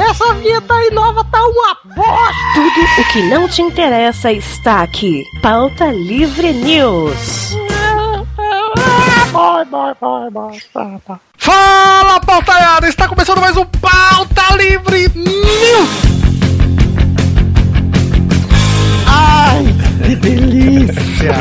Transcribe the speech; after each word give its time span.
Essa 0.00 0.32
vinheta 0.32 0.72
aí 0.72 0.90
nova 0.92 1.22
tá 1.24 1.38
uma 1.42 1.76
bosta! 1.94 2.34
Tudo 2.54 3.02
o 3.02 3.12
que 3.12 3.22
não 3.28 3.46
te 3.46 3.60
interessa 3.60 4.32
está 4.32 4.82
aqui. 4.82 5.22
Pauta 5.42 5.92
Livre 5.92 6.54
News. 6.54 7.54
Vai, 9.30 9.66
vai, 9.66 9.94
vai. 10.30 11.20
Fala, 11.36 12.18
pautaiada! 12.20 12.88
Está 12.88 13.06
começando 13.08 13.42
mais 13.42 13.54
um 13.58 13.64
Pauta 13.66 14.56
Livre 14.56 15.10
News! 15.14 15.90
Ai, 19.06 19.66
que 20.02 20.16
delícia! 20.16 21.34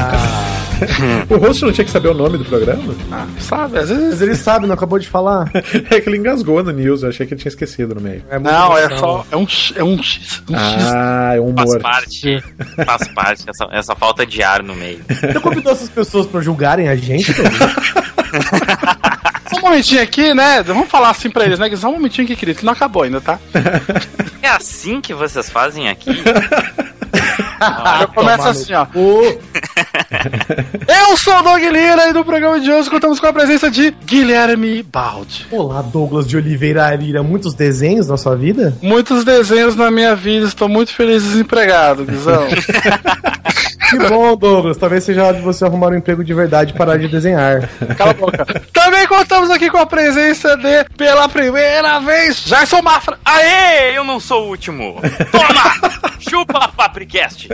O 1.30 1.38
host 1.38 1.64
não 1.64 1.72
tinha 1.72 1.86
que 1.86 1.92
saber 1.92 2.10
o 2.10 2.14
nome 2.14 2.38
do 2.38 2.46
programa? 2.46 2.96
Ah, 3.12 3.28
sabe, 3.40 3.78
às 3.80 3.90
vezes... 3.90 4.22
Ele 4.22 4.36
sabe, 4.36 4.66
não 4.68 4.74
acabou 4.74 5.00
de 5.00 5.08
falar. 5.08 5.50
É 5.92 6.00
que 6.02 6.10
ele 6.10 6.18
engasgou 6.18 6.64
no 6.64 6.72
news, 6.72 7.04
eu 7.04 7.10
achei 7.10 7.26
que 7.26 7.34
ele 7.34 7.42
tinha 7.42 7.50
esquecido 7.50 7.96
no 7.96 8.02
meio. 8.02 8.24
É 8.30 8.38
Não, 8.40 8.78
é 8.78 8.90
só... 8.98 9.26
É 9.32 9.38
um 9.38 9.48
X, 9.48 9.74
é 9.76 9.84
um 9.84 10.02
X, 10.02 10.42
um. 10.50 10.54
Ah, 10.56 11.32
é 11.36 11.42
um 11.42 11.54
Faz 11.54 11.70
humor. 11.70 11.82
parte. 11.82 12.44
Faz 12.86 13.08
parte 13.10 13.44
essa, 13.48 13.68
essa 13.72 13.96
falta 13.96 14.26
de 14.26 14.42
ar 14.44 14.62
no 14.64 14.76
meio. 14.76 15.00
Você 15.08 15.40
convidou 15.40 15.72
essas 15.72 15.90
pessoas 15.90 16.26
pra 16.28 16.42
julgarem 16.42 16.88
a 16.90 16.96
gente? 16.96 17.32
Só 19.50 19.58
um 19.58 19.62
momentinho 19.62 20.02
aqui, 20.04 20.34
né? 20.34 20.62
Vamos 20.62 20.88
falar 20.90 21.10
assim 21.10 21.30
pra 21.30 21.44
eles, 21.46 21.58
né? 21.58 21.70
Que 21.70 21.76
só 21.78 21.90
um 21.90 21.94
momentinho 21.94 22.26
aqui, 22.26 22.36
querido, 22.36 22.60
que 22.60 22.66
não 22.66 22.74
acabou 22.74 23.02
ainda, 23.02 23.20
tá? 23.20 23.40
É 24.44 24.48
assim 24.50 25.02
que 25.02 25.12
vocês 25.14 25.50
fazem 25.50 25.90
aqui? 25.90 26.12
Eu 28.02 28.08
começo 28.10 28.38
tomar 28.38 28.50
assim, 28.50 28.74
ó. 28.74 28.88
Eu 30.88 31.18
sou 31.18 31.38
o 31.40 31.42
Doug 31.42 31.62
Lira 31.62 32.10
e 32.10 32.14
no 32.14 32.24
programa 32.24 32.60
de 32.60 32.72
hoje 32.72 32.90
contamos 32.90 33.20
com 33.20 33.28
a 33.28 33.34
presença 33.34 33.70
de 33.70 33.92
Guilherme 34.06 34.82
Baldi. 34.84 35.46
Olá, 35.52 35.82
Douglas 35.82 36.28
de 36.28 36.38
Oliveira 36.38 36.86
Arira. 36.86 37.22
Muitos 37.22 37.54
desenhos 37.54 38.08
na 38.08 38.18
sua 38.18 38.36
vida? 38.36 38.76
Muitos 38.82 39.24
desenhos 39.24 39.76
na 39.76 39.92
minha 39.92 40.16
vida, 40.16 40.46
estou 40.46 40.70
muito 40.70 40.94
feliz 40.94 41.24
desempregado, 41.24 42.06
Guizão. 42.06 42.48
Que 43.90 43.98
bom, 44.08 44.38
Douglas. 44.38 44.78
Talvez 44.78 45.04
seja 45.04 45.24
hora 45.24 45.38
de 45.38 45.42
você 45.42 45.66
arrumar 45.66 45.88
um 45.88 45.96
emprego 45.96 46.24
de 46.24 46.32
verdade 46.32 46.72
e 46.74 46.78
parar 46.78 46.98
de 46.98 47.08
desenhar. 47.08 47.68
Cala 47.98 48.12
a 48.12 48.14
boca. 48.14 48.46
Também 48.72 49.08
contamos 49.08 49.50
aqui 49.50 49.68
com 49.70 49.78
a 49.78 49.86
presença 49.86 50.56
de, 50.56 50.84
pela 50.96 51.28
primeira 51.28 52.00
vez, 52.00 52.46
Jason 52.46 52.84
Mafra. 52.84 53.18
Aê, 53.26 53.98
eu 53.98 54.04
não 54.04 54.20
sou 54.20 54.46
o 54.46 54.50
último! 54.50 55.02
Toma! 55.32 56.00
Chupa, 56.20 56.68
Papricast! 56.68 57.49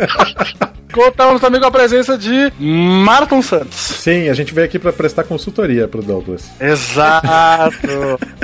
Contamos 0.94 1.42
também 1.42 1.60
com 1.60 1.68
a 1.68 1.72
presença 1.72 2.18
de 2.18 2.54
Marton 2.58 3.42
Santos. 3.42 3.76
Sim, 3.78 4.30
a 4.30 4.34
gente 4.34 4.54
veio 4.54 4.66
aqui 4.66 4.80
pra 4.80 4.94
prestar 4.94 5.26
consultoria 5.26 5.90
pro 5.90 6.02
Douglas. 6.02 6.50
Exato. 6.58 7.76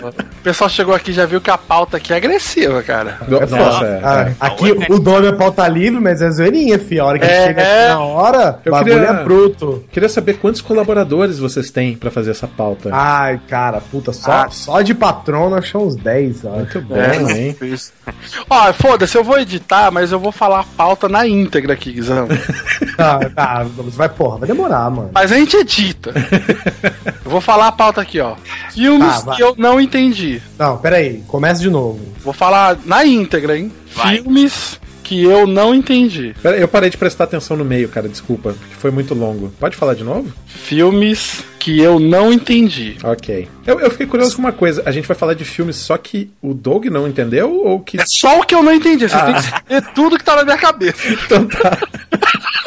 o 0.04 0.44
pessoal 0.44 0.70
chegou 0.70 0.94
aqui 0.94 1.12
e 1.12 1.14
já 1.14 1.26
viu 1.26 1.40
que 1.40 1.50
a 1.50 1.58
pauta 1.58 1.96
aqui 1.96 2.12
é 2.12 2.18
agressiva, 2.18 2.84
cara. 2.84 3.20
Do- 3.26 3.38
É 3.38 3.46
Nossa, 3.46 3.58
foda. 3.76 3.88
é. 3.88 4.00
Ah, 4.04 4.32
aqui 4.48 4.72
o 4.90 5.00
nome 5.00 5.28
é 5.28 5.32
pauta 5.32 5.66
livre, 5.68 6.02
mas 6.02 6.22
é 6.22 6.30
zoeirinha, 6.30 6.78
fi. 6.78 7.00
A 7.00 7.06
hora 7.06 7.20
que 7.20 7.26
É, 7.26 7.46
chega 7.48 7.62
é. 7.62 7.84
aqui 7.86 7.94
na 7.94 8.00
hora, 8.02 8.60
o 8.66 8.70
bagulho 8.70 8.94
queria- 8.96 9.08
é 9.10 9.24
bruto. 9.24 9.84
Queria 9.90 10.10
saber 10.10 10.34
quantos 10.34 10.60
colaboradores 10.60 11.40
vocês 11.40 11.72
têm 11.72 11.96
pra 11.96 12.12
fazer 12.12 12.32
essa 12.32 12.48
pauta. 12.50 12.90
Ai, 12.92 13.40
cara, 13.48 13.80
puta, 13.80 14.12
só, 14.12 14.30
Ah. 14.32 14.48
só 14.52 14.82
de 14.82 14.94
patrão 14.94 15.50
nós 15.50 15.60
achamos 15.60 15.96
uns 15.96 15.96
10, 15.96 16.44
ó. 16.44 16.50
Muito 16.50 16.82
bom, 16.82 16.98
É, 16.98 17.16
hein? 17.16 17.56
isso. 17.62 17.94
Ó, 18.50 18.74
foda-se, 18.74 19.18
eu 19.18 19.24
vou 19.24 19.40
editar, 19.40 19.90
mas 19.90 20.12
eu 20.12 20.20
vou 20.20 20.34
falar 20.34 20.60
a 20.60 20.66
pauta 20.76 21.08
na 21.08 21.26
íntegra 21.26 21.41
aqui, 21.72 21.92
Guizão. 21.94 22.28
Tá, 22.98 23.20
tá, 23.30 23.64
Douglas, 23.64 23.96
vai, 23.96 24.10
porra, 24.10 24.38
vai 24.40 24.48
demorar, 24.48 24.90
mano. 24.92 25.10
Mas 25.14 25.32
a 25.32 25.36
gente 25.36 25.56
edita. 25.58 26.14
Eu 27.26 27.32
vou 27.32 27.42
falar 27.42 27.68
a 27.68 27.72
pauta 27.72 28.02
aqui, 28.02 28.20
ó. 28.20 28.36
Filmes 28.74 29.24
Tá, 29.24 29.36
que 29.36 29.42
eu 29.42 29.56
não 29.58 29.80
entendi. 29.80 30.42
Não, 30.60 30.78
peraí, 30.78 31.24
começa 31.28 31.62
de 31.62 31.70
novo. 31.70 32.00
Vou 32.24 32.34
falar 32.34 32.78
na 32.86 33.04
íntegra, 33.06 33.58
hein? 33.58 33.72
Vai. 33.96 34.18
Filmes 34.18 34.80
que 35.12 35.22
eu 35.26 35.46
não 35.46 35.76
entendi. 35.76 36.34
Pera, 36.42 36.56
eu 36.56 36.70
parei 36.70 36.90
de 36.90 36.96
prestar 36.98 37.26
atenção 37.26 37.58
no 37.58 37.66
meio, 37.66 37.90
cara, 37.90 38.08
desculpa, 38.08 38.54
porque 38.58 38.76
foi 38.76 38.92
muito 38.92 39.14
longo. 39.14 39.50
Pode 39.60 39.76
falar 39.76 39.94
de 39.94 40.06
novo? 40.06 40.32
Filmes 40.46 41.44
que 41.60 41.82
eu 41.82 42.00
não 42.00 42.32
entendi. 42.32 42.96
Ok. 43.04 43.46
Eu, 43.68 43.78
eu 43.82 43.92
fiquei 43.92 44.08
curioso 44.08 44.38
com 44.38 44.42
uma 44.42 44.54
coisa. 44.54 44.82
A 44.86 44.92
gente 44.92 45.06
vai 45.06 45.18
falar 45.18 45.34
de 45.34 45.44
filmes 45.44 45.76
só 45.76 45.98
que 45.98 46.32
o 46.42 46.54
Doug 46.54 46.86
não 46.86 47.10
entendeu 47.10 47.54
ou 47.54 47.82
que. 47.82 48.00
É 48.00 48.06
só 48.08 48.40
o 48.40 48.44
que 48.46 48.56
eu 48.56 48.64
não 48.64 48.74
entendi. 48.74 49.10
Vocês 49.10 49.22
Ah. 49.22 49.26
têm 49.26 49.36
que 49.36 49.42
saber 49.44 49.94
tudo 49.94 50.18
que 50.18 50.24
tá 50.24 50.38
na 50.38 50.46
minha 50.46 50.58
cabeça. 50.58 51.02
Então 51.26 51.46
tá. 51.46 51.78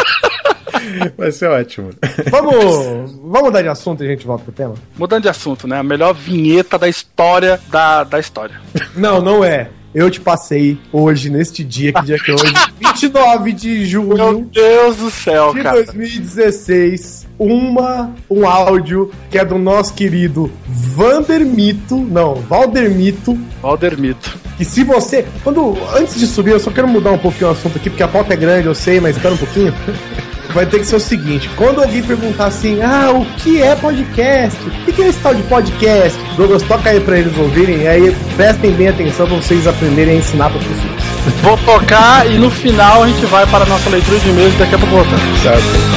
Vai 1.17 1.33
ser 1.33 1.49
ótimo. 1.49 1.91
Vamos, 2.31 3.13
vamos 3.25 3.43
mudar 3.45 3.63
de 3.63 3.69
assunto 3.69 4.05
e 4.05 4.07
a 4.07 4.11
gente 4.11 4.27
volta 4.27 4.45
pro 4.45 4.53
tema? 4.53 4.75
Mudando 4.99 5.23
de 5.23 5.29
assunto, 5.31 5.67
né? 5.67 5.79
A 5.79 5.83
melhor 5.83 6.13
vinheta 6.13 6.79
da 6.79 6.89
história 6.89 7.59
da, 7.71 8.05
da 8.05 8.21
história. 8.21 8.61
Não, 8.95 9.23
não 9.23 9.43
é. 9.43 9.71
Eu 9.95 10.11
te 10.11 10.21
passei 10.21 10.77
hoje, 10.93 11.31
neste 11.31 11.63
dia, 11.63 11.93
que 11.93 12.03
dia 12.03 12.19
que 12.19 12.33
é 12.33 12.35
hoje? 12.35 12.53
29 12.81 13.53
de 13.53 13.69
Meu 13.69 13.87
julho 13.87 14.51
Deus 14.53 14.97
do 14.97 15.09
céu, 15.09 15.55
de 15.55 15.63
cara. 15.63 15.85
2016, 15.85 17.27
uma, 17.39 18.13
um 18.29 18.45
áudio 18.45 19.13
que 19.31 19.39
é 19.39 19.45
do 19.45 19.57
nosso 19.57 19.95
querido 19.95 20.51
Vandermito, 20.67 21.97
não, 21.97 22.35
Valdermito, 22.35 23.39
Valdermito. 23.63 24.37
que 24.57 24.65
se 24.65 24.83
você, 24.83 25.25
quando, 25.45 25.77
antes 25.97 26.19
de 26.19 26.27
subir, 26.27 26.51
eu 26.51 26.61
só 26.61 26.73
quero 26.73 26.89
mudar 26.89 27.13
um 27.13 27.19
pouquinho 27.19 27.51
o 27.51 27.53
assunto 27.53 27.79
aqui, 27.79 27.89
porque 27.89 28.03
a 28.03 28.09
pauta 28.09 28.33
é 28.35 28.37
grande, 28.37 28.67
eu 28.67 28.75
sei, 28.75 28.99
mas 28.99 29.15
espera 29.15 29.35
um 29.35 29.39
pouquinho. 29.39 29.73
Vai 30.53 30.67
ter 30.67 30.79
que 30.81 30.87
ser 30.87 30.97
o 30.97 31.01
seguinte: 31.01 31.49
quando 31.57 31.81
alguém 31.81 32.03
perguntar 32.03 32.47
assim, 32.47 32.81
ah, 32.83 33.11
o 33.13 33.25
que 33.37 33.63
é 33.63 33.75
podcast? 33.75 34.59
O 34.67 34.93
que 34.93 35.03
é 35.03 35.09
esse 35.09 35.19
tal 35.21 35.35
de 35.35 35.43
podcast? 35.45 36.19
Douglas, 36.37 36.63
toca 36.63 36.91
aí 36.91 37.01
pra 37.01 37.19
eles 37.19 37.37
ouvirem, 37.39 37.83
e 37.83 37.89
aí 37.89 38.17
prestem 38.37 38.73
bem 38.73 38.89
atenção 38.89 39.27
pra 39.27 39.37
vocês 39.37 39.67
aprenderem 39.67 40.17
a 40.17 40.19
ensinar 40.19 40.51
pras 40.51 40.65
pessoas. 40.65 41.05
Vou 41.43 41.57
tocar 41.59 42.31
e 42.31 42.39
no 42.39 42.51
final 42.51 43.03
a 43.03 43.09
gente 43.09 43.25
vai 43.27 43.47
para 43.47 43.65
a 43.65 43.67
nossa 43.67 43.89
leitura 43.89 44.19
de 44.19 44.29
e-mails 44.29 44.55
e 44.55 44.59
daqui 44.59 44.75
a 44.75 44.79
pouco 44.79 44.95
voltamos. 44.95 45.41
Certo. 45.41 45.94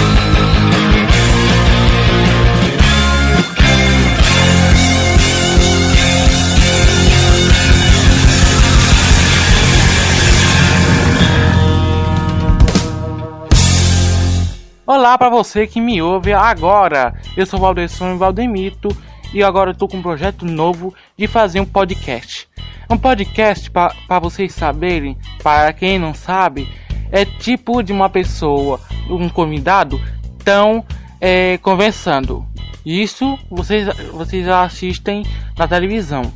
Olá 15.08 15.18
para 15.18 15.30
você 15.30 15.66
que 15.66 15.80
me 15.80 16.02
ouve 16.02 16.34
agora. 16.34 17.16
Eu 17.38 17.46
sou 17.46 17.62
Valderson 17.62 18.18
Valdemito 18.18 18.90
e 19.34 19.42
agora 19.42 19.74
tô 19.74 19.88
com 19.88 19.96
um 19.96 20.02
projeto 20.02 20.44
novo 20.44 20.94
de 21.18 21.28
fazer 21.28 21.62
um 21.62 21.66
podcast. 21.66 22.46
Um 22.90 22.98
podcast 22.98 23.72
para 23.72 24.20
vocês 24.20 24.54
saberem, 24.54 25.18
para 25.42 25.72
quem 25.72 25.98
não 25.98 26.14
sabe, 26.14 26.68
é 27.10 27.24
tipo 27.24 27.82
de 27.82 27.94
uma 27.94 28.10
pessoa, 28.10 28.82
um 29.10 29.30
convidado, 29.30 29.98
tão 30.44 30.84
é, 31.22 31.58
conversando. 31.60 32.46
Isso 32.86 33.40
vocês 33.50 33.88
vocês 34.12 34.46
assistem 34.46 35.24
na 35.58 35.70
televisão. 35.70 36.34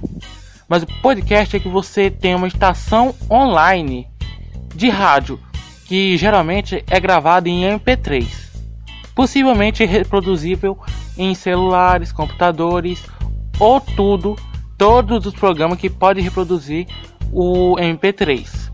Mas 0.70 0.84
o 0.84 0.88
podcast 1.02 1.58
é 1.58 1.60
que 1.60 1.68
você 1.68 2.10
tem 2.10 2.36
uma 2.36 2.48
estação 2.48 3.14
online 3.30 4.08
de 4.74 4.88
rádio 4.88 5.38
que 5.88 6.16
geralmente 6.16 6.86
é 6.90 7.02
gravado 7.02 7.50
em 7.50 7.64
MP3, 7.64 8.41
possivelmente 9.16 9.86
reproduzível 9.86 10.78
em 11.18 11.34
celulares, 11.34 12.12
computadores 12.12 13.04
ou 13.60 13.80
tudo, 13.80 14.36
todos 14.78 15.26
os 15.26 15.34
programas 15.34 15.80
que 15.80 15.90
podem 15.90 16.24
reproduzir 16.24 16.88
o 17.32 17.76
MP3. 17.76 18.72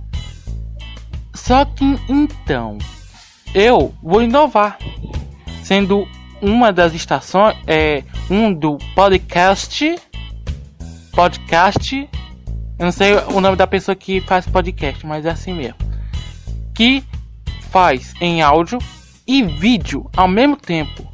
Só 1.33 1.65
que 1.65 1.85
então, 2.09 2.77
eu 3.53 3.93
vou 4.01 4.21
inovar, 4.21 4.77
sendo 5.63 6.07
uma 6.41 6.71
das 6.71 6.93
estações 6.93 7.55
é 7.65 8.03
um 8.29 8.53
do 8.53 8.77
podcast, 8.95 9.95
podcast, 11.13 12.09
eu 12.77 12.85
não 12.85 12.91
sei 12.91 13.15
o 13.33 13.41
nome 13.41 13.55
da 13.55 13.65
pessoa 13.65 13.95
que 13.95 14.21
faz 14.21 14.47
podcast, 14.47 15.05
mas 15.05 15.25
é 15.25 15.31
assim 15.31 15.53
mesmo 15.53 15.87
que 16.77 17.03
faz 17.71 18.13
em 18.21 18.43
áudio 18.43 18.77
e 19.27 19.43
vídeo 19.43 20.09
ao 20.15 20.27
mesmo 20.27 20.55
tempo. 20.55 21.05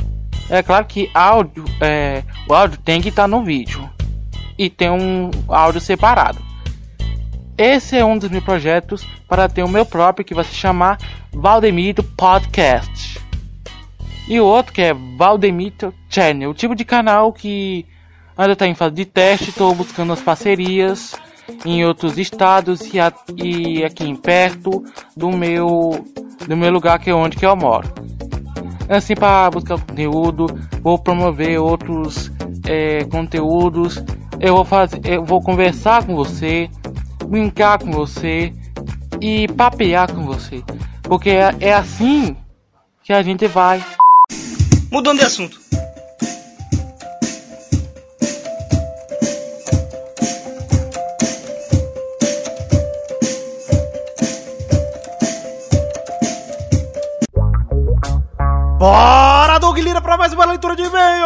É 0.50 0.62
claro 0.62 0.86
que 0.86 1.10
áudio, 1.14 1.66
é, 1.82 2.24
o 2.48 2.54
áudio 2.54 2.78
tem 2.80 3.02
que 3.02 3.10
estar 3.10 3.28
no 3.28 3.44
vídeo 3.44 3.90
e 4.58 4.70
tem 4.70 4.90
um 4.90 5.32
áudio 5.48 5.82
separado. 5.82 6.40
Esse 7.58 7.98
é 7.98 8.06
um 8.06 8.18
dos 8.18 8.30
meus 8.30 8.44
projetos 8.44 9.06
para 9.28 9.50
ter 9.50 9.64
o 9.64 9.70
meu 9.70 9.86
próprio 9.86 10.26
que 10.26 10.34
vai 10.34 10.44
se 10.44 10.54
chamar 10.54 10.98
Valdemito 11.32 12.04
Podcast. 12.04 13.20
E 14.28 14.40
o 14.40 14.46
outro 14.46 14.74
que 14.74 14.82
é 14.82 14.94
Valdemito 14.94 15.94
Channel, 16.10 16.50
o 16.50 16.54
tipo 16.54 16.76
de 16.76 16.86
canal 16.86 17.34
que 17.34 17.86
ainda 18.38 18.54
está 18.54 18.68
em 18.68 18.76
fase 18.76 18.96
de 18.96 19.06
teste, 19.06 19.50
estou 19.50 19.74
buscando 19.76 20.14
as 20.14 20.22
parcerias 20.22 21.14
em 21.66 21.86
outros 21.86 22.18
estados 22.18 22.94
e, 22.94 23.00
a- 23.00 23.14
e 23.36 23.84
aqui 23.84 24.14
perto 24.18 24.84
do 25.16 25.30
meu 25.32 26.06
do 26.48 26.58
meu 26.58 26.72
lugar 26.72 27.00
que 27.00 27.10
é 27.10 27.14
onde 27.16 27.38
que 27.38 27.46
eu 27.46 27.56
moro. 27.56 27.88
Assim 28.90 29.16
para 29.16 29.50
buscar 29.50 29.80
conteúdo, 29.80 30.48
vou 30.82 31.00
promover 31.00 31.58
outros 31.60 32.30
é, 32.68 33.06
conteúdos, 33.06 34.04
eu 34.42 34.56
vou 34.56 34.66
fazer, 34.66 35.00
eu 35.06 35.24
vou 35.24 35.42
conversar 35.42 36.06
com 36.06 36.16
você, 36.16 36.70
brincar 37.26 37.80
com 37.80 37.92
você 37.92 38.54
e 39.22 39.48
papear 39.48 40.12
com 40.14 40.26
você. 40.26 40.62
Porque 41.04 41.30
é, 41.30 41.56
é 41.62 41.74
assim 41.74 42.36
que 43.02 43.14
a 43.14 43.22
gente 43.24 43.48
vai. 43.48 43.82
Mudando 44.92 45.20
de 45.20 45.26
assunto. 45.26 45.63
Bora, 58.84 59.60
Doug 59.60 59.78
Lira, 59.78 60.02
pra 60.02 60.18
mais 60.18 60.34
uma 60.34 60.44
leitura 60.44 60.76
de 60.76 60.82
e-mails! 60.84 61.24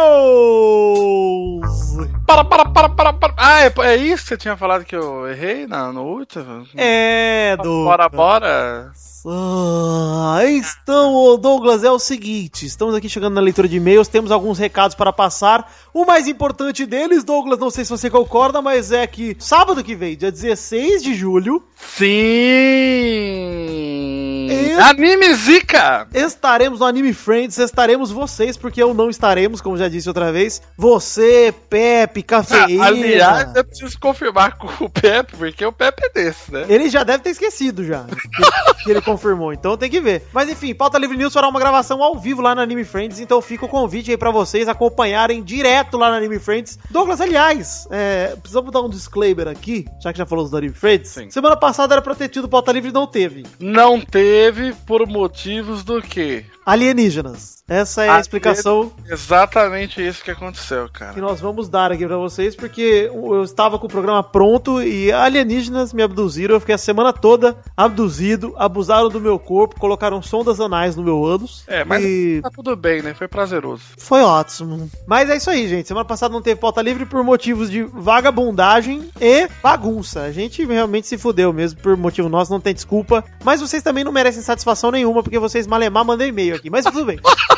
Para, 2.24 2.44
para, 2.44 2.64
para, 2.66 2.88
para, 2.88 3.12
para. 3.12 3.34
Ah, 3.36 3.64
é, 3.64 3.72
é 3.80 3.96
isso 3.96 4.22
que 4.22 4.28
você 4.28 4.36
tinha 4.36 4.56
falado 4.56 4.84
que 4.84 4.94
eu 4.94 5.26
errei 5.26 5.66
na, 5.66 5.92
no 5.92 6.04
último? 6.04 6.68
É, 6.76 7.56
Douglas. 7.56 7.84
Bora, 7.84 8.08
bora. 8.08 8.92
Ah, 9.30 10.40
então, 10.46 11.38
Douglas, 11.38 11.84
é 11.84 11.90
o 11.90 11.98
seguinte: 11.98 12.64
estamos 12.64 12.94
aqui 12.94 13.10
chegando 13.10 13.34
na 13.34 13.42
leitura 13.42 13.68
de 13.68 13.76
e-mails, 13.76 14.08
temos 14.08 14.30
alguns 14.30 14.58
recados 14.58 14.96
para 14.96 15.12
passar. 15.12 15.70
O 15.92 16.06
mais 16.06 16.26
importante 16.26 16.86
deles, 16.86 17.24
Douglas, 17.24 17.58
não 17.58 17.68
sei 17.68 17.84
se 17.84 17.90
você 17.90 18.08
concorda, 18.08 18.62
mas 18.62 18.90
é 18.90 19.06
que 19.06 19.36
sábado 19.38 19.84
que 19.84 19.94
vem, 19.94 20.16
dia 20.16 20.32
16 20.32 21.02
de 21.02 21.14
julho, 21.14 21.62
Sim! 21.76 22.08
Anime 24.80 25.34
Zika! 25.34 26.06
estaremos 26.14 26.80
no 26.80 26.86
Anime 26.86 27.12
Friends, 27.12 27.58
estaremos 27.58 28.10
vocês, 28.10 28.56
porque 28.56 28.82
eu 28.82 28.94
não 28.94 29.10
estaremos, 29.10 29.60
como 29.60 29.76
já 29.76 29.88
disse 29.88 30.08
outra 30.08 30.32
vez. 30.32 30.62
Você, 30.76 31.52
Pepe, 31.68 32.22
Cafeína. 32.22 32.84
Ah, 32.84 32.88
aliás, 32.88 33.54
eu 33.54 33.64
preciso 33.64 33.98
confirmar 33.98 34.56
com 34.56 34.84
o 34.84 34.88
Pepe, 34.88 35.36
porque 35.36 35.64
o 35.64 35.72
Pepe 35.72 36.06
é 36.06 36.08
desse, 36.10 36.52
né? 36.52 36.64
Ele 36.68 36.88
já 36.88 37.02
deve 37.02 37.24
ter 37.24 37.30
esquecido 37.30 37.84
já. 37.84 38.04
Que, 38.04 38.28
que 38.84 38.90
ele 38.90 39.00
confirmou. 39.18 39.52
Então 39.52 39.76
tem 39.76 39.90
que 39.90 40.00
ver. 40.00 40.22
Mas 40.32 40.48
enfim, 40.48 40.72
Pauta 40.72 40.96
Livre 40.96 41.16
News 41.16 41.32
fará 41.32 41.48
uma 41.48 41.58
gravação 41.58 42.02
ao 42.02 42.16
vivo 42.16 42.40
lá 42.40 42.54
no 42.54 42.60
Anime 42.60 42.84
Friends. 42.84 43.18
Então 43.18 43.42
fica 43.42 43.66
o 43.66 43.68
convite 43.68 44.10
aí 44.10 44.16
pra 44.16 44.30
vocês 44.30 44.68
acompanharem 44.68 45.42
direto 45.42 45.98
lá 45.98 46.10
no 46.10 46.16
Anime 46.16 46.38
Friends. 46.38 46.78
Douglas, 46.90 47.20
aliás, 47.20 47.86
é, 47.90 48.36
precisamos 48.36 48.72
dar 48.72 48.80
um 48.80 48.88
disclaimer 48.88 49.48
aqui, 49.48 49.84
já 50.00 50.12
que 50.12 50.18
já 50.18 50.24
falamos 50.24 50.50
do 50.50 50.56
Anime 50.56 50.74
Friends. 50.74 51.10
Sim. 51.10 51.30
Semana 51.30 51.56
passada 51.56 51.94
era 51.94 52.02
pra 52.02 52.14
ter 52.14 52.28
tido 52.28 52.48
Pauta 52.48 52.70
Livre 52.72 52.90
e 52.90 52.92
não 52.92 53.06
teve. 53.06 53.44
Não 53.58 54.00
teve 54.00 54.72
por 54.86 55.06
motivos 55.06 55.82
do 55.82 56.00
quê? 56.00 56.44
Alienígenas. 56.64 57.57
Essa 57.68 58.04
é 58.04 58.08
a 58.08 58.16
Ah, 58.16 58.20
explicação 58.20 58.90
Exatamente 59.06 60.04
isso 60.04 60.24
que 60.24 60.30
aconteceu, 60.30 60.86
que 60.86 60.98
cara. 61.00 61.20
nós 61.20 61.38
vamos 61.40 61.68
dar 61.68 61.92
aqui 61.92 62.06
pra 62.06 62.16
vocês, 62.16 62.56
porque 62.56 63.10
eu 63.12 63.42
estava 63.44 63.78
com 63.78 63.86
o 63.86 63.90
programa 63.90 64.22
pronto 64.22 64.82
e 64.82 65.12
alienígenas 65.12 65.92
me 65.92 66.02
abduziram. 66.02 66.54
Eu 66.54 66.60
fiquei 66.60 66.74
a 66.74 66.78
semana 66.78 67.12
toda 67.12 67.56
abduzido, 67.76 68.54
abusaram 68.56 69.10
do 69.10 69.20
meu 69.20 69.38
corpo, 69.38 69.78
colocaram 69.78 70.22
sondas 70.22 70.60
anais 70.60 70.96
no 70.96 71.02
meu 71.02 71.24
ânus. 71.24 71.64
É, 71.66 71.84
mas 71.84 72.02
e 72.04 72.40
tá 72.42 72.50
tudo 72.50 72.74
bem, 72.74 73.02
né? 73.02 73.12
Foi 73.12 73.28
prazeroso. 73.28 73.82
foi 73.98 74.22
ótimo. 74.22 74.90
Mas 75.06 75.28
é 75.28 75.36
isso 75.36 75.50
aí, 75.50 75.68
gente. 75.68 75.88
Semana 75.88 76.06
passada 76.06 76.32
não 76.32 76.40
teve 76.40 76.58
pauta 76.58 76.80
livre 76.80 77.04
por 77.04 77.22
motivos 77.22 77.70
de 77.70 77.82
vagabundagem 77.82 79.10
e 79.20 79.46
bagunça. 79.62 80.22
A 80.22 80.32
gente 80.32 80.64
realmente 80.64 81.06
se 81.06 81.18
fudeu 81.18 81.52
mesmo 81.52 81.80
por 81.80 81.96
motivo 81.96 82.28
nosso, 82.28 82.50
não 82.50 82.60
tem 82.60 82.72
desculpa. 82.72 83.22
Mas 83.44 83.60
vocês 83.60 83.82
também 83.82 84.04
não 84.04 84.12
merecem 84.12 84.42
satisfação 84.42 84.90
nenhuma, 84.90 85.22
porque 85.22 85.38
vocês 85.38 85.66
malemar 85.66 86.04
mandam 86.04 86.26
e-mail 86.26 86.56
aqui. 86.56 86.70
Mas 86.70 86.84
tudo 86.84 87.04
bem. 87.04 87.18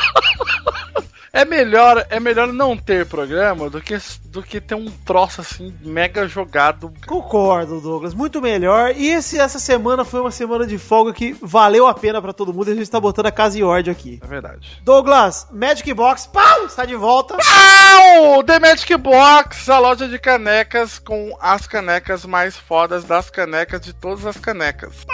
É 1.32 1.44
melhor, 1.44 2.04
é 2.10 2.18
melhor 2.18 2.52
não 2.52 2.76
ter 2.76 3.06
programa 3.06 3.70
do 3.70 3.80
que, 3.80 3.96
do 4.26 4.42
que 4.42 4.60
ter 4.60 4.74
um 4.74 4.90
troço 4.90 5.40
assim 5.40 5.74
mega 5.80 6.26
jogado. 6.26 6.92
Concordo, 7.06 7.80
Douglas. 7.80 8.14
Muito 8.14 8.42
melhor. 8.42 8.92
E 8.96 9.08
esse, 9.08 9.38
essa 9.38 9.58
semana 9.58 10.04
foi 10.04 10.20
uma 10.20 10.32
semana 10.32 10.66
de 10.66 10.76
folga 10.76 11.12
que 11.12 11.36
valeu 11.40 11.86
a 11.86 11.94
pena 11.94 12.20
pra 12.20 12.32
todo 12.32 12.52
mundo. 12.52 12.68
E 12.68 12.72
a 12.72 12.76
gente 12.76 12.90
tá 12.90 12.98
botando 12.98 13.26
a 13.26 13.32
casa 13.32 13.58
em 13.58 13.62
ordem 13.62 13.92
aqui. 13.92 14.18
É 14.22 14.26
verdade. 14.26 14.80
Douglas, 14.84 15.46
Magic 15.52 15.92
Box, 15.94 16.26
pau, 16.26 16.64
está 16.66 16.84
de 16.84 16.96
volta. 16.96 17.36
Au! 17.36 18.42
The 18.42 18.58
Magic 18.58 18.96
Box, 18.96 19.70
a 19.70 19.78
loja 19.78 20.08
de 20.08 20.18
canecas 20.18 20.98
com 20.98 21.36
as 21.40 21.66
canecas 21.66 22.24
mais 22.24 22.56
fodas 22.56 23.04
das 23.04 23.30
canecas 23.30 23.80
de 23.80 23.92
todas 23.92 24.26
as 24.26 24.36
canecas. 24.36 25.06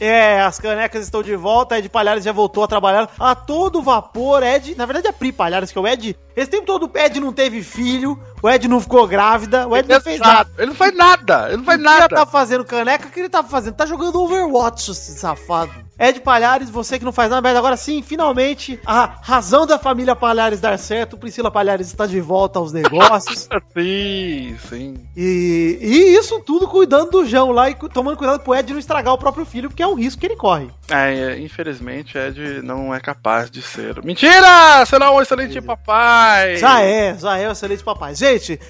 É, 0.00 0.40
as 0.40 0.58
canecas 0.58 1.04
estão 1.04 1.22
de 1.22 1.34
volta. 1.34 1.78
Ed 1.78 1.88
Palhares 1.88 2.24
já 2.24 2.32
voltou 2.32 2.62
a 2.62 2.68
trabalhar 2.68 3.10
a 3.18 3.34
todo 3.34 3.82
vapor. 3.82 4.42
Ed, 4.42 4.74
na 4.76 4.86
verdade, 4.86 5.08
é 5.08 5.12
Pri 5.12 5.32
Palhares, 5.32 5.72
que 5.72 5.78
é 5.78 5.80
o 5.80 5.86
Ed. 5.86 6.16
Esse 6.36 6.50
tempo 6.50 6.66
todo 6.66 6.90
o 6.92 6.98
Ed 6.98 7.18
não 7.18 7.32
teve 7.32 7.62
filho, 7.62 8.18
o 8.42 8.48
Ed 8.48 8.68
não 8.68 8.80
ficou 8.80 9.06
grávida, 9.06 9.66
o 9.66 9.76
Ed 9.76 9.88
não 9.88 10.00
fez 10.00 10.20
nada. 10.20 10.50
Ele 10.56 10.66
não 10.68 10.74
faz 10.74 10.94
nada, 10.94 11.46
ele 11.48 11.56
não 11.58 11.64
faz 11.64 11.78
O 11.78 11.82
que 11.82 11.88
ele 11.88 11.98
nada. 11.98 12.16
tá 12.16 12.26
fazendo 12.26 12.64
caneca, 12.64 13.06
o 13.08 13.10
que 13.10 13.20
ele 13.20 13.28
tá 13.28 13.42
fazendo? 13.42 13.74
Tá 13.74 13.86
jogando 13.86 14.20
Overwatch, 14.22 14.90
esse 14.90 15.18
safado. 15.18 15.72
Ed 15.98 16.20
Palhares, 16.20 16.70
você 16.70 16.96
que 16.98 17.04
não 17.04 17.10
faz 17.10 17.28
nada, 17.28 17.42
mas 17.42 17.56
agora 17.56 17.76
sim, 17.76 18.00
finalmente, 18.02 18.78
a 18.86 19.16
razão 19.20 19.66
da 19.66 19.78
família 19.80 20.14
Palhares 20.14 20.60
dar 20.60 20.78
certo, 20.78 21.16
Priscila 21.18 21.50
Palhares 21.50 21.88
está 21.88 22.06
de 22.06 22.20
volta 22.20 22.58
aos 22.60 22.72
negócios. 22.72 23.48
Sim, 23.76 24.56
sim. 24.68 24.94
e, 25.16 25.78
e 25.80 26.16
isso 26.16 26.40
tudo 26.40 26.66
cuidando 26.68 27.10
do 27.10 27.26
João 27.26 27.50
lá 27.50 27.70
e 27.70 27.74
tomando 27.74 28.16
cuidado 28.16 28.40
pro 28.40 28.54
Ed 28.54 28.72
não 28.72 28.78
estragar 28.78 29.14
o 29.14 29.18
próprio 29.18 29.44
filho, 29.44 29.68
porque 29.68 29.82
é 29.82 29.86
um 29.86 29.94
risco 29.94 30.20
que 30.20 30.26
ele 30.26 30.36
corre. 30.36 30.68
É, 30.90 31.38
infelizmente, 31.38 32.16
Ed 32.16 32.62
não 32.62 32.94
é 32.94 33.00
capaz 33.00 33.50
de 33.50 33.62
ser. 33.62 34.02
Mentira! 34.04 34.84
Será 34.86 35.10
um 35.10 35.20
excelente 35.20 35.60
papai! 35.60 36.56
Já 36.56 36.80
é, 36.82 37.16
já 37.18 37.36
é 37.38 37.48
o 37.48 37.52
excelente 37.52 37.82
papai. 37.82 38.14
Gente, 38.14 38.27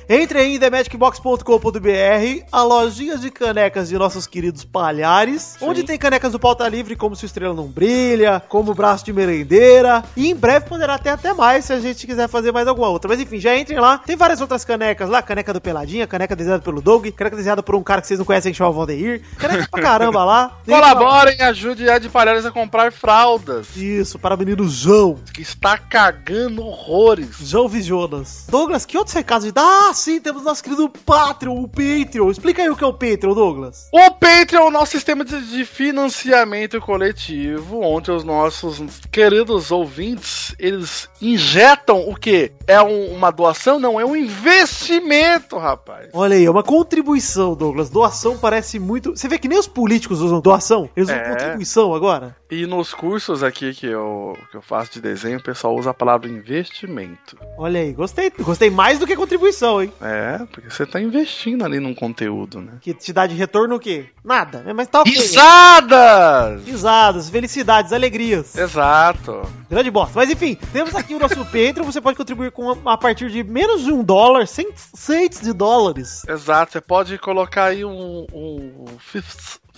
entre 0.08 0.38
aí 0.38 0.54
em 0.54 0.58
themagicbox.com.br, 0.58 2.44
a 2.52 2.62
lojinha 2.62 3.18
de 3.18 3.30
canecas 3.30 3.88
de 3.88 3.98
nossos 3.98 4.26
queridos 4.26 4.64
palhares, 4.64 5.56
onde 5.60 5.82
tem 5.82 5.98
canecas 5.98 6.32
do 6.32 6.38
pauta 6.38 6.68
livre, 6.68 6.94
como 6.94 7.16
se 7.16 7.24
o 7.24 7.26
estrela 7.26 7.54
não 7.54 7.66
brilha, 7.66 8.40
como 8.48 8.70
o 8.70 8.74
braço 8.74 9.04
de 9.04 9.12
merendeira, 9.12 10.04
e 10.16 10.30
em 10.30 10.34
breve 10.34 10.66
poderá 10.66 10.96
ter 10.96 11.10
até 11.10 11.32
mais 11.32 11.64
se 11.64 11.72
a 11.72 11.80
gente 11.80 12.06
quiser 12.06 12.28
fazer 12.28 12.52
mais 12.52 12.68
alguma 12.68 12.88
outra. 12.88 13.08
Mas 13.08 13.18
enfim, 13.18 13.40
já 13.40 13.56
entrem 13.56 13.80
lá. 13.80 13.98
Tem 13.98 14.14
várias 14.14 14.40
outras 14.40 14.64
canecas 14.64 15.08
lá, 15.08 15.20
caneca 15.22 15.52
do 15.52 15.60
Peladinha, 15.60 16.06
caneca 16.06 16.36
desenhada 16.36 16.62
pelo 16.62 16.80
Doug, 16.80 17.06
caneca 17.08 17.36
desenhada 17.36 17.62
por 17.62 17.74
um 17.74 17.82
cara 17.82 18.00
que 18.00 18.06
vocês 18.06 18.18
não 18.18 18.26
conhecem, 18.26 18.52
que 18.52 18.58
chama 18.58 18.70
Valdeir, 18.70 19.22
caneca 19.38 19.66
pra 19.68 19.82
caramba 19.82 20.24
lá. 20.24 20.58
Colaborem, 20.64 21.40
ajude 21.42 21.84
Ed 21.88 22.08
Palhares 22.08 22.46
a 22.46 22.52
comprar 22.52 22.92
fraldas. 22.92 23.76
Isso, 23.76 24.18
para 24.18 24.34
o 24.34 24.38
menino 24.38 24.68
João. 24.68 25.18
Que 25.32 25.42
está 25.42 25.76
cagando 25.76 26.62
horrores. 26.62 27.36
João 27.40 27.68
Vijonas. 27.68 28.46
Douglas, 28.48 28.86
que 28.86 28.96
outros 28.96 29.14
recados? 29.14 29.47
Ah, 29.56 29.90
sim, 29.94 30.20
temos 30.20 30.42
nosso 30.42 30.62
querido 30.62 30.88
Patreon, 30.88 31.54
o 31.62 31.68
Patreon. 31.68 32.30
Explica 32.30 32.62
aí 32.62 32.70
o 32.70 32.76
que 32.76 32.84
é 32.84 32.86
o 32.86 32.92
Patreon, 32.92 33.34
Douglas. 33.34 33.88
O 33.92 34.10
Patreon 34.12 34.62
é 34.62 34.64
o 34.66 34.70
nosso 34.70 34.92
sistema 34.92 35.24
de, 35.24 35.40
de 35.50 35.64
financiamento 35.64 36.80
coletivo, 36.80 37.80
onde 37.80 38.10
os 38.10 38.24
nossos 38.24 38.80
queridos 39.10 39.70
ouvintes, 39.70 40.54
eles 40.58 41.08
injetam 41.20 42.08
o 42.08 42.14
quê? 42.14 42.52
É 42.66 42.80
um- 42.82 43.12
uma 43.14 43.30
doação? 43.30 43.78
Não, 43.78 43.98
é 44.00 44.04
um 44.04 44.16
investimento, 44.16 45.56
rapaz. 45.56 46.08
Olha 46.12 46.36
aí, 46.36 46.44
é 46.44 46.50
uma 46.50 46.62
contribuição, 46.62 47.54
Douglas. 47.54 47.90
Doação 47.90 48.36
parece 48.38 48.78
muito. 48.78 49.10
Você 49.16 49.28
vê 49.28 49.38
que 49.38 49.48
nem 49.48 49.58
os 49.58 49.66
políticos 49.66 50.20
usam 50.20 50.40
doação? 50.40 50.88
Eles 50.96 51.08
usam 51.08 51.20
É. 51.20 51.28
contribuição 51.30 51.94
agora? 51.94 52.36
E 52.50 52.66
nos 52.66 52.94
cursos 52.94 53.42
aqui 53.42 53.74
que 53.74 53.86
eu, 53.86 54.34
que 54.50 54.56
eu 54.56 54.62
faço 54.62 54.92
de 54.92 55.02
desenho, 55.02 55.38
o 55.38 55.42
pessoal 55.42 55.76
usa 55.76 55.90
a 55.90 55.94
palavra 55.94 56.30
investimento. 56.30 57.36
Olha 57.58 57.80
aí, 57.80 57.92
gostei. 57.92 58.30
Gostei 58.38 58.70
mais 58.70 58.98
do 58.98 59.06
que 59.06 59.14
contribuição, 59.14 59.82
hein? 59.82 59.92
É, 60.00 60.38
porque 60.50 60.70
você 60.70 60.86
tá 60.86 60.98
investindo 60.98 61.62
ali 61.62 61.78
num 61.78 61.94
conteúdo, 61.94 62.62
né? 62.62 62.72
Que 62.80 62.94
te 62.94 63.12
dá 63.12 63.26
de 63.26 63.34
retorno 63.34 63.74
o 63.74 63.78
quê? 63.78 64.06
Nada, 64.24 64.60
né? 64.60 64.72
Mas 64.72 64.88
tá 64.88 65.02
ok. 65.02 65.12
Risadas! 65.12 66.64
Risadas, 66.64 67.28
felicidades, 67.28 67.92
alegrias. 67.92 68.56
Exato. 68.56 69.42
Grande 69.68 69.90
bosta. 69.90 70.14
Mas 70.16 70.30
enfim, 70.30 70.56
temos 70.72 70.94
aqui 70.94 71.14
o 71.14 71.18
nosso 71.18 71.36
Patreon. 71.44 71.84
Você 71.84 72.00
pode 72.00 72.16
contribuir 72.16 72.50
com 72.50 72.70
a, 72.70 72.94
a 72.94 72.96
partir 72.96 73.30
de 73.30 73.44
menos 73.44 73.82
de 73.84 73.92
um 73.92 74.02
dólar, 74.02 74.46
cem 74.46 74.68
cents 74.74 75.42
de 75.42 75.52
dólares. 75.52 76.22
Exato, 76.26 76.72
você 76.72 76.80
pode 76.80 77.18
colocar 77.18 77.64
aí 77.64 77.84
um, 77.84 78.26
um 78.32 78.86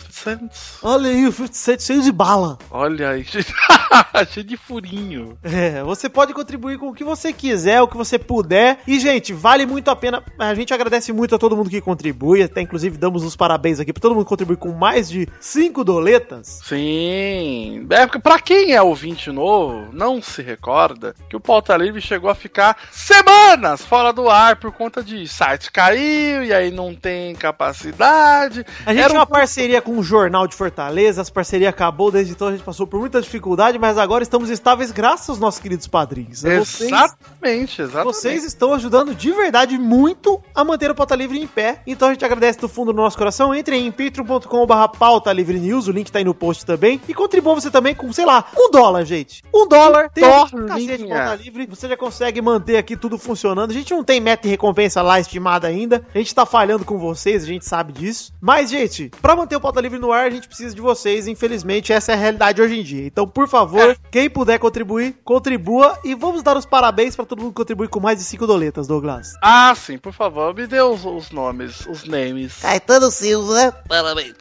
50 0.00 0.12
cents. 0.12 0.78
Olha 0.83 1.11
aí, 1.11 1.26
o 1.26 1.33
50 1.33 1.54
cents 1.54 1.87
cheio 1.87 2.02
de 2.02 2.12
bala. 2.12 2.59
Olha 2.71 3.11
aí, 3.11 3.25
cheio 4.28 4.47
de 4.47 4.57
furinho. 4.57 5.38
É, 5.42 5.83
você 5.83 6.09
pode 6.09 6.33
contribuir 6.33 6.78
com 6.78 6.88
o 6.88 6.95
que 6.95 7.04
você 7.04 7.33
quiser, 7.33 7.80
o 7.80 7.88
que 7.88 7.97
você 7.97 8.19
puder. 8.19 8.80
E, 8.87 8.99
gente, 8.99 9.33
vale 9.33 9.66
muito 9.66 9.90
a 9.90 9.97
pena. 9.97 10.23
A 10.38 10.54
gente 10.54 10.73
agradece 10.73 11.12
muito 11.12 11.35
a 11.35 11.38
todo 11.38 11.57
mundo 11.57 11.71
que 11.71 11.80
contribui. 11.80 12.42
Até, 12.42 12.61
inclusive, 12.61 12.97
damos 12.97 13.25
os 13.25 13.37
parabéns 13.37 13.80
aqui 13.80 13.92
pra 13.92 14.00
todo 14.00 14.14
mundo 14.14 14.25
que 14.25 14.30
contribui 14.30 14.57
com 14.57 14.73
mais 14.73 15.09
de 15.09 15.28
5 15.40 15.85
doletas. 15.85 16.61
Sim. 16.64 17.87
É, 17.90 18.07
porque 18.07 18.19
pra 18.19 18.38
quem 18.38 18.73
é 18.73 18.83
ouvinte 18.83 19.30
novo, 19.30 19.88
não 19.92 20.21
se 20.23 20.42
recorda 20.42 21.14
que 21.28 21.37
o 21.37 21.40
Pauta 21.40 21.76
Livre 21.76 22.00
chegou 22.00 22.30
a 22.30 22.35
ficar 22.35 22.76
semanas 22.90 23.85
fora 23.85 24.12
do 24.12 24.28
ar 24.28 24.57
por 24.57 24.73
conta 24.73 25.02
de 25.02 25.26
site 25.26 25.71
caiu 25.71 26.45
e 26.45 26.52
aí 26.52 26.71
não 26.71 26.95
tem 26.95 27.35
capacidade. 27.35 28.64
A 28.85 28.92
gente 28.92 29.00
Era 29.00 29.11
tinha 29.11 29.19
um 29.19 29.21
uma 29.21 29.26
parceria 29.26 29.83
com 29.83 29.89
o 29.97 30.02
Jornal 30.02 30.47
de 30.47 30.54
Fortaleza, 30.54 31.20
essa 31.20 31.32
parceria 31.32 31.68
acabou, 31.68 32.11
desde 32.11 32.32
então 32.32 32.49
a 32.49 32.52
gente 32.52 32.62
passou 32.62 32.87
por 32.87 33.00
muita 33.00 33.20
dificuldade, 33.20 33.78
mas 33.78 33.99
agora 33.99 34.23
estamos 34.23 34.50
estáveis 34.50 34.90
graças 34.90 35.28
aos 35.30 35.38
nossos 35.38 35.61
queridos 35.61 35.87
padrinhos. 35.87 36.42
Vocês, 36.42 36.80
Exatamente, 36.80 37.82
exatamente. 37.82 38.14
vocês 38.14 38.44
estão 38.44 38.75
ajudando 38.75 39.14
de 39.14 39.32
verdade 39.32 39.78
muito 39.78 40.42
a 40.54 40.64
manter 40.64 40.90
o 40.90 40.94
Pauta 40.94 41.14
Livre 41.14 41.40
em 41.40 41.47
pé. 41.47 41.82
Então 41.87 42.09
a 42.09 42.12
gente 42.12 42.25
agradece 42.25 42.59
do 42.59 42.68
fundo 42.68 42.92
do 42.92 42.97
nosso 42.97 43.16
coração. 43.16 43.54
Entre 43.54 43.76
em 43.76 43.90
patreon.com.br 43.90 44.99
pauta 44.99 45.32
livre 45.32 45.59
news, 45.59 45.88
o 45.88 45.92
link 45.92 46.11
tá 46.11 46.18
aí 46.18 46.25
no 46.25 46.35
post 46.35 46.64
também. 46.64 47.00
E 47.09 47.14
contribua 47.14 47.54
você 47.54 47.70
também 47.70 47.94
com, 47.94 48.12
sei 48.12 48.25
lá, 48.25 48.44
um 48.56 48.70
dólar, 48.70 49.04
gente. 49.04 49.42
Um 49.54 49.66
dólar, 49.66 50.11
tem 50.11 50.25
cacete 50.25 50.99
de 50.99 51.09
Pauta 51.09 51.35
Livre. 51.37 51.66
Você 51.66 51.88
já 51.88 51.97
consegue 51.97 52.40
manter 52.40 52.76
aqui 52.76 52.97
tudo 52.97 53.18
funcionando. 53.18 53.70
A 53.70 53.75
gente 53.75 53.92
não 53.92 54.04
tem 54.04 54.20
meta 54.20 54.47
e 54.47 54.50
recompensa 54.50 55.02
lá 55.02 55.18
estimada 55.18 55.66
ainda. 55.66 56.04
A 56.14 56.18
gente 56.18 56.35
tá 56.35 56.44
falhando 56.47 56.85
com 56.85 56.99
vocês, 56.99 57.44
a 57.44 57.47
gente 57.47 57.64
sabe 57.64 57.92
disso. 57.92 58.32
Mas, 58.40 58.70
gente, 58.70 59.11
pra 59.20 59.37
manter 59.37 59.56
o 59.56 59.61
Pauta 59.61 59.79
Livre 59.80 59.99
no 59.99 60.12
ar, 60.12 60.26
a 60.26 60.30
gente 60.30 60.46
precisa 60.46 60.75
de 60.75 60.80
vocês. 60.80 61.26
Infelizmente, 61.26 61.92
essa 61.92 62.12
é 62.12 62.14
a 62.14 62.18
realidade 62.18 62.60
hoje 62.60 62.78
em 62.78 62.82
dia. 62.82 63.06
Então, 63.06 63.26
por 63.26 63.49
favor, 63.49 63.96
quem 64.10 64.28
puder 64.28 64.58
contribuir, 64.58 65.16
contribua. 65.25 65.99
E 66.04 66.14
vamos 66.14 66.42
dar 66.42 66.56
os 66.56 66.66
parabéns 66.66 67.16
pra 67.16 67.25
todo 67.25 67.42
mundo 67.42 67.52
contribuir 67.52 67.88
com 67.88 68.00
mais 68.00 68.18
de 68.18 68.25
5 68.25 68.46
doletas, 68.46 68.87
Douglas. 68.87 69.32
Ah, 69.42 69.75
sim, 69.75 69.99
por 69.99 70.12
favor, 70.12 70.54
me 70.54 70.66
dê 70.66 70.80
os, 70.80 71.04
os 71.04 71.30
nomes, 71.30 71.87
os 71.87 72.04
names. 72.04 72.58
Caetano 72.60 73.10
Silva, 73.10 73.72
parabéns. 73.88 74.34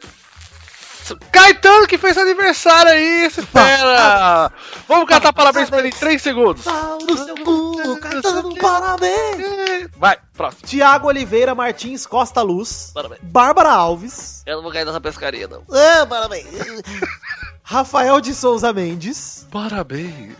Caetano 1.32 1.86
que 1.86 1.98
fez 1.98 2.16
aniversário 2.16 2.92
aí, 2.92 3.26
espera! 3.36 4.52
Vamos 4.86 5.08
cantar 5.08 5.32
parabéns 5.32 5.68
pra 5.68 5.78
ele 5.78 5.88
em 5.88 5.92
3 5.92 6.20
segundos. 6.20 6.64
Pau 6.64 6.98
no 6.98 7.16
seu 7.16 7.34
cu, 7.36 7.59
Caetano, 8.00 8.54
parabéns! 8.56 9.88
Vai, 9.96 10.18
próximo. 10.34 10.66
Tiago 10.66 11.08
Oliveira 11.08 11.54
Martins 11.54 12.06
Costa 12.06 12.42
Luz. 12.42 12.90
Parabéns. 12.94 13.20
Bárbara 13.22 13.70
Alves. 13.70 14.42
Eu 14.46 14.56
não 14.56 14.62
vou 14.62 14.72
cair 14.72 14.84
nessa 14.84 15.00
pescaria, 15.00 15.46
não. 15.46 15.62
Ah, 15.70 16.06
parabéns. 16.06 16.46
Rafael 17.62 18.20
de 18.20 18.34
Souza 18.34 18.72
Mendes. 18.72 19.46
Parabéns. 19.50 20.34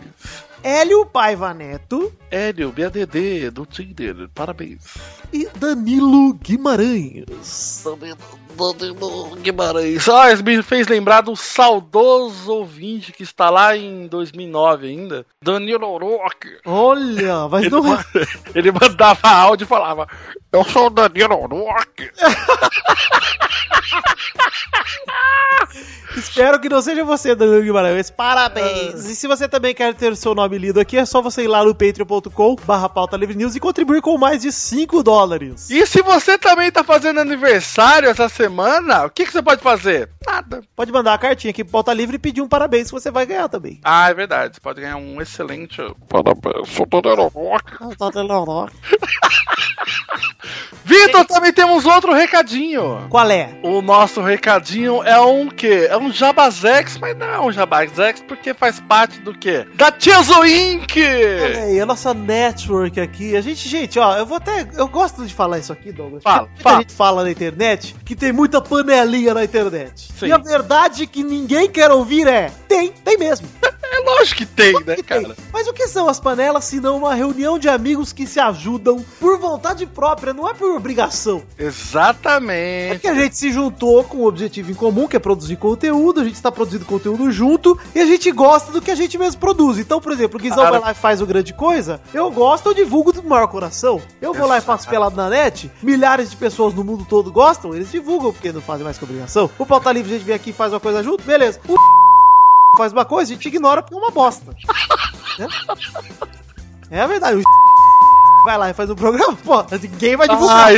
Hélio 0.63 1.05
Paiva 1.05 1.53
Neto. 1.53 2.13
Hélio, 2.29 2.71
BADD 2.71 3.49
do 3.51 3.65
Tinder, 3.65 4.29
parabéns. 4.33 4.83
E 5.33 5.47
Danilo 5.55 6.33
Guimarães. 6.33 7.83
Danilo 8.51 9.35
Guimarães. 9.37 10.07
Ah, 10.09 10.31
isso 10.31 10.43
me 10.43 10.61
fez 10.61 10.87
lembrar 10.87 11.21
do 11.21 11.35
saudoso 11.35 12.53
ouvinte 12.53 13.11
que 13.11 13.23
está 13.23 13.49
lá 13.49 13.75
em 13.75 14.07
2009 14.07 14.87
ainda, 14.87 15.25
Danilo 15.41 15.97
Rock. 15.97 16.47
Olha, 16.65 17.47
mas 17.47 17.63
Ele, 17.63 17.71
não 17.71 17.93
é. 17.93 18.03
ele 18.53 18.71
mandava 18.71 19.29
áudio 19.29 19.65
e 19.65 19.67
falava: 19.67 20.07
Eu 20.51 20.63
sou 20.63 20.87
o 20.87 20.89
Danilo 20.89 21.35
Rock. 21.35 22.11
Espero 26.15 26.59
que 26.59 26.67
não 26.67 26.81
seja 26.81 27.05
você, 27.05 27.33
Danilo 27.33 27.61
Guimarães. 27.61 28.09
Parabéns! 28.09 29.05
E 29.05 29.15
se 29.15 29.27
você 29.27 29.47
também 29.47 29.73
quer 29.73 29.93
ter 29.93 30.11
o 30.11 30.15
seu 30.15 30.35
nome 30.35 30.57
lido 30.57 30.79
aqui, 30.79 30.97
é 30.97 31.05
só 31.05 31.21
você 31.21 31.43
ir 31.43 31.47
lá 31.47 31.63
no 31.63 31.73
patreon.com 31.73 32.55
barra 32.65 32.89
pauta 32.89 33.15
livre 33.15 33.35
news 33.35 33.55
e 33.55 33.59
contribuir 33.59 34.01
com 34.01 34.17
mais 34.17 34.41
de 34.41 34.51
5 34.51 35.01
dólares. 35.03 35.69
E 35.69 35.85
se 35.85 36.01
você 36.01 36.37
também 36.37 36.71
tá 36.71 36.83
fazendo 36.83 37.19
aniversário 37.19 38.09
essa 38.09 38.27
semana, 38.27 38.40
o 38.47 39.09
que, 39.09 39.25
que 39.25 39.31
você 39.31 39.41
pode 39.41 39.61
fazer? 39.61 40.09
Nada. 40.25 40.61
Pode 40.75 40.91
mandar 40.91 41.13
a 41.13 41.17
cartinha 41.17 41.51
aqui 41.51 41.63
pro 41.63 41.71
Pauta 41.71 41.93
Livre 41.93 42.15
e 42.15 42.19
pedir 42.19 42.41
um 42.41 42.47
parabéns 42.47 42.87
que 42.87 42.93
você 42.93 43.11
vai 43.11 43.25
ganhar 43.25 43.47
também. 43.49 43.79
Ah, 43.83 44.09
é 44.09 44.13
verdade. 44.13 44.55
Você 44.55 44.61
pode 44.61 44.81
ganhar 44.81 44.97
um 44.97 45.21
excelente. 45.21 45.77
Parabéns, 46.07 46.69
sou. 46.69 46.87
Vitor, 50.83 51.25
também 51.25 51.53
temos 51.53 51.85
outro 51.85 52.13
recadinho. 52.13 53.07
Qual 53.09 53.29
é? 53.29 53.49
O 53.63 53.81
nosso 53.81 54.21
recadinho 54.21 55.03
é 55.03 55.19
um 55.21 55.47
quê? 55.47 55.87
É 55.89 55.97
um 55.97 56.11
Jabazex, 56.11 56.97
mas 56.97 57.17
não 57.17 57.27
é 57.27 57.39
um 57.39 57.51
Jabazex 57.51 58.21
porque 58.27 58.53
faz 58.53 58.79
parte 58.79 59.19
do 59.21 59.33
quê? 59.33 59.65
Da 59.75 59.91
Tiezo 59.91 60.43
Inc! 60.45 60.97
Olha 60.97 61.63
aí, 61.63 61.79
a 61.79 61.85
nossa 61.85 62.13
network 62.13 62.99
aqui. 62.99 63.35
A 63.35 63.41
gente, 63.41 63.67
gente, 63.67 63.99
ó, 63.99 64.17
eu 64.17 64.25
vou 64.25 64.37
até. 64.37 64.67
Eu 64.75 64.87
gosto 64.87 65.25
de 65.25 65.33
falar 65.33 65.59
isso 65.59 65.71
aqui, 65.71 65.91
Douglas. 65.91 66.23
Fala, 66.23 66.49
fala. 66.57 66.77
gente 66.79 66.93
fala 66.93 67.23
na 67.23 67.31
internet 67.31 67.95
que 68.03 68.15
tem 68.15 68.30
muita 68.31 68.61
panelinha 68.61 69.33
na 69.33 69.43
internet. 69.43 70.09
Sim. 70.19 70.27
E 70.27 70.31
a 70.31 70.37
verdade 70.37 71.07
que 71.07 71.23
ninguém 71.23 71.69
quer 71.69 71.91
ouvir 71.91 72.27
é: 72.27 72.51
tem, 72.67 72.91
tem 72.91 73.17
mesmo. 73.17 73.47
É 73.93 73.99
lógico 74.05 74.37
que 74.37 74.45
tem, 74.45 74.71
né, 74.85 74.95
Que 74.95 75.03
tem. 75.03 75.21
cara? 75.21 75.35
Mas 75.51 75.67
o 75.67 75.73
que 75.73 75.85
são 75.85 76.07
as 76.07 76.17
panelas 76.17 76.63
se 76.63 76.79
não 76.79 76.99
uma 76.99 77.13
reunião 77.13 77.59
de 77.59 77.67
amigos 77.67 78.13
que 78.13 78.25
se 78.25 78.39
ajudam 78.39 79.03
por 79.19 79.37
vontade 79.37 79.85
própria, 79.85 80.33
não 80.33 80.47
é 80.49 80.53
por 80.53 80.73
obrigação? 80.73 81.43
É 81.59 81.65
Exatamente. 81.65 82.99
que 82.99 83.07
a 83.09 83.13
gente 83.13 83.37
se 83.37 83.51
juntou 83.51 84.03
com 84.05 84.19
um 84.19 84.25
objetivo 84.25 84.71
em 84.71 84.73
comum, 84.73 85.07
que 85.09 85.17
é 85.17 85.19
produzir 85.19 85.57
conteúdo, 85.57 86.21
a 86.21 86.23
gente 86.23 86.35
está 86.35 86.49
produzindo 86.49 86.85
conteúdo 86.85 87.29
junto 87.31 87.77
e 87.93 87.99
a 87.99 88.05
gente 88.05 88.31
gosta 88.31 88.71
do 88.71 88.81
que 88.81 88.91
a 88.91 88.95
gente 88.95 89.17
mesmo 89.17 89.41
produz. 89.41 89.77
Então, 89.77 89.99
por 89.99 90.13
exemplo, 90.13 90.39
o 90.39 90.41
Guizão 90.41 90.57
Cara. 90.59 90.71
vai 90.71 90.79
lá 90.79 90.91
e 90.91 90.95
faz 90.95 91.21
o 91.21 91.25
grande 91.25 91.53
coisa, 91.53 91.99
eu 92.13 92.31
gosto, 92.31 92.69
eu 92.69 92.73
divulgo 92.73 93.11
do 93.11 93.21
maior 93.23 93.47
coração. 93.47 94.01
Eu 94.21 94.33
vou 94.33 94.47
lá 94.47 94.57
e 94.57 94.61
faço 94.61 94.87
pelado 94.87 95.15
na 95.17 95.29
net, 95.29 95.69
milhares 95.83 96.29
de 96.29 96.37
pessoas 96.37 96.73
no 96.73 96.83
mundo 96.83 97.05
todo 97.07 97.29
gostam, 97.31 97.75
eles 97.75 97.91
divulgam 97.91 98.20
porque 98.21 98.51
não 98.51 98.61
fazem 98.61 98.83
mais 98.83 98.97
que 98.97 99.03
obrigação. 99.03 99.49
O 99.57 99.65
Pauta 99.65 99.91
Livre, 99.91 100.11
a 100.13 100.17
gente 100.17 100.25
vem 100.25 100.35
aqui 100.35 100.49
e 100.51 100.53
faz 100.53 100.71
uma 100.73 100.79
coisa 100.79 101.01
junto, 101.01 101.23
beleza. 101.23 101.59
O 101.67 101.75
faz 102.77 102.93
uma 102.93 103.05
coisa, 103.05 103.31
a 103.31 103.35
gente 103.35 103.47
ignora 103.47 103.81
porque 103.81 103.95
é 103.95 103.97
uma 103.97 104.11
bosta. 104.11 104.55
Né? 105.39 105.47
É 106.91 107.01
a 107.01 107.07
verdade. 107.07 107.37
O 107.37 107.43
vai 108.45 108.57
lá 108.57 108.69
e 108.69 108.73
faz 108.73 108.89
um 108.89 108.95
programa, 108.95 109.35
pô, 109.37 109.63
ninguém 109.81 110.15
vai 110.15 110.27
divulgar. 110.27 110.67
Ai, 110.67 110.77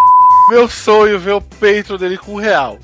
meu 0.50 0.68
sonho 0.68 1.18
ver 1.18 1.32
o 1.32 1.40
peito 1.40 1.96
dele 1.96 2.18
com 2.18 2.34
um 2.34 2.40
real. 2.40 2.78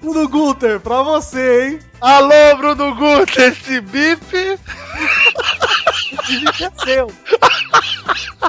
Bruno 0.00 0.28
Guter, 0.28 0.80
pra 0.80 1.02
você, 1.02 1.66
hein? 1.66 1.78
Alô, 2.00 2.56
Bruno 2.56 2.94
Guto, 2.94 3.40
esse 3.40 3.80
bip. 3.80 4.58
Esse 6.28 6.64
é 6.64 6.70
seu. 6.84 7.10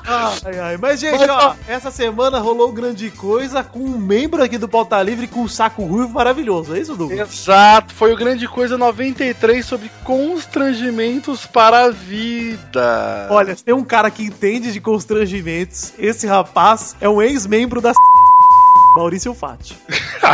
Ai, 0.06 0.60
ai. 0.60 0.78
Mas, 0.78 1.00
gente, 1.00 1.24
ó, 1.30 1.56
essa 1.68 1.92
semana 1.92 2.40
rolou 2.40 2.72
grande 2.72 3.10
coisa 3.12 3.64
com 3.64 3.80
um 3.80 3.98
membro 3.98 4.44
aqui 4.44 4.58
do 4.58 4.68
Pauta 4.68 5.02
Livre 5.02 5.28
com 5.28 5.42
um 5.42 5.48
saco 5.48 5.84
ruivo 5.84 6.10
maravilhoso. 6.10 6.76
É 6.76 6.80
isso, 6.80 6.96
Douglas? 6.96 7.32
Exato, 7.32 7.94
foi 7.94 8.14
o 8.14 8.18
Grande 8.18 8.48
Coisa 8.48 8.78
93 8.78 9.66
sobre 9.66 9.92
constrangimentos 10.04 11.46
para 11.46 11.86
a 11.86 11.92
vida. 11.92 13.28
Olha, 13.30 13.56
se 13.56 13.64
tem 13.64 13.74
um 13.74 13.84
cara 13.84 14.10
que 14.10 14.24
entende 14.24 14.72
de 14.72 14.80
constrangimentos, 14.82 15.94
esse 15.98 16.26
rapaz 16.28 16.96
é 17.00 17.08
um 17.08 17.22
ex-membro 17.22 17.82
da 17.82 17.94
Maurício 18.96 19.34
Fati. 19.34 19.78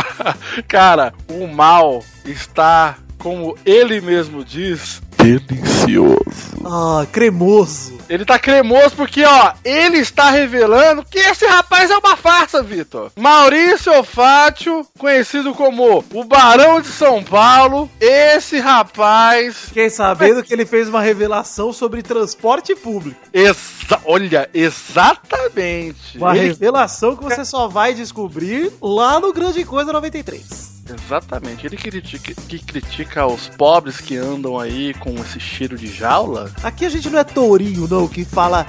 Cara, 0.66 1.12
o 1.28 1.46
mal 1.46 2.02
está, 2.24 2.96
como 3.18 3.56
ele 3.64 4.00
mesmo 4.00 4.44
diz, 4.44 5.02
delicioso. 5.34 6.16
Ah, 6.64 7.06
cremoso. 7.12 7.96
Ele 8.08 8.24
tá 8.24 8.38
cremoso 8.38 8.94
porque, 8.96 9.24
ó, 9.24 9.52
ele 9.64 9.98
está 9.98 10.30
revelando 10.30 11.04
que 11.04 11.18
esse 11.18 11.44
rapaz 11.46 11.90
é 11.90 11.96
uma 11.98 12.16
farsa, 12.16 12.62
Vitor. 12.62 13.10
Maurício 13.16 14.02
Fátio, 14.04 14.86
conhecido 14.98 15.52
como 15.54 16.04
o 16.12 16.24
Barão 16.24 16.80
de 16.80 16.88
São 16.88 17.22
Paulo, 17.22 17.90
esse 18.00 18.58
rapaz. 18.58 19.56
Fiquei 19.66 19.90
sabendo 19.90 20.42
que 20.42 20.52
ele 20.52 20.64
fez 20.66 20.88
uma 20.88 21.00
revelação 21.00 21.72
sobre 21.72 22.02
transporte 22.02 22.74
público. 22.76 23.18
Exa 23.32 24.00
olha, 24.04 24.48
exatamente. 24.54 26.16
Uma 26.18 26.36
Ele- 26.36 26.48
revelação 26.48 27.16
que 27.16 27.24
você 27.24 27.44
só 27.44 27.68
vai 27.68 27.94
descobrir 27.94 28.72
lá 28.80 29.18
no 29.20 29.32
Grande 29.32 29.64
Coisa 29.64 29.92
93. 29.92 30.65
Exatamente. 30.88 31.66
Ele 31.66 31.76
critica, 31.76 32.34
que 32.48 32.58
critica 32.58 33.26
os 33.26 33.48
pobres 33.48 34.00
que 34.00 34.16
andam 34.16 34.58
aí 34.58 34.94
com 34.94 35.14
esse 35.20 35.40
cheiro 35.40 35.76
de 35.76 35.86
jaula. 35.88 36.50
Aqui 36.62 36.84
a 36.86 36.88
gente 36.88 37.10
não 37.10 37.18
é 37.18 37.24
tourinho, 37.24 37.88
não, 37.88 38.06
que 38.06 38.24
fala. 38.24 38.66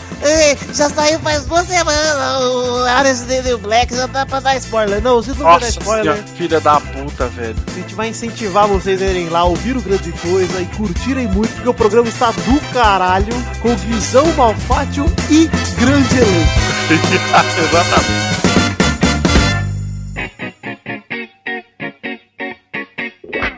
Já 0.74 0.90
saiu 0.90 1.20
faz 1.20 1.46
duas 1.46 1.68
semanas. 1.68 2.44
O 2.44 2.86
Ares 2.86 3.26
o 3.54 3.58
Black 3.58 3.96
já 3.96 4.08
dá 4.08 4.26
pra 4.26 4.40
dar 4.40 4.58
spoiler. 4.58 5.02
Não, 5.02 5.16
vocês 5.16 5.38
não 5.38 5.46
vão 5.46 5.60
dar 5.60 5.70
spoiler. 5.70 6.14
senhora, 6.16 6.24
filha 6.36 6.60
da 6.60 6.80
puta, 6.80 7.28
velho. 7.28 7.56
A 7.68 7.72
gente 7.72 7.96
vai 7.96 8.10
incentivar 8.10 8.68
vocês 8.68 9.02
a 9.02 9.06
irem 9.06 9.30
lá, 9.30 9.44
ouvir 9.44 9.78
o 9.78 9.82
grande 9.82 10.12
coisa 10.14 10.62
e 10.62 10.66
curtirem 10.78 11.28
muito, 11.28 11.54
porque 11.54 11.70
o 11.70 11.74
programa 11.74 12.08
está 12.08 12.32
do 12.32 12.74
caralho, 12.74 13.34
com 13.62 13.76
Guizão 13.76 14.26
Malfátio 14.34 15.06
e 15.30 15.48
grande 15.80 16.18
elenco. 16.18 16.68
Exatamente. 17.60 18.37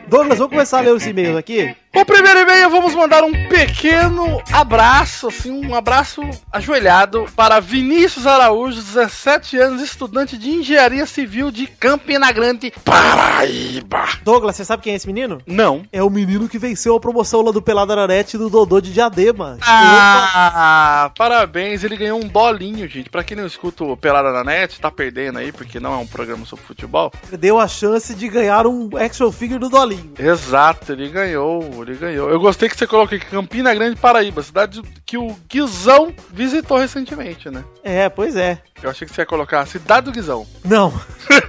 Douglas, 0.09 0.39
vamos 0.39 0.51
começar 0.51 0.79
a 0.79 0.81
ler 0.81 0.93
os 0.93 1.05
e-mails 1.05 1.37
aqui? 1.37 1.75
O 1.95 2.05
primeiro 2.05 2.39
e-mail, 2.41 2.69
vamos 2.69 2.93
mandar 2.93 3.23
um 3.23 3.31
pequeno 3.49 4.39
abraço, 4.53 5.27
assim, 5.27 5.65
um 5.65 5.73
abraço 5.73 6.21
ajoelhado 6.51 7.25
para 7.35 7.59
Vinícius 7.59 8.27
Araújo, 8.27 8.79
17 8.79 9.57
anos, 9.57 9.81
estudante 9.81 10.37
de 10.37 10.51
engenharia 10.51 11.07
civil 11.07 11.49
de 11.49 11.65
Campina 11.65 12.31
Grande, 12.31 12.71
Paraíba. 12.85 14.07
Douglas, 14.23 14.55
você 14.55 14.65
sabe 14.65 14.83
quem 14.83 14.93
é 14.93 14.95
esse 14.97 15.07
menino? 15.07 15.41
Não. 15.47 15.83
É 15.91 16.03
o 16.03 16.11
menino 16.11 16.47
que 16.47 16.59
venceu 16.59 16.95
a 16.95 16.99
promoção 16.99 17.41
lá 17.41 17.51
do 17.51 17.61
Pelada 17.61 17.95
na 17.95 18.05
Net 18.07 18.37
do 18.37 18.51
Dodô 18.51 18.79
de 18.79 18.93
Diadema. 18.93 19.57
Ah, 19.61 21.11
parabéns, 21.17 21.83
ele 21.83 21.97
ganhou 21.97 22.23
um 22.23 22.29
bolinho, 22.29 22.87
gente. 22.87 23.09
Pra 23.09 23.23
quem 23.23 23.35
não 23.35 23.47
escuta 23.47 23.83
o 23.83 23.97
Pelada 23.97 24.31
na 24.31 24.43
Net, 24.43 24.79
tá 24.79 24.91
perdendo 24.91 25.39
aí, 25.39 25.51
porque 25.51 25.79
não 25.79 25.93
é 25.93 25.97
um 25.97 26.07
programa 26.07 26.45
sobre 26.45 26.65
futebol. 26.65 27.11
Deu 27.31 27.59
a 27.59 27.67
chance 27.67 28.13
de 28.13 28.27
ganhar 28.29 28.67
um 28.67 28.89
action 28.95 29.31
figure 29.31 29.59
do 29.59 29.69
Dolinho. 29.69 30.13
Exato, 30.19 30.91
ele 30.93 31.09
ganhou, 31.09 31.78
ele 31.83 31.95
ganhou. 31.95 32.29
Eu 32.29 32.39
gostei 32.39 32.69
que 32.69 32.77
você 32.77 32.87
colocou 32.87 33.15
aqui 33.15 33.25
Campina 33.25 33.73
Grande, 33.73 33.95
Paraíba, 33.95 34.41
cidade 34.41 34.81
que 35.05 35.17
o 35.17 35.35
Guizão 35.47 36.13
visitou 36.31 36.77
recentemente, 36.77 37.49
né? 37.49 37.63
É, 37.83 38.09
pois 38.09 38.35
é. 38.35 38.61
Eu 38.81 38.89
achei 38.89 39.07
que 39.07 39.13
você 39.13 39.21
ia 39.21 39.25
colocar 39.25 39.61
a 39.61 39.65
cidade 39.65 40.05
do 40.05 40.11
Guizão. 40.11 40.45
Não. 40.63 40.93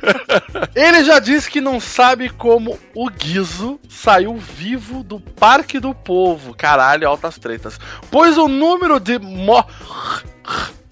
Ele 0.75 1.04
já 1.04 1.18
disse 1.18 1.50
que 1.50 1.60
não 1.60 1.80
sabe 1.80 2.28
como 2.28 2.78
o 2.94 3.08
Guizo 3.08 3.78
saiu 3.88 4.37
vivo 4.37 5.02
do 5.02 5.20
Parque 5.20 5.78
do 5.78 5.94
Povo. 5.94 6.54
Caralho, 6.54 7.08
altas 7.08 7.38
tretas. 7.38 7.78
Pois 8.10 8.37
o 8.37 8.49
número 8.49 8.99
de 8.99 9.18
mo... 9.18 9.64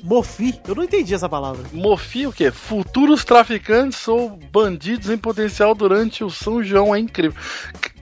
Mofi. 0.02 0.59
Eu 0.66 0.75
não 0.75 0.85
entendi 0.85 1.12
essa 1.12 1.28
palavra. 1.28 1.64
Mofi 1.73 2.26
o 2.26 2.33
quê? 2.33 2.50
Futuros 2.50 3.25
traficantes 3.25 4.07
ou 4.07 4.30
bandidos 4.30 5.11
em 5.11 5.18
potencial 5.18 5.75
durante 5.75 6.23
o 6.23 6.30
São 6.30 6.62
João 6.62 6.95
é 6.95 6.99
incrível. 6.99 7.40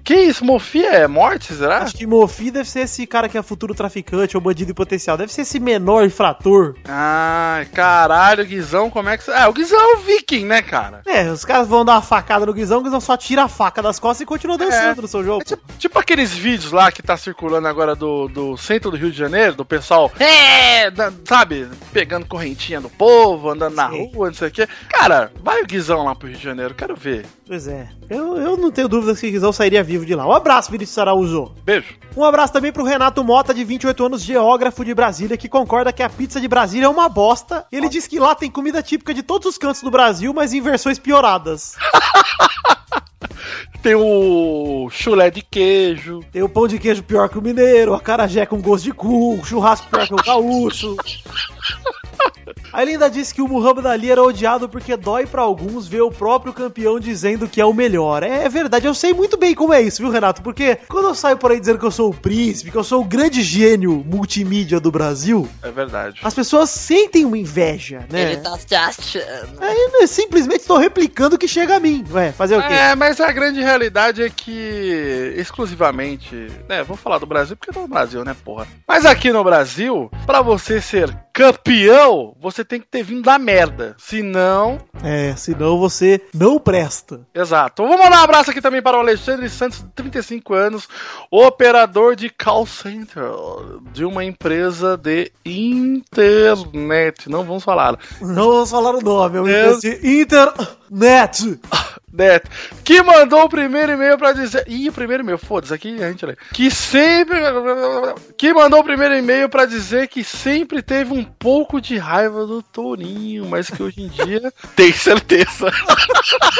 Que 0.06 0.14
isso? 0.14 0.44
Mofi 0.44 0.84
é 0.86 1.08
morte, 1.08 1.52
será? 1.52 1.78
Acho 1.78 1.96
que 1.96 2.06
Mofi 2.06 2.52
deve 2.52 2.68
ser 2.70 2.82
esse 2.82 3.04
cara 3.08 3.28
que 3.28 3.36
é 3.36 3.42
futuro 3.42 3.74
traficante 3.74 4.36
ou 4.36 4.40
bandido 4.40 4.70
em 4.70 4.74
potencial. 4.74 5.16
Deve 5.16 5.32
ser 5.32 5.40
esse 5.40 5.58
menor 5.58 6.04
infrator. 6.04 6.76
Ai, 6.84 7.64
caralho, 7.66 8.44
Guizão, 8.46 8.88
como 8.88 9.08
é 9.08 9.18
que... 9.18 9.28
Ah, 9.32 9.48
o 9.48 9.52
Guizão 9.52 9.76
é 9.80 9.94
o 9.94 9.98
viking, 9.98 10.44
né, 10.44 10.62
cara? 10.62 11.02
É, 11.04 11.28
os 11.28 11.44
caras 11.44 11.66
vão 11.66 11.84
dar 11.84 11.94
uma 11.94 12.02
facada 12.02 12.46
no 12.46 12.54
Guizão, 12.54 12.78
o 12.78 12.82
Guizão 12.84 13.00
só 13.00 13.16
tira 13.16 13.42
a 13.42 13.48
faca 13.48 13.82
das 13.82 13.98
costas 13.98 14.20
e 14.20 14.26
continua 14.26 14.56
dançando 14.56 15.02
no 15.02 15.08
seu 15.08 15.24
jogo. 15.24 15.42
É 15.42 15.44
tipo, 15.44 15.62
tipo 15.76 15.98
aqueles 15.98 16.30
vídeos 16.32 16.70
lá 16.70 16.92
que 16.92 17.02
tá 17.02 17.16
circulando 17.16 17.66
agora 17.66 17.96
do, 17.96 18.28
do 18.28 18.56
centro 18.56 18.92
do 18.92 18.96
Rio 18.96 19.10
de 19.10 19.18
Janeiro, 19.18 19.56
do 19.56 19.64
pessoal, 19.64 20.12
é, 20.20 20.88
da- 20.88 21.12
sabe, 21.24 21.66
pegando 21.92 22.26
correntinha 22.26 22.80
do 22.80 22.88
povo, 22.88 23.50
andando 23.50 23.74
na 23.74 23.90
Sim. 23.90 24.12
rua, 24.14 24.28
não 24.28 24.34
sei 24.34 24.46
o 24.46 24.52
quê. 24.52 24.68
Cara, 24.88 25.32
vai 25.42 25.62
o 25.62 25.66
Guizão 25.66 26.04
lá 26.04 26.14
pro 26.14 26.28
Rio 26.28 26.36
de 26.36 26.44
Janeiro, 26.44 26.74
quero 26.76 26.94
ver. 26.94 27.26
Pois 27.44 27.66
é. 27.66 27.88
Eu, 28.08 28.36
eu 28.36 28.56
não 28.56 28.70
tenho 28.70 28.88
dúvida 28.88 29.12
que 29.18 29.26
o 29.26 29.30
Guizão 29.32 29.52
sairia 29.52 29.82
vivo 29.82 29.95
de 30.04 30.14
lá. 30.14 30.26
Um 30.26 30.32
abraço, 30.32 30.70
Vinícius 30.70 30.98
Araújo. 30.98 31.52
Beijo. 31.64 31.94
Um 32.16 32.24
abraço 32.24 32.52
também 32.52 32.72
pro 32.72 32.84
Renato 32.84 33.22
Mota, 33.22 33.54
de 33.54 33.62
28 33.62 34.04
anos, 34.04 34.22
geógrafo 34.22 34.84
de 34.84 34.94
Brasília, 34.94 35.36
que 35.36 35.48
concorda 35.48 35.92
que 35.92 36.02
a 36.02 36.10
pizza 36.10 36.40
de 36.40 36.48
Brasília 36.48 36.86
é 36.86 36.88
uma 36.88 37.08
bosta. 37.08 37.64
Ele 37.70 37.88
diz 37.88 38.06
que 38.06 38.18
lá 38.18 38.34
tem 38.34 38.50
comida 38.50 38.82
típica 38.82 39.14
de 39.14 39.22
todos 39.22 39.46
os 39.46 39.58
cantos 39.58 39.82
do 39.82 39.90
Brasil, 39.90 40.34
mas 40.34 40.52
em 40.52 40.60
versões 40.60 40.98
pioradas. 40.98 41.76
Tem 43.82 43.94
o 43.94 44.88
chulé 44.90 45.30
de 45.30 45.42
queijo. 45.42 46.20
Tem 46.32 46.42
o 46.42 46.48
pão 46.48 46.66
de 46.66 46.78
queijo 46.78 47.02
pior 47.04 47.28
que 47.28 47.38
o 47.38 47.42
mineiro, 47.42 47.94
a 47.94 48.00
carajé 48.00 48.44
com 48.44 48.60
gosto 48.60 48.84
de 48.84 48.92
cu, 48.92 49.34
o 49.34 49.44
churrasco 49.44 49.88
pior 49.88 50.08
que 50.08 50.14
o 50.14 50.16
gaúcho. 50.16 50.96
Aí 52.72 52.84
ele 52.84 52.92
ainda 52.92 53.08
disse 53.08 53.34
que 53.34 53.42
o 53.42 53.48
Muhammad 53.48 53.86
Ali 53.86 54.10
era 54.10 54.22
odiado 54.22 54.68
porque 54.68 54.96
dói 54.96 55.26
pra 55.26 55.42
alguns 55.42 55.86
ver 55.88 56.02
o 56.02 56.10
próprio 56.10 56.52
campeão 56.52 56.98
dizendo 57.00 57.48
que 57.48 57.60
é 57.60 57.64
o 57.64 57.72
melhor. 57.72 58.22
É 58.22 58.48
verdade, 58.48 58.86
eu 58.86 58.94
sei 58.94 59.12
muito 59.12 59.36
bem 59.36 59.54
como 59.54 59.72
é 59.72 59.80
isso, 59.82 60.02
viu, 60.02 60.10
Renato? 60.10 60.42
Porque 60.42 60.76
quando 60.88 61.06
eu 61.08 61.14
saio 61.14 61.36
por 61.36 61.50
aí 61.50 61.58
dizendo 61.60 61.78
que 61.78 61.84
eu 61.84 61.90
sou 61.90 62.10
o 62.10 62.14
príncipe, 62.14 62.70
que 62.70 62.76
eu 62.76 62.84
sou 62.84 63.00
o 63.02 63.04
grande 63.04 63.42
gênio 63.42 64.04
multimídia 64.06 64.78
do 64.80 64.90
Brasil, 64.90 65.48
É 65.62 65.70
verdade. 65.70 66.20
as 66.22 66.34
pessoas 66.34 66.70
sentem 66.70 67.24
uma 67.24 67.38
inveja, 67.38 68.04
né? 68.10 68.32
Ele 68.32 68.36
tá 68.38 68.56
se 68.58 68.74
achando. 68.74 69.58
Aí 69.60 69.90
eu 70.00 70.06
simplesmente 70.06 70.60
estou 70.60 70.78
replicando 70.78 71.36
o 71.36 71.38
que 71.38 71.48
chega 71.48 71.76
a 71.76 71.80
mim. 71.80 72.04
Ué, 72.12 72.32
fazer 72.32 72.56
o 72.56 72.62
quê? 72.62 72.72
É, 72.72 72.94
mas 72.94 73.20
a 73.20 73.30
grande 73.32 73.60
realidade 73.60 74.22
é 74.22 74.30
que 74.30 75.34
exclusivamente, 75.36 76.46
né, 76.68 76.82
vou 76.82 76.96
falar 76.96 77.18
do 77.18 77.26
Brasil 77.26 77.56
porque 77.56 77.70
eu 77.70 77.74
tô 77.74 77.80
no 77.80 77.88
Brasil, 77.88 78.24
né, 78.24 78.36
porra. 78.44 78.66
Mas 78.86 79.04
aqui 79.04 79.32
no 79.32 79.42
Brasil, 79.42 80.10
pra 80.26 80.42
você 80.42 80.80
ser 80.80 81.14
campeão, 81.32 82.05
você 82.40 82.64
tem 82.64 82.80
que 82.80 82.86
ter 82.86 83.02
vindo 83.02 83.22
da 83.22 83.38
merda. 83.38 83.94
Senão, 83.98 84.78
É, 85.02 85.34
senão 85.36 85.78
você 85.78 86.20
não 86.34 86.58
presta. 86.58 87.20
exato. 87.34 87.86
Vou 87.86 87.98
mandar 87.98 88.20
um 88.20 88.24
abraço 88.24 88.50
aqui 88.50 88.60
também 88.60 88.80
para 88.82 88.96
o 88.96 89.00
Alexandre 89.00 89.48
Santos, 89.48 89.84
35 89.94 90.54
anos, 90.54 90.88
operador 91.30 92.14
de 92.16 92.28
call 92.30 92.66
center 92.66 93.22
de 93.92 94.04
uma 94.04 94.24
empresa 94.24 94.96
de 94.96 95.30
internet. 95.44 97.28
Não 97.28 97.44
vamos 97.44 97.64
falar. 97.64 97.98
Não 98.20 98.50
vamos 98.52 98.70
falar 98.70 98.94
o 98.94 99.00
nome, 99.00 99.36
é 99.38 99.40
uma 99.40 99.50
empresa 99.50 99.80
de 99.80 100.06
internet. 100.90 101.60
Net, 102.16 102.48
que 102.82 103.02
mandou 103.02 103.42
o 103.42 103.48
primeiro 103.48 103.92
e-mail 103.92 104.16
pra 104.16 104.32
dizer. 104.32 104.64
Ih, 104.66 104.88
o 104.88 104.92
primeiro 104.92 105.22
e-mail, 105.22 105.36
foda-se, 105.36 105.74
aqui 105.74 106.02
a 106.02 106.08
gente 106.08 106.24
lê. 106.24 106.34
Que 106.54 106.70
sempre. 106.70 107.38
Que 108.38 108.54
mandou 108.54 108.80
o 108.80 108.84
primeiro 108.84 109.14
e-mail 109.14 109.50
pra 109.50 109.66
dizer 109.66 110.08
que 110.08 110.24
sempre 110.24 110.80
teve 110.80 111.12
um 111.12 111.22
pouco 111.22 111.78
de 111.78 111.98
raiva 111.98 112.46
do 112.46 112.62
Tourinho, 112.62 113.44
mas 113.44 113.68
que 113.68 113.82
hoje 113.82 114.00
em 114.02 114.08
dia 114.08 114.50
tem 114.74 114.92
certeza. 114.94 115.70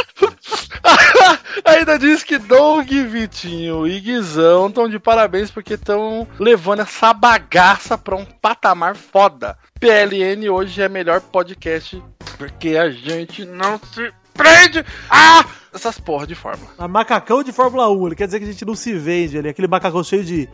Ainda 1.65 1.99
diz 1.99 2.23
que 2.23 2.37
Doug, 2.37 2.91
Vitinho 2.91 3.87
e 3.87 3.99
Guizão 3.99 4.67
estão 4.67 4.87
de 4.87 4.99
parabéns 4.99 5.51
porque 5.51 5.73
estão 5.75 6.29
levando 6.39 6.81
essa 6.81 7.15
bagaça 7.15 7.97
pra 7.97 8.15
um 8.15 8.27
patamar 8.27 8.95
foda. 8.95 9.57
PLN 9.81 10.51
hoje 10.51 10.83
é 10.83 10.89
melhor 10.89 11.23
podcast 11.23 12.03
porque 12.37 12.77
a 12.77 12.91
gente 12.91 13.45
não 13.45 13.79
se 13.79 14.13
prende 14.35 14.85
a 15.11 15.45
essas 15.75 15.99
porra 15.99 16.27
de 16.27 16.35
fórmula. 16.35 16.71
A 16.79 16.89
macacão 16.89 17.43
de 17.43 17.53
Fórmula 17.53 17.91
1, 17.91 18.07
ele 18.07 18.17
quer 18.17 18.27
dizer 18.27 18.39
que 18.39 18.45
a 18.47 18.51
gente 18.51 18.65
não 18.65 18.75
se 18.75 18.95
vende 18.95 19.39
ali, 19.39 19.49
aquele 19.49 19.69
macacão 19.69 20.03
cheio 20.03 20.25
de 20.25 20.49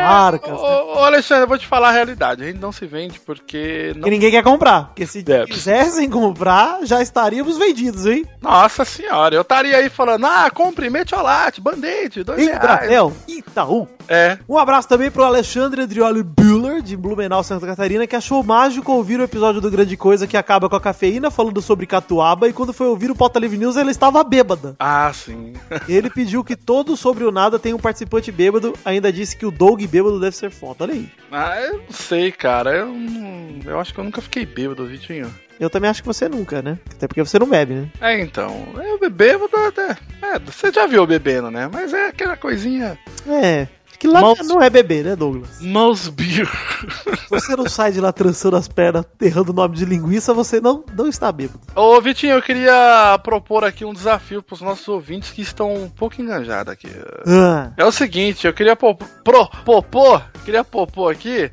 marcas. 0.00 0.50
Ô, 0.50 0.62
né? 0.62 0.92
ô, 0.94 1.04
Alexandre, 1.04 1.44
eu 1.44 1.48
vou 1.48 1.58
te 1.58 1.66
falar 1.66 1.88
a 1.88 1.92
realidade. 1.92 2.42
A 2.42 2.46
gente 2.46 2.58
não 2.58 2.72
se 2.72 2.86
vende 2.86 3.20
porque 3.20 3.92
não. 3.96 4.02
Que 4.02 4.10
ninguém 4.10 4.30
quer 4.30 4.42
comprar. 4.42 4.86
Porque 4.86 5.06
se 5.06 5.22
Deve. 5.22 5.52
quisessem 5.52 6.08
comprar, 6.08 6.80
já 6.84 7.02
estaríamos 7.02 7.58
vendidos, 7.58 8.06
hein? 8.06 8.24
Nossa 8.40 8.84
senhora, 8.84 9.34
eu 9.34 9.42
estaria 9.42 9.76
aí 9.76 9.88
falando, 9.88 10.26
ah, 10.26 10.50
compre 10.50 10.90
metiolate, 10.90 11.60
band-aid, 11.60 12.24
dois 12.24 12.38
reais. 12.46 13.12
Itaú. 13.28 13.88
É. 14.08 14.38
Um 14.48 14.58
abraço 14.58 14.88
também 14.88 15.10
pro 15.10 15.22
Alexandre 15.22 15.82
Adrioli 15.82 16.22
Buller, 16.22 16.82
de 16.82 16.96
Blumenau, 16.96 17.42
Santa 17.42 17.66
Catarina, 17.66 18.06
que 18.06 18.16
achou 18.16 18.42
mágico 18.42 18.92
ouvir 18.92 19.20
o 19.20 19.22
episódio 19.22 19.60
do 19.60 19.70
Grande 19.70 19.96
Coisa 19.96 20.26
que 20.26 20.36
acaba 20.36 20.68
com 20.68 20.76
a 20.76 20.80
cafeína 20.80 21.30
falando 21.30 21.62
sobre 21.62 21.86
catuaba 21.86 22.48
e 22.48 22.52
quando 22.52 22.72
foi 22.72 22.88
ouvir 22.88 23.10
o 23.10 23.14
Pauta 23.14 23.38
Livre 23.38 23.56
News 23.56 23.76
ela 23.76 23.90
estava 23.90 24.22
bêbada. 24.24 24.76
Ah, 24.78 25.10
sim. 25.14 25.54
Ele 25.88 26.10
pediu 26.10 26.44
que 26.44 26.56
todo 26.56 26.96
sobre 26.96 27.24
o 27.24 27.30
nada 27.30 27.58
tenha 27.58 27.76
um 27.76 27.78
participante 27.78 28.30
bêbado, 28.30 28.74
ainda 28.84 29.12
disse 29.12 29.36
que 29.36 29.46
o 29.46 29.50
Doug 29.50 29.71
bêbado 29.76 30.20
deve 30.20 30.36
ser 30.36 30.50
foda. 30.50 30.84
Olha 30.84 30.94
aí. 30.94 31.08
ah, 31.30 31.60
eu 31.60 31.78
não 31.78 31.90
sei, 31.92 32.30
cara. 32.32 32.74
Eu, 32.76 32.94
eu 33.64 33.80
acho 33.80 33.92
que 33.92 34.00
eu 34.00 34.04
nunca 34.04 34.20
fiquei 34.20 34.44
bêbado, 34.46 34.86
Vitinho. 34.86 35.32
Eu 35.60 35.70
também 35.70 35.88
acho 35.88 36.02
que 36.02 36.08
você 36.08 36.28
nunca, 36.28 36.60
né? 36.60 36.78
Até 36.90 37.06
porque 37.06 37.22
você 37.22 37.38
não 37.38 37.48
bebe, 37.48 37.74
né? 37.74 37.88
É, 38.00 38.20
então. 38.20 38.64
Eu 38.82 38.98
bebendo 38.98 39.48
até. 39.68 39.96
É, 40.20 40.38
você 40.38 40.72
já 40.72 40.86
viu 40.86 41.02
eu 41.02 41.06
bebendo, 41.06 41.50
né? 41.50 41.68
Mas 41.72 41.92
é 41.92 42.08
aquela 42.08 42.36
coisinha. 42.36 42.98
É. 43.28 43.68
Que 44.02 44.08
lá 44.08 44.20
Mouse- 44.20 44.42
não 44.48 44.60
é 44.60 44.68
beber, 44.68 45.04
né, 45.04 45.14
Douglas? 45.14 45.60
Mouse 45.60 46.10
beer. 46.10 46.48
Se 46.48 47.30
você 47.30 47.54
não 47.54 47.68
sai 47.68 47.92
de 47.92 48.00
lá 48.00 48.12
trançando 48.12 48.56
as 48.56 48.66
pernas, 48.66 49.04
errando 49.20 49.52
o 49.52 49.54
nome 49.54 49.76
de 49.76 49.84
linguiça, 49.84 50.34
você 50.34 50.60
não, 50.60 50.84
não 50.96 51.06
está 51.06 51.30
bêbado. 51.30 51.60
Ô, 51.76 52.00
Vitinho, 52.00 52.32
eu 52.34 52.42
queria 52.42 53.16
propor 53.22 53.62
aqui 53.62 53.84
um 53.84 53.92
desafio 53.92 54.42
pros 54.42 54.60
nossos 54.60 54.88
ouvintes 54.88 55.30
que 55.30 55.40
estão 55.40 55.72
um 55.72 55.88
pouco 55.88 56.20
enganjados 56.20 56.72
aqui. 56.72 56.88
Ah, 57.24 57.70
É 57.76 57.84
o 57.84 57.92
seguinte, 57.92 58.44
eu 58.44 58.52
queria 58.52 58.74
po- 58.74 58.96
pro, 59.22 59.46
propor, 59.64 60.24
queria 60.44 60.64
propor 60.64 61.12
aqui 61.12 61.48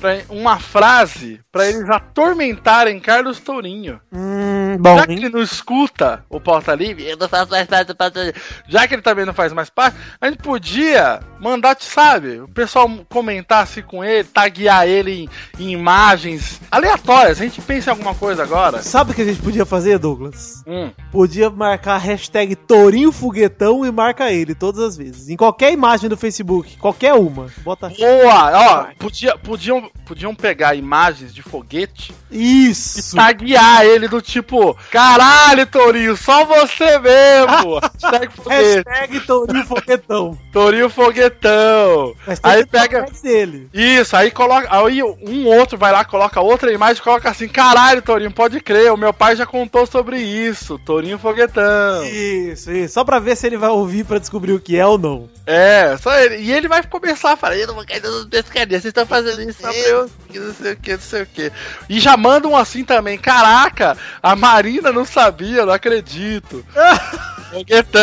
pra, 0.00 0.20
uma 0.28 0.58
frase 0.58 1.40
pra 1.52 1.66
eles 1.68 1.88
atormentarem 1.90 2.98
Carlos 3.00 3.38
Tourinho. 3.40 4.00
hum, 4.12 4.76
bom, 4.78 4.96
Já 4.98 5.06
que 5.06 5.12
hein? 5.12 5.18
ele 5.18 5.28
não 5.28 5.42
escuta 5.42 6.24
o 6.28 6.40
Pauta 6.40 6.74
Livre, 6.74 7.04
Eu 7.08 7.16
não 7.16 7.28
faço 7.28 7.50
mais 7.50 7.66
parte 7.66 7.88
do 7.88 7.96
Pauta 7.96 8.22
Livre. 8.24 8.40
já 8.68 8.86
que 8.86 8.94
ele 8.94 9.02
também 9.02 9.24
não 9.26 9.34
faz 9.34 9.52
mais 9.52 9.68
parte, 9.70 9.96
a 10.20 10.28
gente 10.28 10.38
podia 10.42 11.20
mandar, 11.40 11.74
te 11.74 11.84
sabe, 11.84 12.40
o 12.40 12.48
pessoal 12.48 12.88
comentasse 13.08 13.82
com 13.82 14.04
ele, 14.04 14.24
taguear 14.24 14.86
ele 14.86 15.24
em, 15.58 15.64
em 15.64 15.72
imagens 15.72 16.60
aleatórias. 16.70 17.40
A 17.40 17.44
gente 17.44 17.60
pensa 17.60 17.90
em 17.90 17.92
alguma 17.92 18.14
coisa 18.14 18.42
agora. 18.42 18.82
Sabe 18.82 19.12
o 19.12 19.14
que 19.14 19.22
a 19.22 19.24
gente 19.24 19.40
podia 19.42 19.64
fazer, 19.66 19.98
Douglas? 19.98 20.62
Hum. 20.66 20.90
Podia 21.10 21.50
marcar 21.50 21.94
a 21.94 21.98
hashtag 21.98 22.54
Tourinho 22.56 23.10
Foguetão 23.12 23.84
e 23.84 23.90
marca 23.90 24.30
ele 24.30 24.54
todas 24.54 24.80
as 24.82 24.96
vezes. 24.96 25.28
Em 25.28 25.36
qualquer 25.36 25.72
imagem 25.72 26.08
do 26.08 26.16
Facebook, 26.16 26.76
qualquer 26.78 27.14
uma. 27.14 27.46
Bota 27.64 27.88
Boa! 27.88 28.50
Ó, 28.54 28.86
podia, 28.98 29.36
podiam, 29.38 29.89
podiam 30.10 30.34
pegar 30.34 30.74
imagens 30.74 31.32
de 31.32 31.40
foguete 31.40 32.12
isso. 32.30 33.14
taguear 33.14 33.84
ele 33.84 34.08
do 34.08 34.20
tipo, 34.20 34.76
caralho, 34.90 35.64
Tourinho, 35.66 36.16
só 36.16 36.44
você 36.44 36.98
mesmo. 36.98 37.78
Hashtag 38.02 38.34
foguete. 38.34 38.88
Hashtag 38.88 39.20
Tourinho 39.20 39.64
Foguetão. 39.64 40.38
Tourinho 40.52 40.90
foguetão. 40.90 42.14
Aí 42.42 42.66
pega. 42.66 43.06
dele. 43.22 43.68
Isso, 43.72 44.16
aí 44.16 44.30
coloca. 44.30 44.68
Aí 44.70 45.02
um 45.02 45.46
outro 45.46 45.78
vai 45.78 45.92
lá, 45.92 46.04
coloca 46.04 46.40
outra 46.40 46.72
imagem, 46.72 47.02
coloca 47.02 47.30
assim: 47.30 47.48
caralho, 47.48 48.02
Torinho, 48.02 48.32
pode 48.32 48.60
crer, 48.60 48.92
o 48.92 48.96
meu 48.96 49.12
pai 49.12 49.36
já 49.36 49.46
contou 49.46 49.86
sobre 49.86 50.18
isso. 50.18 50.78
Torinho 50.78 51.18
Foguetão. 51.18 52.04
Isso, 52.04 52.72
isso. 52.72 52.94
Só 52.94 53.04
pra 53.04 53.18
ver 53.18 53.36
se 53.36 53.46
ele 53.46 53.56
vai 53.56 53.70
ouvir 53.70 54.04
pra 54.04 54.18
descobrir 54.18 54.52
o 54.52 54.60
que 54.60 54.76
é 54.76 54.86
ou 54.86 54.98
não. 54.98 55.28
É, 55.46 55.96
só 55.98 56.14
ele. 56.18 56.36
E 56.36 56.52
ele 56.52 56.68
vai 56.68 56.82
começar 56.82 57.32
a 57.32 57.36
falar: 57.36 57.56
eu 57.56 57.66
não 57.66 57.74
vou 57.74 57.84
cair 57.84 58.02
pescadinha, 58.30 58.80
vocês 58.80 58.90
estão 58.90 59.06
fazendo 59.06 59.42
isso 59.42 59.60
só 59.60 59.70
eu. 59.80 60.10
que 60.28 60.38
Não 60.38 60.54
sei 60.54 60.72
o 60.72 60.76
que, 60.76 60.92
não 60.92 61.00
sei 61.00 61.22
o 61.22 61.26
que. 61.26 61.52
E 61.88 62.00
já 62.00 62.16
mandam 62.16 62.56
assim 62.56 62.84
também: 62.84 63.18
caraca, 63.18 63.96
a 64.22 64.36
Marina 64.36 64.92
não 64.92 65.04
sabia, 65.04 65.66
não 65.66 65.72
acredito. 65.72 66.64
Foguetão. 67.50 68.00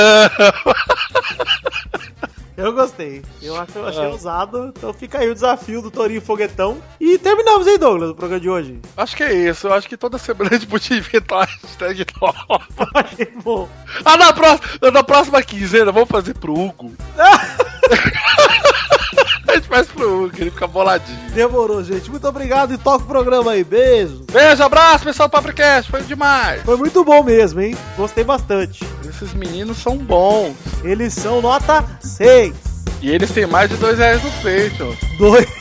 Eu 2.57 2.73
gostei. 2.73 3.23
Eu 3.39 3.55
acho, 3.55 3.79
achei 3.85 4.07
ousado. 4.07 4.73
Então 4.75 4.91
fica 4.91 5.19
aí 5.19 5.29
o 5.29 5.33
desafio 5.35 5.79
do 5.79 5.91
Torinho 5.91 6.19
Foguetão. 6.19 6.81
E 6.99 7.19
terminamos, 7.19 7.67
hein, 7.67 7.77
Douglas, 7.77 8.09
o 8.09 8.15
programa 8.15 8.41
de 8.41 8.49
hoje. 8.49 8.79
Acho 8.97 9.15
que 9.15 9.21
é 9.21 9.31
isso. 9.31 9.67
Eu 9.67 9.73
acho 9.73 9.87
que 9.87 9.95
toda 9.95 10.17
semana 10.17 10.49
a 10.49 10.53
gente 10.55 10.65
podia 10.65 10.97
inventar 10.97 11.37
uma 11.37 11.45
hashtag 11.45 12.03
nova. 12.19 12.67
Achei 12.95 13.31
bom. 13.43 13.69
Ah, 14.03 14.17
na 14.17 14.33
próxima, 14.33 14.91
na 14.91 15.03
próxima 15.03 15.43
quinzena, 15.43 15.91
vamos 15.91 16.09
fazer 16.09 16.33
pro 16.33 16.59
Hugo. 16.59 16.91
a 19.47 19.55
gente 19.55 19.67
faz 19.67 19.87
pro 19.87 20.25
Hugo, 20.25 20.35
ele 20.37 20.51
fica 20.51 20.67
boladinho. 20.67 21.19
Demorou, 21.31 21.83
gente. 21.83 22.09
Muito 22.09 22.27
obrigado 22.27 22.73
e 22.73 22.77
toca 22.77 23.03
o 23.03 23.07
programa 23.07 23.51
aí. 23.51 23.63
Beijo. 23.63 24.23
Beijo, 24.31 24.63
abraço, 24.63 25.03
pessoal 25.03 25.29
do 25.29 25.31
Papricast, 25.31 25.89
foi 25.89 26.01
demais. 26.03 26.61
Foi 26.63 26.77
muito 26.77 27.03
bom 27.03 27.23
mesmo, 27.23 27.61
hein? 27.61 27.75
Gostei 27.95 28.23
bastante. 28.23 28.83
Esses 29.07 29.33
meninos 29.33 29.77
são 29.77 29.97
bons. 29.97 30.55
Eles 30.83 31.13
são 31.13 31.41
nota 31.41 31.83
6. 32.01 32.53
E 33.01 33.09
eles 33.09 33.31
têm 33.31 33.45
mais 33.45 33.69
de 33.69 33.77
dois 33.77 33.97
reais 33.97 34.21
no 34.23 34.31
Patreon. 34.31 34.93
Dois. 35.17 35.47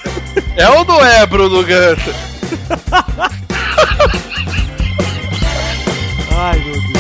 É 0.55 0.69
ou 0.69 0.85
não 0.85 1.03
é, 1.03 1.25
Bruno 1.25 1.63
Ganta? 1.63 2.03
Ai, 6.37 6.59
meu 6.59 6.73
Deus. 6.75 6.96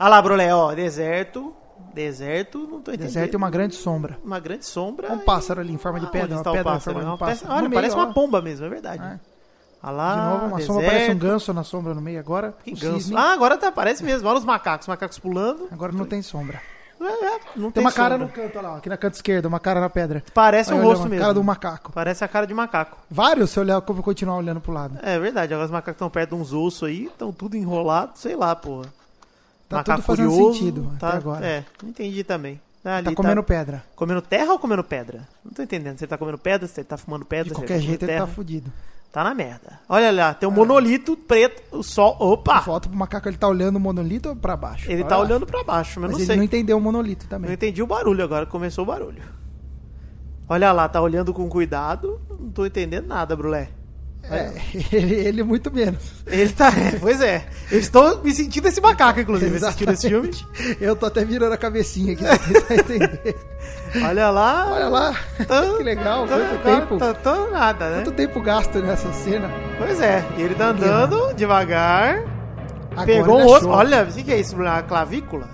Ah 0.00 0.08
lá, 0.08 0.20
Brulé, 0.22 0.52
ó, 0.54 0.72
deserto. 0.74 1.54
Deserto, 1.94 2.58
não 2.58 2.80
tô 2.80 2.90
entendendo. 2.92 3.06
Deserto 3.08 3.34
e 3.34 3.36
uma 3.36 3.50
grande 3.50 3.74
sombra. 3.74 4.18
Uma 4.24 4.40
grande 4.40 4.64
sombra. 4.64 5.12
Um 5.12 5.18
pássaro 5.18 5.60
ali 5.60 5.72
em 5.74 5.76
forma 5.78 6.00
de 6.00 6.06
Ah, 6.06 6.08
pedra. 6.08 6.26
onde 6.26 6.34
Uma 6.34 6.40
está 6.40 6.50
o 6.50 6.54
pedra 6.54 6.70
em 6.70 6.74
pássaro? 6.74 6.94
forma 6.94 7.00
de 7.00 7.06
Não, 7.06 7.14
um 7.14 7.18
pássaro. 7.18 7.46
parece- 7.48 7.64
Olha, 7.66 7.74
parece 7.74 7.94
uma 7.96 8.14
pomba 8.14 8.40
mesmo, 8.40 8.64
é 8.64 8.68
verdade. 8.70 9.02
É. 9.02 9.20
Olha 9.82 9.92
lá, 9.92 10.14
De 10.14 10.20
novo, 10.22 10.46
uma 10.46 10.56
deserto. 10.58 10.66
sombra 10.72 10.86
parece 10.86 11.10
um 11.10 11.18
ganso 11.18 11.52
na 11.52 11.64
sombra 11.64 11.94
no 11.94 12.00
meio 12.00 12.18
agora. 12.20 12.54
Que 12.64 12.72
o 12.72 12.76
ganso. 12.78 13.00
cisne. 13.00 13.16
Ah, 13.16 13.32
agora 13.32 13.58
tá, 13.58 13.70
parece 13.70 14.02
mesmo. 14.02 14.26
Olha 14.28 14.38
os 14.38 14.44
macacos, 14.44 14.84
os 14.84 14.88
macacos 14.88 15.18
pulando. 15.18 15.68
Agora 15.70 15.92
não 15.92 16.04
tem 16.06 16.22
sombra. 16.22 16.60
É, 17.00 17.04
é, 17.34 17.40
não 17.56 17.70
Tem 17.70 17.82
uma 17.82 17.90
cara 17.90 18.16
sombra. 18.18 18.26
no 18.26 18.32
canto, 18.32 18.58
olha 18.58 18.68
lá, 18.68 18.76
aqui 18.76 18.88
na 18.90 18.96
canto 18.98 19.14
esquerdo, 19.14 19.46
uma 19.46 19.58
cara 19.58 19.80
na 19.80 19.88
pedra. 19.88 20.22
Parece 20.34 20.70
Olha, 20.70 20.76
um 20.76 20.80
olha, 20.80 20.88
rosto 20.90 21.02
uma 21.04 21.08
mesmo. 21.08 21.22
Cara 21.22 21.32
do 21.34 21.42
macaco. 21.42 21.92
Parece 21.92 22.22
a 22.22 22.28
cara 22.28 22.46
de 22.46 22.52
macaco. 22.52 22.98
Vários, 23.10 23.50
se 23.50 23.58
olhar, 23.58 23.80
como 23.80 24.02
continuar 24.02 24.36
olhando 24.36 24.60
pro 24.60 24.70
lado. 24.70 24.98
É 25.02 25.18
verdade, 25.18 25.52
agora 25.54 25.64
os 25.64 25.72
macacos 25.72 25.94
estão 25.96 26.10
perto 26.10 26.36
de 26.36 26.42
uns 26.42 26.52
ossos 26.52 26.86
aí, 26.88 27.06
estão 27.06 27.32
tudo 27.32 27.56
enrolado, 27.56 28.12
sei 28.16 28.36
lá, 28.36 28.54
porra. 28.54 28.92
Tá 29.70 29.84
tudo 29.84 30.02
fazendo 30.02 30.30
sentido 30.32 30.92
até 30.96 31.16
agora. 31.16 31.46
É, 31.46 31.64
não 31.82 31.90
entendi 31.90 32.24
também. 32.24 32.60
Ali 32.84 33.04
Tá 33.04 33.14
comendo 33.14 33.42
pedra. 33.42 33.84
Comendo 33.94 34.20
terra 34.20 34.52
ou 34.52 34.58
comendo 34.58 34.82
pedra? 34.82 35.28
Não 35.44 35.52
tô 35.52 35.62
entendendo. 35.62 35.96
Se 35.98 36.04
ele 36.04 36.08
tá 36.10 36.18
comendo 36.18 36.38
pedra, 36.38 36.66
se 36.66 36.80
ele 36.80 36.88
tá 36.88 36.96
fumando 36.96 37.24
pedra. 37.24 37.44
De 37.44 37.50
se 37.50 37.54
qualquer 37.54 37.74
ele 37.74 37.82
tá 37.82 37.86
jeito 37.88 38.02
ele 38.04 38.12
tá 38.12 38.18
terra. 38.24 38.26
fudido. 38.26 38.72
Tá 39.12 39.22
na 39.24 39.34
merda. 39.34 39.78
Olha 39.88 40.10
lá, 40.10 40.34
tem 40.34 40.48
um 40.48 40.52
monolito 40.52 41.16
preto, 41.16 41.62
o 41.76 41.82
sol. 41.82 42.16
Opa! 42.18 42.60
Volta 42.60 42.88
pro 42.88 42.96
macaco, 42.96 43.28
ele 43.28 43.36
tá 43.36 43.48
olhando 43.48 43.76
o 43.76 43.80
monolito 43.80 44.28
ou 44.30 44.36
pra 44.36 44.56
baixo? 44.56 44.86
Ele 44.90 45.02
Olha 45.02 45.08
tá 45.08 45.16
lá. 45.16 45.24
olhando 45.24 45.46
pra 45.46 45.62
baixo, 45.64 46.00
mas, 46.00 46.10
Mas 46.10 46.12
não 46.12 46.18
ele 46.18 46.26
sei. 46.26 46.36
não 46.36 46.42
entendeu 46.44 46.76
o 46.78 46.80
monolito 46.80 47.26
também. 47.26 47.48
Não 47.48 47.54
entendi 47.54 47.82
o 47.82 47.86
barulho 47.86 48.22
agora, 48.24 48.46
começou 48.46 48.84
o 48.84 48.86
barulho. 48.86 49.22
Olha 50.48 50.72
lá, 50.72 50.88
tá 50.88 51.00
olhando 51.00 51.32
com 51.32 51.48
cuidado. 51.48 52.20
Não 52.38 52.50
tô 52.50 52.66
entendendo 52.66 53.06
nada, 53.06 53.36
Brulé. 53.36 53.68
É, 54.28 54.50
ele, 54.92 55.14
ele 55.14 55.42
muito 55.42 55.72
menos. 55.72 55.98
Ele 56.26 56.48
tá. 56.52 56.68
é, 56.68 56.96
pois 57.00 57.20
é. 57.20 57.44
Eu 57.70 57.78
estou 57.80 58.22
me 58.22 58.32
sentindo 58.32 58.68
esse 58.68 58.80
macaco, 58.80 59.18
inclusive, 59.20 59.56
assistindo 59.56 59.92
esse 59.92 60.08
filme. 60.08 60.30
Eu 60.80 60.94
tô 60.94 61.06
até 61.06 61.24
virando 61.24 61.52
a 61.52 61.56
cabecinha 61.56 62.12
aqui 62.12 62.22
pra 62.24 62.38
tentar 62.38 62.74
entender. 62.74 63.36
Olha 64.04 64.30
lá. 64.30 64.68
Olha 64.72 64.88
lá, 64.88 65.16
Tá- 65.48 65.62
que 65.76 65.82
legal, 65.82 66.26
tá- 66.28 66.36
quanto 66.36 66.62
tá- 66.62 66.70
tempo. 66.80 66.96
Tá, 66.98 67.14
tá 67.14 67.46
nada, 67.50 67.90
né? 67.90 67.96
Quanto 68.04 68.12
tempo 68.16 68.40
gasto 68.40 68.78
nessa 68.80 69.12
cena? 69.12 69.50
Pois 69.78 70.00
é. 70.00 70.24
E 70.38 70.42
ele 70.42 70.54
tá 70.54 70.68
andando 70.68 71.34
devagar. 71.34 72.22
Agora 72.92 73.06
pegou 73.06 73.40
ele 73.40 73.50
osso. 73.50 73.68
Olha, 73.68 74.02
o 74.04 74.06
que 74.12 74.22
que 74.22 74.32
é 74.32 74.38
isso? 74.38 74.54
Uma 74.54 74.82
clavícula? 74.82 75.48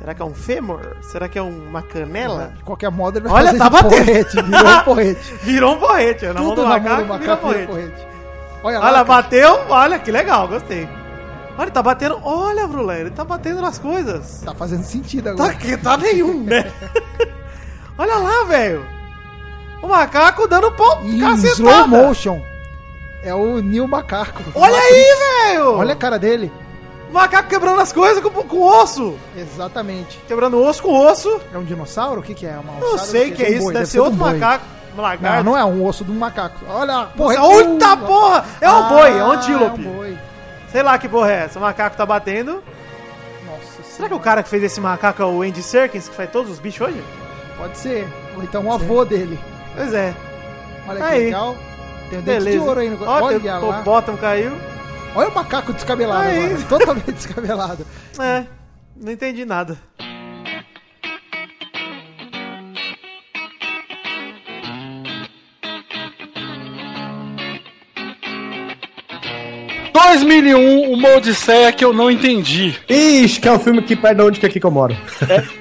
Será 0.00 0.14
que 0.14 0.22
é 0.22 0.24
um 0.24 0.34
fêmur? 0.34 0.80
Será 1.02 1.28
que 1.28 1.38
é 1.38 1.42
uma 1.42 1.82
canela? 1.82 2.52
De 2.56 2.64
qualquer 2.64 2.90
modo, 2.90 3.18
ele 3.18 3.28
vai 3.28 3.36
Olha, 3.42 3.46
fazer 3.46 3.58
tá 3.58 3.68
batendo. 3.70 3.90
porrete, 3.90 4.42
virou 4.42 4.70
um 4.72 4.80
porrete. 4.82 5.34
Virou 5.44 5.74
um 5.74 5.78
porrete. 5.78 6.26
Na 6.26 6.34
Tudo 6.34 6.62
mão 6.62 6.68
macaco, 6.68 7.02
do 7.02 7.08
macaco 7.08 7.48
virou 7.48 7.52
virou 7.52 7.66
porrete. 7.66 7.90
porrete. 7.92 8.10
Olha 8.62 8.78
lá, 8.78 8.86
Olha, 8.86 9.04
bateu. 9.04 9.60
Olha, 9.68 9.98
que 9.98 10.10
legal, 10.10 10.48
gostei. 10.48 10.88
Olha, 11.58 11.64
ele 11.64 11.70
tá 11.70 11.82
batendo. 11.82 12.18
Olha, 12.22 12.66
Brulé, 12.66 13.00
ele 13.00 13.10
tá 13.10 13.24
batendo 13.24 13.60
nas 13.60 13.78
coisas. 13.78 14.40
Tá 14.44 14.54
fazendo 14.54 14.84
sentido 14.84 15.24
Tá 15.24 15.30
agora. 15.32 15.54
que 15.54 15.76
tá 15.76 15.96
nenhum, 15.98 16.44
né? 16.44 16.70
Olha 17.98 18.16
lá, 18.16 18.44
velho. 18.44 18.84
O 19.82 19.88
macaco 19.88 20.46
dando 20.48 20.72
pau, 20.72 21.02
Em 21.04 21.18
cacetada. 21.20 21.52
slow 21.54 21.88
motion. 21.88 22.40
É 23.22 23.34
o 23.34 23.60
Neil 23.60 23.86
Macaco. 23.86 24.42
Olha 24.54 24.78
aí, 24.78 25.04
velho. 25.52 25.76
Olha 25.76 25.92
a 25.92 25.96
cara 25.96 26.18
dele. 26.18 26.50
O 27.10 27.12
macaco 27.12 27.48
quebrando 27.48 27.80
as 27.80 27.92
coisas 27.92 28.22
com, 28.22 28.30
com 28.30 28.62
osso. 28.62 29.18
Exatamente. 29.36 30.16
Quebrando 30.28 30.62
osso 30.62 30.80
com 30.80 30.94
osso. 31.06 31.40
É 31.52 31.58
um 31.58 31.64
dinossauro? 31.64 32.20
O 32.20 32.22
que 32.22 32.34
que 32.34 32.46
é? 32.46 32.52
Uma 32.56 32.74
Não 32.80 32.96
sei 32.98 33.30
o 33.32 33.34
que 33.34 33.42
é 33.42 33.46
um 33.48 33.52
isso. 33.52 33.62
boi, 33.64 33.72
Deve 33.74 33.86
ser 33.86 33.98
outro 34.00 34.14
um 34.14 34.18
boi. 34.18 34.32
macaco. 34.34 34.64
Um 34.96 35.00
lagarto. 35.02 35.44
Não, 35.44 35.52
não 35.52 35.58
é 35.58 35.64
um 35.64 35.84
osso 35.84 36.04
de 36.04 36.10
um 36.12 36.14
macaco. 36.18 36.56
Olha, 36.68 37.06
porra. 37.16 37.34
Nossa, 37.36 37.62
Eita 37.62 37.96
porra! 37.96 38.44
É 38.60 38.70
um 38.70 38.88
boi, 38.88 39.10
é 39.18 39.24
um 39.24 39.30
antílope. 39.32 39.84
É 39.84 39.88
um 39.88 39.92
boi. 39.92 40.18
Sei 40.70 40.82
lá 40.84 40.98
que 40.98 41.08
porra 41.08 41.30
é 41.32 41.34
essa. 41.44 41.58
O 41.58 41.62
macaco 41.62 41.96
tá 41.96 42.06
batendo. 42.06 42.62
Nossa 43.46 43.82
Será 43.82 44.08
que 44.08 44.14
o 44.14 44.20
cara 44.20 44.42
que 44.42 44.48
fez 44.48 44.62
esse 44.62 44.80
macaco 44.80 45.20
é 45.20 45.24
o 45.26 45.42
Andy 45.42 45.62
Serkins, 45.62 46.08
que 46.08 46.14
faz 46.14 46.30
todos 46.30 46.50
os 46.50 46.58
bichos 46.60 46.86
hoje? 46.88 47.02
Pode 47.58 47.76
ser. 47.76 48.06
Ou 48.36 48.42
então 48.44 48.64
o 48.66 48.72
avô 48.72 49.04
dele. 49.04 49.38
Pois 49.76 49.92
é. 49.92 50.14
Olha 50.88 50.96
que 51.00 51.06
Aí. 51.06 51.24
legal. 51.26 51.56
Tem 52.08 52.18
o 52.18 52.22
dente 52.22 52.38
Beleza. 52.38 52.58
de 52.60 52.64
ouro 52.68 52.80
aí. 52.80 52.90
No... 52.90 53.04
Ó, 53.08 53.20
Olha 53.22 53.40
tem- 53.40 53.50
lá. 53.50 53.80
O 53.80 53.82
bottom 53.82 54.16
caiu. 54.16 54.52
Olha 55.14 55.28
o 55.28 55.34
macaco 55.34 55.72
descabelado 55.72 56.28
agora. 56.28 56.62
Totalmente 56.68 57.12
descabelado. 57.12 57.86
É, 58.18 58.44
não 58.96 59.12
entendi 59.12 59.44
nada. 59.44 59.78
um, 70.00 70.16
2001, 70.16 70.92
uma 70.92 71.16
odisseia 71.16 71.72
que 71.72 71.84
eu 71.84 71.92
não 71.92 72.10
entendi. 72.10 72.76
Ixi, 72.88 73.40
que 73.40 73.48
é 73.48 73.52
o 73.52 73.58
filme 73.58 73.82
que 73.82 73.94
perto 73.94 74.16
de 74.16 74.22
onde 74.22 74.40
que 74.40 74.46
é 74.46 74.48
aqui 74.48 74.58
que 74.60 74.66
eu 74.66 74.70
moro. 74.70 74.96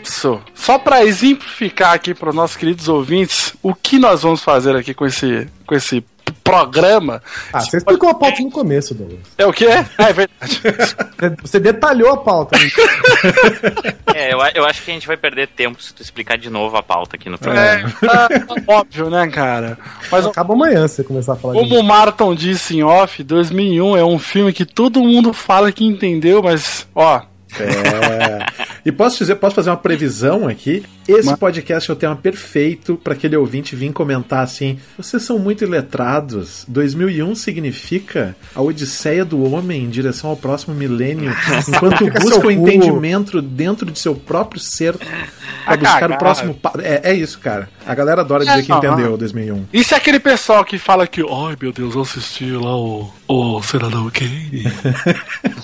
Isso. 0.04 0.42
Só 0.54 0.78
pra 0.78 1.06
exemplificar 1.06 1.94
aqui 1.94 2.14
para 2.14 2.30
os 2.30 2.36
nossos 2.36 2.58
queridos 2.58 2.88
ouvintes 2.88 3.54
o 3.62 3.74
que 3.74 4.00
nós 4.00 4.24
vamos 4.24 4.42
fazer 4.42 4.76
aqui 4.76 4.94
com 4.94 5.06
esse, 5.06 5.48
com 5.66 5.76
esse 5.76 6.04
programa. 6.32 7.22
Ah, 7.54 7.60
você 7.62 7.78
explicou 7.78 8.10
a 8.10 8.14
pauta 8.14 8.42
no 8.42 8.52
começo, 8.52 8.94
Douglas. 8.94 9.20
É 9.38 9.46
o 9.46 9.54
quê? 9.54 9.68
Ah, 9.98 10.10
é 10.10 10.14
verdade. 10.14 10.62
Você 11.44 11.60
detalhou 11.60 12.12
a 12.14 12.18
pauta. 12.18 12.58
né? 12.58 12.66
É, 14.14 14.34
eu, 14.34 14.40
eu 14.56 14.66
acho 14.66 14.82
que 14.84 14.92
a 14.92 14.94
gente 14.94 15.06
vai 15.08 15.18
perder 15.18 15.48
tempo 15.48 15.82
se 15.82 15.94
tu 15.94 16.02
explicar 16.02 16.38
de 16.38 16.50
novo 16.50 16.76
a 16.78 16.84
pauta 16.84 17.16
aqui 17.16 17.30
no 17.30 17.38
programa. 17.38 17.90
É, 18.02 18.06
tá- 18.08 18.28
tá 18.30 18.56
óbvio, 18.68 19.10
né, 19.10 19.28
cara? 19.28 19.78
Mas 20.12 20.26
Acaba 20.26 20.54
amanhã 20.54 20.88
se 20.88 20.96
você 20.96 21.04
começar 21.04 21.34
a 21.34 21.36
falar 21.36 21.54
como 21.54 21.78
o 21.78 21.84
Marton 21.84 22.34
disse 22.34 22.78
em 22.78 22.84
off, 22.84 23.22
2001 23.24 23.98
é 23.98 24.04
um 24.06 24.18
filme 24.20 24.54
que 24.54 24.66
todo 24.66 25.02
mundo 25.02 25.34
fala 25.34 25.72
que 25.72 25.86
entendeu, 25.86 26.42
mas, 26.42 26.88
ó, 26.96 27.22
É. 27.60 28.46
E 28.86 28.92
posso 28.92 29.18
dizer, 29.20 29.36
posso 29.36 29.56
fazer 29.56 29.70
uma 29.70 29.78
previsão 29.78 30.48
aqui? 30.48 30.84
Esse 31.08 31.36
podcast 31.38 31.90
é 31.90 31.94
o 31.94 31.98
tema 31.98 32.16
perfeito 32.16 32.96
para 33.04 33.14
aquele 33.14 33.36
ouvinte 33.36 33.76
vir 33.76 33.92
comentar 33.92 34.44
assim: 34.44 34.78
vocês 34.96 35.24
são 35.24 35.40
muito 35.40 35.64
iletrados. 35.64 36.64
2001 36.68 37.34
significa 37.36 38.36
a 38.54 38.62
odisseia 38.62 39.26
do 39.26 39.44
homem 39.52 39.86
em 39.86 39.90
direção 39.90 40.30
ao 40.30 40.38
próximo 40.38 40.76
milênio, 40.76 41.34
enquanto 41.68 42.06
busca 42.12 42.46
o 42.48 42.52
entendimento 42.52 43.42
dentro 43.42 43.90
de 43.92 43.98
seu 43.98 44.14
próprio 44.16 44.62
ser 44.62 44.96
para 44.98 45.08
Ah, 45.66 45.78
buscar 45.78 46.12
o 46.12 46.18
próximo. 46.18 46.54
pa- 46.54 46.74
É, 46.78 47.10
é 47.12 47.14
isso, 47.16 47.40
cara. 47.40 47.68
A 47.88 47.96
galera 47.96 48.22
adora 48.22 48.46
dizer 48.46 48.64
que 48.64 48.72
É, 48.72 48.76
entendeu 48.76 49.08
aham. 49.10 49.18
2001. 49.18 49.66
E 49.74 49.84
se 49.84 49.96
aquele 49.96 50.20
pessoal 50.20 50.64
que 50.64 50.78
fala 50.78 51.08
que, 51.08 51.22
ai 51.22 51.58
meu 51.60 51.72
Deus, 51.74 51.96
eu 51.96 52.02
assisti 52.02 52.52
lá 52.52 52.78
o, 52.78 53.12
o 53.28 53.62
Cidadão 53.64 54.12
Kane? 54.12 54.64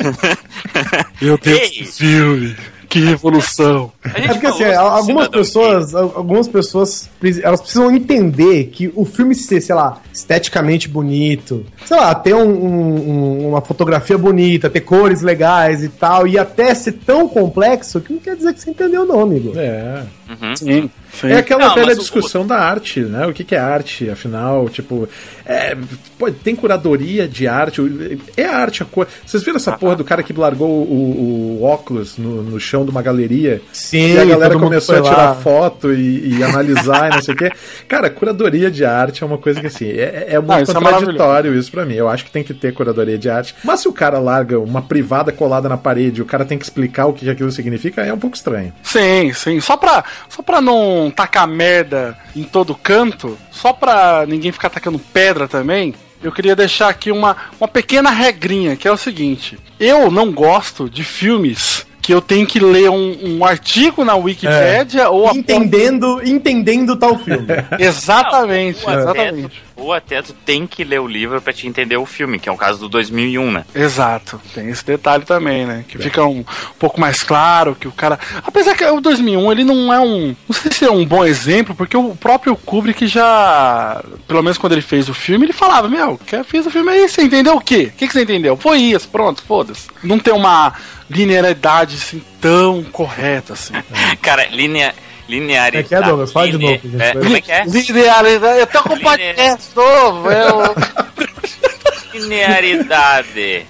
meu 1.22 1.38
Deus, 1.38 1.60
Ei. 1.62 1.86
filme! 1.86 2.56
Que 2.96 3.06
revolução. 3.06 3.92
É 4.04 4.28
porque 4.30 4.48
assim, 4.48 4.64
algumas 4.64 5.28
pessoas, 5.28 5.94
al- 5.94 6.14
algumas 6.16 6.48
pessoas, 6.48 7.10
elas 7.44 7.60
precisam 7.60 7.92
entender 7.94 8.66
que 8.72 8.90
o 8.96 9.04
filme 9.04 9.36
ser, 9.36 9.60
sei 9.60 9.76
lá, 9.76 9.98
esteticamente 10.14 10.88
bonito, 10.88 11.66
sei 11.86 11.98
lá, 11.98 12.16
ter 12.16 12.34
um- 12.34 12.40
um- 12.66 13.10
um- 13.10 13.50
uma 13.50 13.60
fotografia 13.62 14.18
bonita, 14.18 14.70
ter 14.70 14.80
cores 14.80 15.22
legais 15.22 15.84
e 15.84 15.90
tal, 15.90 16.26
e 16.26 16.38
até 16.38 16.74
ser 16.74 16.94
tão 16.94 17.28
complexo 17.28 18.00
que 18.00 18.14
não 18.14 18.20
quer 18.20 18.36
dizer 18.38 18.54
que 18.54 18.62
você 18.62 18.70
entendeu 18.70 19.06
não, 19.06 19.20
amigo. 19.20 19.52
É. 19.58 20.04
Uhum. 20.30 20.56
Sim, 20.56 20.90
sim. 21.14 21.28
É 21.28 21.38
aquela 21.38 21.68
Não, 21.68 21.76
velha 21.76 21.88
mas 21.88 21.98
o- 21.98 22.02
discussão 22.02 22.48
da 22.48 22.58
arte, 22.58 23.02
né? 23.02 23.28
O 23.28 23.34
que, 23.34 23.44
que 23.44 23.54
é 23.56 23.60
arte, 23.60 24.10
afinal? 24.10 24.68
Tipo, 24.70 25.08
é, 25.46 25.78
pô, 26.18 26.32
tem 26.32 26.56
curadoria 26.56 27.28
de 27.28 27.48
arte. 27.48 27.82
É 28.36 28.46
arte 28.46 28.82
a 28.82 28.86
cor. 28.86 29.08
Vocês 29.26 29.44
viram 29.44 29.58
essa 29.58 29.74
porra 29.74 29.96
do 29.96 30.04
cara 30.04 30.24
que 30.24 30.34
largou 30.34 30.68
o, 30.68 31.60
o 31.60 31.64
óculos 31.64 32.18
no, 32.18 32.42
no 32.42 32.60
chão 32.60 32.84
de 32.84 32.90
uma 32.90 33.02
galeria? 33.02 33.62
Sim, 33.72 34.14
e 34.14 34.20
a 34.20 34.26
galera 34.26 34.58
começou 34.58 34.96
a 34.96 35.02
tirar 35.02 35.18
lá. 35.18 35.36
foto 35.36 35.94
e, 35.94 36.38
e 36.38 36.44
analisar 36.44 37.12
e 37.12 37.16
não 37.16 37.22
sei 37.22 37.36
o 37.36 37.38
quê. 37.38 37.52
Cara, 37.88 38.10
curadoria 38.10 38.72
de 38.72 38.84
arte 38.84 39.24
é 39.24 39.26
uma 39.26 39.38
coisa 39.38 39.62
que 39.62 39.68
assim, 39.68 39.88
é, 39.88 40.28
é 40.30 40.40
muito 40.40 40.52
Ah, 40.52 40.62
isso 40.62 40.72
é 40.72 40.74
contraditório 40.74 41.56
isso 41.56 41.72
pra 41.72 41.86
mim. 41.86 41.94
Eu 41.94 42.10
acho 42.10 42.26
que 42.26 42.32
tem 42.32 42.44
que 42.44 42.54
ter 42.54 42.74
curadoria 42.74 43.18
de 43.18 43.30
arte. 43.30 43.56
Mas 43.64 43.82
se 43.82 43.88
o 43.88 43.94
cara 43.94 44.18
larga 44.18 44.60
uma 44.60 44.82
privada 44.82 45.32
colada 45.32 45.70
na 45.70 45.78
parede, 45.78 46.22
o 46.22 46.26
cara 46.26 46.44
tem 46.44 46.58
que 46.58 46.64
explicar 46.64 47.06
o 47.06 47.14
que 47.14 47.30
aquilo 47.30 47.52
significa, 47.52 48.02
é 48.02 48.12
um 48.12 48.20
pouco 48.20 48.36
estranho. 48.36 48.74
Sim, 48.82 49.32
sim. 49.34 49.60
Só 49.60 49.78
pra, 49.78 50.04
só 50.28 50.42
pra 50.42 50.60
não 50.60 51.12
tacar 51.16 51.48
merda 51.48 52.18
em 52.36 52.44
todo 52.44 52.74
canto, 52.74 53.38
só 53.52 53.72
pra 53.72 54.26
ninguém 54.28 54.52
ficar 54.52 54.70
tacando 54.70 54.98
pedra 54.98 55.35
também, 55.48 55.94
eu 56.24 56.32
queria 56.32 56.56
deixar 56.56 56.90
aqui 56.90 57.12
uma, 57.12 57.36
uma 57.60 57.68
pequena 57.68 58.10
regrinha, 58.10 58.76
que 58.76 58.88
é 58.88 58.92
o 58.92 58.98
seguinte: 58.98 59.58
eu 59.80 60.10
não 60.10 60.32
gosto 60.32 60.90
de 60.90 61.04
filmes 61.04 61.86
que 62.02 62.14
eu 62.14 62.22
tenho 62.22 62.46
que 62.46 62.60
ler 62.60 62.90
um, 62.90 63.18
um 63.24 63.46
artigo 63.46 64.06
na 64.06 64.16
Wikipédia 64.16 65.10
ou 65.10 65.28
a 65.28 65.34
Entendendo, 65.34 66.22
entendendo 66.24 66.96
tal 66.96 67.18
filme. 67.18 67.48
Exatamente, 67.80 68.84
tu, 68.84 68.92
exatamente. 68.92 69.64
Ou 69.76 69.94
até 69.94 70.22
tu 70.22 70.34
tem 70.34 70.66
que 70.66 70.84
ler 70.84 71.00
o 71.00 71.08
livro 71.08 71.42
pra 71.42 71.54
te 71.54 71.68
entender 71.68 71.98
o 71.98 72.06
filme, 72.06 72.40
que 72.40 72.48
é 72.48 72.52
o 72.52 72.58
caso 72.58 72.80
do 72.80 72.90
2001, 72.90 73.52
né? 73.52 73.66
Exato, 73.74 74.42
tem 74.54 74.70
esse 74.70 74.86
detalhe 74.86 75.26
também, 75.26 75.66
né? 75.66 75.84
Que 75.88 75.98
fica 75.98 76.24
um, 76.26 76.44
pouco 76.80 77.00
mais 77.00 77.24
claro 77.24 77.76
que 77.76 77.88
o 77.88 77.92
cara. 77.92 78.20
Apesar 78.44 78.76
que 78.76 78.86
o 78.86 79.02
2001 79.02 79.52
ele 79.52 79.64
não 79.64 79.94
é 79.94 80.00
um. 80.00 80.36
Não 80.48 80.56
sei 80.56 80.72
se 80.72 80.86
é 80.86 80.92
um 80.92 81.06
bom 81.06 81.26
exemplo, 81.26 81.76
porque 81.76 81.98
o 81.98 82.16
próprio 82.16 82.56
Kubrick 82.56 83.06
já. 83.08 84.04
Pelo 84.28 84.44
menos 84.44 84.58
quando 84.58 84.74
ele 84.74 84.82
fez 84.82 85.10
o 85.10 85.14
filme, 85.14 85.46
ele 85.46 85.54
falava: 85.54 85.90
Meu, 85.90 86.18
que 86.18 86.44
fiz 86.44 86.66
o 86.66 86.72
filme 86.72 86.92
aí, 86.92 87.10
você 87.10 87.24
entendeu 87.24 87.56
o 87.56 87.62
quê? 87.62 87.92
O 87.94 87.98
que, 87.98 88.08
que 88.08 88.14
você 88.14 88.24
entendeu? 88.24 88.56
Foi 88.56 88.78
isso, 88.78 89.10
pronto, 89.10 89.44
foda-se. 89.44 89.88
Não 90.04 90.20
tem 90.20 90.34
uma 90.34 90.74
linearidade 91.10 91.96
assim 91.96 92.22
tão 92.42 92.84
correta 92.84 93.54
assim. 93.54 93.74
Cara, 94.22 94.48
linea, 94.48 94.94
linearidade. 95.28 95.78
É 95.86 95.88
que 95.88 95.96
é, 95.96 96.02
Douglas? 96.02 96.32
Fala 96.32 96.46
de 96.50 96.58
line- 96.58 96.72
novo, 96.72 96.90
gente. 96.90 97.02
é, 97.02 97.14
como 97.14 97.36
é 97.38 97.42
que 97.42 97.52
é? 97.52 97.64
Linearidade. 97.66 98.60
Eu 98.60 98.68
tô 98.68 98.84
com 98.84 98.96
Linear- 98.96 99.18
podcast 99.18 99.70
novo, 99.76 100.32
eu. 100.32 100.76
Linearidade. 102.14 103.66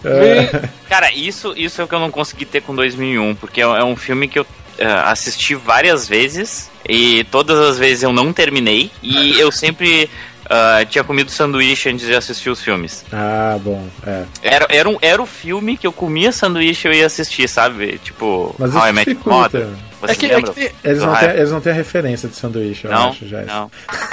Cara, 0.87 1.11
isso, 1.11 1.53
isso 1.57 1.81
é 1.81 1.83
o 1.83 1.87
que 1.87 1.95
eu 1.95 1.99
não 1.99 2.11
consegui 2.11 2.45
ter 2.45 2.61
com 2.61 2.75
2001, 2.75 3.35
porque 3.35 3.61
é 3.61 3.63
é 3.63 3.83
um 3.83 3.95
filme 3.95 4.27
que 4.27 4.37
eu 4.39 4.45
eh, 4.77 4.85
assisti 5.05 5.55
várias 5.55 6.07
vezes 6.07 6.69
e 6.87 7.23
todas 7.25 7.57
as 7.59 7.77
vezes 7.79 8.03
eu 8.03 8.13
não 8.13 8.31
terminei 8.31 8.91
e 9.01 9.39
eu 9.39 9.51
sempre 9.51 10.09
ah, 10.47 10.85
tinha 10.87 11.03
comido 11.03 11.31
sanduíche 11.31 11.89
antes 11.89 12.05
de 12.05 12.15
assistir 12.15 12.49
os 12.51 12.61
filmes. 12.61 13.03
Ah, 13.11 13.57
bom, 13.59 13.87
é. 14.05 14.23
Era, 14.43 14.67
era, 14.69 14.87
um, 14.89 14.97
era 15.01 15.21
o 15.21 15.25
filme 15.25 15.75
que 15.75 15.87
eu 15.87 15.91
comia 15.91 16.31
sanduíche 16.31 16.87
e 16.87 16.91
eu 16.91 16.93
ia 16.93 17.07
assistir, 17.07 17.47
sabe? 17.49 17.99
Tipo, 18.03 18.55
Mas 18.59 18.75
How 18.75 18.87
I 18.87 18.93
Met. 18.93 19.17
Mother. 19.25 19.67
Você 20.01 20.11
É 20.11 20.15
que, 20.15 20.25
é 20.25 20.35
lembra? 20.35 20.53
que 20.53 20.59
tem- 20.59 20.71
Eles 20.83 21.01
não, 21.01 21.13
Ah, 21.13 21.17
têm, 21.17 21.29
é. 21.29 21.37
eles 21.37 21.51
não 21.51 21.61
têm 21.61 21.71
a 21.71 21.75
referência 21.75 22.29
de 22.29 22.35
sanduíche, 22.35 22.85
eu 22.85 22.91
Não, 22.91 23.09
acho, 23.09 23.27
já. 23.27 23.41
não. 23.43 23.71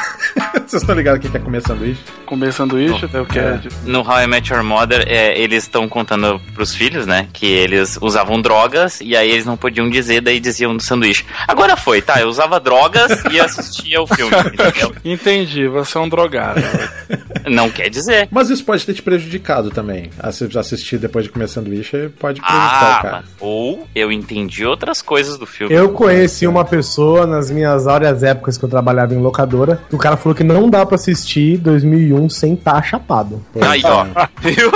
Vocês 0.66 0.82
estão 0.82 0.94
ligados 0.94 1.20
que 1.20 1.30
quer 1.30 1.40
comer 1.42 1.60
sanduíche? 1.62 2.00
comer 2.24 2.50
sanduíche, 2.50 3.04
até 3.04 3.20
o 3.20 3.26
que 3.26 3.38
é. 3.38 3.58
de- 3.58 3.68
No 3.84 4.00
How 4.00 4.22
I 4.22 4.26
Met 4.26 4.50
Your 4.50 4.62
Mother, 4.64 5.04
é, 5.06 5.38
eles 5.38 5.64
estão 5.64 5.86
contando 5.86 6.40
pros 6.54 6.74
filhos, 6.74 7.04
né? 7.06 7.28
Que 7.30 7.44
eles 7.44 7.98
usavam 8.00 8.40
drogas 8.40 9.00
e 9.02 9.14
aí 9.14 9.30
eles 9.30 9.44
não 9.44 9.54
podiam 9.54 9.90
dizer, 9.90 10.22
daí 10.22 10.40
diziam 10.40 10.74
do 10.74 10.82
sanduíche. 10.82 11.26
Agora 11.46 11.76
foi, 11.76 12.00
tá? 12.00 12.18
Eu 12.22 12.28
usava 12.28 12.58
drogas 12.58 13.22
e 13.30 13.38
assistia 13.38 14.00
o 14.00 14.06
filme, 14.06 14.32
entendeu? 14.50 14.94
Entendi, 15.04 15.68
você 15.68 15.98
é 15.98 16.00
um 16.00 16.08
drogado. 16.08 16.62
Não 17.46 17.68
quer 17.68 17.90
dizer. 17.90 18.28
Mas 18.30 18.48
isso 18.50 18.64
pode 18.64 18.86
ter 18.86 18.94
te 18.94 19.02
prejudicado 19.02 19.68
também. 19.70 20.10
Assi- 20.18 20.48
Assistir 20.56 20.96
depois 20.96 21.24
de 21.24 21.30
comer 21.30 21.48
sanduíche 21.48 22.08
pode 22.18 22.40
prejudicar 22.40 22.82
o 22.82 22.92
Ah, 22.94 23.02
cara. 23.02 23.24
ou 23.40 23.86
eu 23.94 24.12
entendi 24.12 24.64
outras 24.64 25.02
coisas 25.02 25.36
do 25.36 25.44
filme. 25.44 25.71
Eu 25.72 25.88
conheci 25.88 26.46
uma 26.46 26.66
pessoa 26.66 27.26
nas 27.26 27.50
minhas 27.50 27.86
áureas 27.86 28.22
épocas 28.22 28.58
que 28.58 28.64
eu 28.64 28.68
trabalhava 28.68 29.14
em 29.14 29.18
locadora. 29.22 29.80
O 29.90 29.96
cara 29.96 30.18
falou 30.18 30.36
que 30.36 30.44
não 30.44 30.68
dá 30.68 30.84
pra 30.84 30.96
assistir 30.96 31.56
2001 31.56 32.28
sem 32.28 32.52
estar 32.52 32.82
chapado. 32.82 33.42
Aí, 33.58 33.80
ó. 33.82 34.04
Viu? 34.42 34.70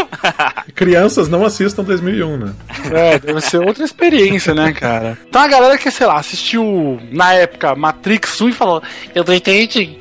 Crianças 0.74 1.28
não 1.28 1.44
assistam 1.44 1.84
2001, 1.84 2.36
né? 2.38 2.52
É, 2.90 3.18
deve 3.18 3.42
ser 3.42 3.58
outra 3.58 3.84
experiência, 3.84 4.54
né, 4.54 4.72
cara? 4.72 5.18
Então 5.28 5.42
a 5.42 5.48
galera 5.48 5.76
que, 5.76 5.90
sei 5.90 6.06
lá, 6.06 6.18
assistiu 6.18 6.98
na 7.12 7.34
época 7.34 7.74
Matrix 7.74 8.40
1 8.40 8.48
e 8.48 8.52
falou: 8.52 8.82
Eu 9.14 9.22
não 9.22 9.34
entendi. 9.34 9.98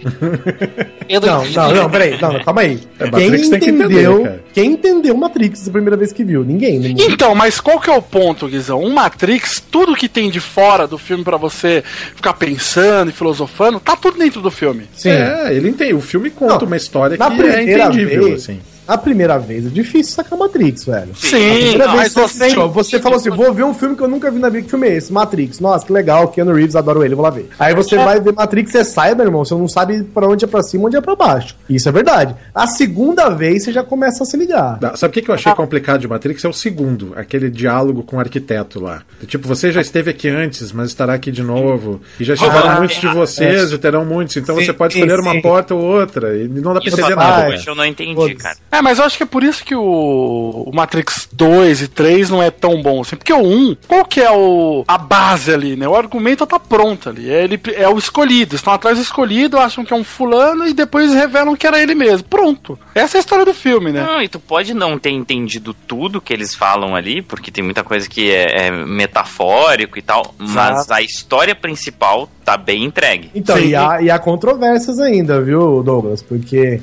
Eu 1.10 1.20
Não, 1.20 1.42
entendi." 1.42 1.58
não, 1.58 1.74
não, 1.74 1.90
peraí, 1.90 2.18
não, 2.22 2.40
calma 2.42 2.62
aí. 2.62 2.80
É, 2.98 3.10
quem 3.10 3.30
Matrix 3.30 3.50
tem 3.50 3.60
que 3.60 3.70
entendeu, 3.70 4.20
entender, 4.22 4.44
quem 4.54 4.72
entendeu 4.72 5.18
Matrix 5.18 5.68
a 5.68 5.72
primeira 5.72 5.98
vez 5.98 6.14
que 6.14 6.24
viu? 6.24 6.44
Ninguém. 6.44 6.80
mundo. 6.80 7.02
Então, 7.02 7.36
mas 7.36 7.60
qual 7.60 7.82
que 7.82 7.90
é 7.90 7.94
o 7.94 8.02
ponto, 8.02 8.48
Guizão? 8.48 8.82
Um 8.82 8.94
Matrix, 8.94 9.62
tudo 9.70 9.94
que 9.94 10.08
tem 10.08 10.30
de 10.30 10.40
fora 10.40 10.85
do 10.88 10.98
filme 10.98 11.24
pra 11.24 11.38
você 11.38 11.84
ficar 12.15 12.34
pensando 12.34 13.10
e 13.10 13.13
filosofando, 13.13 13.80
tá 13.80 13.95
tudo 13.95 14.17
dentro 14.17 14.41
do 14.41 14.52
filme. 14.52 14.88
Sim. 14.95 15.10
É, 15.10 15.54
ele 15.54 15.69
entende. 15.69 15.93
O 15.93 16.02
filme 16.02 16.30
conta 16.30 16.60
Não, 16.60 16.65
uma 16.67 16.78
história 16.78 17.17
que 17.17 17.24
é 17.24 17.63
entendível, 17.63 18.24
vez- 18.26 18.43
assim. 18.43 18.60
A 18.88 18.98
primeira 18.98 19.38
vez 19.39 19.65
é 19.65 19.69
difícil 19.69 20.13
sacar 20.13 20.38
Matrix, 20.38 20.86
velho. 20.86 21.12
A 21.12 21.15
Sim, 21.15 21.30
primeira 21.38 21.88
não, 21.88 21.98
vez 21.98 22.13
você 22.13 22.50
você 22.56 23.00
falou 23.00 23.17
assim: 23.17 23.30
vou 23.30 23.54
ver 23.54 23.63
um 23.63 23.74
filme 23.74 23.95
que 23.95 24.02
eu 24.04 24.08
nunca 24.08 24.30
vi 24.30 24.39
na 24.39 24.50
vida. 24.50 24.63
Que 24.63 24.69
filme 24.69 24.88
é 24.88 24.95
esse? 24.95 25.12
Matrix. 25.12 25.60
Nossa, 25.60 25.86
que 25.86 25.91
legal, 25.91 26.28
Keanu 26.28 26.54
Reeves, 26.54 26.76
adoro 26.76 27.04
ele, 27.04 27.15
vou 27.15 27.24
lá 27.24 27.30
ver. 27.30 27.50
Aí 27.60 27.74
você 27.74 27.95
vai 27.98 28.19
ver 28.19 28.34
Matrix, 28.34 28.71
você 28.71 28.84
sai, 28.84 29.15
meu 29.15 29.26
irmão, 29.26 29.43
você 29.43 29.54
não 29.56 29.67
sabe 29.67 30.04
pra 30.04 30.28
onde 30.28 30.45
é 30.45 30.48
pra 30.48 30.62
cima, 30.62 30.86
onde 30.88 30.95
é 30.98 31.02
pra 31.02 31.15
baixo. 31.15 31.56
Isso 31.69 31.88
é 31.89 31.91
verdade. 31.91 32.36
A 32.54 32.67
segunda 32.67 33.30
vez 33.30 33.63
você 33.63 33.71
já 33.74 33.84
começa 33.84 34.24
a 34.24 34.26
se 34.26 34.38
ligar. 34.38 34.80
Sabe 34.95 35.12
o 35.12 35.13
que 35.13 35.21
que 35.21 35.30
eu 35.32 35.36
achei 35.36 35.54
complicado 35.56 36.02
de 36.02 36.08
Matrix? 36.08 36.43
É 36.43 36.48
o 36.48 36.54
segundo, 36.54 37.13
aquele 37.15 37.50
diálogo 37.50 38.04
com 38.04 38.17
o 38.17 38.19
arquiteto 38.19 38.80
lá. 38.82 39.02
Tipo, 39.28 39.48
você 39.48 39.71
já 39.71 39.82
esteve 39.82 40.12
aqui 40.12 40.30
antes, 40.30 40.71
mas 40.71 40.89
estará 40.89 41.13
aqui 41.13 41.32
de 41.32 41.41
novo. 41.43 42.02
E 42.19 42.24
já 42.24 42.34
estiveram 42.36 42.69
Ah, 42.69 42.76
muitos 42.80 42.98
de 43.02 43.08
é. 43.08 43.13
vocês, 43.13 43.71
e 43.71 43.78
terão 43.78 44.06
muitos. 44.06 44.38
Então 44.38 44.56
Sim, 44.58 44.65
você 44.65 44.74
pode 44.74 44.93
escolher 44.93 45.15
sim. 45.15 45.21
uma 45.21 45.41
porta 45.41 45.74
ou 45.74 45.82
outra. 45.82 46.36
E 46.38 46.48
não 46.48 46.74
dá 46.74 46.80
pra 46.80 46.89
Isso 46.89 47.00
entender 47.00 47.15
vai- 47.15 47.26
nada. 47.50 47.56
eu 47.65 47.76
não 47.76 47.86
entendi, 47.86 48.13
Foda-se. 48.15 48.36
cara. 48.36 48.56
É, 48.76 48.82
mas 48.82 49.00
eu 49.00 49.06
acho 49.06 49.16
que 49.16 49.24
é 49.24 49.26
por 49.26 49.42
isso 49.42 49.64
que 49.64 49.74
o, 49.74 50.64
o 50.68 50.72
Matrix 50.74 51.30
2 51.32 51.84
e 51.84 51.88
3 51.88 52.30
não 52.30 52.44
é 52.44 52.52
tão 52.52 52.82
bom 52.82 53.02
assim. 53.02 53.16
Porque 53.16 53.32
o 53.32 53.42
1, 53.42 53.78
qual 53.88 54.04
que 54.04 54.20
é 54.20 54.30
o, 54.30 54.84
a 54.86 54.98
base 54.98 55.54
ali, 55.54 55.78
né? 55.78 55.88
O 55.88 55.96
argumento 55.96 56.46
tá 56.46 56.60
pronto 56.60 57.08
ali. 57.08 57.32
É, 57.32 57.46
ele, 57.46 57.58
é 57.74 57.88
o 57.88 57.98
escolhido. 57.98 58.56
Estão 58.56 58.74
atrás 58.74 58.98
do 58.98 59.02
escolhido, 59.02 59.58
acham 59.58 59.86
que 59.86 59.94
é 59.94 59.96
um 59.96 60.04
fulano 60.04 60.68
e 60.68 60.74
depois 60.74 61.14
revelam 61.14 61.56
que 61.56 61.66
era 61.66 61.82
ele 61.82 61.96
mesmo. 61.96 62.28
Pronto. 62.28 62.78
Essa 62.94 63.16
é 63.16 63.20
a 63.20 63.22
história 63.22 63.46
do 63.46 63.54
filme, 63.54 63.94
né? 63.94 64.04
Não, 64.04 64.22
e 64.22 64.28
tu 64.28 64.42
pode 64.42 64.74
não 64.74 65.00
ter 65.00 65.12
entendido 65.12 65.74
tudo 65.74 66.20
que 66.20 66.34
eles 66.34 66.54
falam 66.54 66.96
ali, 66.96 67.22
porque 67.22 67.52
tem 67.52 67.64
muita 67.64 67.82
coisa 67.82 68.10
que 68.10 68.30
é, 68.30 68.68
é 68.68 68.72
metafórico 68.72 69.98
e 69.98 70.02
tal, 70.02 70.36
mas 70.38 70.92
a 70.92 71.02
história 71.02 71.56
principal 71.56 72.30
tá 72.44 72.58
bem 72.58 72.84
entregue. 72.84 73.32
Então, 73.34 73.58
Sim. 73.58 73.70
e 73.70 73.76
há, 73.76 74.02
e 74.02 74.12
há 74.12 74.20
controvérsias 74.20 75.00
ainda, 75.00 75.42
viu, 75.42 75.82
Douglas? 75.82 76.22
Porque, 76.22 76.82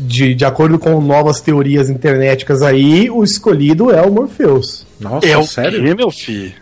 de, 0.00 0.34
de 0.34 0.44
acordo 0.44 0.78
com 0.78 1.00
novas 1.00 1.40
teorias 1.40 1.88
internéticas 1.90 2.62
aí, 2.62 3.10
o 3.10 3.22
escolhido 3.24 3.90
é 3.90 4.02
o 4.02 4.10
Morpheus. 4.12 4.86
Nossa, 5.00 5.26
É 5.26 5.36
o 5.36 5.44
sério? 5.46 5.82
quê, 5.82 5.94
meu 5.94 6.10
filho? 6.10 6.52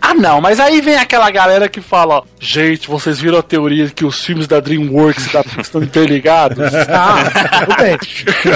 Ah, 0.00 0.14
não, 0.14 0.40
mas 0.40 0.60
aí 0.60 0.80
vem 0.80 0.96
aquela 0.96 1.30
galera 1.30 1.68
que 1.68 1.80
fala: 1.80 2.18
ó, 2.18 2.22
gente, 2.44 2.88
vocês 2.88 3.18
viram 3.18 3.38
a 3.38 3.42
teoria 3.42 3.88
que 3.90 4.04
os 4.04 4.24
filmes 4.24 4.46
da 4.46 4.60
Dreamworks 4.60 5.32
da 5.32 5.42
Pixar 5.44 5.60
estão 5.60 5.82
interligados? 5.82 6.58
Ah, 6.88 7.24
tudo 7.64 7.76
bem. 7.76 7.98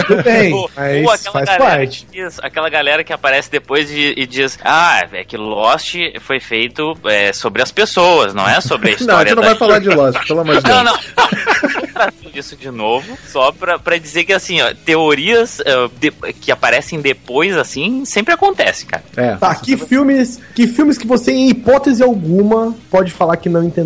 Tudo 0.07 0.23
bem. 0.23 0.53
Ou- 0.53 0.71
Mas 0.77 1.05
ou 1.07 1.11
aquela 1.13 1.33
faz 1.33 1.45
galera 1.47 1.65
parte. 1.77 2.07
que 2.07 2.23
diz- 2.23 2.39
aquela 2.41 2.69
galera 2.69 3.05
que 3.05 3.13
aparece 3.13 3.51
depois 3.51 3.91
e, 3.91 4.15
e 4.17 4.27
diz: 4.27 4.59
Ah, 4.65 5.07
é 5.13 5.25
que 5.25 5.37
Lost 5.37 5.95
foi 6.21 6.39
feito 6.41 6.97
é, 7.07 7.33
sobre 7.33 7.63
as 7.63 7.73
pessoas, 7.73 8.35
não 8.35 8.49
é 8.49 8.61
sobre 8.61 8.91
a 8.91 8.93
Não, 8.99 8.99
a 8.99 9.01
história 9.01 9.29
gente 9.31 9.37
não 9.37 9.43
vai 9.43 9.55
falar 9.55 9.79
de 9.79 9.89
Lost, 9.89 10.27
pelo 10.27 10.41
amor 10.41 10.57
de 10.57 10.63
Deus. 10.69 10.77
Não, 10.77 10.85
não. 10.85 10.99
disso 12.33 12.55
de 12.57 12.71
novo, 12.71 13.19
só 13.27 13.51
pra, 13.51 13.79
pra 13.79 13.99
dizer 13.99 14.25
que, 14.25 14.33
assim, 14.33 14.61
ó, 14.61 14.73
teorias 14.85 15.61
ah, 15.61 15.89
de- 15.99 16.11
que 16.41 16.53
aparecem 16.53 17.01
depois, 17.01 17.57
assim, 17.57 18.05
sempre 18.05 18.33
acontece, 18.35 18.87
cara. 18.87 19.03
É. 19.17 19.35
Tá, 19.37 19.55
que 19.55 19.77
filmes, 19.77 20.39
que 20.55 20.67
filmes 20.67 20.97
que 20.99 21.07
você, 21.07 21.33
em 21.33 21.49
hipótese 21.51 22.03
alguma, 22.03 22.75
pode 22.91 23.11
falar 23.11 23.37
que 23.37 23.49
não 23.49 23.65
entendeu? 23.65 23.78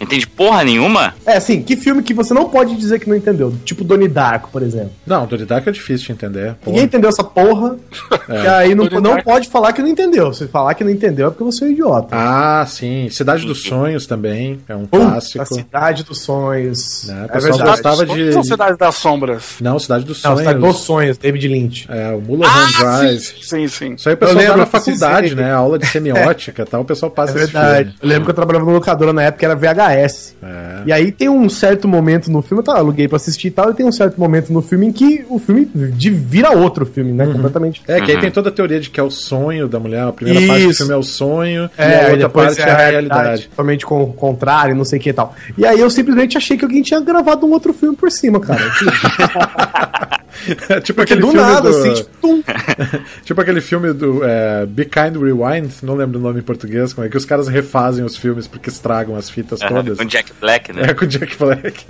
Entende 0.00 0.26
porra 0.26 0.62
nenhuma? 0.64 1.14
É, 1.24 1.36
assim, 1.36 1.62
que 1.62 1.76
filme 1.76 2.02
que 2.02 2.12
você 2.14 2.32
não 2.34 2.48
pode 2.48 2.76
dizer 2.76 2.98
que 2.98 3.08
não 3.08 3.16
entendeu? 3.16 3.54
Tipo 3.64 3.82
Donnie 3.84 4.08
Darko, 4.08 4.50
por 4.50 4.62
exemplo. 4.62 4.90
Não, 5.06 5.26
Donnie 5.26 5.46
Darko 5.46 5.68
é 5.68 5.72
difícil 5.72 6.06
de 6.06 6.12
entender. 6.12 6.54
pô. 6.62 6.70
Ninguém 6.70 6.84
entendeu 6.84 7.08
essa 7.10 7.24
porra, 7.24 7.76
É. 8.28 8.42
e 8.44 8.46
aí 8.48 8.74
não, 8.74 8.84
não 8.86 9.20
pode 9.22 9.48
falar 9.48 9.72
que 9.72 9.80
não 9.80 9.88
entendeu. 9.88 10.32
Se 10.34 10.46
falar 10.48 10.74
que 10.74 10.82
não 10.84 10.90
entendeu 10.90 11.28
é 11.28 11.30
porque 11.30 11.44
você 11.44 11.64
é 11.64 11.68
um 11.68 11.70
idiota. 11.70 12.08
Ah, 12.12 12.64
sim. 12.68 13.08
Cidade 13.10 13.46
dos 13.46 13.62
Sonhos 13.62 14.06
também. 14.06 14.58
É 14.68 14.74
um 14.74 14.86
Puta, 14.86 15.04
clássico. 15.06 15.42
a 15.42 15.46
Cidade 15.46 16.02
dos 16.04 16.20
Sonhos. 16.20 17.04
Né, 17.06 17.22
o 17.22 17.24
É 17.24 17.28
pessoal 17.28 17.52
verdade. 17.56 17.70
gostava 17.82 18.06
de. 18.06 18.32
Sociedade 18.32 18.78
das 18.78 18.94
Sombras. 18.96 19.44
Não, 19.60 19.78
Cidade 19.78 20.04
dos 20.04 20.22
Não, 20.22 20.30
Sonhos. 20.32 20.40
Cidade 20.40 20.60
dos 20.66 20.76
Sonhos, 20.78 21.18
David 21.18 21.48
Lynch. 21.48 21.86
É, 21.90 22.10
o 22.14 22.20
Mulholland 22.20 22.74
Ah, 22.84 22.98
Drive. 22.98 23.20
sim, 23.20 23.34
sim, 23.42 23.68
sim. 23.68 23.94
Isso 23.94 24.08
aí 24.08 24.14
o 24.14 24.18
pessoal 24.18 24.36
Eu 24.36 24.42
dá 24.42 24.48
lembro, 24.48 24.58
na 24.58 24.66
faculdade, 24.66 25.28
sim. 25.30 25.34
né? 25.34 25.52
Aula 25.52 25.78
de 25.78 25.86
semiótica 25.86 26.62
e 26.62 26.64
tal, 26.64 26.82
o 26.82 26.84
pessoal 26.84 27.10
É 27.12 27.14
passa 27.14 27.30
esse 27.38 27.52
verdade. 27.52 27.78
filme. 27.90 27.94
Eu 28.02 28.08
lembro 28.08 28.24
que 28.24 28.30
eu 28.30 28.34
trabalhava 28.34 28.64
no 28.64 28.72
locadora 28.72 29.12
na 29.12 29.22
época, 29.22 29.35
era 29.44 29.54
VHS. 29.54 30.34
É. 30.42 30.82
E 30.86 30.92
aí 30.92 31.10
tem 31.12 31.28
um 31.28 31.48
certo 31.48 31.86
momento 31.88 32.30
no 32.30 32.40
filme, 32.42 32.60
eu 32.60 32.64
tava, 32.64 32.78
aluguei 32.78 33.06
pra 33.08 33.16
assistir 33.16 33.48
e 33.48 33.50
tal, 33.50 33.70
e 33.70 33.74
tem 33.74 33.84
um 33.84 33.92
certo 33.92 34.18
momento 34.18 34.52
no 34.52 34.62
filme 34.62 34.86
em 34.86 34.92
que 34.92 35.24
o 35.28 35.38
filme 35.38 35.64
de- 35.74 36.10
vira 36.10 36.50
outro 36.56 36.86
filme, 36.86 37.12
né? 37.12 37.26
Completamente. 37.26 37.82
É, 37.88 38.00
que 38.00 38.10
aí 38.10 38.14
Uhum. 38.16 38.20
tem 38.22 38.30
toda 38.30 38.48
a 38.48 38.52
teoria 38.52 38.80
de 38.80 38.88
que 38.90 38.98
é 39.00 39.02
o 39.02 39.10
sonho 39.10 39.68
da 39.68 39.78
mulher. 39.80 40.02
A 40.02 40.12
primeira 40.12 40.46
parte 40.46 40.62
do 40.64 40.70
Isso. 40.70 40.78
filme 40.78 40.92
é 40.92 40.96
o 40.96 41.02
sonho 41.02 41.70
e 41.78 41.82
É, 41.82 41.84
a 41.84 41.88
e 41.90 42.02
outra 42.04 42.16
depois 42.16 42.56
parte 42.56 42.68
é 42.68 42.72
a 42.72 42.76
realidade. 42.88 43.48
Totalmente 43.48 43.84
com 43.86 44.02
o 44.02 44.12
contrário, 44.12 44.74
não 44.74 44.84
sei 44.84 44.98
o 44.98 45.02
que 45.02 45.10
e 45.10 45.12
tal. 45.12 45.34
E 45.58 45.66
aí 45.66 45.80
eu 45.80 45.90
simplesmente 45.90 46.36
achei 46.36 46.56
que 46.56 46.64
alguém 46.64 46.82
tinha 46.82 47.00
gravado 47.00 47.46
um 47.46 47.50
outro 47.52 47.72
filme 47.72 47.96
por 47.96 48.10
cima, 48.10 48.38
cara. 48.40 48.62
tipo 50.82 50.94
Porque 50.94 51.12
aquele 51.14 51.20
do 51.20 51.30
filme 51.30 51.40
nada, 51.40 51.60
do... 51.62 51.68
assim, 51.68 51.94
tipo, 51.94 52.10
tum. 52.20 52.42
tipo 53.24 53.40
aquele 53.40 53.60
filme 53.60 53.92
do 53.92 54.24
é, 54.24 54.66
Be 54.66 54.84
Kind 54.84 55.16
Rewind, 55.16 55.70
não 55.82 55.94
lembro 55.94 56.18
o 56.18 56.22
nome 56.22 56.40
em 56.40 56.42
português, 56.42 56.92
como 56.92 57.06
é 57.06 57.10
que 57.10 57.16
os 57.16 57.24
caras 57.24 57.48
refazem 57.48 58.04
os 58.04 58.16
filmes 58.16 58.46
porque 58.46 58.68
estragam 58.68 59.16
as 59.16 59.30
fitas 59.30 59.60
todas. 59.60 59.98
Com 59.98 60.04
Jack 60.04 60.32
Black, 60.40 60.72
né? 60.72 60.82
É 60.88 60.94
com 60.94 61.06
Jack 61.06 61.36
Black. 61.36 61.84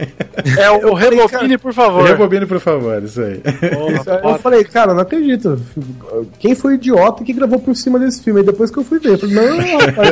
É 0.59 0.71
o, 0.71 0.93
o 0.93 0.95
Rebobine, 0.95 1.59
por 1.59 1.73
favor. 1.73 2.05
Rebobine, 2.05 2.47
por 2.47 2.61
favor, 2.61 3.03
isso 3.03 3.21
aí. 3.21 3.41
Eu 4.23 4.39
falei, 4.39 4.65
cara, 4.65 4.95
não 4.95 5.01
acredito. 5.01 5.61
Quem 6.39 6.55
foi 6.55 6.73
o 6.73 6.75
idiota 6.77 7.25
que 7.25 7.33
gravou 7.33 7.59
por 7.59 7.75
cima 7.75 7.99
desse 7.99 8.23
filme? 8.23 8.41
Aí 8.41 8.47
depois 8.47 8.71
que 8.71 8.79
eu 8.79 8.85
fui 8.85 8.99
ver, 8.99 9.13
eu 9.13 9.19
falei, 9.19 9.35
não, 9.35 9.79
rapaz. 9.79 10.11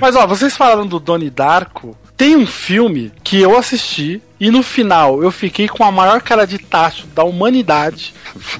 Mas 0.00 0.16
ó, 0.16 0.26
vocês 0.26 0.56
falaram 0.56 0.86
do 0.86 0.98
Donnie 0.98 1.30
Darko. 1.30 1.96
Tem 2.16 2.36
um 2.36 2.46
filme 2.46 3.10
que 3.24 3.40
eu 3.40 3.56
assisti 3.56 4.22
e 4.38 4.50
no 4.50 4.62
final 4.62 5.22
eu 5.22 5.30
fiquei 5.30 5.68
com 5.68 5.84
a 5.84 5.90
maior 5.92 6.20
cara 6.20 6.44
de 6.44 6.58
tacho 6.58 7.06
da 7.14 7.22
humanidade. 7.24 8.12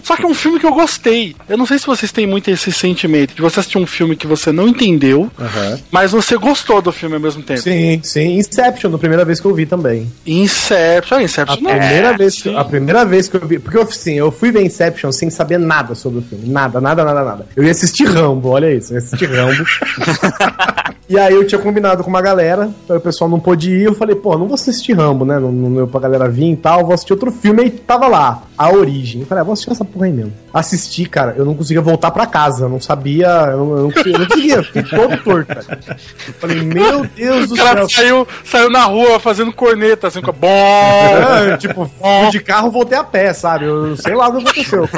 Só 0.03 0.17
que 0.17 0.25
é 0.25 0.27
um 0.27 0.35
filme 0.35 0.59
que 0.61 0.67
eu 0.67 0.73
gostei. 0.73 1.35
Eu 1.49 1.57
não 1.57 1.67
sei 1.67 1.79
se 1.79 1.87
vocês 1.87 2.13
têm 2.13 2.27
muito 2.27 2.51
esse 2.51 2.73
sentimento 2.73 3.35
de 3.35 3.43
você 3.43 3.61
assistir 3.61 3.79
um 3.79 3.87
filme 3.87 4.15
que 4.17 4.27
você 4.27 4.53
não 4.53 4.69
entendeu, 4.69 5.31
Aham. 5.41 5.79
mas 5.91 6.13
você 6.13 6.37
gostou 6.37 6.81
do 6.83 6.93
filme 6.93 7.17
ao 7.17 7.21
mesmo 7.21 7.43
tempo. 7.43 7.61
Sim, 7.61 8.01
sim. 8.03 8.37
Inception, 8.39 8.91
na 8.91 8.99
primeira 8.99 9.25
vez 9.25 9.41
que 9.41 9.47
eu 9.47 9.55
vi 9.55 9.67
também. 9.67 10.11
Inception, 10.27 11.19
ah, 11.19 11.23
Inception 11.23 11.59
A 11.59 11.61
não. 11.61 11.71
primeira, 11.79 12.17
vez 12.17 12.35
que, 12.35 12.43
sim. 12.43 12.57
a 12.57 12.65
primeira 12.65 13.05
vez 13.05 13.29
que 13.29 13.37
eu 13.37 13.47
vi. 13.47 13.59
Porque 13.59 13.79
assim, 13.79 14.15
eu 14.15 14.31
fui 14.31 14.51
ver 14.53 14.65
Inception 14.65 15.11
sem 15.11 15.31
saber 15.31 15.59
nada 15.59 15.95
sobre 15.95 16.21
o 16.21 16.23
filme. 16.23 16.49
Nada, 16.49 16.81
nada, 16.81 17.05
nada, 17.05 17.25
nada. 17.25 17.47
Eu 17.57 17.65
ia 17.65 17.71
assistir 17.71 18.05
Rambo, 18.05 18.51
olha 18.51 18.73
isso, 18.73 18.93
eu 18.93 18.99
ia 18.99 18.99
assistir 19.05 19.27
Rambo. 19.27 19.65
e 21.13 21.19
aí 21.19 21.35
eu 21.35 21.47
tinha 21.47 21.61
combinado 21.61 22.03
com 22.03 22.09
uma 22.09 22.23
galera, 22.23 22.71
o 22.89 22.99
pessoal 22.99 23.29
não 23.29 23.39
pôde 23.39 23.71
ir, 23.71 23.83
eu 23.85 23.95
falei, 23.95 24.17
pô, 24.17 24.39
não 24.39 24.47
vou 24.47 24.55
assistir 24.55 24.95
Rambo, 24.95 25.27
né? 25.27 25.39
Não, 25.39 25.53
não 25.53 25.75
deu 25.75 25.87
pra 25.87 26.01
galera 26.01 26.27
vir 26.27 26.53
e 26.53 26.57
tal, 26.57 26.87
vou 26.87 26.95
assistir 26.95 27.13
outro 27.13 27.31
filme, 27.31 27.63
aí 27.63 27.71
tava 27.71 28.09
lá, 28.09 28.45
A 28.57 28.73
Origem. 28.73 29.21
Eu 29.21 29.27
falei, 29.27 29.43
ah, 29.43 29.45
vou 29.45 29.53
assistir 29.53 29.73
essa 29.73 29.85
porra 29.85 30.07
aí 30.07 30.13
mesmo. 30.13 30.33
Assisti, 30.55 31.05
cara, 31.05 31.35
eu 31.37 31.45
não 31.45 31.55
conseguia 31.55 31.83
voltar 31.83 32.11
pra 32.13 32.25
casa, 32.25 32.65
eu 32.65 32.69
não 32.71 32.81
sabia, 32.81 33.27
eu 33.27 33.59
não, 33.59 33.77
eu 33.77 33.83
não, 33.83 33.91
conseguia, 33.91 34.15
eu 34.15 34.19
não 34.21 34.27
conseguia, 34.27 34.63
fiquei 34.63 34.83
todo 34.85 35.17
torto, 35.23 35.55
cara. 35.55 35.99
Falei, 36.41 36.63
meu 36.63 37.05
Deus 37.05 37.49
do 37.49 37.55
O 37.55 37.59
cara 37.59 37.81
céu. 37.81 37.91
saiu, 37.91 38.29
saiu 38.43 38.71
na 38.71 38.85
rua 38.85 39.21
fazendo 39.21 39.53
corneta, 39.53 40.09
assim, 40.09 40.23
com 40.23 40.31
a 40.31 40.33
bom. 40.33 40.49
É, 40.49 41.57
tipo, 41.59 41.85
fui 41.85 42.31
de 42.31 42.41
carro, 42.41 42.71
voltei 42.71 42.97
a 42.97 43.05
pé, 43.05 43.35
sabe? 43.35 43.67
Eu 43.67 43.97
sei 43.99 44.15
lá 44.15 44.29
o 44.29 44.33
que 44.33 44.39
aconteceu. 44.39 44.89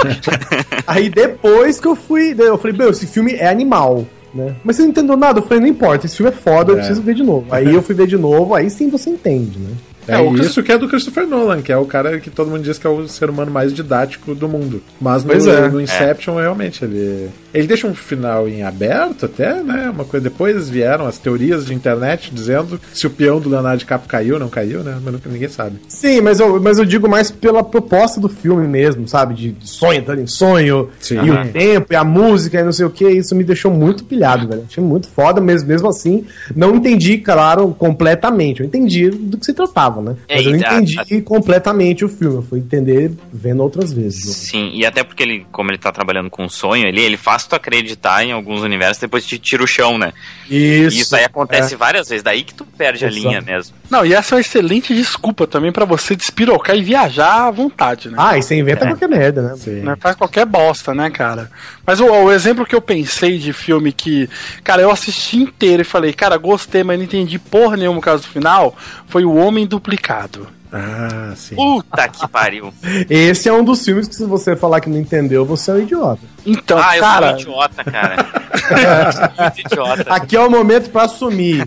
Aí 0.87 1.09
depois 1.09 1.81
que 1.81 1.89
eu 1.89 1.97
fui, 1.97 2.37
eu 2.39 2.57
falei, 2.57 2.77
meu, 2.77 2.91
esse 2.91 3.07
filme 3.07 3.35
é 3.35 3.49
animal. 3.49 4.05
Né? 4.35 4.55
Mas 4.65 4.77
você 4.77 4.83
não 4.83 4.89
entendeu 4.91 5.17
nada? 5.17 5.39
Eu 5.39 5.45
falei, 5.45 5.61
não 5.61 5.69
importa, 5.69 6.07
esse 6.07 6.17
filme 6.17 6.33
é 6.33 6.35
foda, 6.35 6.73
eu 6.73 6.77
É. 6.77 6.79
preciso 6.79 7.01
ver 7.03 7.15
de 7.15 7.23
novo. 7.23 7.47
Aí 7.51 7.73
eu 7.73 7.81
fui 7.83 7.95
ver 7.95 8.09
de 8.09 8.17
novo, 8.17 8.53
aí 8.55 8.69
sim 8.69 8.89
você 8.91 9.11
entende, 9.11 9.59
né? 9.61 9.71
É, 10.07 10.15
É, 10.17 10.21
o 10.21 10.35
isso 10.37 10.63
que 10.63 10.73
é 10.73 10.79
do 10.79 10.89
Christopher 10.89 11.27
Nolan, 11.27 11.63
que 11.63 11.73
é 11.73 11.77
o 11.77 11.85
cara 11.87 12.19
que 12.21 12.31
todo 12.31 12.51
mundo 12.51 12.63
diz 12.63 12.79
que 12.79 12.87
é 12.87 12.91
o 12.91 13.07
ser 13.09 13.31
humano 13.31 13.51
mais 13.51 13.73
didático 13.73 14.35
do 14.35 14.49
mundo. 14.49 14.83
Mas 15.01 15.25
no, 15.25 15.33
é. 15.33 15.69
no 15.69 15.81
Inception, 15.81 16.37
realmente, 16.37 16.85
ele. 16.85 17.29
Ele 17.53 17.69
deixa 17.69 17.87
um 17.87 17.95
final 17.95 18.49
em 18.49 18.65
aberto 18.65 19.27
até, 19.27 19.63
né? 19.63 19.89
Uma 19.89 20.05
coisa. 20.05 20.25
Depois 20.25 20.69
vieram 20.69 21.07
as 21.07 21.19
teorias 21.19 21.65
de 21.65 21.73
internet 21.73 22.33
dizendo 22.35 22.81
se 22.93 23.07
o 23.07 23.11
peão 23.11 23.39
do 23.39 23.49
Leonardo 23.49 23.79
DiCaprio 23.79 24.09
caiu 24.11 24.35
ou 24.35 24.41
não 24.41 24.49
caiu, 24.49 24.83
né? 24.83 24.99
Mas 25.03 25.13
nunca- 25.13 25.31
ninguém 25.31 25.49
sabe. 25.49 25.77
Sim, 25.87 26.21
mas 26.21 26.41
eu, 26.41 26.61
mas 26.61 26.79
eu 26.79 26.85
digo 26.85 27.09
mais 27.09 27.31
pela 27.31 27.63
proposta 27.63 28.21
do 28.21 28.29
filme 28.29 28.67
mesmo, 28.67 29.07
sabe? 29.07 29.35
De, 29.35 29.57
sonho, 29.61 30.03
tá 30.03 30.17
em 30.17 30.27
sonho, 30.27 30.91
Sim. 30.99 31.19
e 31.25 31.31
o 31.31 31.47
tempo, 31.53 31.93
e 31.93 31.97
a 31.97 32.03
música, 32.03 32.59
e 32.59 32.65
não 32.65 32.73
sei 32.73 32.87
o 32.87 32.91
que, 32.91 33.09
isso 33.09 33.37
me 33.37 33.45
deixou 33.45 33.71
muito 33.71 34.03
pilhado, 34.05 34.49
velho. 34.49 34.65
Achei 34.69 34.83
muito 34.83 35.07
foda, 35.09 35.41
mesmo, 35.41 35.69
mesmo 35.69 35.89
assim. 35.89 36.25
Não 36.57 36.75
entendi, 36.75 37.19
claro, 37.19 37.69
completamente. 37.79 38.61
Eu 38.63 38.67
entendi 38.67 39.11
do 39.11 39.39
que 39.39 39.47
se 39.47 39.53
tratava, 39.55 39.94
né? 40.03 40.17
É, 40.29 40.37
Mas 40.37 40.47
eu 40.47 40.53
não 40.53 40.59
e 40.59 40.65
a- 40.65 40.81
entendi 40.81 41.21
completamente 41.23 42.05
o 42.05 42.09
filme. 42.09 42.37
Eu 42.37 42.43
fui 42.43 42.59
entender 42.59 43.11
vendo 43.33 43.63
outras 43.63 43.93
vezes. 43.93 44.27
né? 44.27 44.33
Sim, 44.33 44.71
e 44.75 44.85
até 44.87 45.03
porque 45.05 45.23
ele, 45.23 45.47
como 45.53 45.71
ele 45.71 45.79
tá 45.79 45.91
trabalhando 45.93 46.31
com 46.31 46.49
sonho 46.49 46.87
ali, 46.87 47.01
ele 47.01 47.17
faz 47.17 47.47
tu 47.47 47.55
acreditar 47.55 48.25
em 48.25 48.33
alguns 48.33 48.63
universos, 48.63 48.99
depois 48.99 49.27
te 49.27 49.39
tira 49.39 49.63
o 49.63 49.67
chão, 49.67 49.99
né? 49.99 50.13
Isso. 50.49 50.97
E 50.97 51.01
isso 51.01 51.17
aí 51.17 51.25
acontece 51.25 51.75
várias 51.77 52.09
vezes, 52.09 52.23
daí 52.23 52.43
que 52.45 52.55
tu 52.55 52.65
perde 52.65 53.05
a 53.05 53.09
Exato. 53.09 53.23
linha 53.29 53.41
mesmo. 53.41 53.75
Não, 53.91 54.05
e 54.05 54.13
essa 54.15 54.35
é 54.35 54.37
uma 54.37 54.41
excelente 54.41 54.95
desculpa 54.95 55.47
também 55.47 55.73
pra 55.73 55.85
você 55.85 56.15
despirocar 56.17 56.77
e 56.77 56.83
viajar 56.83 57.47
à 57.47 57.51
vontade, 57.51 58.09
né? 58.09 58.17
Ah, 58.19 58.37
e 58.39 58.43
você 58.43 58.55
inventa 58.57 58.87
qualquer 58.87 59.09
merda, 59.09 59.43
né? 59.43 59.55
Sim. 59.57 59.81
Né, 59.81 59.97
Faz 60.01 60.17
qualquer 60.17 60.45
bosta, 60.47 60.95
né, 60.95 61.11
cara? 61.11 61.51
Mas 61.87 62.01
o, 62.01 62.07
o 62.07 62.33
exemplo 62.33 62.65
que 62.65 62.75
eu 62.75 62.81
pensei 62.81 63.39
de 63.39 63.53
filme 63.53 63.93
que, 63.93 64.29
cara, 64.63 64.83
eu 64.83 64.91
assisti 64.91 65.37
inteiro 65.37 65.83
e 65.83 65.85
falei, 65.85 66.13
cara, 66.13 66.37
gostei, 66.37 66.83
mas 66.83 66.99
não 66.99 67.05
entendi 67.05 67.39
porra 67.39 67.77
nenhuma 67.77 67.97
no 67.97 68.03
caso 68.03 68.23
do 68.23 68.29
final, 68.29 68.77
foi 69.07 69.25
O 69.25 69.35
Homem 69.35 69.67
Duplicado. 69.67 70.49
Ah, 70.73 71.33
sim. 71.37 71.55
Puta 71.55 72.09
que 72.09 72.27
pariu. 72.27 72.75
Esse 73.09 73.49
é 73.49 73.53
um 73.53 73.63
dos 73.63 73.85
filmes 73.85 74.09
que 74.09 74.15
se 74.15 74.25
você 74.25 74.57
falar 74.57 74.81
que 74.81 74.91
não 74.91 74.99
entendeu, 74.99 75.45
você 75.45 75.71
é 75.71 75.75
um 75.75 75.81
idiota. 75.81 76.34
Então, 76.47 76.79
ah, 76.79 76.97
eu 76.97 77.03
cara, 77.03 77.27
sou 77.29 77.35
um 77.37 77.41
idiota, 77.41 77.85
cara. 77.85 78.45
Eu 78.65 79.13
sou 79.13 79.53
idiota. 79.67 80.15
Aqui 80.15 80.37
é 80.37 80.41
o 80.41 80.49
momento 80.51 80.89
pra 80.91 81.03
assumir. 81.03 81.67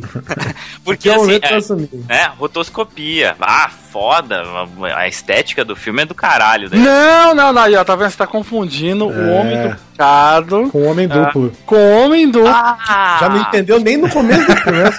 Porque 0.84 1.10
Aqui 1.10 1.10
é 1.10 1.12
o 1.12 1.16
assim, 1.16 1.26
momento 1.26 1.42
pra 1.42 1.52
é, 1.52 1.56
assumir. 1.58 1.90
né, 2.08 2.32
rotoscopia. 2.40 3.36
Ah, 3.42 3.70
foda. 3.92 4.42
A 4.96 5.08
estética 5.08 5.64
do 5.66 5.76
filme 5.76 6.04
é 6.04 6.06
do 6.06 6.16
caralho. 6.16 6.70
Né? 6.70 6.78
Não, 6.78 7.36
não, 7.36 7.52
não, 7.54 7.62
ó, 7.80 7.84
tá 7.84 7.96
vendo? 7.96 8.10
Você 8.10 8.18
tá 8.18 8.26
confundindo 8.28 9.08
o 9.08 9.12
É. 9.14 9.40
Homem 9.40 9.62
Duplicado 9.70 10.70
Com 10.72 10.78
o 10.80 10.86
Homem 10.86 11.08
Duplo. 11.08 11.52
com 11.66 11.76
o 11.76 12.06
Homem 12.06 12.30
Duplo. 12.32 12.48
Ah, 12.50 13.18
Já 13.20 13.30
não 13.30 13.42
entendeu 13.42 13.80
nem 13.80 13.98
no 13.98 14.10
começo 14.10 14.46
do 14.48 14.56
filme, 14.56 14.80
né? 14.80 14.90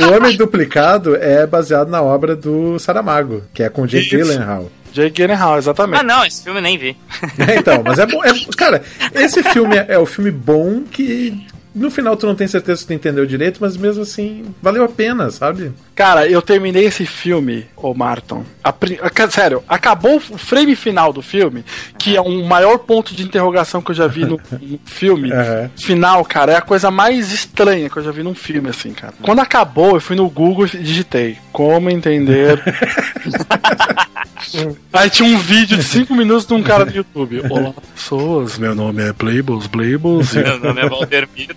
O 0.08 0.16
Homem 0.16 0.36
Duplicado 0.36 1.16
é 1.16 1.46
baseado 1.46 1.88
na 1.88 2.00
obra 2.02 2.36
do 2.36 2.78
Saramago, 2.78 3.42
que 3.52 3.62
é 3.62 3.68
com 3.68 3.82
o 3.82 3.86
Jake. 3.86 4.08
Gyllenhaal. 4.08 4.70
Jake 4.94 5.10
Gyllenhaal, 5.10 5.58
exatamente. 5.58 6.00
Ah, 6.00 6.02
não, 6.04 6.24
esse 6.24 6.42
filme 6.44 6.58
eu 6.58 6.62
nem 6.62 6.78
vi. 6.78 6.96
É, 7.48 7.56
então, 7.58 7.82
mas 7.84 7.98
é 7.98 8.06
bom. 8.06 8.24
é- 8.24 8.32
cara, 8.56 8.82
esse 9.12 9.42
filme 9.52 9.76
é, 9.76 9.86
é 9.88 9.98
o 9.98 10.06
filme 10.06 10.30
bom 10.30 10.82
que 10.84 11.46
no 11.74 11.90
final 11.90 12.16
tu 12.16 12.26
não 12.26 12.34
tem 12.34 12.46
certeza 12.46 12.80
se 12.80 12.86
tu 12.86 12.92
entendeu 12.92 13.26
direito, 13.26 13.58
mas 13.60 13.76
mesmo 13.76 14.02
assim 14.02 14.44
valeu 14.62 14.84
a 14.84 14.88
pena, 14.88 15.30
sabe? 15.30 15.72
Cara, 15.94 16.28
eu 16.28 16.40
terminei 16.42 16.84
esse 16.84 17.06
filme, 17.06 17.66
ô 17.76 17.94
Marton. 17.94 18.44
A 18.62 18.72
sério, 19.30 19.62
acabou 19.68 20.16
o 20.16 20.20
frame 20.20 20.74
final 20.76 21.12
do 21.12 21.22
filme, 21.22 21.64
que 21.98 22.16
é 22.16 22.20
um 22.20 22.44
maior 22.44 22.78
ponto 22.78 23.14
de 23.14 23.22
interrogação 23.22 23.80
que 23.80 23.90
eu 23.90 23.94
já 23.94 24.06
vi 24.06 24.24
no, 24.24 24.40
no 24.60 24.78
filme. 24.84 25.32
Aham. 25.32 25.70
Final, 25.76 26.24
cara, 26.24 26.52
é 26.52 26.56
a 26.56 26.60
coisa 26.62 26.90
mais 26.90 27.32
estranha 27.32 27.88
que 27.88 27.96
eu 27.96 28.02
já 28.02 28.10
vi 28.10 28.22
num 28.22 28.34
filme, 28.34 28.68
assim, 28.70 28.92
cara. 28.92 29.14
Quando 29.22 29.40
acabou, 29.40 29.94
eu 29.94 30.00
fui 30.00 30.16
no 30.16 30.28
Google 30.28 30.66
e 30.66 30.78
digitei 30.78 31.38
como 31.52 31.90
entender. 31.90 32.60
Aí 34.92 35.10
tinha 35.10 35.28
um 35.28 35.38
vídeo 35.38 35.76
de 35.76 35.82
5 35.82 36.14
minutos 36.14 36.46
de 36.46 36.54
um 36.54 36.62
cara 36.62 36.84
do 36.84 36.92
YouTube. 36.94 37.40
Olá, 37.50 37.72
pessoas, 37.94 38.58
meu 38.58 38.74
nome 38.74 39.02
é 39.02 39.12
Playbles, 39.12 39.66
Playbles. 39.66 40.34
e 40.34 40.38
Meu 40.38 40.60
nome 40.60 40.80
é 40.80 40.88
Valder 40.88 41.28
Mito. 41.36 41.56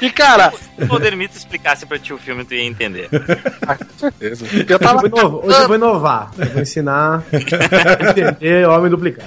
E, 0.00 0.10
cara, 0.10 0.52
Se 0.76 0.84
o 0.84 0.86
Valdemito 0.86 1.34
explicasse 1.36 1.86
pra 1.86 1.98
ti 1.98 2.12
o 2.12 2.18
filme, 2.18 2.44
tu 2.44 2.52
ia 2.54 2.62
entender. 2.64 3.08
eu 4.20 4.32
Hoje 4.32 4.78
tava. 4.78 5.06
eu, 5.06 5.10
vou 5.10 5.18
inovar, 5.20 5.44
hoje 5.46 5.58
eu 5.62 5.66
vou 5.68 5.76
inovar. 5.76 6.30
Eu 6.38 6.46
vou 6.46 6.62
ensinar 6.62 7.24
a 7.32 8.10
entender 8.10 8.68
homem 8.68 8.90
duplicado. 8.90 9.26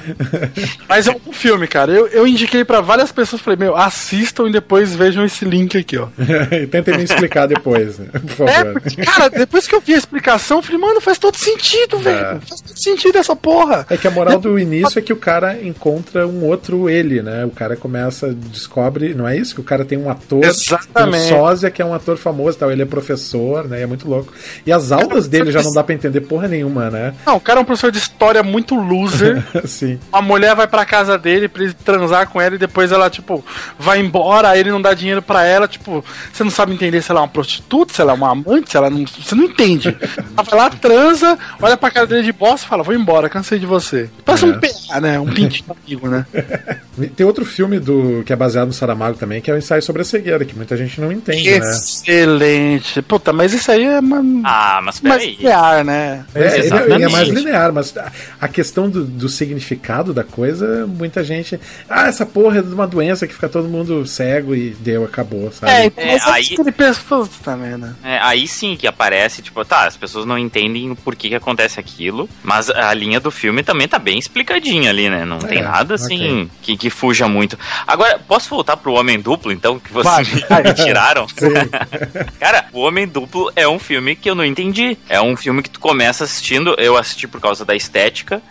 Mas 0.87 1.07
é 1.07 1.11
um 1.11 1.19
bom 1.19 1.31
filme, 1.33 1.67
cara. 1.67 1.91
Eu, 1.91 2.07
eu 2.07 2.27
indiquei 2.27 2.63
pra 2.63 2.81
várias 2.81 3.11
pessoas, 3.11 3.41
falei, 3.41 3.57
meu, 3.57 3.75
assistam 3.75 4.47
e 4.47 4.51
depois 4.51 4.93
vejam 4.95 5.25
esse 5.25 5.43
link 5.43 5.75
aqui, 5.77 5.97
ó. 5.97 6.07
e 6.55 6.67
tentem 6.67 6.97
me 6.97 7.03
explicar 7.03 7.47
depois, 7.47 7.97
né? 7.97 8.07
por 8.37 8.47
É, 8.47 8.53
favor. 8.63 8.81
porque, 8.81 9.01
cara, 9.03 9.29
depois 9.29 9.67
que 9.67 9.73
eu 9.75 9.81
vi 9.81 9.95
a 9.95 9.97
explicação, 9.97 10.57
eu 10.59 10.61
falei, 10.63 10.79
mano, 10.79 11.01
faz 11.01 11.17
todo 11.17 11.35
sentido, 11.35 11.97
velho. 11.97 12.39
Faz 12.41 12.61
todo 12.61 12.77
sentido 12.77 13.17
essa 13.17 13.35
porra. 13.35 13.87
É 13.89 13.97
que 13.97 14.07
a 14.07 14.11
moral 14.11 14.39
do 14.39 14.59
início 14.59 14.99
é 14.99 15.01
que 15.01 15.13
o 15.13 15.17
cara 15.17 15.59
encontra 15.63 16.27
um 16.27 16.43
outro 16.45 16.87
ele, 16.89 17.21
né? 17.23 17.43
O 17.45 17.49
cara 17.51 17.75
começa, 17.75 18.31
descobre, 18.33 19.13
não 19.15 19.27
é 19.27 19.35
isso? 19.35 19.55
Que 19.55 19.61
o 19.61 19.63
cara 19.69 19.85
tem 19.85 19.97
um 19.97 20.09
ator, 20.09 20.43
Exatamente. 20.43 21.25
um 21.33 21.37
sósia 21.37 21.69
que 21.69 21.81
é 21.81 21.85
um 21.85 21.93
ator 21.93 22.17
famoso 22.17 22.57
tal. 22.57 22.71
Ele 22.71 22.81
é 22.81 22.85
professor, 22.85 23.67
né? 23.67 23.81
É 23.81 23.85
muito 23.85 24.07
louco. 24.09 24.33
E 24.65 24.71
as 24.71 24.91
aulas 24.91 25.27
dele 25.27 25.51
já 25.51 25.61
não 25.61 25.71
dá 25.73 25.83
pra 25.83 25.93
entender 25.93 26.21
porra 26.21 26.47
nenhuma, 26.47 26.89
né? 26.89 27.13
Não, 27.25 27.35
o 27.35 27.39
cara 27.39 27.59
é 27.59 27.61
um 27.61 27.65
professor 27.65 27.91
de 27.91 27.99
história 27.99 28.41
muito 28.41 28.75
loser. 28.75 29.43
Sim. 29.65 29.99
A 30.11 30.21
mulher 30.21 30.55
vai 30.55 30.67
pra 30.67 30.85
casa 30.85 31.17
dele 31.17 31.47
pra 31.47 31.63
ele 31.63 31.73
transar 31.73 32.27
com 32.29 32.41
ela 32.41 32.55
e 32.55 32.57
depois 32.57 32.91
ela, 32.91 33.09
tipo, 33.09 33.43
vai 33.77 33.99
embora, 33.99 34.49
aí 34.49 34.59
ele 34.59 34.71
não 34.71 34.81
dá 34.81 34.93
dinheiro 34.93 35.21
pra 35.21 35.43
ela, 35.45 35.67
tipo, 35.67 36.03
você 36.33 36.43
não 36.43 36.51
sabe 36.51 36.73
entender 36.73 37.01
se 37.01 37.11
ela 37.11 37.19
é 37.19 37.23
uma 37.23 37.29
prostituta, 37.29 37.93
se 37.93 38.01
ela 38.01 38.11
é 38.11 38.15
uma 38.15 38.31
amante, 38.31 38.71
se 38.71 38.77
ela 38.77 38.89
não. 38.89 39.05
Você 39.05 39.35
não 39.35 39.43
entende. 39.43 39.95
Ela 40.35 40.43
vai 40.43 40.59
lá, 40.59 40.69
transa, 40.69 41.37
olha 41.61 41.75
pra 41.77 41.91
cara 41.91 42.07
dele 42.07 42.23
de 42.23 42.31
bosta 42.31 42.65
e 42.65 42.69
fala, 42.69 42.81
vou 42.83 42.93
embora, 42.95 43.29
cansei 43.29 43.59
de 43.59 43.65
você. 43.65 44.09
Parece 44.25 44.45
É. 44.45 44.47
um 44.47 44.59
PA, 44.59 45.01
né? 45.01 45.19
Um 45.19 45.25
pintinho 45.27 45.75
amigo, 45.85 46.07
né? 46.07 46.25
Tem 47.15 47.25
outro 47.25 47.43
filme 47.45 47.79
do 47.79 48.23
que 48.25 48.31
é 48.33 48.35
baseado 48.35 48.67
no 48.67 48.73
Saramago 48.73 49.17
também, 49.17 49.41
que 49.41 49.51
é 49.51 49.57
ensaio 49.59 49.81
sobre 49.83 50.01
a 50.01 50.05
cegueira, 50.05 50.43
que 50.43 50.55
muita 50.55 50.75
gente 50.75 50.99
não 50.99 51.11
entende, 51.11 51.49
né? 51.51 51.57
Excelente. 51.57 53.01
Puta, 53.03 53.31
mas 53.31 53.53
isso 53.53 53.71
aí 53.71 53.83
é 53.85 53.99
uma. 53.99 54.23
Ah, 54.43 54.81
mas 54.83 54.99
mais 55.01 55.23
linear, 55.23 55.83
né? 55.83 56.25
É, 56.33 56.59
ele, 56.59 56.93
ele 56.95 57.03
é 57.03 57.09
mais 57.09 57.27
linear, 57.27 57.71
mas 57.71 57.93
a- 58.41 58.47
questão 58.47 58.89
do, 58.89 59.05
do 59.05 59.29
significado 59.29 60.13
da 60.13 60.23
coisa, 60.23 60.85
muita 60.87 61.23
gente. 61.23 61.59
Ah, 61.89 62.07
essa 62.07 62.25
porra 62.25 62.59
é 62.59 62.61
de 62.61 62.73
uma 62.73 62.87
doença 62.87 63.27
que 63.27 63.33
fica 63.33 63.47
todo 63.47 63.67
mundo 63.69 64.05
cego 64.05 64.55
e 64.55 64.71
deu, 64.79 65.03
acabou, 65.05 65.51
sabe? 65.51 65.71
É, 65.71 65.85
É, 65.95 66.11
mas 66.13 66.25
é 66.25 66.31
aí- 66.31 66.43
que 66.45 66.59
ele 66.59 66.71
pensa 66.71 66.99
puta, 67.07 67.55
né? 67.55 67.93
É, 68.03 68.17
aí 68.19 68.47
sim 68.47 68.75
que 68.75 68.87
aparece, 68.87 69.41
tipo, 69.41 69.63
tá, 69.63 69.85
as 69.85 69.95
pessoas 69.95 70.25
não 70.25 70.37
entendem 70.37 70.89
o 70.91 70.95
porquê 70.95 71.29
que 71.29 71.35
acontece 71.35 71.79
aquilo, 71.79 72.27
mas 72.43 72.69
a 72.69 72.93
linha 72.93 73.19
do 73.19 73.29
filme 73.31 73.61
também 73.63 73.87
tá 73.87 73.99
bem 73.99 74.17
explicadinha 74.17 74.89
ali, 74.89 75.09
né? 75.09 75.23
Não 75.25 75.37
tem 75.39 75.61
nada 75.61 75.95
assim 75.95 76.49
que, 76.61 76.75
que 76.75 76.89
fuja 76.89 77.27
muito. 77.27 77.57
Agora, 77.85 78.19
posso 78.27 78.49
voltar 78.49 78.75
pro 78.77 78.93
Homem 78.93 79.19
Duplo, 79.19 79.38
então, 79.51 79.79
que 79.79 79.91
vocês 79.91 80.33
me 80.33 80.73
tiraram? 80.75 81.25
Cara, 82.39 82.65
o 82.73 82.81
Homem 82.81 83.07
Duplo 83.07 83.51
é 83.55 83.67
um 83.67 83.79
filme 83.79 84.15
que 84.15 84.29
eu 84.29 84.35
não 84.35 84.45
entendi. 84.45 84.97
É 85.07 85.21
um 85.21 85.35
filme 85.35 85.61
que 85.61 85.69
tu 85.69 85.79
começa 85.79 86.23
assistindo, 86.23 86.75
eu 86.77 86.97
assisti 86.97 87.27
por 87.27 87.39
causa 87.39 87.63
da 87.63 87.75
estética, 87.75 88.41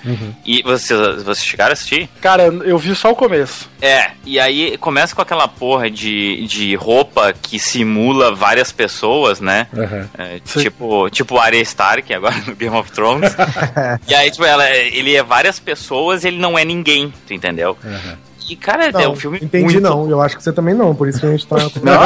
e 0.45 0.63
vocês, 0.63 1.23
vocês 1.23 1.45
chegaram 1.45 1.71
a 1.71 1.75
assistir? 1.75 2.09
Cara, 2.21 2.45
eu 2.45 2.79
vi 2.79 2.95
só 2.95 3.11
o 3.11 3.17
começo. 3.17 3.69
É, 3.81 4.13
e 4.25 4.39
aí 4.41 4.77
começa 4.79 5.15
com 5.15 5.23
aquela 5.23 5.47
porra 5.49 5.91
de, 5.91 6.47
de 6.47 6.75
roupa 6.75 7.33
que 7.33 7.59
simula 7.59 8.35
várias 8.35 8.73
pessoas, 8.73 9.41
né? 9.41 9.67
Aham. 9.77 10.09
É, 10.17 10.41
tipo, 10.41 11.11
tipo 11.11 11.39
Arya 11.39 11.61
Stark 11.63 12.13
agora 12.13 12.37
no 12.47 12.55
Game 12.55 12.75
of 12.77 12.91
Thrones. 12.93 13.35
e 14.07 14.15
aí, 14.15 14.31
tipo, 14.31 14.45
ela, 14.45 14.69
ele 14.71 15.15
é 15.15 15.23
várias 15.23 15.59
pessoas 15.59 16.25
ele 16.25 16.39
não 16.39 16.59
é 16.59 16.65
ninguém, 16.65 17.13
tu 17.27 17.35
entendeu? 17.35 17.77
E, 18.49 18.57
cara, 18.57 18.87
é 18.87 18.93
Não, 18.93 19.13
um 19.13 19.17
filme 19.17 19.39
entendi 19.43 19.65
muito... 19.65 19.81
não. 19.81 20.09
Eu 20.09 20.21
acho 20.23 20.37
que 20.37 20.43
você 20.43 20.53
também 20.53 20.75
não, 20.75 20.95
por 20.95 21.07
isso 21.09 21.21
que 21.21 21.27
a 21.27 21.31
gente 21.31 21.47
tá. 21.47 21.57
Não. 21.83 22.01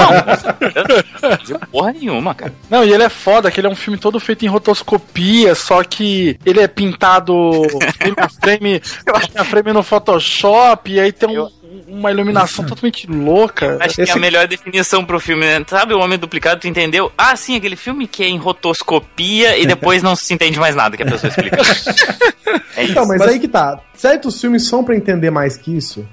Não 1.51 1.61
porra 1.71 1.93
nenhuma, 1.93 2.35
cara. 2.35 2.53
Não, 2.69 2.85
e 2.85 2.93
ele 2.93 3.03
é 3.03 3.09
foda, 3.09 3.51
que 3.51 3.61
ele 3.61 3.67
é 3.67 3.71
um 3.71 3.75
filme 3.77 3.99
todo 3.99 4.19
feito 4.19 4.45
em 4.45 4.49
rotoscopia, 4.49 5.55
só 5.55 5.83
que 5.85 6.39
ele 6.45 6.61
é 6.61 6.67
pintado 6.69 7.63
frame 7.97 8.17
a 8.17 8.29
frame, 8.29 8.81
frame 9.05 9.33
a 9.37 9.45
frame 9.45 9.73
no 9.73 9.83
Photoshop, 9.83 10.91
e 10.93 11.01
aí 11.01 11.13
tem 11.13 11.39
um- 11.39 11.49
uma 11.89 12.11
iluminação 12.11 12.65
totalmente 12.67 13.07
louca. 13.07 13.79
Acho 13.81 13.97
que 13.97 14.03
é 14.11 14.13
a 14.13 14.17
melhor 14.17 14.47
definição 14.47 15.05
pro 15.05 15.19
filme, 15.21 15.45
né? 15.45 15.65
Sabe 15.67 15.95
o 15.95 16.01
Homem 16.01 16.19
Duplicado, 16.19 16.61
tu 16.61 16.69
entendeu? 16.69 17.11
Ah, 17.17 17.35
sim, 17.37 17.57
aquele 17.57 17.77
filme 17.77 18.07
que 18.07 18.23
é 18.23 18.29
em 18.29 18.37
rotoscopia 18.39 19.57
e 19.59 19.67
depois 19.67 20.03
não 20.03 20.15
se 20.17 20.33
entende 20.35 20.59
mais 20.59 20.75
nada 20.75 20.97
que 20.97 21.03
a 21.03 21.07
pessoa 21.07 21.29
explica. 21.31 21.57
É 22.77 22.83
isso. 22.85 22.93
Então, 22.93 23.07
mas, 23.07 23.21
aí 23.23 23.39
que 23.39 23.49
tá. 23.49 23.79
Certos 23.95 24.41
filmes 24.41 24.67
são 24.67 24.85
pra 24.85 24.95
entender 24.97 25.31
mais 25.31 25.57
que 25.57 25.75
isso. 25.77 26.07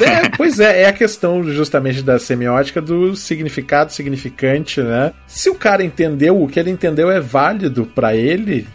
É, 0.00 0.28
pois 0.36 0.58
é, 0.60 0.82
é 0.82 0.86
a 0.86 0.92
questão 0.92 1.42
justamente 1.44 2.02
da 2.02 2.18
semiótica 2.18 2.80
do 2.80 3.14
significado 3.14 3.92
significante, 3.92 4.80
né? 4.80 5.12
Se 5.26 5.50
o 5.50 5.54
cara 5.54 5.84
entendeu, 5.84 6.40
o 6.42 6.48
que 6.48 6.58
ele 6.58 6.70
entendeu 6.70 7.10
é 7.10 7.20
válido 7.20 7.84
pra 7.86 8.14
ele. 8.16 8.66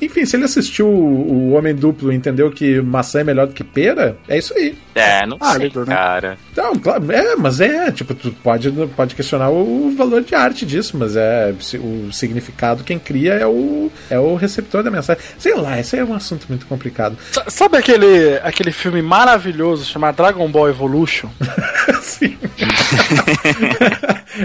Enfim, 0.00 0.24
se 0.24 0.36
ele 0.36 0.44
assistiu 0.44 0.86
o 0.88 1.52
Homem 1.52 1.74
Duplo 1.74 2.12
e 2.12 2.16
entendeu 2.16 2.50
que 2.50 2.80
maçã 2.80 3.20
é 3.20 3.24
melhor 3.24 3.46
do 3.46 3.54
que 3.54 3.64
pera, 3.64 4.16
é 4.28 4.38
isso 4.38 4.52
aí. 4.54 4.76
É, 4.94 5.24
não 5.26 5.38
sei, 5.38 5.48
Válido, 5.48 5.80
né? 5.86 5.94
cara. 5.94 6.38
Não, 6.56 6.74
claro, 6.76 7.10
é, 7.12 7.36
mas 7.36 7.60
é, 7.60 7.90
tipo, 7.92 8.14
tu 8.14 8.32
pode, 8.42 8.70
pode 8.96 9.14
questionar 9.14 9.48
o 9.50 9.94
valor 9.96 10.22
de 10.22 10.34
arte 10.34 10.66
disso, 10.66 10.96
mas 10.98 11.14
é 11.16 11.54
o 11.78 12.12
significado 12.12 12.82
quem 12.84 12.98
cria 12.98 13.34
é 13.34 13.46
o, 13.46 13.90
é 14.10 14.18
o 14.18 14.34
receptor 14.34 14.82
da 14.82 14.90
mensagem. 14.90 15.22
Sei 15.38 15.54
lá, 15.54 15.78
esse 15.78 15.96
é 15.96 16.04
um 16.04 16.14
assunto 16.14 16.46
muito 16.48 16.66
complicado. 16.66 17.16
S- 17.32 17.42
Sabe 17.58 17.76
aquele, 17.78 18.36
aquele 18.42 18.72
filme 18.72 19.00
maravilhoso 19.02 19.84
chamado 19.84 20.16
Dragon 20.28 20.50
Ball 20.50 20.68
Evolution? 20.68 21.28
Sim. 22.02 22.36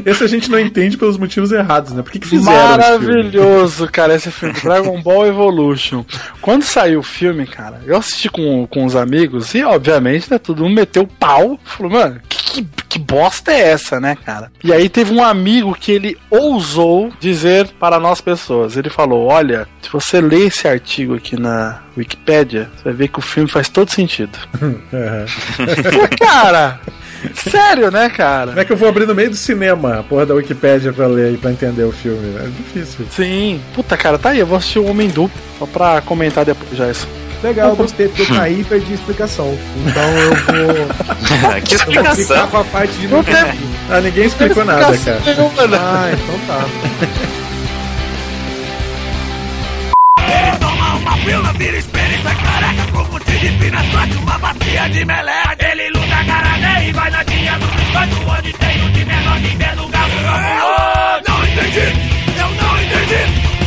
Esse 0.05 0.23
a 0.23 0.27
gente 0.27 0.49
não 0.49 0.59
entende 0.59 0.97
pelos 0.97 1.17
motivos 1.17 1.51
errados, 1.51 1.91
né? 1.91 2.01
Por 2.01 2.11
que, 2.11 2.19
que 2.19 2.27
fizeram? 2.27 2.55
Maravilhoso, 2.55 3.87
cara, 3.91 4.15
esse 4.15 4.29
filme, 4.31 4.55
Dragon 4.61 5.01
Ball 5.01 5.27
Evolution. 5.27 6.03
Quando 6.41 6.63
saiu 6.63 6.99
o 6.99 7.03
filme, 7.03 7.45
cara, 7.45 7.81
eu 7.85 7.97
assisti 7.97 8.29
com, 8.29 8.65
com 8.67 8.85
os 8.85 8.95
amigos 8.95 9.53
e, 9.53 9.63
obviamente, 9.63 10.31
né, 10.31 10.39
todo 10.39 10.63
mundo 10.63 10.75
meteu 10.75 11.03
o 11.03 11.07
pau. 11.07 11.59
Falou, 11.63 11.91
mano, 11.91 12.19
que, 12.27 12.42
que, 12.53 12.67
que 12.87 12.99
bosta 12.99 13.51
é 13.51 13.71
essa, 13.71 13.99
né, 13.99 14.15
cara? 14.23 14.51
E 14.63 14.71
aí 14.71 14.87
teve 14.87 15.11
um 15.13 15.23
amigo 15.23 15.73
que 15.73 15.91
ele 15.91 16.17
ousou 16.29 17.11
dizer 17.19 17.67
para 17.79 17.99
nós 17.99 18.21
pessoas. 18.21 18.77
Ele 18.77 18.89
falou, 18.89 19.27
olha, 19.27 19.67
se 19.81 19.89
você 19.91 20.21
ler 20.21 20.47
esse 20.47 20.67
artigo 20.67 21.15
aqui 21.15 21.39
na 21.39 21.79
Wikipédia, 21.97 22.69
você 22.75 22.83
vai 22.85 22.93
ver 22.93 23.07
que 23.07 23.19
o 23.19 23.21
filme 23.21 23.49
faz 23.49 23.69
todo 23.69 23.89
sentido. 23.89 24.37
Falei, 25.91 26.07
cara, 26.19 26.79
sério, 27.33 27.89
né, 27.89 28.09
cara? 28.09 28.47
Como 28.47 28.59
é 28.59 28.65
que 28.65 28.71
eu 28.71 28.77
vou 28.77 28.89
abrir 28.89 29.07
no 29.07 29.15
meio 29.15 29.31
do 29.31 29.35
cinema 29.35 29.99
a 29.99 30.03
porra 30.03 30.25
da 30.25 30.33
Wikipédia 30.35 30.93
pra 30.93 31.07
ler 31.07 31.33
e 31.33 31.37
pra 31.37 31.51
entender 31.51 31.83
o 31.83 31.91
filme? 31.91 32.35
É 32.37 32.47
difícil. 32.47 33.05
Sim. 33.09 33.59
Puta, 33.73 33.97
cara, 33.97 34.19
tá 34.19 34.29
aí, 34.29 34.39
eu 34.39 34.47
vou 34.47 34.57
assistir 34.57 34.79
o 34.79 34.85
Homem 34.85 35.07
Duplo, 35.09 35.39
só 35.57 35.65
pra 35.65 36.01
comentar 36.01 36.45
depois 36.45 36.77
já 36.77 36.89
isso. 36.89 37.07
Legal, 37.43 37.69
eu 37.71 37.75
gostei, 37.75 38.07
porque 38.07 38.21
eu 38.21 38.37
caí 38.37 38.61
e 38.61 38.63
perdi 38.63 38.93
a 38.93 38.95
explicação. 38.95 39.59
Então 39.85 40.01
eu 40.01 40.29
vou. 40.29 40.87
que 41.61 41.75
eu 41.75 41.79
vou 41.79 41.87
ficar 41.91 42.13
explicação. 42.13 42.47
com 42.47 42.57
a 42.57 42.63
parte 42.63 42.93
de 42.93 43.07
Não 43.09 43.21
tem- 43.21 43.35
Ah, 43.89 43.99
ninguém 44.01 44.25
explicou 44.27 44.63
nada, 44.63 44.97
cara. 44.97 45.19
Nenhuma, 45.25 45.67
né? 45.67 45.77
Ah, 45.77 46.11
então 46.13 46.39
tá. 46.47 46.65
Ele 50.25 50.57
toma 50.57 50.95
uma 50.95 51.17
pílula, 51.17 51.53
vira 51.53 51.77
espelho 51.77 52.15
e 52.17 52.23
sai 52.23 52.35
careca 52.35 52.91
Com 52.93 53.15
um 53.15 53.19
de 53.19 53.49
finas, 53.59 53.85
bate 53.87 54.15
uma 54.15 54.39
bacia 54.39 54.89
de 54.89 55.05
meleca 55.05 55.67
Ele 55.71 55.89
luta 55.89 56.23
karatê 56.25 56.87
e 56.87 56.91
vai 56.93 57.11
na 57.11 57.23
tinha 57.25 57.59
do 57.59 57.67
biscoito 57.67 58.15
Onde 58.37 58.53
tem 58.53 58.85
o 58.85 58.89
de 58.89 59.05
menor 59.05 59.37
que 59.41 59.57
tem 59.57 59.75
lugar 59.75 60.09
oh, 60.09 61.29
Não 61.29 61.45
entendi, 61.45 61.87
eu 62.39 62.49
não 62.55 62.81
entendi 62.81 63.21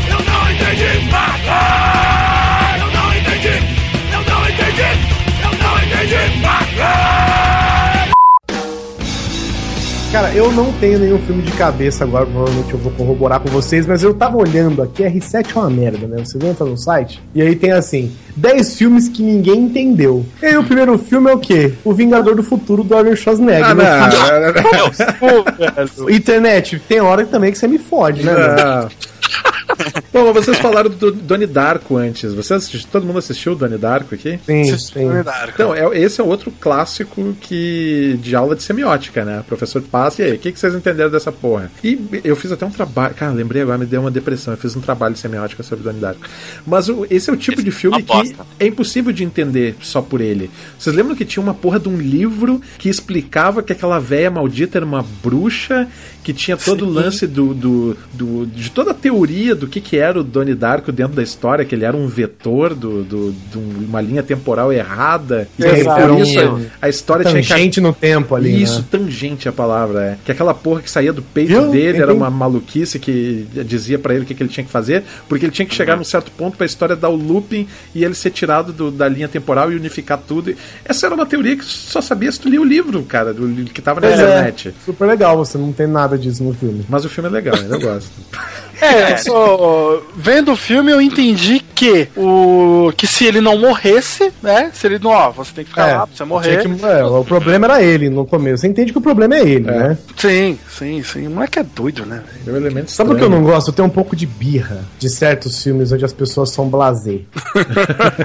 Eu 0.08 0.18
não 0.24 0.50
entendi, 0.50 1.10
ah, 1.12 2.25
Cara, 10.16 10.32
eu 10.32 10.50
não 10.50 10.72
tenho 10.72 10.98
nenhum 10.98 11.18
filme 11.18 11.42
de 11.42 11.52
cabeça 11.52 12.02
agora, 12.02 12.24
provavelmente 12.24 12.72
eu 12.72 12.78
vou 12.78 12.90
corroborar 12.92 13.38
com 13.38 13.50
vocês, 13.50 13.86
mas 13.86 14.02
eu 14.02 14.14
tava 14.14 14.38
olhando 14.38 14.82
aqui, 14.82 15.02
R7 15.02 15.54
é 15.54 15.58
uma 15.58 15.68
merda, 15.68 16.06
né? 16.06 16.24
Vocês 16.24 16.42
entram 16.42 16.68
no 16.68 16.78
site 16.78 17.22
e 17.34 17.42
aí 17.42 17.54
tem 17.54 17.72
assim, 17.72 18.10
10 18.34 18.78
filmes 18.78 19.10
que 19.10 19.22
ninguém 19.22 19.64
entendeu. 19.64 20.24
E 20.42 20.46
aí 20.46 20.56
o 20.56 20.64
primeiro 20.64 20.96
filme 20.96 21.30
é 21.30 21.34
o 21.34 21.38
quê? 21.38 21.74
O 21.84 21.92
Vingador 21.92 22.34
do 22.34 22.42
Futuro 22.42 22.82
do 22.82 22.96
Arnold 22.96 23.20
Schwarzenegger. 23.20 23.66
Ah, 23.66 23.74
Meu 23.74 23.84
não, 23.84 24.40
não, 24.40 24.86
não, 24.86 25.12
Pô, 25.20 25.44
velho. 25.52 26.16
Internet, 26.16 26.82
tem 26.88 26.98
hora 26.98 27.26
também 27.26 27.52
que 27.52 27.58
você 27.58 27.68
me 27.68 27.76
fode, 27.76 28.22
né? 28.22 28.32
não. 28.32 28.88
Bom, 30.12 30.32
mas 30.32 30.44
vocês 30.44 30.58
falaram 30.58 30.90
do 30.90 31.10
Donnie 31.12 31.46
Darko 31.46 31.96
antes. 31.96 32.32
Vocês 32.32 32.84
todo 32.90 33.04
mundo 33.06 33.18
assistiu 33.18 33.52
o 33.52 33.56
Donnie 33.56 33.78
Darko 33.78 34.14
aqui? 34.14 34.38
Sim, 34.46 34.78
sim. 34.78 35.04
Então, 35.54 35.74
é, 35.74 35.98
esse 35.98 36.20
é 36.20 36.24
outro 36.24 36.50
clássico 36.50 37.34
que 37.40 38.18
de 38.22 38.34
aula 38.34 38.54
de 38.56 38.62
semiótica, 38.62 39.24
né? 39.24 39.40
O 39.40 39.44
professor 39.44 39.82
passa, 39.82 40.22
e 40.22 40.24
aí, 40.26 40.32
o 40.32 40.38
que, 40.38 40.52
que 40.52 40.58
vocês 40.58 40.74
entenderam 40.74 41.10
dessa 41.10 41.30
porra? 41.32 41.70
E 41.82 41.98
eu 42.24 42.36
fiz 42.36 42.50
até 42.52 42.64
um 42.66 42.70
trabalho. 42.70 43.14
Cara, 43.14 43.32
lembrei 43.32 43.62
agora, 43.62 43.78
me 43.78 43.86
deu 43.86 44.00
uma 44.00 44.10
depressão. 44.10 44.54
Eu 44.54 44.58
fiz 44.58 44.74
um 44.76 44.80
trabalho 44.80 45.14
de 45.14 45.20
semiótica 45.20 45.62
sobre 45.62 45.84
Donnie 45.84 46.00
Darko. 46.00 46.20
Mas 46.66 46.88
o- 46.88 47.06
esse 47.10 47.30
é 47.30 47.32
o 47.32 47.36
tipo 47.36 47.62
de 47.62 47.70
filme 47.70 48.02
que 48.02 48.12
bosta. 48.12 48.46
é 48.58 48.66
impossível 48.66 49.12
de 49.12 49.24
entender 49.24 49.76
só 49.80 50.00
por 50.00 50.20
ele. 50.20 50.50
Vocês 50.78 50.94
lembram 50.94 51.14
que 51.16 51.24
tinha 51.24 51.42
uma 51.42 51.54
porra 51.54 51.78
de 51.78 51.88
um 51.88 51.96
livro 51.96 52.60
que 52.78 52.88
explicava 52.88 53.62
que 53.62 53.72
aquela 53.72 53.98
véia 53.98 54.30
maldita 54.30 54.78
era 54.78 54.84
uma 54.86 55.04
bruxa, 55.22 55.86
que 56.26 56.32
tinha 56.32 56.56
todo 56.56 56.84
o 56.84 56.90
lance 56.90 57.24
do, 57.24 57.54
do, 57.54 57.96
do- 58.12 58.46
de 58.46 58.68
toda 58.72 58.90
a 58.90 58.94
teoria 58.94 59.54
do 59.54 59.68
que, 59.68 59.80
que 59.80 59.96
era 59.96 60.18
o 60.18 60.24
Donnie 60.24 60.56
Darko 60.56 60.90
dentro 60.90 61.14
da 61.14 61.22
história, 61.22 61.64
que 61.64 61.72
ele 61.72 61.84
era 61.84 61.96
um 61.96 62.08
vetor 62.08 62.74
do, 62.74 63.04
do- 63.04 63.32
de 63.52 63.56
uma 63.84 64.00
linha 64.00 64.24
temporal 64.24 64.72
errada. 64.72 65.46
E 65.56 65.64
aí, 65.64 65.84
por 65.84 66.18
isso 66.18 66.40
a, 66.82 66.86
a 66.86 66.88
história 66.88 67.24
tinha 67.24 67.40
que 67.40 67.48
Tangente 67.48 67.80
no 67.80 67.92
tempo 67.92 68.34
ali. 68.34 68.60
isso, 68.60 68.80
né? 68.80 68.84
tangente 68.90 69.46
é 69.46 69.50
a 69.50 69.52
palavra, 69.52 70.02
é. 70.02 70.18
Que 70.24 70.32
aquela 70.32 70.52
porra 70.52 70.82
que 70.82 70.90
saía 70.90 71.12
do 71.12 71.22
peito 71.22 71.70
dele 71.70 71.98
era 71.98 72.12
uma 72.12 72.28
maluquice 72.28 72.98
que 72.98 73.46
dizia 73.64 73.96
pra 73.96 74.12
ele 74.12 74.24
o 74.24 74.26
que, 74.26 74.34
que 74.34 74.42
ele 74.42 74.50
tinha 74.50 74.64
que 74.64 74.70
fazer, 74.72 75.04
porque 75.28 75.44
ele 75.44 75.52
tinha 75.52 75.64
que 75.66 75.76
chegar 75.76 75.96
num 75.96 76.02
certo 76.02 76.32
ponto 76.32 76.56
pra 76.56 76.66
história 76.66 76.96
dar 76.96 77.08
o 77.08 77.14
looping 77.14 77.68
e 77.94 78.02
ele 78.04 78.14
ser 78.14 78.30
tirado 78.30 78.72
do- 78.72 78.90
da 78.90 79.08
linha 79.08 79.28
temporal 79.28 79.70
e 79.70 79.76
unificar 79.76 80.18
tudo. 80.26 80.52
Essa 80.84 81.06
era 81.06 81.14
uma 81.14 81.24
teoria 81.24 81.56
que 81.56 81.64
só 81.64 82.00
sabia 82.00 82.32
se 82.32 82.40
tu 82.40 82.48
lia 82.48 82.60
o 82.60 82.64
livro, 82.64 83.00
cara, 83.04 83.32
do, 83.32 83.46
que 83.66 83.80
tava 83.80 84.00
na 84.00 84.08
Pois 84.08 84.18
é, 84.18 84.24
internet. 84.24 84.74
super 84.84 85.06
legal, 85.06 85.36
você 85.36 85.56
não 85.56 85.72
tem 85.72 85.86
nada 85.86 86.15
disso 86.18 86.42
no 86.44 86.52
filme. 86.54 86.84
Mas 86.88 87.04
o 87.04 87.08
filme 87.08 87.28
é 87.28 87.32
legal, 87.32 87.54
ainda 87.56 87.78
gosto. 87.78 88.10
É, 88.78 89.12
eu 89.12 89.18
só, 89.18 90.02
vendo 90.14 90.52
o 90.52 90.56
filme 90.56 90.92
eu 90.92 91.00
entendi 91.00 91.64
que 91.74 92.08
o 92.14 92.92
que 92.94 93.06
se 93.06 93.24
ele 93.24 93.40
não 93.40 93.56
morresse, 93.56 94.30
né? 94.42 94.70
Se 94.74 94.86
ele 94.86 94.98
não, 94.98 95.12
ó, 95.12 95.30
você 95.30 95.50
tem 95.54 95.64
que 95.64 95.70
ficar 95.70 95.86
lá 95.86 96.06
pra 96.06 96.14
você 96.14 96.24
morrer. 96.26 96.58
que- 96.62 96.84
é, 96.84 97.02
o 97.02 97.24
problema 97.24 97.64
era 97.68 97.82
ele 97.82 98.10
no 98.10 98.26
começo. 98.26 98.58
Você 98.60 98.66
entende 98.68 98.92
que 98.92 98.98
o 98.98 99.00
problema 99.00 99.34
é 99.34 99.40
ele, 99.40 99.60
né? 99.60 99.96
Sim, 100.18 100.58
sim, 100.68 101.02
sim. 101.02 101.26
O 101.26 101.30
moleque 101.30 101.58
é 101.58 101.62
doido, 101.62 102.04
né? 102.04 102.22
Tem 102.44 102.52
um 102.52 102.56
elemento 102.58 102.90
Sabe 102.90 103.12
o 103.14 103.16
que 103.16 103.24
eu 103.24 103.30
não 103.30 103.42
gosto? 103.42 103.68
Eu 103.68 103.72
tenho 103.72 103.88
um 103.88 103.90
pouco 103.90 104.14
de 104.14 104.26
birra 104.26 104.84
de 104.98 105.08
certos 105.08 105.62
filmes 105.62 105.90
onde 105.90 106.04
as 106.04 106.12
pessoas 106.12 106.50
são 106.50 106.68
blasé. 106.68 107.20
Por 107.54 107.64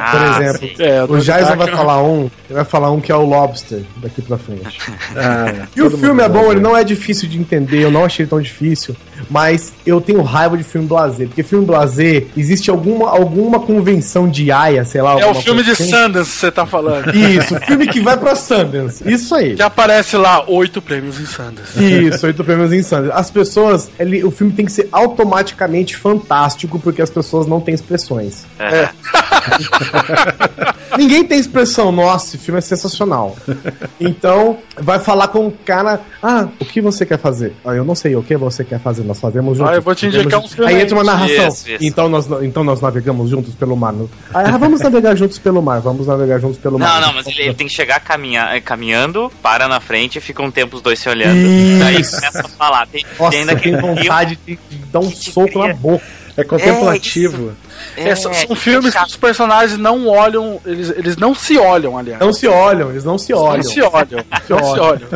Ah, 0.02 0.38
exemplo, 0.42 0.68
sim. 0.68 0.84
É, 0.84 1.04
o 1.06 1.18
Jason 1.18 1.56
vai 1.56 1.68
falar 1.72 2.04
um, 2.04 2.24
ele 2.50 2.56
vai 2.56 2.66
falar 2.66 2.92
um 2.92 3.00
que 3.00 3.10
é 3.10 3.16
o 3.16 3.24
Lobster 3.26 3.84
daqui 4.04 4.22
pra 4.22 4.38
frente. 4.38 4.82
Ah, 5.16 5.66
E 5.76 5.82
o 5.82 5.90
filme 5.90 6.22
é 6.22 6.28
bom, 6.28 6.52
ele 6.52 6.60
não 6.60 6.76
é 6.76 6.84
difícil 6.84 7.30
de 7.30 7.40
entender, 7.40 7.81
eu 7.82 7.92
não 7.92 8.06
achei 8.06 8.26
tão 8.26 8.42
difícil, 8.42 8.96
mas 9.30 9.74
eu 9.86 10.00
tenho 10.00 10.22
raiva 10.22 10.58
de 10.58 10.64
filme 10.64 10.88
blazer, 10.88 11.28
porque 11.28 11.44
filme 11.44 11.66
blazer, 11.66 12.28
existe 12.36 12.70
alguma, 12.70 13.10
alguma 13.10 13.60
convenção 13.60 14.30
de 14.30 14.52
aia, 14.52 14.86
sei 14.86 15.02
lá. 15.02 15.20
É 15.20 15.26
o 15.26 15.36
filme 15.36 15.64
de 15.64 15.76
coisa 15.76 15.84
assim. 15.84 15.92
Sundance 15.92 16.32
que 16.32 16.38
você 16.38 16.52
tá 16.52 16.66
falando. 16.66 17.12
Isso, 17.16 17.56
filme 17.62 17.88
que 17.88 18.00
vai 18.00 18.18
pra 18.18 18.36
Sundance, 18.36 19.10
isso 19.10 19.36
aí. 19.36 19.56
Que 19.56 19.62
aparece 19.62 20.18
lá 20.18 20.50
oito 20.50 20.82
prêmios 20.82 21.20
em 21.20 21.26
Sundance. 21.26 21.84
Isso, 21.84 22.26
oito 22.26 22.44
prêmios 22.44 22.74
em 22.74 22.84
Sundance. 22.84 23.12
As 23.14 23.32
pessoas, 23.32 23.90
ele, 24.00 24.24
o 24.24 24.32
filme 24.32 24.54
tem 24.54 24.66
que 24.66 24.72
ser 24.72 24.88
automaticamente 24.92 25.96
fantástico, 25.96 26.80
porque 26.80 27.02
as 27.02 27.10
pessoas 27.10 27.48
não 27.48 27.60
têm 27.60 27.74
expressões. 27.74 28.46
É. 28.60 28.90
Ninguém 30.98 31.24
tem 31.24 31.40
expressão, 31.40 31.92
nossa, 31.92 32.28
esse 32.28 32.38
filme 32.38 32.58
é 32.58 32.62
sensacional. 32.62 33.36
Então, 34.00 34.58
vai 34.78 35.00
falar 35.00 35.30
com 35.30 35.48
o 35.48 35.52
cara, 35.52 36.02
ah, 36.22 36.48
o 36.60 36.66
que 36.66 36.82
você 36.82 37.06
quer 37.06 37.18
fazer? 37.18 37.54
Ah, 37.66 37.74
eu 37.74 37.86
não 37.86 37.96
sei 37.96 38.16
o 38.16 38.24
que 38.24 38.36
você 38.36 38.64
quer 38.64 38.80
fazer, 38.80 39.04
nós 39.12 39.20
fazemos 39.20 39.58
juntos. 39.58 39.74
Ah, 39.74 39.76
eu 39.76 39.82
vou 39.82 39.94
te 39.94 40.06
indicar 40.06 40.40
uns 40.40 40.52
juntos. 40.52 40.66
Aí 40.66 40.82
entra 40.82 40.96
uma 40.96 41.04
narração. 41.04 41.48
Isso, 41.50 41.70
isso. 41.70 41.84
Então, 41.84 42.08
nós, 42.08 42.28
então 42.42 42.64
nós 42.64 42.80
navegamos 42.80 43.30
juntos 43.30 43.54
pelo 43.54 43.76
mar. 43.76 43.94
Ah, 44.34 44.58
vamos 44.58 44.80
navegar 44.80 45.16
juntos 45.16 45.38
pelo 45.38 45.62
mar, 45.62 45.80
vamos 45.82 46.08
navegar 46.08 46.40
juntos 46.40 46.58
pelo 46.58 46.80
mar. 46.80 47.02
Não, 47.02 47.08
não, 47.08 47.14
mas 47.14 47.28
ele, 47.28 47.42
ele 47.42 47.54
tem 47.54 47.68
que 47.68 47.74
chegar 47.74 48.00
caminha, 48.00 48.60
caminhando, 48.62 49.32
para 49.42 49.68
na 49.68 49.80
frente 49.80 50.18
e 50.18 50.22
fica 50.22 50.42
um 50.42 50.50
tempo 50.50 50.78
os 50.78 50.82
dois 50.82 50.98
se 51.00 51.10
olhando. 51.10 51.36
Isso. 51.38 51.80
Daí 51.80 51.96
começa 51.96 52.40
a 52.46 52.50
falar. 52.50 52.88
Tem, 52.88 53.06
Nossa, 53.20 53.32
tem 53.32 53.40
ainda 53.42 53.56
tem 53.58 53.76
vontade 53.78 54.40
de 54.48 54.58
dar 54.92 55.00
um 55.00 55.12
soco 55.12 55.48
cria- 55.50 55.68
na 55.68 55.74
boca. 55.74 56.04
É 56.38 56.44
contemplativo. 56.46 57.50
É, 57.50 57.71
são, 58.16 58.34
são 58.34 58.48
que 58.48 58.56
filmes 58.56 58.94
que 58.96 59.04
os 59.06 59.16
personagens 59.18 59.78
não 59.78 60.08
olham, 60.08 60.60
eles, 60.66 60.90
eles 60.92 61.18
não 61.18 61.34
se 61.36 61.58
olham, 61.58 61.98
aliás. 61.98 62.20
Não 62.20 62.32
se 62.34 62.48
olham, 62.48 62.90
eles 62.92 63.04
não 63.04 63.18
se 63.18 63.34
olham. 63.34 63.58
Não 63.58 63.64
se 63.64 63.82
olham. 63.82 64.26
Não 64.50 64.64
se 64.74 64.80
olham. 64.80 65.08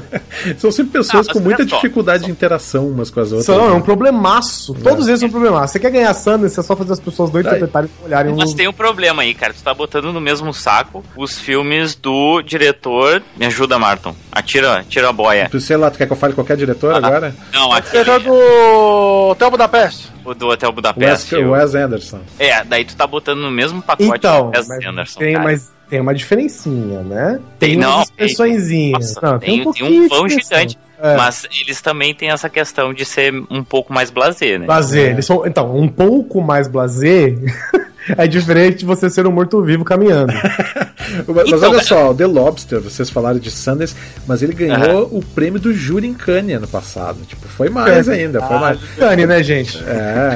São 0.58 0.72
sempre 0.72 0.94
pessoas 1.00 1.28
Não, 1.28 1.34
com 1.34 1.40
mas 1.40 1.46
muita 1.46 1.62
olha 1.64 1.70
só. 1.70 1.76
dificuldade 1.76 2.26
de 2.26 2.32
interação 2.32 2.88
umas 2.88 3.10
com 3.12 3.20
as 3.20 3.28
outras. 3.32 3.46
São, 3.46 3.66
é 3.68 3.72
um 3.72 3.76
né? 3.78 3.82
problemaço. 3.82 4.74
Todos 4.76 5.08
eles 5.08 5.20
são 5.20 5.28
um 5.28 5.32
problemaço. 5.32 5.74
Você 5.74 5.80
quer 5.80 5.92
ganhar 5.92 6.14
Sanders, 6.14 6.58
é 6.58 6.62
só 6.62 6.76
fazer 6.76 6.94
as 6.94 7.00
pessoas 7.00 7.32
não 7.32 7.42
interpretarem 7.42 7.90
e 8.02 8.06
olharem 8.06 8.32
um. 8.34 8.38
Mas 8.38 8.54
tem 8.54 8.68
um 8.68 8.74
problema 8.74 9.24
aí, 9.24 9.34
cara. 9.34 9.54
Tu 9.54 9.62
tá 9.62 9.74
botando 9.74 10.14
no 10.14 10.22
mesmo 10.22 10.54
saco 10.54 11.04
os 11.18 11.38
filmes 11.38 11.96
do 11.96 12.42
diretor. 12.42 13.22
Me 13.36 13.46
ajuda, 13.46 13.78
Marton. 13.78 14.16
Atira, 14.32 14.80
atira 14.80 15.10
a 15.10 15.14
boia. 15.14 15.48
Tu, 15.50 15.60
sei 15.60 15.76
lá, 15.78 15.90
tu 15.92 15.98
quer 15.98 16.06
que 16.08 16.14
eu 16.14 16.18
fale 16.18 16.34
qualquer 16.34 16.56
diretor 16.58 16.94
Ah. 16.94 16.98
agora? 16.98 17.36
Não, 17.54 17.70
Você 17.70 17.98
aquele, 17.98 18.10
é 18.12 18.20
do 18.20 19.30
Hotel 19.32 19.52
Budapeste. 19.52 20.12
o 20.24 20.34
do 20.34 20.48
Hotel 20.48 20.70
Wes, 20.70 20.76
Budapeste. 20.76 21.36
o- 21.36 21.52
Wes 21.52 21.76
Anderson. 21.76 22.20
É, 22.40 22.55
daí 22.64 22.86
tu 22.86 22.96
tá 22.96 23.06
botando 23.06 23.40
no 23.40 23.52
mesmo 23.52 23.82
pacote 23.82 24.10
Então, 24.18 24.52
que 24.52 24.58
o 24.58 24.62
Wes 24.62 24.70
Anderson, 24.88 25.20
tem, 25.20 25.34
cara. 25.34 25.44
mas 25.44 25.72
tem 25.90 26.00
uma 26.02 26.14
diferencinha, 26.16 27.02
né? 27.02 27.40
Tem, 27.60 27.72
Tem 27.72 27.78
não, 27.80 28.02
expressõezinhas. 28.02 29.16
Nossa, 29.16 29.32
Não, 29.34 29.40
tem, 29.40 29.72
tem 29.72 29.84
um 29.84 30.02
de 30.04 30.08
vão 30.08 30.26
expressão. 30.28 30.58
gigante. 30.60 30.80
É. 30.98 31.18
Mas 31.18 31.46
eles 31.60 31.82
também 31.82 32.16
têm 32.16 32.30
essa 32.32 32.50
questão 32.50 32.94
de 32.94 33.04
ser 33.04 33.34
um 33.50 33.64
pouco 33.64 33.94
mais 33.94 34.10
blazer, 34.10 34.60
né? 34.60 34.66
Blazer. 34.66 35.12
Eles 35.12 35.26
são, 35.26 35.46
então, 35.46 35.76
um 35.76 35.88
pouco 35.90 36.42
mais 36.42 36.68
blazer 36.70 37.38
é 38.18 38.28
diferente 38.28 38.80
de 38.80 38.86
você 38.86 39.10
ser 39.10 39.26
um 39.26 39.32
morto-vivo 39.32 39.84
caminhando. 39.84 40.34
Mas, 40.34 41.26
mas 41.28 41.48
Então, 41.48 41.70
olha 41.72 41.80
é- 41.80 41.84
só, 41.84 42.12
o 42.12 42.16
The 42.16 42.26
Lobster, 42.26 42.80
vocês 42.80 43.10
falaram 43.10 43.40
de 43.40 43.50
Sundance, 43.52 43.96
mas 44.28 44.42
ele 44.42 44.54
ganhou 44.54 45.04
o 45.12 45.24
prêmio 45.34 45.60
do 45.60 45.74
júri 45.74 46.08
em 46.08 46.14
Cannes 46.14 46.58
ano 46.58 46.68
passado. 46.68 47.20
Tipo, 47.28 47.48
foi 47.48 47.70
mais 47.70 48.08
ainda, 48.10 48.42
foi 48.42 48.58
mais. 48.58 48.80
Cane, 48.98 49.26
né, 49.26 49.42
gente? 49.44 49.78
É. 49.84 50.36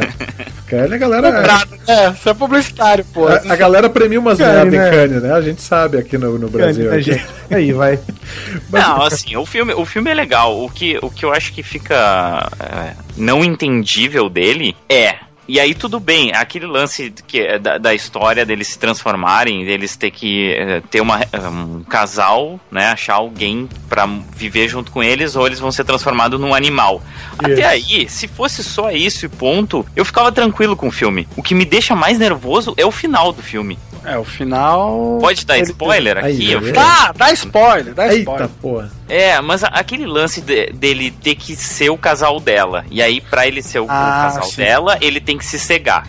Cannes, 0.67 0.93
a 0.93 0.97
galera. 0.97 1.29
É, 1.89 2.11
você 2.11 2.29
é 2.29 2.33
publicitário, 2.35 3.03
pô. 3.11 3.27
A, 3.27 3.41
a 3.49 3.55
galera 3.55 3.89
premia 3.89 4.19
umas 4.19 4.37
Cannes, 4.37 4.71
merda 4.71 4.75
em 4.75 4.79
né? 4.79 4.89
Cannes, 4.91 5.23
né? 5.23 5.33
A 5.33 5.41
gente 5.41 5.59
sabe 5.59 5.97
aqui 5.97 6.19
no, 6.19 6.37
no 6.37 6.47
Brasil. 6.47 6.85
né, 6.85 6.97
aqui. 6.97 7.01
gente? 7.13 7.25
Aí, 7.49 7.73
vai. 7.73 7.99
Não, 8.71 9.01
assim, 9.01 9.35
o 9.35 9.43
filme, 9.45 9.73
o 9.73 9.83
filme 9.85 10.11
é 10.11 10.13
legal. 10.13 10.63
O 10.63 10.69
que, 10.69 10.99
o 11.01 11.09
que 11.09 11.25
eu 11.25 11.33
acho 11.33 11.51
que 11.51 11.63
fica 11.63 12.47
é, 12.59 12.91
não 13.17 13.43
entendível 13.43 14.29
dele 14.29 14.75
é. 14.87 15.15
E 15.49 15.59
aí 15.59 15.73
tudo 15.73 15.99
bem, 15.99 16.31
aquele 16.31 16.67
lance 16.67 17.11
que 17.25 17.39
é 17.39 17.57
da, 17.57 17.79
da 17.79 17.91
história 17.91 18.45
deles 18.45 18.67
se 18.67 18.77
transformarem, 18.77 19.65
deles 19.65 19.95
ter 19.95 20.11
que 20.11 20.53
é, 20.53 20.79
ter 20.91 21.01
uma, 21.01 21.21
um 21.51 21.83
casal, 21.83 22.59
né, 22.69 22.85
achar 22.85 23.15
alguém 23.15 23.67
pra 23.89 24.05
viver 24.05 24.67
junto 24.67 24.91
com 24.91 25.01
eles, 25.01 25.35
ou 25.35 25.47
eles 25.47 25.59
vão 25.59 25.71
ser 25.71 25.85
transformados 25.85 26.39
num 26.39 26.53
animal. 26.53 27.01
Até 27.35 27.65
aí, 27.65 28.07
se 28.07 28.27
fosse 28.27 28.63
só 28.63 28.91
isso 28.91 29.25
e 29.25 29.29
ponto, 29.29 29.83
eu 29.95 30.05
ficava 30.05 30.31
tranquilo 30.31 30.77
com 30.77 30.89
o 30.89 30.91
filme. 30.91 31.27
O 31.35 31.41
que 31.41 31.55
me 31.55 31.65
deixa 31.65 31.95
mais 31.95 32.19
nervoso 32.19 32.75
é 32.77 32.85
o 32.85 32.91
final 32.91 33.33
do 33.33 33.41
filme. 33.41 33.79
É, 34.05 34.17
o 34.17 34.23
final. 34.23 35.17
Pode 35.21 35.45
dar 35.45 35.57
Ele- 35.57 35.65
spoiler 35.67 36.17
Aí, 36.17 36.33
aqui? 36.35 36.51
Eu 36.51 36.59
aí. 36.59 36.73
Ah, 36.77 37.11
dá 37.15 37.31
spoiler, 37.31 37.93
dá 37.93 38.07
spoiler. 38.13 38.41
Eita 38.43 38.51
porra. 38.61 38.91
É, 39.07 39.39
mas 39.41 39.63
aquele 39.63 40.05
lance 40.05 40.41
de- 40.41 40.67
dele 40.71 41.11
ter 41.11 41.35
que 41.35 41.55
ser 41.55 41.89
o 41.89 41.97
casal 41.97 42.39
dela. 42.39 42.85
E 42.91 43.01
aí, 43.01 43.19
pra 43.21 43.45
ele 43.47 43.61
ser 43.61 43.79
o, 43.79 43.85
o 43.85 43.87
Ah, 43.89 44.29
casal 44.31 44.43
sim. 44.43 44.57
dela, 44.57 44.97
ele 45.01 45.19
tem 45.19 45.37
que 45.37 45.45
se 45.45 45.57
cegar. 45.59 46.07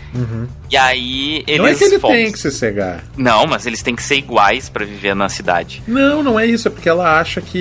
E 0.71 0.77
aí, 0.77 1.43
eles 1.45 1.59
Não 1.59 1.67
é 1.67 1.75
que 1.75 1.83
ele 1.83 1.99
tem 1.99 2.31
que 2.31 2.39
se 2.39 2.49
cegar. 2.49 3.03
Não, 3.17 3.45
mas 3.45 3.65
eles 3.65 3.83
têm 3.83 3.93
que 3.93 4.01
ser 4.01 4.15
iguais 4.15 4.69
pra 4.69 4.85
viver 4.85 5.13
na 5.13 5.27
cidade. 5.27 5.83
Não, 5.85 6.23
não 6.23 6.39
é 6.39 6.45
isso. 6.45 6.69
É 6.69 6.71
porque 6.71 6.87
ela 6.87 7.19
acha 7.19 7.41
que 7.41 7.57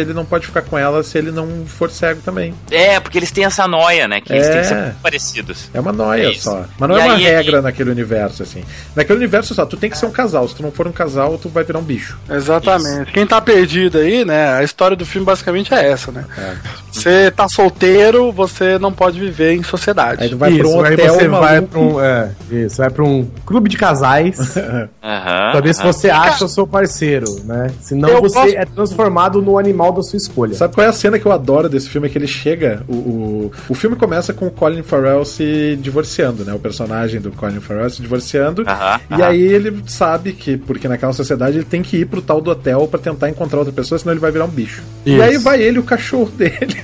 ele 0.00 0.12
não 0.12 0.24
pode 0.24 0.46
ficar 0.46 0.62
com 0.62 0.76
ela 0.76 1.04
se 1.04 1.16
ele 1.16 1.30
não 1.30 1.64
for 1.66 1.88
cego 1.88 2.20
também. 2.24 2.52
É, 2.68 2.98
porque 2.98 3.16
eles 3.16 3.30
têm 3.30 3.44
essa 3.44 3.68
noia, 3.68 4.08
né? 4.08 4.20
Que 4.20 4.32
eles 4.32 4.48
têm 4.48 4.60
que 4.60 4.66
ser 4.66 4.74
É. 4.74 4.82
muito 4.82 4.96
parecidos. 5.00 5.70
É 5.72 5.78
uma 5.78 5.92
noia 5.92 6.24
É 6.26 6.30
isso. 6.32 6.42
só. 6.42 6.64
Mas 6.80 6.88
não 6.88 6.96
E 6.96 7.00
é 7.00 7.04
uma 7.04 7.14
aí, 7.14 7.22
regra 7.22 7.62
naquele 7.62 7.90
universo, 7.90 8.42
assim. 8.42 8.64
Naquele 8.96 9.18
universo 9.20 9.54
só, 9.54 9.64
tu 9.64 9.76
tem 9.76 9.88
que 9.88 9.96
ser 9.96 10.06
um 10.06 10.10
casal. 10.10 10.48
Se 10.48 10.56
tu 10.56 10.64
não 10.64 10.72
for 10.72 10.88
um 10.88 10.92
casal, 10.92 11.38
tu 11.38 11.48
vai 11.48 11.62
virar 11.62 11.78
um 11.78 11.84
bicho. 11.84 12.18
Exatamente. 12.28 13.12
Quem 13.12 13.24
tá 13.24 13.40
perdido 13.40 13.98
aí, 13.98 14.24
né? 14.24 14.54
A 14.54 14.64
história 14.64 14.96
do 14.96 15.06
filme 15.06 15.24
basicamente 15.24 15.72
é 15.72 15.90
essa, 15.90 16.10
né? 16.10 16.24
É. 16.36 16.54
Você 16.90 17.30
tá 17.30 17.48
solteiro, 17.48 18.32
você 18.32 18.78
não 18.80 18.92
pode 18.92 19.20
viver 19.20 19.54
em 19.54 19.62
sociedade. 19.62 20.24
Aí 20.24 20.28
tu 20.30 20.36
vai 20.36 20.50
isso, 20.50 20.60
pra 20.60 20.68
um 20.68 20.84
aí 20.84 20.94
hotel 20.94 21.14
você 21.14 21.28
vai 21.28 21.50
maluco. 21.54 21.68
pra 21.68 21.80
um. 21.80 22.00
É, 22.04 22.30
isso, 22.50 22.76
vai 22.78 22.90
pra 22.90 23.04
um 23.04 23.26
clube 23.46 23.68
de 23.68 23.76
casais. 23.76 24.56
Aham. 25.02 25.50
Pra 25.52 25.60
ver 25.60 25.74
se 25.74 25.82
aham. 25.82 25.92
você 25.92 26.10
acha 26.10 26.44
o 26.44 26.48
seu 26.48 26.66
parceiro, 26.66 27.26
né? 27.44 27.70
Senão 27.80 28.08
Eu 28.08 28.20
você 28.20 28.34
gosto- 28.38 28.56
é 28.56 28.64
transformado 28.64 29.42
no 29.42 29.58
animal 29.58 29.92
da 29.92 30.02
sua 30.02 30.16
escolha. 30.16 30.54
Sabe 30.54 30.74
qual 30.74 30.86
é 30.86 30.90
a 30.90 30.92
cena 30.92 31.18
que 31.18 31.26
eu 31.26 31.32
adoro 31.32 31.68
desse 31.68 31.88
filme? 31.88 32.06
É 32.06 32.10
que 32.10 32.18
ele 32.18 32.26
chega. 32.26 32.82
O, 32.88 32.92
o, 32.94 33.52
o 33.70 33.74
filme 33.74 33.96
começa 33.96 34.32
com 34.32 34.46
o 34.46 34.50
Colin 34.50 34.82
Farrell 34.82 35.24
se 35.24 35.76
divorciando, 35.80 36.44
né? 36.44 36.52
O 36.54 36.58
personagem 36.58 37.20
do 37.20 37.30
Colin 37.32 37.60
Farrell 37.60 37.90
se 37.90 38.00
divorciando. 38.02 38.62
Aham, 38.66 39.00
E 39.10 39.14
aham. 39.14 39.24
aí 39.26 39.42
ele 39.42 39.82
sabe 39.86 40.32
que, 40.32 40.56
porque 40.56 40.88
naquela 40.88 41.12
sociedade 41.12 41.56
ele 41.58 41.64
tem 41.64 41.82
que 41.82 41.98
ir 41.98 42.06
pro 42.06 42.22
tal 42.22 42.40
do 42.40 42.50
hotel 42.50 42.86
pra 42.88 42.98
tentar 43.00 43.28
encontrar 43.28 43.58
outra 43.58 43.72
pessoa, 43.72 43.98
senão 43.98 44.12
ele 44.12 44.20
vai 44.20 44.30
virar 44.30 44.44
um 44.44 44.48
bicho. 44.48 44.82
E 45.04 45.14
Isso. 45.14 45.22
aí 45.22 45.38
vai 45.38 45.60
ele 45.62 45.76
e 45.76 45.80
o 45.80 45.84
cachorro 45.84 46.30
dele. 46.36 46.76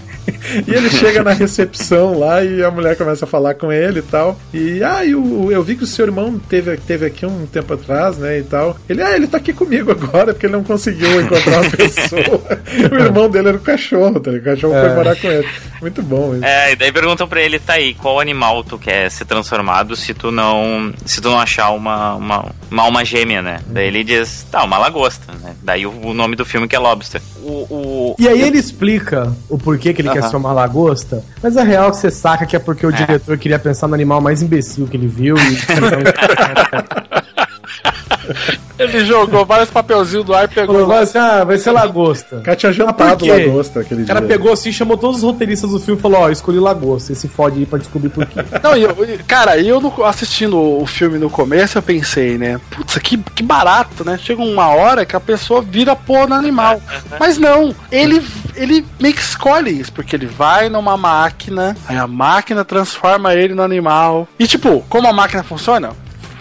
E 0.66 0.70
ele 0.74 0.90
chega 0.90 1.22
na 1.22 1.32
recepção 1.32 2.18
lá 2.18 2.44
e 2.44 2.62
a 2.62 2.70
mulher 2.70 2.96
começa 2.96 3.24
a 3.24 3.28
falar 3.28 3.55
com 3.55 3.72
ele 3.72 4.01
e 4.01 4.03
tal. 4.03 4.38
E, 4.53 4.82
ah, 4.84 5.05
eu, 5.05 5.22
eu 5.51 5.62
vi 5.62 5.76
que 5.76 5.84
o 5.84 5.86
seu 5.86 6.07
irmão 6.07 6.39
teve, 6.39 6.76
teve 6.78 7.07
aqui 7.07 7.24
um 7.24 7.47
tempo 7.47 7.72
atrás, 7.74 8.18
né, 8.18 8.39
e 8.39 8.43
tal. 8.43 8.76
Ele, 8.89 9.03
ah, 9.03 9.14
ele 9.16 9.26
tá 9.26 9.36
aqui 9.39 9.53
comigo 9.53 9.91
agora, 9.91 10.32
porque 10.32 10.47
ele 10.47 10.53
não 10.55 10.64
conseguiu 10.64 11.20
encontrar 11.20 11.61
uma 11.62 11.70
pessoa. 11.70 12.43
o 12.93 12.95
irmão 12.97 13.28
dele 13.30 13.49
era 13.49 13.57
o 13.57 13.61
cachorro, 13.61 14.18
tá 14.20 14.30
ligado? 14.30 14.53
O 14.53 14.55
cachorro 14.57 14.72
foi 14.74 14.89
É. 14.91 14.95
morar 14.95 15.16
com 15.16 15.28
ele. 15.28 15.49
Muito 15.80 16.03
bom 16.03 16.34
isso. 16.34 16.45
É, 16.45 16.72
e 16.72 16.76
daí 16.76 16.91
perguntam 16.93 17.28
pra 17.28 17.41
ele, 17.41 17.59
tá 17.59 17.74
aí, 17.74 17.95
qual 17.95 18.18
animal 18.20 18.64
tu 18.64 18.76
quer 18.78 19.11
ser 19.11 19.24
transformado 19.24 19.95
se 19.95 20.12
tu 20.14 20.30
não. 20.30 20.93
se 21.05 21.20
tu 21.20 21.28
não 21.30 21.39
achar 21.39 21.70
uma, 21.70 22.14
uma, 22.16 22.47
uma 22.70 22.82
alma 22.82 23.05
gêmea, 23.05 23.41
né? 23.43 23.61
Daí 23.66 23.86
ele 23.86 24.03
diz, 24.03 24.45
tá, 24.51 24.64
uma 24.64 24.78
lagosta, 24.78 25.32
né? 25.43 25.55
Daí 25.62 25.86
o, 25.86 25.91
o 26.07 26.12
nome 26.14 26.34
do 26.34 26.45
filme 26.45 26.66
que 26.66 26.74
é 26.74 26.78
Lobster. 26.78 27.20
O, 27.43 27.66
o- 27.70 28.16
E 28.18 28.26
aí 28.28 28.43
ele 28.43 28.59
explica 28.59 29.32
o 29.49 29.57
porquê 29.59 29.93
que 29.95 30.03
ele 30.03 30.11
quer 30.11 30.20
Aham. 30.20 30.30
ser 30.30 30.36
uma 30.36 30.53
lagosta, 30.53 31.22
mas 31.43 31.57
a 31.57 31.62
real 31.62 31.89
é 31.89 31.91
que 31.91 31.97
você 31.99 32.11
saca 32.11 32.45
que 32.47 32.57
é 32.57 32.59
porque 32.59 32.86
o 32.86 32.93
diretor 32.93 33.36
queria 33.39 33.59
pensar 33.59 33.86
no 33.86 33.95
animal 33.95 34.20
mais 34.20 34.43
imbecil 34.43 34.86
que 34.86 34.97
ele 34.97 35.07
viu 35.07 35.27
e 35.36 35.58
Ele 38.78 39.04
jogou 39.04 39.44
vários 39.44 39.70
papelzinhos 39.70 40.24
do 40.24 40.34
ar 40.34 40.44
e 40.44 40.48
pegou. 40.48 40.74
falou, 40.74 40.88
vai 40.88 41.04
ser, 41.06 41.18
ah, 41.18 41.44
vai 41.44 41.58
ser 41.58 41.70
lagosta. 41.72 42.36
O 42.36 42.42
cara 42.42 42.56
tinha 42.56 42.72
jantado 42.72 43.24
quê? 43.24 43.32
lagosta 43.46 43.80
aquele 43.80 44.02
O 44.02 44.06
cara 44.06 44.20
dia. 44.20 44.28
pegou 44.28 44.52
assim, 44.52 44.70
chamou 44.70 44.96
todos 44.96 45.18
os 45.18 45.22
roteiristas 45.22 45.70
do 45.70 45.80
filme 45.80 45.98
e 45.98 46.02
falou, 46.02 46.20
ó, 46.20 46.30
escolhi 46.30 46.58
lagosta, 46.58 47.12
esse 47.12 47.26
fode 47.28 47.58
aí 47.58 47.66
pra 47.66 47.78
descobrir 47.78 48.08
por 48.08 48.24
quê. 48.26 48.38
Não, 48.62 48.76
eu, 48.76 48.94
cara, 49.26 49.58
eu 49.58 50.04
assistindo 50.04 50.56
o 50.58 50.86
filme 50.86 51.18
no 51.18 51.28
começo, 51.28 51.78
eu 51.78 51.82
pensei, 51.82 52.38
né? 52.38 52.60
Putz, 52.70 52.96
que, 52.98 53.16
que 53.18 53.42
barato, 53.42 54.04
né? 54.04 54.18
Chega 54.18 54.42
uma 54.42 54.68
hora 54.68 55.04
que 55.04 55.16
a 55.16 55.20
pessoa 55.20 55.60
vira 55.60 55.96
porra 55.96 56.28
no 56.28 56.34
animal. 56.34 56.80
Mas 57.18 57.36
não, 57.38 57.74
ele, 57.90 58.24
ele 58.54 58.84
meio 59.00 59.14
que 59.14 59.20
escolhe 59.20 59.70
isso, 59.70 59.92
porque 59.92 60.14
ele 60.14 60.26
vai 60.26 60.68
numa 60.68 60.96
máquina, 60.96 61.76
aí 61.88 61.96
a 61.96 62.06
máquina 62.06 62.64
transforma 62.64 63.34
ele 63.34 63.54
no 63.54 63.62
animal. 63.62 64.28
E 64.38 64.46
tipo, 64.46 64.84
como 64.88 65.08
a 65.08 65.12
máquina 65.12 65.42
funciona? 65.42 65.90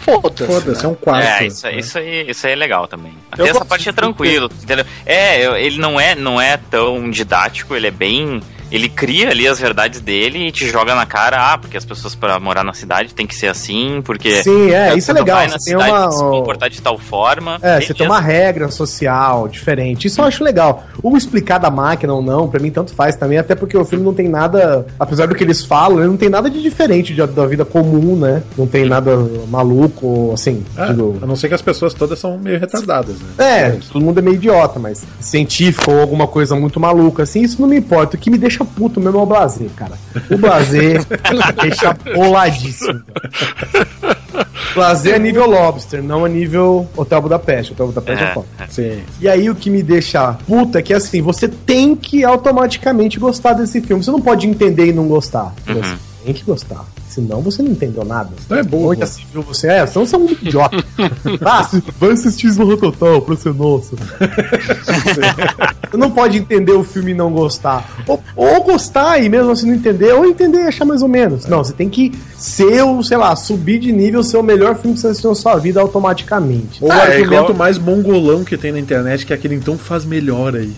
Foda-se. 0.07 0.45
Foda-se, 0.45 0.79
é 0.79 0.87
né? 0.87 0.89
um 0.89 0.95
quarto. 0.95 1.27
É, 1.27 1.45
isso, 1.45 1.67
isso, 1.67 1.97
aí, 1.97 2.29
isso 2.29 2.47
aí 2.47 2.53
é 2.53 2.55
legal 2.55 2.87
também. 2.87 3.13
Até 3.29 3.43
Eu 3.43 3.47
essa 3.47 3.65
parte 3.65 3.89
é 3.89 3.91
tranquilo, 3.91 4.49
entendeu? 4.63 4.85
É, 5.05 5.61
ele 5.61 5.77
não 5.77 5.99
é, 5.99 6.15
não 6.15 6.39
é 6.39 6.55
tão 6.55 7.09
didático, 7.09 7.75
ele 7.75 7.87
é 7.87 7.91
bem. 7.91 8.41
Ele 8.71 8.89
cria 8.89 9.29
ali 9.29 9.47
as 9.47 9.59
verdades 9.59 10.01
dele 10.01 10.47
e 10.47 10.51
te 10.51 10.67
joga 10.69 10.93
na 10.93 11.05
cara, 11.05 11.53
ah, 11.53 11.57
porque 11.57 11.77
as 11.77 11.85
pessoas 11.85 12.15
pra 12.15 12.39
morar 12.39 12.63
na 12.63 12.73
cidade 12.73 13.13
tem 13.13 13.25
que 13.25 13.35
ser 13.35 13.47
assim, 13.47 14.01
porque. 14.03 14.43
Sim, 14.43 14.71
é, 14.71 14.95
isso 14.97 15.09
é 15.11 15.13
legal, 15.13 15.37
vai 15.37 15.47
na 15.47 15.57
você 15.59 15.71
tem 15.71 15.73
cidade, 15.79 15.91
uma- 15.91 15.99
tem 16.01 16.09
que 16.09 16.15
se 16.15 16.23
comportar 16.23 16.69
de 16.69 16.81
tal 16.81 16.97
forma. 16.97 17.57
É, 17.61 17.79
você 17.79 17.93
tem 17.93 18.05
uma 18.05 18.19
regra 18.19 18.69
social 18.69 19.47
diferente. 19.47 20.07
Isso 20.07 20.19
eu 20.21 20.25
acho 20.25 20.43
legal. 20.43 20.85
O 21.01 21.15
explicar 21.15 21.57
da 21.59 21.69
máquina 21.71 22.13
ou 22.13 22.21
não, 22.21 22.47
pra 22.47 22.59
mim 22.59 22.71
tanto 22.71 22.93
faz 22.93 23.15
também, 23.15 23.37
até 23.37 23.55
porque 23.55 23.77
o 23.77 23.85
filme 23.85 24.03
não 24.03 24.13
tem 24.13 24.27
nada, 24.27 24.85
apesar 24.99 25.27
do 25.27 25.35
que 25.35 25.43
eles 25.43 25.63
falam, 25.63 25.99
ele 25.99 26.07
não 26.09 26.17
tem 26.17 26.29
nada 26.29 26.49
de 26.49 26.61
diferente 26.61 27.13
de- 27.13 27.25
da 27.27 27.45
vida 27.45 27.63
comum, 27.63 28.15
né? 28.15 28.43
Não 28.57 28.67
tem 28.67 28.85
nada 28.85 29.15
maluco, 29.61 30.31
assim, 30.33 30.63
Ah, 30.75 30.87
digo, 30.87 31.17
a 31.21 31.25
não 31.25 31.35
ser 31.35 31.47
que 31.47 31.53
as 31.53 31.61
pessoas 31.61 31.93
todas 31.93 32.19
são 32.19 32.37
meio 32.37 32.59
retardadas, 32.59 33.15
né? 33.19 33.27
É, 33.37 33.69
todo 33.91 34.03
mundo 34.03 34.19
é 34.19 34.21
meio 34.21 34.35
idiota, 34.35 34.79
mas 34.79 35.05
científico 35.19 35.91
ou 35.91 35.99
alguma 36.01 36.27
coisa 36.27 36.55
muito 36.55 36.79
maluca, 36.79 37.23
assim, 37.23 37.41
isso 37.41 37.61
não 37.61 37.67
me 37.67 37.77
importa. 37.77 38.15
O 38.15 38.19
que 38.19 38.29
me 38.29 38.37
deixa 38.37 38.56
puto 38.65 38.99
mesmo 38.99 39.19
é 39.19 39.21
o 39.21 39.25
Blazer, 39.25 39.69
cara. 39.75 39.93
O 40.29 40.37
Blazer 40.37 41.05
deixa 41.61 41.93
boladíssimo. 42.13 43.01
Blazer 44.73 45.15
é 45.15 45.19
nível 45.19 45.47
Lobster, 45.49 46.03
não 46.03 46.25
é 46.25 46.29
nível 46.29 46.87
Hotel 46.95 47.21
Budapeste. 47.21 47.73
Hotel 47.73 47.87
Budapeste 47.87 48.23
é, 48.23 48.27
É, 48.27 48.33
foda. 48.33 48.47
Sim. 48.69 49.01
E 49.19 49.27
aí 49.27 49.49
o 49.49 49.55
que 49.55 49.69
me 49.69 49.81
deixa 49.81 50.33
puta 50.47 50.79
é 50.79 50.81
que 50.81 50.93
assim, 50.93 51.21
você 51.21 51.47
tem 51.47 51.95
que 51.95 52.23
automaticamente 52.23 53.19
gostar 53.19 53.53
desse 53.53 53.81
filme. 53.81 54.03
Você 54.03 54.11
não 54.11 54.21
pode 54.21 54.47
entender 54.47 54.87
e 54.87 54.93
não 54.93 55.07
gostar. 55.07 55.53
Uhum. 55.67 55.81
Você 55.81 55.97
tem 56.25 56.33
que 56.33 56.43
gostar. 56.43 56.85
Senão 57.17 57.41
você 57.41 57.63
não 57.63 57.71
entendeu 57.71 58.05
nada. 58.05 58.29
Não 58.47 58.57
é 58.57 58.61
burro. 58.61 58.83
Muito 58.85 59.03
assim, 59.03 59.23
viu? 59.33 59.41
Você 59.41 59.67
é, 59.67 59.87
senão 59.87 60.05
você 60.05 60.15
é 60.15 60.19
um 60.19 60.25
idiota. 60.29 60.77
ah, 61.43 61.67
vai 61.99 62.11
assistir 62.11 62.47
Zorro 62.51 62.77
Total 62.77 63.19
pra 63.23 63.35
ser 63.35 63.55
nosso. 63.55 63.95
Você 65.89 65.95
não 65.97 66.11
pode 66.11 66.37
entender 66.37 66.73
o 66.73 66.83
filme 66.83 67.11
e 67.11 67.13
não 67.13 67.31
gostar. 67.31 68.03
Ou, 68.05 68.21
ou 68.35 68.63
gostar 68.63 69.19
e 69.23 69.29
mesmo 69.29 69.51
assim 69.51 69.67
não 69.67 69.73
entender, 69.75 70.11
ou 70.13 70.25
entender 70.25 70.59
e 70.63 70.67
achar 70.67 70.83
mais 70.85 71.01
ou 71.01 71.07
menos. 71.07 71.45
Não, 71.45 71.63
você 71.63 71.71
tem 71.73 71.89
que 71.89 72.11
ser 72.37 72.83
o, 72.83 73.01
sei 73.01 73.15
lá, 73.17 73.35
subir 73.35 73.79
de 73.79 73.91
nível, 73.91 74.21
ser 74.21 74.37
o 74.37 74.43
melhor 74.43 74.75
filme 74.75 74.93
que 74.95 74.99
você 75.01 75.07
assistiu 75.07 75.29
na 75.29 75.35
sua 75.35 75.55
vida 75.55 75.79
automaticamente. 75.79 76.83
Ou 76.83 76.89
o 76.89 76.91
Ah, 76.91 76.97
é 77.07 77.15
argumento 77.17 77.43
igual- 77.45 77.53
mais 77.55 77.77
mongolão 77.77 78.43
que 78.43 78.57
tem 78.57 78.71
na 78.73 78.79
internet, 78.79 79.25
que 79.25 79.31
é 79.33 79.35
aquele 79.35 79.55
então 79.55 79.77
faz 79.77 80.03
melhor 80.05 80.55
aí. 80.55 80.73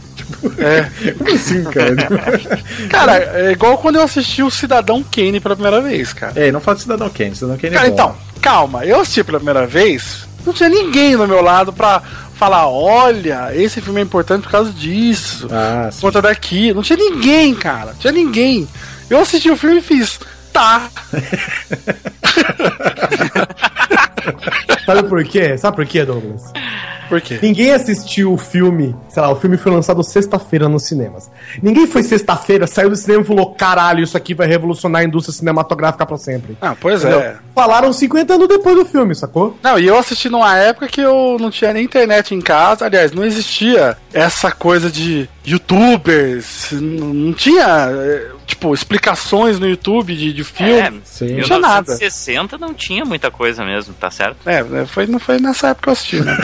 É. 0.57 1.13
como 1.13 1.33
assim, 1.33 1.63
cara? 1.65 1.95
Cara, 2.89 3.17
é 3.39 3.51
igual 3.51 3.77
quando 3.77 3.95
eu 3.97 4.03
assisti 4.03 4.41
o 4.43 4.49
Cidadão 4.51 5.03
Kane 5.03 5.39
pela 5.39 5.55
primeira 5.55 5.81
vez, 5.81 6.13
cara. 6.13 6.33
É, 6.35 6.51
não 6.51 6.59
fala 6.59 6.75
de 6.77 6.83
Cidadão 6.83 7.09
Kane, 7.09 7.35
Cidadão 7.35 7.57
Kane 7.57 7.75
é 7.75 7.77
Cara, 7.77 7.87
bom. 7.89 7.93
então, 7.93 8.15
calma, 8.41 8.85
eu 8.85 8.99
assisti 9.01 9.23
pela 9.23 9.39
primeira 9.39 9.65
vez, 9.67 10.27
não 10.45 10.53
tinha 10.53 10.69
ninguém 10.69 11.15
do 11.17 11.27
meu 11.27 11.41
lado 11.41 11.73
pra 11.73 12.01
falar, 12.35 12.67
olha, 12.69 13.49
esse 13.53 13.81
filme 13.81 13.99
é 13.99 14.03
importante 14.03 14.43
por 14.43 14.51
causa 14.51 14.71
disso, 14.71 15.47
Ah, 15.51 15.85
por 15.87 15.93
sim. 15.93 16.01
conta 16.01 16.21
daqui. 16.21 16.73
Não 16.73 16.81
tinha 16.81 16.97
ninguém, 16.97 17.53
cara, 17.53 17.87
não 17.87 17.95
tinha 17.95 18.13
ninguém. 18.13 18.65
Eu 19.09 19.19
assisti 19.19 19.49
o 19.49 19.57
filme 19.57 19.79
e 19.79 19.81
fiz, 19.81 20.19
tá. 20.53 20.89
Sabe 24.95 25.07
por 25.09 25.23
quê? 25.23 25.57
Sabe 25.57 25.75
por 25.75 25.85
quê, 25.85 26.05
Douglas? 26.05 26.51
Por 27.09 27.19
quê? 27.19 27.39
Ninguém 27.41 27.71
assistiu 27.71 28.31
o 28.33 28.37
filme, 28.37 28.95
sei 29.09 29.21
lá, 29.23 29.31
o 29.31 29.35
filme 29.35 29.57
foi 29.57 29.71
lançado 29.71 30.03
sexta-feira 30.03 30.69
nos 30.69 30.83
cinemas. 30.83 31.29
Ninguém 31.61 31.87
foi 31.87 32.03
sexta-feira, 32.03 32.67
saiu 32.67 32.89
do 32.91 32.95
cinema 32.95 33.23
e 33.23 33.25
falou: 33.25 33.55
caralho, 33.55 34.03
isso 34.03 34.15
aqui 34.15 34.35
vai 34.35 34.47
revolucionar 34.47 35.01
a 35.01 35.05
indústria 35.05 35.33
cinematográfica 35.35 36.05
pra 36.05 36.17
sempre. 36.17 36.55
Ah, 36.61 36.75
pois 36.79 37.01
Entendeu? 37.01 37.19
é. 37.21 37.35
Falaram 37.55 37.91
50 37.91 38.33
anos 38.35 38.47
depois 38.47 38.75
do 38.75 38.85
filme, 38.85 39.15
sacou? 39.15 39.57
Não, 39.63 39.79
e 39.79 39.87
eu 39.87 39.97
assisti 39.97 40.29
numa 40.29 40.55
época 40.55 40.87
que 40.87 41.01
eu 41.01 41.37
não 41.39 41.49
tinha 41.49 41.73
nem 41.73 41.83
internet 41.83 42.35
em 42.35 42.41
casa. 42.41 42.85
Aliás, 42.85 43.11
não 43.11 43.25
existia 43.25 43.97
essa 44.13 44.51
coisa 44.51 44.91
de 44.91 45.27
youtubers. 45.45 46.69
Não 46.73 47.07
não 47.09 47.33
tinha, 47.33 47.89
eh, 47.91 48.27
tipo, 48.49 48.73
explicações 48.73 49.59
no 49.59 49.67
YouTube 49.67 50.15
de, 50.15 50.33
de 50.33 50.43
filme. 50.43 50.73
É, 50.73 50.91
Sim. 51.03 51.37
Não 51.37 51.43
tinha 51.43 51.59
nada. 51.59 51.93
1960 51.93 52.57
não 52.57 52.73
tinha 52.73 53.05
muita 53.05 53.31
coisa 53.31 53.63
mesmo, 53.63 53.93
tá 53.93 54.09
certo? 54.09 54.37
É, 54.47 54.63
né, 54.63 54.85
foi, 54.85 55.07
não 55.07 55.19
foi 55.19 55.39
nessa 55.39 55.69
época 55.69 55.83
que 55.83 55.89
eu 55.89 55.93
assisti, 55.93 56.19
né? 56.21 56.35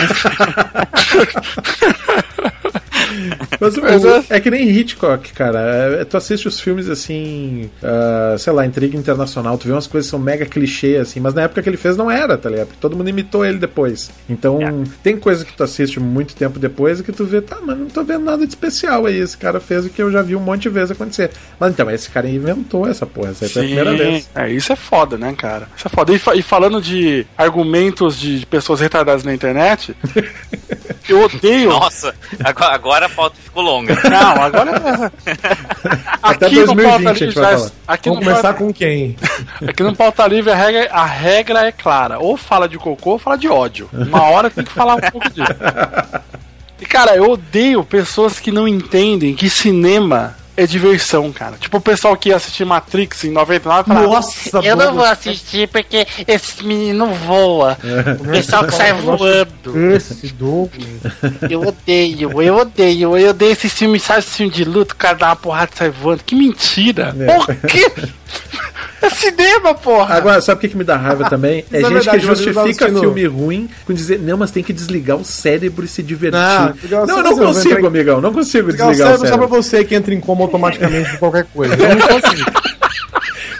Mas, 3.59 3.77
o- 3.77 3.81
Mas 3.83 4.03
o- 4.03 4.07
é- 4.09 4.23
é 4.29 4.39
que 4.39 4.49
nem 4.51 4.67
Hitchcock, 4.69 5.31
cara. 5.33 5.59
É, 6.01 6.05
tu 6.05 6.17
assiste 6.17 6.47
os 6.47 6.59
filmes 6.59 6.89
assim, 6.89 7.69
ah, 7.83 8.35
sei 8.37 8.53
lá, 8.53 8.65
intriga 8.65 8.97
internacional, 8.97 9.57
tu 9.57 9.67
vê 9.67 9.73
umas 9.73 9.87
coisas 9.87 10.07
que 10.07 10.11
são 10.11 10.19
mega 10.19 10.45
clichê, 10.45 10.97
assim, 10.97 11.19
mas 11.19 11.33
na 11.33 11.43
época 11.43 11.61
que 11.61 11.69
ele 11.69 11.77
fez 11.77 11.95
não 11.97 12.09
era, 12.09 12.37
tá 12.37 12.49
ligado? 12.49 12.67
Porque 12.67 12.81
todo 12.81 12.95
mundo 12.95 13.09
imitou 13.09 13.45
ele 13.45 13.57
depois. 13.57 14.09
Então, 14.29 14.59
É. 14.61 14.73
tem 15.03 15.17
coisa 15.17 15.43
que 15.45 15.53
tu 15.53 15.63
assiste 15.63 15.99
muito 15.99 16.35
tempo 16.35 16.59
depois 16.59 16.99
e 16.99 17.03
que 17.03 17.11
tu 17.11 17.25
vê, 17.25 17.41
tá, 17.41 17.57
mas 17.63 17.77
não 17.77 17.87
tô 17.87 18.03
vendo 18.03 18.23
nada 18.25 18.43
de 18.45 18.49
especial 18.51 19.05
aí. 19.05 19.17
Esse 19.19 19.37
cara 19.37 19.59
fez 19.59 19.85
o 19.85 19.89
que 19.89 20.01
eu 20.01 20.11
já 20.11 20.21
vi 20.21 20.35
um 20.35 20.39
monte 20.39 20.63
de 20.63 20.69
vezes 20.69 20.91
acontecer. 20.91 21.31
Mas 21.59 21.71
então, 21.71 21.89
esse 21.91 22.09
cara 22.09 22.27
inventou 22.29 22.87
essa 22.87 23.05
porra, 23.05 23.31
essa 23.31 23.45
aí 23.45 23.49
foi 23.51 23.61
a 23.61 23.65
primeira 23.65 23.93
vez. 23.95 24.29
É, 24.35 24.49
isso 24.49 24.71
é 24.73 24.75
foda, 24.75 25.17
né, 25.17 25.33
cara? 25.37 25.67
Isso 25.77 25.87
é 25.87 25.89
foda. 25.89 26.13
E, 26.13 26.19
fa- 26.19 26.35
e 26.35 26.41
falando 26.41 26.81
de 26.81 27.25
argumentos 27.37 28.19
de 28.19 28.45
pessoas 28.45 28.79
retardadas 28.79 29.23
na 29.23 29.33
internet, 29.33 29.95
eu 31.07 31.21
odeio. 31.23 31.69
Nossa, 31.69 32.13
agora, 32.43 33.04
agora 33.05 33.07
a 33.07 33.09
pauta 33.09 33.35
ficou 33.41 33.63
longa. 33.63 33.95
Não, 34.09 34.41
agora. 34.43 35.11
Até 36.21 36.45
aqui 36.47 36.55
no 36.59 36.65
2020 36.75 36.85
Pauta 36.85 37.09
a 37.09 37.13
gente 37.13 37.25
Livre 37.27 37.41
vai 37.41 37.57
falar. 37.57 37.71
Aqui 37.87 38.09
Vamos 38.09 38.25
no 38.25 38.29
começar 38.31 38.53
Pauta- 38.53 38.59
com 38.59 38.73
quem? 38.73 39.15
Aqui 39.67 39.83
no 39.83 39.95
Pauta 39.95 40.27
Livre 40.27 40.51
a 40.51 40.55
regra, 40.55 40.89
a 40.91 41.05
regra 41.05 41.67
é 41.67 41.71
clara. 41.71 42.19
Ou 42.19 42.35
fala 42.37 42.67
de 42.67 42.77
cocô 42.77 43.11
ou 43.11 43.19
fala 43.19 43.37
de 43.37 43.47
ódio. 43.47 43.89
Uma 43.93 44.23
hora 44.23 44.49
tem 44.49 44.63
que 44.63 44.71
falar 44.71 44.95
um 44.95 45.01
pouco 45.11 45.29
disso. 45.29 45.51
E 46.81 46.85
cara, 46.85 47.15
eu 47.15 47.29
odeio 47.31 47.83
pessoas 47.83 48.39
que 48.39 48.51
não 48.51 48.67
entendem 48.67 49.33
que 49.35 49.49
cinema 49.49 50.35
é 50.57 50.65
diversão, 50.65 51.31
cara. 51.31 51.57
Tipo 51.57 51.77
o 51.77 51.81
pessoal 51.81 52.15
que 52.15 52.29
ia 52.29 52.35
assistir 52.35 52.65
Matrix 52.65 53.23
em 53.23 53.31
99 53.31 53.87
fala, 53.87 54.07
Nossa, 54.07 54.59
Eu 54.59 54.75
não 54.75 54.93
vou 54.93 55.05
assistir 55.05 55.67
porque 55.67 56.07
esse 56.27 56.63
menino 56.63 57.07
voa. 57.07 57.77
O 58.19 58.25
pessoal 58.29 58.65
que 58.65 58.73
sai 58.73 58.93
voando. 58.93 59.93
Esse 59.93 60.27
Douglas. 60.33 60.87
Eu 61.49 61.61
odeio, 61.61 62.41
eu 62.41 62.55
odeio, 62.57 63.17
eu 63.17 63.29
odeio 63.29 63.51
esse 63.51 63.69
filme, 63.69 63.99
sabe 63.99 64.19
esse 64.19 64.37
filme 64.37 64.51
de 64.51 64.63
luta, 64.63 64.93
o 64.93 64.97
cara 64.97 65.15
dá 65.15 65.27
uma 65.27 65.35
porrada 65.35 65.71
e 65.73 65.77
sai 65.77 65.89
voando. 65.89 66.23
Que 66.23 66.35
mentira! 66.35 67.15
É. 67.19 67.35
Por 67.35 67.55
quê? 67.67 67.91
É 69.01 69.09
cinema, 69.09 69.75
porra! 69.75 70.15
Agora, 70.15 70.41
sabe 70.41 70.57
o 70.57 70.61
que, 70.61 70.69
que 70.69 70.77
me 70.77 70.83
dá 70.83 70.95
raiva 70.97 71.27
também? 71.29 71.65
É 71.71 71.77
é 71.77 71.81
gente 71.81 71.93
verdade, 71.93 72.19
que 72.19 72.25
justifica 72.25 72.87
filme 72.87 73.25
ruim 73.25 73.69
com 73.85 73.93
dizer, 73.93 74.19
não, 74.19 74.37
mas 74.37 74.51
tem 74.51 74.63
que 74.63 74.73
desligar 74.73 75.17
o 75.17 75.25
cérebro 75.25 75.85
e 75.85 75.87
se 75.87 76.01
divertir. 76.01 76.39
Não, 76.39 76.71
desligar 76.71 77.05
Não, 77.05 77.17
eu 77.17 77.23
cérebro, 77.23 77.45
não 77.45 77.53
consigo, 77.53 77.87
amigão, 77.87 78.21
não 78.21 78.33
consigo 78.33 78.67
Desligar 78.67 78.87
o 78.87 78.91
desligar 78.91 79.13
o 79.13 79.17
cérebro 79.17 79.27
só 79.27 79.37
pra 79.37 79.47
cérebro. 79.47 79.63
você 79.63 79.85
que 79.85 79.95
entra 79.95 80.13
em 80.13 80.19
coma 80.19 80.41
automaticamente 80.43 81.09
por 81.11 81.19
qualquer 81.19 81.45
coisa. 81.53 81.75
Eu 81.75 81.95
não 81.95 82.07
consigo. 82.07 82.51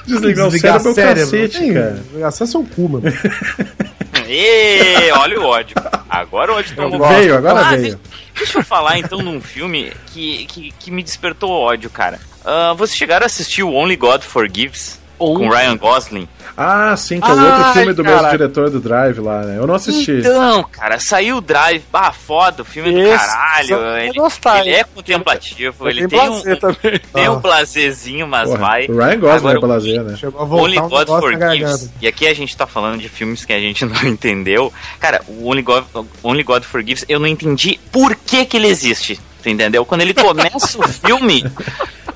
Desligar 0.07 0.47
o 0.47 0.51
cérebro 0.51 0.89
é 0.89 0.91
o 0.91 0.95
cacete, 0.95 1.57
Sim, 1.57 1.73
cara. 1.73 1.91
Desligar 1.91 2.29
o 2.29 2.31
cérebro 2.31 2.69
cu, 2.75 2.89
mano. 2.89 3.03
Ê, 4.27 5.11
olha 5.11 5.39
o 5.39 5.45
ódio. 5.45 5.75
Agora 6.09 6.53
o 6.53 6.55
ódio 6.55 6.75
tomou 6.75 7.07
Veio, 7.07 7.37
agora 7.37 7.59
Ah, 7.59 7.75
veio. 7.75 7.99
Deixa, 8.35 8.59
eu 8.59 8.63
falar 8.63 8.97
então 8.97 9.19
num 9.19 9.39
filme 9.39 9.91
que, 10.07 10.45
que, 10.45 10.73
que 10.79 10.91
me 10.91 11.03
despertou 11.03 11.51
ódio, 11.51 11.89
cara. 11.89 12.19
Ah, 12.43 12.73
vocês 12.75 12.97
chegaram 12.97 13.23
a 13.23 13.27
assistir 13.27 13.63
o 13.63 13.71
Only 13.71 13.95
God 13.95 14.21
Forgives? 14.23 14.99
Com 15.17 15.47
Ryan 15.49 15.77
Gosling? 15.77 16.27
Ah, 16.57 16.95
sim, 16.95 17.19
que 17.19 17.29
é 17.29 17.33
o 17.33 17.37
Ai, 17.37 17.45
outro 17.51 17.73
filme 17.73 17.93
do 17.93 18.03
mesmo 18.03 18.17
caralho. 18.17 18.37
diretor 18.37 18.69
do 18.69 18.79
Drive 18.79 19.19
lá, 19.19 19.41
né? 19.41 19.57
Eu 19.57 19.67
não 19.67 19.75
assisti. 19.75 20.11
Então, 20.19 20.63
cara, 20.71 20.99
saiu 20.99 21.37
o 21.37 21.41
Drive, 21.41 21.83
bah, 21.91 22.13
foda, 22.13 22.61
o 22.61 22.65
filme 22.65 22.89
é 22.89 22.93
do 22.93 22.99
Esse, 22.99 23.25
caralho. 23.27 23.87
Ele, 23.97 24.13
gostar, 24.19 24.59
ele 24.61 24.69
é 24.75 24.83
contemplativo, 24.85 25.89
ele 25.89 26.07
tem 26.07 26.19
tem 26.19 26.29
um, 26.29 26.41
também. 26.55 26.99
tem 27.13 27.29
um 27.29 27.33
Ah. 27.33 27.39
prazerzinho, 27.41 28.25
mas 28.27 28.47
Porra, 28.49 28.59
vai. 28.61 28.85
o 28.87 28.95
Ryan 28.97 29.33
Agora, 29.33 29.57
é 29.57 29.59
blazer, 29.61 30.03
né? 30.03 30.15
Chegou 30.15 30.41
a 30.41 30.45
voltar 30.45 30.63
Only 30.63 30.79
um 30.79 30.89
God 30.89 31.07
Forgives. 31.07 31.89
E 32.01 32.07
aqui 32.07 32.25
a 32.25 32.33
gente 32.33 32.55
tá 32.55 32.65
falando 32.65 32.99
de 33.01 33.09
filmes 33.09 33.43
que 33.43 33.51
a 33.51 33.59
gente 33.59 33.83
não 33.85 34.03
entendeu. 34.05 34.71
Cara, 34.99 35.21
o 35.27 35.49
Only 35.49 35.61
God, 35.61 35.83
Only 36.23 36.43
God 36.43 36.63
Forgives, 36.63 37.03
eu 37.09 37.19
não 37.19 37.27
entendi 37.27 37.79
por 37.91 38.15
que 38.15 38.45
que 38.45 38.55
ele 38.55 38.67
existe. 38.67 39.19
Entendeu? 39.45 39.85
Quando 39.85 40.01
ele 40.01 40.13
começa 40.13 40.79
o 40.79 40.87
filme. 40.87 41.43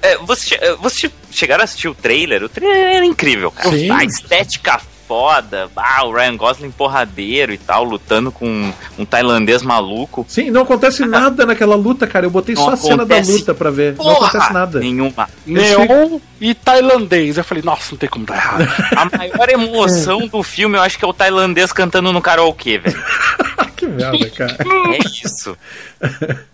É, 0.02 0.18
você, 0.18 0.56
é, 0.56 0.76
você 0.76 1.12
chegaram 1.32 1.62
a 1.62 1.66
assistir 1.66 1.88
o 1.88 1.96
trailer? 1.96 2.44
O 2.44 2.50
trailer 2.50 2.96
era 2.96 3.06
incrível, 3.06 3.52
cara. 3.52 3.72
Sim. 3.72 3.92
A 3.92 4.04
estética 4.04 4.80
foda, 5.10 5.68
ah, 5.76 6.06
o 6.06 6.14
Ryan 6.14 6.38
Gosling 6.38 6.70
porradeiro 6.70 7.52
e 7.52 7.58
tal, 7.58 7.84
lutando 7.84 8.32
com 8.32 8.72
um 8.96 9.06
tailandês 9.06 9.64
maluco. 9.64 10.24
Sim, 10.30 10.52
não 10.52 10.62
acontece 10.62 11.04
nada 11.04 11.48
naquela 11.48 11.76
luta, 11.76 12.06
cara. 12.06 12.28
Eu 12.28 12.30
botei 12.30 12.54
Não 12.54 12.64
só 12.64 12.72
a 12.74 12.78
cena 12.78 13.06
da 13.08 13.18
luta 13.18 13.56
pra 13.56 13.72
ver. 13.72 13.96
não 13.98 14.12
acontece 14.12 14.54
nada. 14.54 14.80
Nenhuma. 14.80 15.28
Neon 15.48 16.20
e 16.40 16.54
tailandês. 16.54 17.40
Eu 17.40 17.44
falei, 17.44 17.64
nossa, 17.64 17.88
não 17.92 17.98
tem 17.98 18.08
como 18.08 18.24
dar 18.24 18.36
errado. 18.36 18.68
A 18.96 19.18
maior 19.18 19.50
emoção 19.50 20.28
do 20.28 20.44
filme, 20.44 20.78
eu 20.78 20.82
acho 20.84 21.00
que 21.00 21.04
é 21.04 21.08
o 21.08 21.14
tailandês 21.14 21.74
cantando 21.74 22.14
no 22.14 22.22
karaokê, 22.22 22.78
velho. 22.78 23.04
que 23.90 23.96
merda, 23.98 24.30
cara. 24.36 24.58
É 24.94 24.98
isso. 25.26 25.58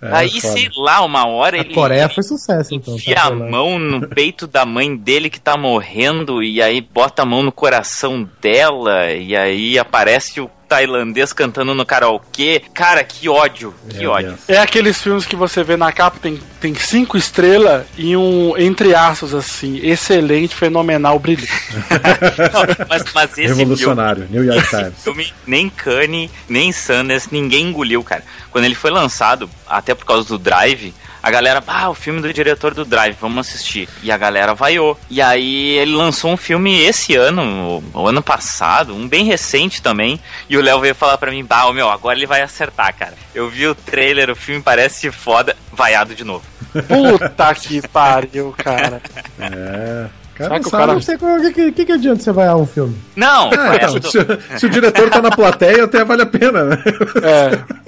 É, 0.00 0.08
Aí, 0.12 0.40
foda. 0.40 0.52
sei 0.54 0.70
lá, 0.78 1.04
uma 1.04 1.26
hora 1.26 1.56
A 1.56 1.60
ele 1.60 1.74
Coreia 1.74 2.08
foi 2.08 2.22
sucesso, 2.22 2.74
então. 2.74 2.94
enfia 2.96 3.16
tá 3.16 3.24
a 3.26 3.30
mão 3.30 3.78
no 3.78 4.08
peito 4.08 4.46
da 4.46 4.64
mãe 4.64 4.96
dele 4.96 5.28
que 5.28 5.38
tá 5.38 5.58
morrendo 5.58 6.42
e 6.42 6.62
aí 6.62 6.80
bota 6.80 7.20
a 7.22 7.26
mão 7.26 7.42
no 7.42 7.52
coração 7.52 8.26
dela 8.40 9.10
e 9.12 9.36
aí 9.36 9.78
aparece 9.78 10.40
o 10.40 10.48
tailandês 10.68 11.32
cantando 11.32 11.74
no 11.74 11.86
karaokê. 11.86 12.62
Cara, 12.74 13.02
que 13.02 13.28
ódio, 13.28 13.74
que 13.88 13.98
Meu 13.98 14.10
ódio. 14.10 14.28
Deus. 14.30 14.40
É 14.48 14.58
aqueles 14.58 15.00
filmes 15.00 15.26
que 15.26 15.34
você 15.34 15.64
vê 15.64 15.76
na 15.76 15.90
capa, 15.90 16.18
tem, 16.20 16.38
tem 16.60 16.74
cinco 16.74 17.16
estrelas 17.16 17.86
e 17.96 18.16
um, 18.16 18.56
entre 18.56 18.94
aspas, 18.94 19.34
assim, 19.34 19.78
excelente, 19.82 20.54
fenomenal, 20.54 21.18
brilhante. 21.18 21.48
Não, 22.52 22.86
mas, 22.88 23.04
mas 23.14 23.30
esse 23.30 23.46
filme, 23.46 23.58
Revolucionário, 23.58 24.28
New 24.30 24.44
York 24.44 24.68
Times. 24.68 24.94
filme, 25.02 25.32
nem 25.46 25.70
Kanye, 25.70 26.30
nem 26.48 26.70
Sanders, 26.72 27.28
ninguém 27.30 27.68
engoliu, 27.68 28.02
cara. 28.04 28.22
Quando 28.50 28.64
ele 28.64 28.74
foi 28.74 28.90
lançado, 28.90 29.48
até 29.66 29.94
por 29.94 30.04
causa 30.04 30.28
do 30.28 30.38
Drive, 30.38 30.92
a 31.22 31.30
galera, 31.30 31.62
ah, 31.66 31.90
o 31.90 31.94
filme 31.94 32.20
do 32.20 32.32
diretor 32.32 32.74
do 32.74 32.84
Drive, 32.84 33.16
vamos 33.20 33.46
assistir. 33.46 33.88
E 34.02 34.10
a 34.12 34.16
galera 34.16 34.54
vaiou. 34.54 34.98
E 35.10 35.20
aí 35.20 35.76
ele 35.78 35.94
lançou 35.94 36.30
um 36.32 36.36
filme 36.36 36.80
esse 36.82 37.14
ano, 37.14 37.82
o, 37.94 38.06
ano 38.06 38.22
passado, 38.22 38.94
um 38.94 39.08
bem 39.08 39.24
recente 39.24 39.82
também. 39.82 40.20
E 40.48 40.56
o 40.56 40.62
Léo 40.62 40.80
veio 40.80 40.94
falar 40.94 41.18
pra 41.18 41.30
mim, 41.30 41.44
bah, 41.44 41.72
meu, 41.72 41.88
agora 41.90 42.16
ele 42.18 42.26
vai 42.26 42.42
acertar, 42.42 42.94
cara. 42.94 43.14
Eu 43.34 43.48
vi 43.48 43.66
o 43.66 43.74
trailer, 43.74 44.30
o 44.30 44.36
filme 44.36 44.62
parece 44.62 45.10
foda, 45.10 45.56
vaiado 45.72 46.14
de 46.14 46.24
novo. 46.24 46.44
Puta 46.72 47.54
que 47.54 47.86
pariu, 47.88 48.54
cara. 48.56 49.00
É. 49.40 50.06
Será 50.38 50.50
Cara, 50.50 50.60
que 50.60 50.66
o 50.68 50.70
sabe. 50.70 50.86
Não, 50.86 50.94
não 50.94 51.00
sei 51.02 51.16
o 51.16 51.52
que, 51.52 51.72
que, 51.72 51.84
que, 51.84 51.92
adianta 51.92 52.22
você 52.22 52.30
vaiar 52.30 52.56
um 52.56 52.64
filme? 52.66 52.96
Não, 53.16 53.50
Ah, 53.50 53.74
então, 53.74 53.98
do- 53.98 54.08
se, 54.08 54.18
se 54.56 54.66
o 54.66 54.70
diretor 54.70 55.10
tá 55.10 55.20
na 55.20 55.32
plateia, 55.32 55.82
até 55.82 56.04
vale 56.04 56.22
a 56.22 56.26
pena, 56.26 56.62
né? 56.64 56.76
É. 57.24 57.87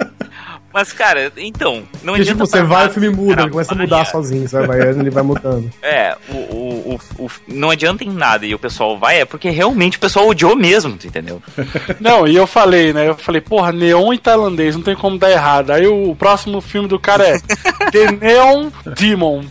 mas 0.73 0.91
cara, 0.93 1.31
então, 1.37 1.83
não 2.03 2.13
adianta 2.15 2.43
tipo, 2.43 2.45
você 2.47 2.61
vai, 2.63 2.87
o 2.87 2.89
filme 2.89 3.09
muda, 3.09 3.41
ele 3.43 3.51
começa 3.51 3.73
a 3.73 3.77
mudar 3.77 4.05
sozinho. 4.05 4.47
Você 4.47 4.57
vai 4.59 4.67
vaiando, 4.67 4.99
ele 5.01 5.09
vai 5.09 5.23
mudando. 5.23 5.69
É, 5.81 6.15
o, 6.29 6.35
o, 6.35 6.99
o, 7.17 7.25
o- 7.25 7.31
não 7.47 7.69
adianta 7.69 8.03
em 8.03 8.09
nada 8.09 8.45
e 8.45 8.53
o 8.55 8.59
pessoal 8.59 8.97
vai, 8.97 9.21
é 9.21 9.25
porque 9.25 9.49
realmente 9.49 9.97
o 9.97 9.99
pessoal 9.99 10.27
odiou 10.27 10.55
mesmo, 10.55 10.95
tu 10.97 11.07
entendeu? 11.07 11.41
Não, 11.99 12.27
e 12.27 12.35
eu 12.35 12.45
falei, 12.47 12.93
né? 12.93 13.07
Eu 13.09 13.15
falei, 13.15 13.41
porra, 13.41 13.71
neon 13.71 14.13
e 14.13 14.17
tailandês, 14.17 14.75
não 14.75 14.83
tem 14.83 14.95
como 14.95 15.17
dar 15.17 15.31
errado. 15.31 15.71
Aí 15.71 15.85
o 15.87 16.15
próximo 16.15 16.61
filme 16.61 16.87
do 16.87 16.99
cara 16.99 17.27
é 17.27 17.39
The 17.91 18.11
Neon 18.19 18.69
Demon. 18.97 19.43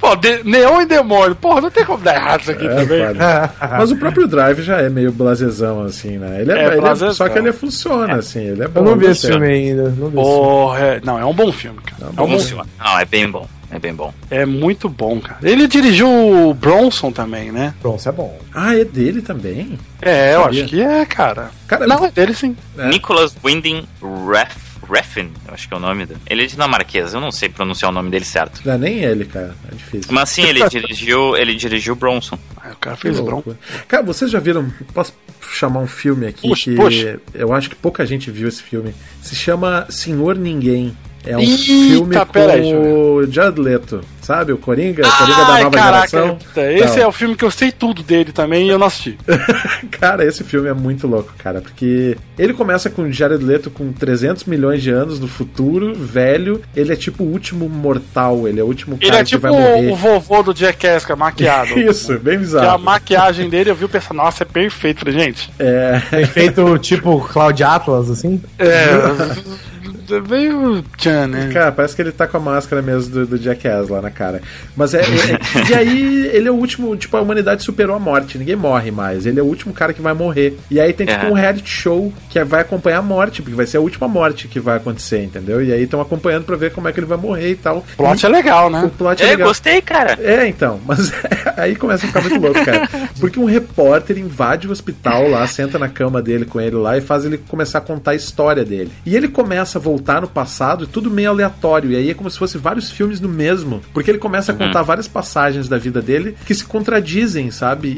Pô, 0.00 0.16
de, 0.16 0.42
neon 0.44 0.80
e 0.82 0.86
demônio. 0.86 1.34
Porra, 1.36 1.60
não 1.60 1.70
tem 1.70 1.84
como 1.84 2.02
dar 2.02 2.14
errado 2.16 2.40
isso 2.42 2.50
aqui 2.50 2.66
É, 2.66 2.74
também. 2.74 3.06
foda. 3.06 3.52
Mas 3.78 3.90
o 3.92 3.96
próprio 3.96 4.26
Drive 4.26 4.62
já 4.62 4.78
é 4.80 4.88
meio 4.88 5.12
blasezão, 5.12 5.82
assim, 5.82 6.18
né? 6.18 6.40
Ele 6.40 6.52
é, 6.52 6.64
É, 6.64 6.76
ele 6.76 6.86
é- 6.86 7.12
só 7.12 7.28
que 7.28 7.38
ele 7.38 7.52
funciona, 7.52 8.14
assim, 8.16 8.40
ele 8.40 8.64
é 8.64 8.68
bom. 8.68 8.80
Eu 8.80 8.84
não 8.86 8.96
vi 8.96 9.11
esse 9.12 9.26
filme 9.28 9.46
ainda. 9.46 9.82
Não 9.84 9.90
vi 9.90 9.94
esse 9.94 10.08
filme. 10.08 10.22
Porra, 10.22 10.78
é, 10.80 11.00
não, 11.04 11.18
é 11.18 11.24
um 11.24 11.34
bom 11.34 11.52
filme, 11.52 11.78
cara. 11.80 12.04
É, 12.04 12.08
um 12.08 12.12
bom, 12.26 12.28
Funciona. 12.38 12.66
Não, 12.78 12.98
é 12.98 13.04
bem 13.04 13.30
bom, 13.30 13.46
é 13.70 13.78
bem 13.78 13.94
bom. 13.94 14.12
é 14.30 14.44
muito 14.44 14.88
bom, 14.88 15.20
cara. 15.20 15.38
Ele 15.42 15.66
dirigiu 15.68 16.08
o 16.08 16.52
Bronson 16.54 17.10
também, 17.12 17.50
né? 17.52 17.74
Isso 17.96 18.08
é 18.08 18.12
bom. 18.12 18.38
Ah, 18.54 18.74
é 18.76 18.84
dele 18.84 19.22
também? 19.22 19.78
É, 20.00 20.34
eu 20.34 20.42
Sabia. 20.42 20.60
acho 20.62 20.70
que 20.70 20.80
é, 20.82 21.06
cara. 21.06 21.50
Cara, 21.66 21.86
Não, 21.86 22.04
é 22.04 22.10
dele 22.10 22.34
sim. 22.34 22.56
É. 22.76 22.88
Nicholas 22.88 23.34
Winding 23.44 23.86
Ref, 24.28 24.56
Refn, 24.92 25.28
eu 25.48 25.54
acho 25.54 25.66
que 25.68 25.74
é 25.74 25.76
o 25.76 25.80
nome 25.80 26.06
dele. 26.06 26.20
Ele 26.28 26.42
é 26.44 26.46
dinamarquês, 26.46 27.14
eu 27.14 27.20
não 27.20 27.30
sei 27.32 27.48
pronunciar 27.48 27.90
o 27.90 27.94
nome 27.94 28.10
dele 28.10 28.24
certo. 28.24 28.60
Não 28.64 28.74
é 28.74 28.78
nem 28.78 28.98
ele, 28.98 29.24
cara. 29.24 29.54
É 29.70 29.74
difícil. 29.74 30.12
Mas 30.12 30.28
sim, 30.28 30.42
ele 30.42 30.68
dirigiu, 30.68 31.36
ele 31.36 31.54
dirigiu 31.54 31.94
Bronson. 31.96 32.38
Aí 32.62 32.72
o 32.72 32.76
cara 32.76 32.96
fez 32.96 33.18
loucura. 33.18 33.56
Bronson. 33.56 33.84
Cara, 33.88 34.02
vocês 34.02 34.30
já 34.30 34.38
viram? 34.38 34.70
Posso 34.92 35.14
chamar 35.50 35.80
um 35.80 35.86
filme 35.86 36.26
aqui 36.26 36.48
Puxa, 36.48 36.70
que 36.70 36.76
puxa. 36.76 37.20
eu 37.34 37.52
acho 37.52 37.68
que 37.70 37.76
pouca 37.76 38.04
gente 38.06 38.30
viu 38.30 38.48
esse 38.48 38.62
filme. 38.62 38.94
Se 39.22 39.34
chama 39.34 39.86
Senhor 39.90 40.36
Ninguém. 40.36 40.96
É 41.24 41.36
um 41.36 41.40
Eita, 41.40 41.56
filme 41.62 42.16
com 42.16 42.26
pera 42.26 42.58
eu 42.58 42.80
o 42.80 43.26
Jared 43.30 43.60
Leto, 43.60 44.00
sabe? 44.20 44.52
O 44.52 44.58
Coringa, 44.58 45.02
Coringa 45.08 45.36
da 45.44 45.52
Ai, 45.52 45.62
nova 45.64 45.76
caraca, 45.76 46.08
geração. 46.08 46.38
esse 46.56 46.82
Então, 46.94 47.02
é 47.04 47.06
o 47.06 47.12
filme 47.12 47.36
que 47.36 47.44
eu 47.44 47.50
sei 47.50 47.70
tudo 47.70 48.02
dele 48.02 48.32
também 48.32 48.66
e 48.66 48.70
eu 48.70 48.78
não 48.78 48.88
assisti. 48.88 49.16
Cara, 49.90 50.24
esse 50.24 50.42
filme 50.42 50.68
é 50.68 50.72
muito 50.74 51.06
louco, 51.06 51.32
cara, 51.38 51.60
porque 51.60 52.16
ele 52.36 52.52
começa 52.52 52.90
com 52.90 53.02
o 53.02 53.12
Jared 53.12 53.44
Leto 53.44 53.70
com 53.70 53.92
300 53.92 54.44
milhões 54.44 54.82
de 54.82 54.90
anos 54.90 55.20
no 55.20 55.28
futuro, 55.28 55.94
velho. 55.94 56.60
Ele 56.74 56.92
é 56.92 56.96
tipo 56.96 57.22
o 57.22 57.28
último 57.28 57.68
mortal, 57.68 58.48
ele 58.48 58.58
é 58.58 58.64
o 58.64 58.66
último 58.66 58.98
Ele 59.00 59.08
cara 59.10 59.20
é 59.20 59.24
que 59.24 59.30
tipo 59.30 59.42
vai 59.42 59.52
morrer. 59.52 59.92
o 59.92 59.96
vovô 59.96 60.42
do 60.42 60.52
Jackass, 60.56 61.04
que 61.04 61.12
é 61.12 61.14
maquiado. 61.16 61.78
Isso, 61.78 62.18
bem 62.18 62.32
Que 62.34 62.36
a 62.36 62.38
bizarro. 62.38 62.78
maquiagem 62.82 63.48
dele, 63.48 63.70
eu 63.70 63.76
vi 63.76 63.84
o 63.84 63.88
pessoal, 63.88 64.16
nossa, 64.24 64.42
é 64.42 64.46
perfeito. 64.46 65.08
Gente, 65.12 65.50
É, 65.58 66.00
Tem 66.10 66.26
feito 66.26 66.76
tipo 66.78 67.20
Cloud 67.28 67.62
Atlas, 67.62 68.10
assim? 68.10 68.42
é. 68.58 69.62
é 70.12 70.20
meio 70.20 70.82
tchan, 70.96 71.26
né? 71.26 71.50
Cara, 71.52 71.72
parece 71.72 71.96
que 71.96 72.02
ele 72.02 72.12
tá 72.12 72.26
com 72.26 72.36
a 72.36 72.40
máscara 72.40 72.80
mesmo 72.82 73.12
do, 73.12 73.26
do 73.26 73.38
Jackass 73.38 73.88
lá 73.88 74.00
na 74.00 74.10
cara. 74.10 74.40
Mas 74.76 74.94
é, 74.94 75.00
é- 75.00 75.02
é- 75.04 75.70
E 75.70 75.74
aí, 75.74 76.26
ele 76.32 76.48
é 76.48 76.50
o 76.50 76.54
último. 76.54 76.96
Tipo, 76.96 77.16
a 77.16 77.20
humanidade 77.22 77.62
superou 77.62 77.96
a 77.96 77.98
morte. 77.98 78.38
Ninguém 78.38 78.56
morre 78.56 78.90
mais. 78.90 79.26
Ele 79.26 79.38
é 79.40 79.42
o 79.42 79.46
último 79.46 79.72
cara 79.72 79.92
que 79.92 80.02
vai 80.02 80.14
morrer. 80.14 80.58
E 80.70 80.80
aí 80.80 80.92
tem 80.92 81.06
tipo 81.06 81.26
É. 81.26 81.28
um 81.28 81.32
reality 81.32 81.68
show 81.68 82.12
que 82.30 82.42
vai 82.44 82.60
acompanhar 82.60 82.98
a 82.98 83.02
morte, 83.02 83.42
porque 83.42 83.54
vai 83.56 83.66
ser 83.66 83.76
a 83.78 83.80
última 83.80 84.06
morte 84.08 84.48
que 84.48 84.60
vai 84.60 84.76
acontecer, 84.76 85.22
entendeu? 85.24 85.62
E 85.62 85.72
aí 85.72 85.82
estão 85.84 86.00
acompanhando 86.00 86.44
pra 86.44 86.56
ver 86.56 86.72
como 86.72 86.88
é 86.88 86.92
que 86.92 87.00
ele 87.00 87.06
vai 87.06 87.18
morrer 87.18 87.50
e 87.50 87.56
tal. 87.56 87.78
O 87.78 87.82
plot 87.96 88.24
é 88.26 88.28
legal, 88.28 88.70
né? 88.70 88.84
O 88.84 88.90
plot 88.90 89.22
é, 89.22 89.26
É, 89.26 89.30
legal. 89.30 89.48
gostei, 89.48 89.80
cara. 89.80 90.18
É, 90.20 90.46
então, 90.46 90.80
mas 90.86 91.12
aí 91.56 91.74
começa 91.76 92.04
a 92.04 92.08
ficar 92.08 92.20
muito 92.22 92.40
louco, 92.40 92.64
cara. 92.64 92.88
Porque 93.20 93.38
um 93.38 93.44
repórter 93.44 94.18
invade 94.18 94.68
o 94.68 94.70
hospital 94.72 95.28
lá, 95.28 95.46
senta 95.46 95.78
na 95.78 95.88
cama 95.88 96.20
dele 96.22 96.44
com 96.44 96.60
ele 96.60 96.76
lá 96.76 96.96
e 96.96 97.00
faz 97.00 97.24
ele 97.24 97.38
começar 97.38 97.78
a 97.78 97.80
contar 97.80 98.12
a 98.12 98.14
história 98.14 98.64
dele. 98.64 98.90
E 99.06 99.16
ele 99.16 99.28
começa 99.28 99.78
a 99.78 99.80
voltar 99.80 100.01
no 100.20 100.28
passado, 100.28 100.86
tudo 100.86 101.10
meio 101.10 101.30
aleatório. 101.30 101.90
E 101.92 101.96
aí 101.96 102.10
é 102.10 102.14
como 102.14 102.30
se 102.30 102.38
fosse 102.38 102.58
vários 102.58 102.90
filmes 102.90 103.20
no 103.20 103.28
mesmo. 103.28 103.80
Porque 103.92 104.10
ele 104.10 104.18
começa 104.18 104.52
a 104.52 104.54
contar 104.54 104.82
várias 104.82 105.06
passagens 105.08 105.68
da 105.68 105.78
vida 105.78 106.00
dele 106.02 106.34
que 106.46 106.54
se 106.54 106.64
contradizem, 106.64 107.50
sabe? 107.50 107.88
E, 107.88 107.92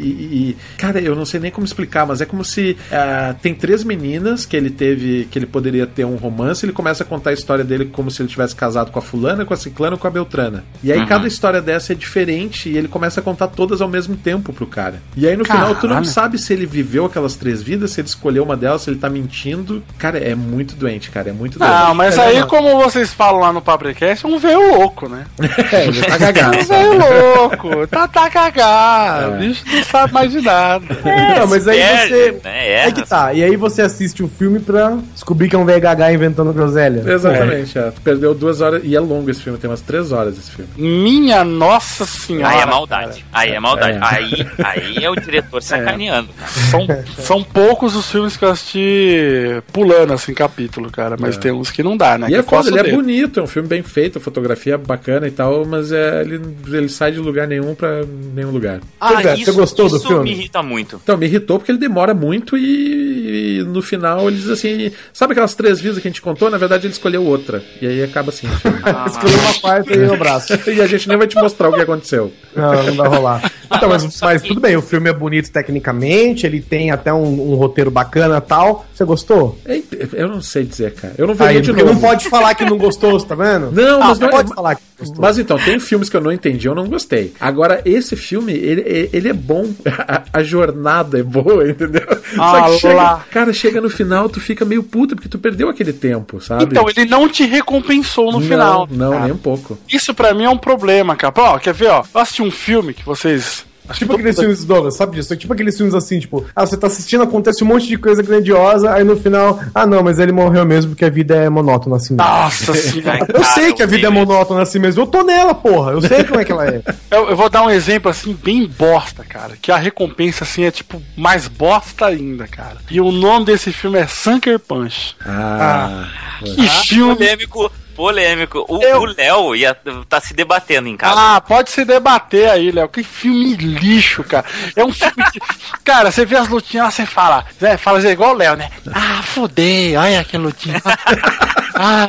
e- 0.50 0.57
cara, 0.78 1.00
eu 1.00 1.14
não 1.16 1.24
sei 1.24 1.40
nem 1.40 1.50
como 1.50 1.64
explicar, 1.66 2.07
mas 2.07 2.20
é 2.20 2.24
como 2.26 2.44
se 2.44 2.76
ah, 2.92 3.34
tem 3.40 3.55
três 3.55 3.82
meninas 3.84 4.44
que 4.46 4.57
ele 4.57 4.70
teve, 4.70 5.26
que 5.30 5.38
ele 5.38 5.46
poderia 5.46 5.86
ter 5.86 6.05
um 6.05 6.16
romance. 6.16 6.64
Ele 6.64 6.72
começa 6.72 7.02
a 7.02 7.07
contar 7.07 7.30
a 7.30 7.32
história 7.32 7.64
dele 7.64 7.86
como 7.86 8.11
se 8.11 8.20
ele 8.22 8.28
tivesse 8.28 8.55
casado 8.55 8.90
com 8.90 8.98
a 8.98 9.02
fulana, 9.02 9.44
com 9.44 9.55
a 9.55 9.57
ciclana, 9.57 9.96
com 9.96 10.07
a 10.07 10.11
beltrana. 10.11 10.64
E 10.82 10.92
aí 10.92 10.98
Uhum. 11.00 11.07
cada 11.07 11.26
história 11.28 11.61
dessa 11.61 11.92
é 11.92 11.96
diferente 11.96 12.68
e 12.68 12.76
ele 12.76 12.88
começa 12.88 13.20
a 13.20 13.22
contar 13.22 13.48
todas 13.48 13.80
ao 13.80 13.88
mesmo 13.88 14.16
tempo 14.16 14.52
pro 14.52 14.66
cara. 14.66 15.02
E 15.16 15.26
aí 15.26 15.36
no 15.36 15.44
final 15.44 15.74
tu 15.74 15.82
não 15.86 15.94
Caralho. 15.96 16.05
sabe 16.07 16.38
se 16.38 16.52
ele 16.52 16.66
viveu 16.66 17.05
aquelas 17.07 17.36
três 17.36 17.62
vidas, 17.62 17.90
se 17.92 18.00
ele 18.00 18.09
escolheu 18.09 18.42
uma 18.44 18.57
delas, 18.57 18.82
se 18.82 18.90
ele 18.90 18.98
tá 18.98 19.09
mentindo. 19.11 19.82
Cara, 19.98 20.18
é 20.18 20.34
muito 20.34 20.74
doente, 20.76 21.11
cara, 21.11 21.30
é 21.30 21.32
muito 21.32 21.59
doente. 21.59 21.70
Não, 21.70 21.93
Mas 21.95 22.18
aí, 22.18 22.42
como 22.47 22.76
vocês 22.82 23.12
falam 23.12 23.40
lá 23.40 23.53
no 23.53 23.62
Papricast, 23.62 24.24
é 24.24 24.28
um 24.28 24.38
veio 24.38 24.76
louco, 24.76 25.09
né? 25.09 25.24
É, 25.72 25.86
ele 25.86 26.03
tá 26.03 26.18
cagado. 26.18 26.57
Um 26.59 26.64
veio 26.64 26.99
louco, 26.99 27.86
tá, 27.86 28.07
tá 28.07 28.30
cagado. 28.30 29.34
O 29.34 29.38
bicho 29.38 29.64
não 29.66 29.84
sabe 29.84 30.12
mais 30.12 30.30
de 30.30 30.40
nada. 30.40 30.84
não, 31.38 31.47
mas 31.47 31.66
aí 31.66 31.78
perde, 31.78 32.09
você. 32.09 32.40
né? 32.45 32.70
É 32.86 32.92
que 32.92 33.07
tá. 33.07 33.32
E 33.32 33.42
aí 33.42 33.57
você 33.57 33.82
assiste 33.82 34.22
o 34.22 34.28
filme 34.28 34.61
pra 34.61 34.97
descobrir 35.12 35.49
que 35.49 35.57
é 35.57 35.59
um 35.59 35.64
VHH 35.64 36.12
inventando 36.12 36.53
groselha. 36.53 37.03
Exatamente, 37.11 37.78
é. 37.78 37.92
Perdeu 38.03 38.34
duas 38.34 38.61
horas. 38.61 38.82
E 38.84 38.95
é 38.95 39.01
longo 39.01 39.30
esse 39.30 39.42
filme, 39.42 39.59
tem 39.59 39.70
umas 39.70 39.80
três 39.80 40.12
horas 40.12 40.36
esse 40.38 40.51
filme. 40.51 40.70
Minha 40.76 41.45
nossa 41.45 42.05
senhora. 42.05 42.55
Aí 42.55 42.61
é 42.61 42.66
maldade. 42.66 43.24
Aí 43.32 43.51
é 43.53 43.61
maldade. 43.61 43.99
É. 43.99 44.01
Aí, 44.03 44.47
aí 44.59 45.05
é 45.05 45.11
o 45.11 45.14
diretor 45.14 45.62
sacaneando. 45.62 46.28
São, 46.70 46.86
são 47.18 47.42
poucos 47.42 47.97
os 47.97 48.11
filmes 48.11 48.36
que 48.36 48.45
eu 48.45 48.51
assisti 48.51 49.62
pulando 49.72 50.12
assim 50.12 50.34
capítulo, 50.34 50.90
cara. 50.90 51.16
Mas 51.18 51.36
tem 51.36 51.53
uns 51.53 51.70
que 51.70 51.82
não 51.85 51.97
dá, 51.97 52.18
né? 52.18 52.26
E 52.26 52.30
que 52.30 52.37
é 52.37 52.43
foda, 52.43 52.68
ele 52.68 52.78
é 52.78 52.82
dele. 52.82 52.97
bonito, 52.97 53.41
é 53.41 53.43
um 53.43 53.47
filme 53.47 53.68
bem 53.68 53.82
feito, 53.82 54.18
a 54.18 54.20
fotografia 54.20 54.74
é 54.74 54.78
bacana 54.78 55.26
e 55.26 55.30
tal, 55.30 55.64
mas 55.64 55.93
é, 55.93 56.22
ele, 56.22 56.41
ele 56.66 56.89
sai 56.89 57.12
de 57.12 57.18
lugar 57.18 57.47
nenhum 57.47 57.74
pra 57.74 58.03
nenhum 58.35 58.51
lugar. 58.51 58.80
Pois 58.99 59.26
é, 59.26 59.37
você 59.37 59.53
gostou 59.53 59.89
do 59.89 59.97
isso 59.97 60.09
filme? 60.09 60.24
me 60.24 60.30
irrita 60.32 60.62
muito. 60.62 61.01
Então, 61.03 61.16
me 61.16 61.26
irritou 61.26 61.59
porque 61.59 61.70
ele 61.70 61.78
demora 61.78 62.14
muito 62.14 62.57
e, 62.57 63.61
e 63.61 63.64
no 63.64 63.82
final 63.82 64.28
ele 64.28 64.37
diz 64.37 64.49
assim: 64.49 64.91
sabe 65.12 65.32
aquelas 65.32 65.55
três 65.55 65.80
vidas 65.80 65.99
que 65.99 66.09
a 66.09 66.11
gente 66.11 66.22
contou? 66.22 66.51
Na 66.51 66.59
verdade, 66.59 66.87
ele 66.87 66.93
escolheu 66.93 67.24
outra. 67.24 67.62
E 67.80 67.87
aí 67.87 68.03
acaba 68.03 68.30
assim 68.30 68.47
o 68.47 68.51
filme. 68.51 68.78
Escolheu 69.07 69.39
uma 69.39 69.55
quarta 69.55 69.95
e 69.95 70.09
o 70.09 70.16
braço. 70.16 70.53
e 70.70 70.80
a 70.80 70.87
gente 70.87 71.09
nem 71.09 71.16
vai 71.16 71.26
te 71.26 71.37
mostrar 71.37 71.68
o 71.68 71.72
que 71.72 71.80
aconteceu. 71.80 72.32
Não, 72.55 72.82
não 72.82 72.95
vai 72.95 73.09
rolar. 73.09 73.53
Então, 73.64 73.89
mas, 73.89 74.20
mas 74.20 74.43
tudo 74.43 74.61
bem, 74.61 74.76
o 74.76 74.82
filme 74.82 75.11
é 75.11 75.12
bonito 75.12 75.51
tecnicamente, 75.51 76.47
ele 76.47 76.61
tem 76.61 76.91
até 76.91 77.12
um, 77.12 77.53
um 77.53 77.55
roteiro 77.55 77.91
bacana 77.91 78.39
e 78.39 78.41
tal. 78.41 78.87
Você 78.95 79.05
gostou? 79.05 79.59
É, 79.64 79.80
Eu 80.12 80.28
não 80.28 80.41
sei 80.41 80.64
dizer, 80.64 80.95
cara. 80.95 81.14
Eu 81.16 81.26
não 81.26 81.35
veria 81.35 81.59
Aí, 81.59 81.64
de 81.65 81.71
porque 81.73 81.83
novo. 81.83 81.95
não 81.95 82.01
pode 82.01 82.29
falar 82.29 82.55
que 82.55 82.65
não 82.65 82.77
gostou, 82.79 83.21
tá 83.21 83.35
vendo? 83.35 83.71
Não, 83.73 84.03
Ah, 84.03 84.09
mas 84.09 84.19
não 84.19 84.29
pode 84.29 84.53
é- 84.53 84.55
falar 84.55 84.75
que 84.77 84.83
gostou. 84.99 85.21
Mas 85.21 85.39
então, 85.39 85.59
tem 85.59 85.79
filmes 85.81 86.09
que 86.09 86.17
eu 86.17 86.21
não 86.21 86.31
entendi, 86.33 86.67
eu 86.69 86.75
não 86.75 86.87
gostei. 86.87 87.33
Agora, 87.41 87.81
esse 87.85 88.15
filme, 88.17 88.53
ele, 88.53 89.11
ele 89.12 89.29
é 89.29 89.33
bom. 89.33 89.69
A, 90.07 90.23
a 90.35 90.43
jornada 90.43 91.19
é 91.19 91.23
boa, 91.23 91.69
entendeu? 91.69 92.03
Só 92.37 92.43
Ah, 92.43 92.62
que 92.71 92.79
chega, 92.79 93.17
cara, 93.31 93.53
chega 93.53 93.81
no 93.81 93.89
final, 93.91 94.29
tu 94.29 94.41
fica 94.41 94.65
meio 94.65 94.83
puto 94.83 95.15
porque 95.17 95.29
tu 95.29 95.39
perdeu 95.39 95.69
aquele 95.69 95.93
tempo, 95.93 96.41
sabe? 96.41 96.65
Então, 96.65 96.87
ele 96.89 97.05
não 97.07 97.29
te 97.29 97.45
recompensou 97.45 98.27
no 98.33 98.41
não, 98.41 98.47
final. 98.47 98.89
Não, 98.91 99.11
cara. 99.12 99.25
nem 99.25 99.33
um 99.33 99.37
pouco. 99.39 99.79
Isso 99.91 100.12
pra 100.15 100.35
mim 100.35 100.45
é 100.45 100.51
um 100.51 100.59
problema, 100.59 101.17
cara. 101.17 101.33
Ó, 101.37 101.59
quer 101.59 101.73
ver, 101.75 101.89
ó? 101.89 102.05
Eu 102.15 102.21
assisti 102.21 102.43
um 102.43 102.51
filme 102.51 102.93
que 102.95 103.05
vocês. 103.05 103.65
Acho 103.89 103.99
Tipo 104.01 104.14
que 104.14 104.20
aqueles 104.20 104.39
filmes, 104.39 104.64
Douglas, 104.64 104.97
sabe 104.97 105.16
disso? 105.16 105.37
Tipo 105.37 105.53
aqueles 105.53 105.76
filmes 105.76 105.95
assim, 105.95 106.18
tipo, 106.18 106.45
ah, 106.57 106.64
você 106.64 106.76
tá 106.76 106.87
assistindo, 106.87 107.22
acontece 107.22 107.62
um 107.62 107.66
monte 107.66 107.87
de 107.87 107.99
coisa 107.99 108.22
grandiosa, 108.22 108.93
aí 108.93 109.05
no 109.05 109.16
final, 109.16 109.61
ah 109.74 109.87
não, 109.87 110.03
mas 110.03 110.18
ele 110.18 110.32
morreu 110.32 110.64
mesmo 110.64 110.93
porque 110.93 111.05
a 111.05 111.11
vida 111.11 111.35
é 111.37 111.49
monótona 111.49 111.97
assim 111.97 112.14
mesmo. 112.14 112.28
Nossa 112.30 112.72
senhora. 112.74 113.26
Eu 113.32 113.45
sei 113.45 113.72
que 113.72 113.82
a 113.82 113.87
vida 113.87 114.07
é 114.07 114.11
monótona 114.11 114.62
assim 114.62 114.78
mesmo, 114.78 115.03
eu 115.03 115.07
tô 115.07 115.22
nela, 115.22 115.55
porra, 115.55 115.93
eu 115.93 116.01
sei 116.01 116.24
como 116.24 116.41
é 116.41 116.45
que 116.45 116.53
ela 116.53 116.66
é. 116.66 116.82
Eu, 117.11 117.28
eu 117.30 117.37
vou 117.37 117.49
dar 117.49 117.62
um 117.62 117.70
exemplo 117.70 118.11
assim, 118.11 118.32
bem 118.43 118.66
bosta, 118.66 119.22
cara. 119.22 119.55
Que 119.61 119.70
a 119.70 119.76
recompensa 119.76 120.43
assim 120.43 120.64
é 120.64 120.70
tipo 120.72 121.01
mais 121.16 121.47
bosta 121.47 122.07
ainda, 122.07 122.49
cara. 122.49 122.78
E 122.91 123.01
o 123.01 123.12
nome 123.12 123.47
desse 123.47 123.70
filme 123.72 123.99
é 123.99 124.07
Sunker 124.07 124.59
Punch. 124.59 125.14
Ah, 125.24 126.09
Que 126.43 126.68
filme. 126.68 127.14
Polêmico, 127.14 127.70
polêmico. 127.95 128.64
O 128.68 128.82
Eu- 128.82 129.01
o 129.03 129.05
Léo 129.07 129.55
ia 129.57 129.76
tá 130.09 130.20
se 130.20 130.34
debatendo 130.34 130.88
em 130.88 130.97
casa. 130.97 131.36
Ah, 131.36 131.40
pode 131.40 131.70
se 131.70 131.84
debater 131.84 132.51
aí, 132.51 132.70
Léo. 132.70 132.88
Que 132.88 133.03
filme 133.03 133.55
lixo, 133.55 134.22
cara. 134.24 134.45
É 134.76 134.84
um 134.84 134.92
filme 134.92 135.24
que. 135.32 135.40
Cara, 135.84 136.11
você 136.11 136.24
vê 136.24 136.36
as 136.36 136.49
lutinhas 136.49 136.92
você 136.95 137.07
fala. 137.07 137.45
Zé, 137.61 137.76
fala 137.76 138.01
Zé, 138.01 138.12
igual 138.12 138.34
o 138.34 138.38
Léo, 138.38 138.57
né? 138.57 138.70
Ah, 138.92 139.22
fudei, 139.22 139.97
olha 139.97 140.24
que 140.24 140.36
lutinha. 140.36 140.80
Ah, 141.75 142.09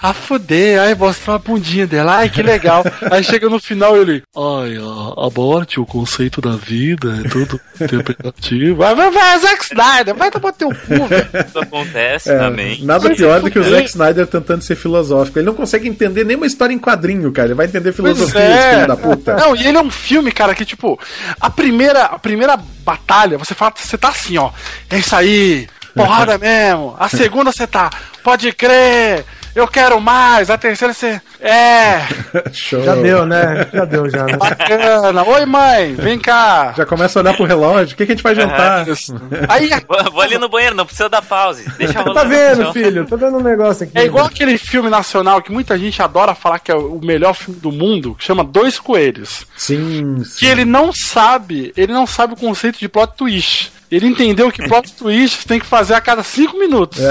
ah, 0.00 0.12
fudei, 0.14 0.78
aí 0.78 0.94
mostrou 0.94 1.36
a 1.36 1.38
bundinha 1.38 1.86
dela, 1.86 2.16
ai 2.16 2.28
que 2.30 2.42
legal. 2.42 2.82
Aí 3.10 3.22
chega 3.22 3.48
no 3.48 3.60
final 3.60 3.96
ele. 3.96 4.22
Ai, 4.34 4.76
a, 4.76 5.26
a 5.26 5.30
morte, 5.34 5.78
o 5.78 5.86
conceito 5.86 6.40
da 6.40 6.56
vida, 6.56 7.20
é 7.24 7.28
tudo 7.28 7.60
interpretativo. 7.80 8.76
Vai, 8.76 8.94
vai, 8.94 9.10
vai, 9.10 9.38
Zack 9.38 9.64
Snyder, 9.64 10.14
vai 10.14 10.30
tomar 10.30 10.52
teu 10.52 10.68
cu, 10.68 11.06
velho. 11.06 11.28
Isso 11.46 11.58
acontece 11.58 12.30
É, 12.30 12.38
também. 12.38 12.82
nada 12.84 13.08
Mas 13.08 13.18
pior 13.18 13.40
do 13.40 13.50
que 13.50 13.58
o 13.58 13.62
fuder. 13.62 13.78
Zack 13.78 13.90
Snyder 13.90 14.26
tentando 14.26 14.62
ser 14.62 14.76
filosófico. 14.76 15.38
Ele 15.38 15.46
não 15.46 15.54
consegue 15.54 15.88
entender 15.88 16.24
nenhuma 16.24 16.46
história 16.46 16.72
em 16.72 16.78
quadrinho, 16.78 17.30
cara. 17.32 17.48
Ele 17.48 17.54
vai 17.54 17.66
entender 17.66 17.92
filosofia, 17.92 18.40
é. 18.40 18.58
esse 18.58 18.74
filho 18.74 18.86
da 18.88 18.96
puta. 18.96 19.36
Não, 19.36 19.54
e 19.54 19.66
ele 19.66 19.76
é 19.76 19.80
um 19.82 19.90
filme, 19.90 20.32
cara, 20.32 20.54
que 20.54 20.64
tipo, 20.64 20.98
a 21.40 21.50
primeira, 21.50 22.04
a 22.04 22.18
primeira 22.18 22.56
batalha, 22.84 23.38
você 23.38 23.54
fala, 23.54 23.72
você 23.76 23.98
tá 23.98 24.08
assim, 24.08 24.38
ó. 24.38 24.50
É 24.90 24.98
isso 24.98 25.14
aí, 25.14 25.68
porrada 25.94 26.38
mesmo. 26.38 26.96
A 26.98 27.08
segunda 27.08 27.52
você 27.52 27.66
tá, 27.66 27.90
pode 28.22 28.52
crer, 28.52 29.24
eu 29.54 29.68
quero 29.68 30.00
mais. 30.00 30.50
A 30.50 30.56
terceira 30.56 30.94
você, 30.94 31.20
é, 31.40 32.06
Show. 32.52 32.84
Já 32.84 32.94
deu, 32.94 33.26
né? 33.26 33.66
Já 33.72 33.84
deu, 33.84 34.08
já, 34.08 34.24
né? 34.24 34.36
bacana. 34.36 35.24
Oi, 35.24 35.44
mãe, 35.44 35.94
vem 35.94 36.18
cá. 36.18 36.72
Já 36.76 36.86
começa 36.86 37.18
a 37.18 37.22
olhar 37.22 37.36
pro 37.36 37.44
relógio. 37.44 37.94
O 37.94 37.96
que, 37.96 38.06
que 38.06 38.12
a 38.12 38.14
gente 38.14 38.22
vai 38.22 38.34
jantar? 38.34 38.86
Aí 39.48 39.68
Vou, 39.88 40.12
vou 40.12 40.20
ali 40.22 40.38
no 40.38 40.48
banheiro, 40.48 40.76
não 40.76 40.86
precisa 40.86 41.08
dar 41.08 41.22
pause. 41.22 41.68
Deixa 41.76 42.00
rolar. 42.00 42.22
Tá 42.22 42.28
vendo, 42.28 42.62
não. 42.62 42.72
filho? 42.72 43.06
Tô 43.06 43.16
vendo 43.16 43.38
um 43.38 43.42
negócio 43.42 43.84
aqui. 43.84 43.98
é 43.98 44.04
igual 44.04 44.26
aquele 44.26 44.56
filme 44.56 44.88
nacional 44.88 45.42
que 45.42 45.50
muita 45.50 45.76
gente 45.76 46.00
adora 46.00 46.34
falar 46.34 46.58
que 46.58 46.70
é 46.70 46.74
o 46.74 47.00
melhor 47.02 47.34
filme 47.34 47.58
do 47.58 47.72
mundo, 47.72 48.14
que 48.14 48.24
chama 48.24 48.44
Dois 48.44 48.78
Coelhos. 48.78 49.46
Sim, 49.56 50.22
sim. 50.24 50.38
que 50.38 50.46
ele 50.46 50.64
não 50.64 50.92
sabe, 50.92 51.72
ele 51.76 51.92
não 51.92 52.06
sabe 52.06 52.34
o 52.34 52.36
conceito 52.36 52.78
de 52.78 52.88
plot 52.88 53.14
twist. 53.16 53.72
Ele 53.92 54.06
entendeu 54.08 54.50
que 54.50 54.66
plot 54.66 54.92
twist 54.98 55.46
tem 55.46 55.60
que 55.60 55.66
fazer 55.66 55.94
a 55.94 56.00
cada 56.00 56.22
cinco 56.22 56.58
minutos. 56.58 56.98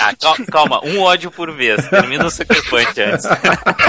Ah, 0.00 0.12
cal- 0.20 0.36
calma, 0.50 0.80
um 0.84 1.00
ódio 1.00 1.30
por 1.30 1.50
vez. 1.54 1.88
Termina 1.88 2.26
o 2.26 2.30
Sucker 2.30 2.60
Punch 2.68 3.00
antes. 3.00 3.24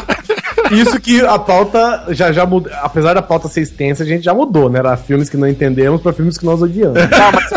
Isso 0.71 0.99
que 0.99 1.21
a 1.25 1.39
pauta 1.39 2.05
já, 2.09 2.31
já 2.31 2.45
mudou. 2.45 2.71
Apesar 2.81 3.15
da 3.15 3.21
pauta 3.21 3.47
ser 3.47 3.61
extensa, 3.61 4.03
a 4.03 4.05
gente 4.05 4.23
já 4.23 4.33
mudou, 4.33 4.69
né? 4.69 4.77
Era 4.79 4.95
filmes 4.95 5.27
que 5.27 5.35
não 5.37 5.47
entendemos 5.47 5.99
pra 5.99 6.13
filmes 6.13 6.37
que 6.37 6.45
nós 6.45 6.61
odiamos. 6.61 6.93
Não, 7.01 7.31
mas, 7.33 7.49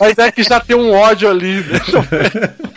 mas 0.00 0.18
é 0.18 0.30
que 0.32 0.42
já 0.42 0.60
tem 0.60 0.76
um 0.76 0.92
ódio 0.92 1.28
ali. 1.30 1.60
né? 1.62 1.80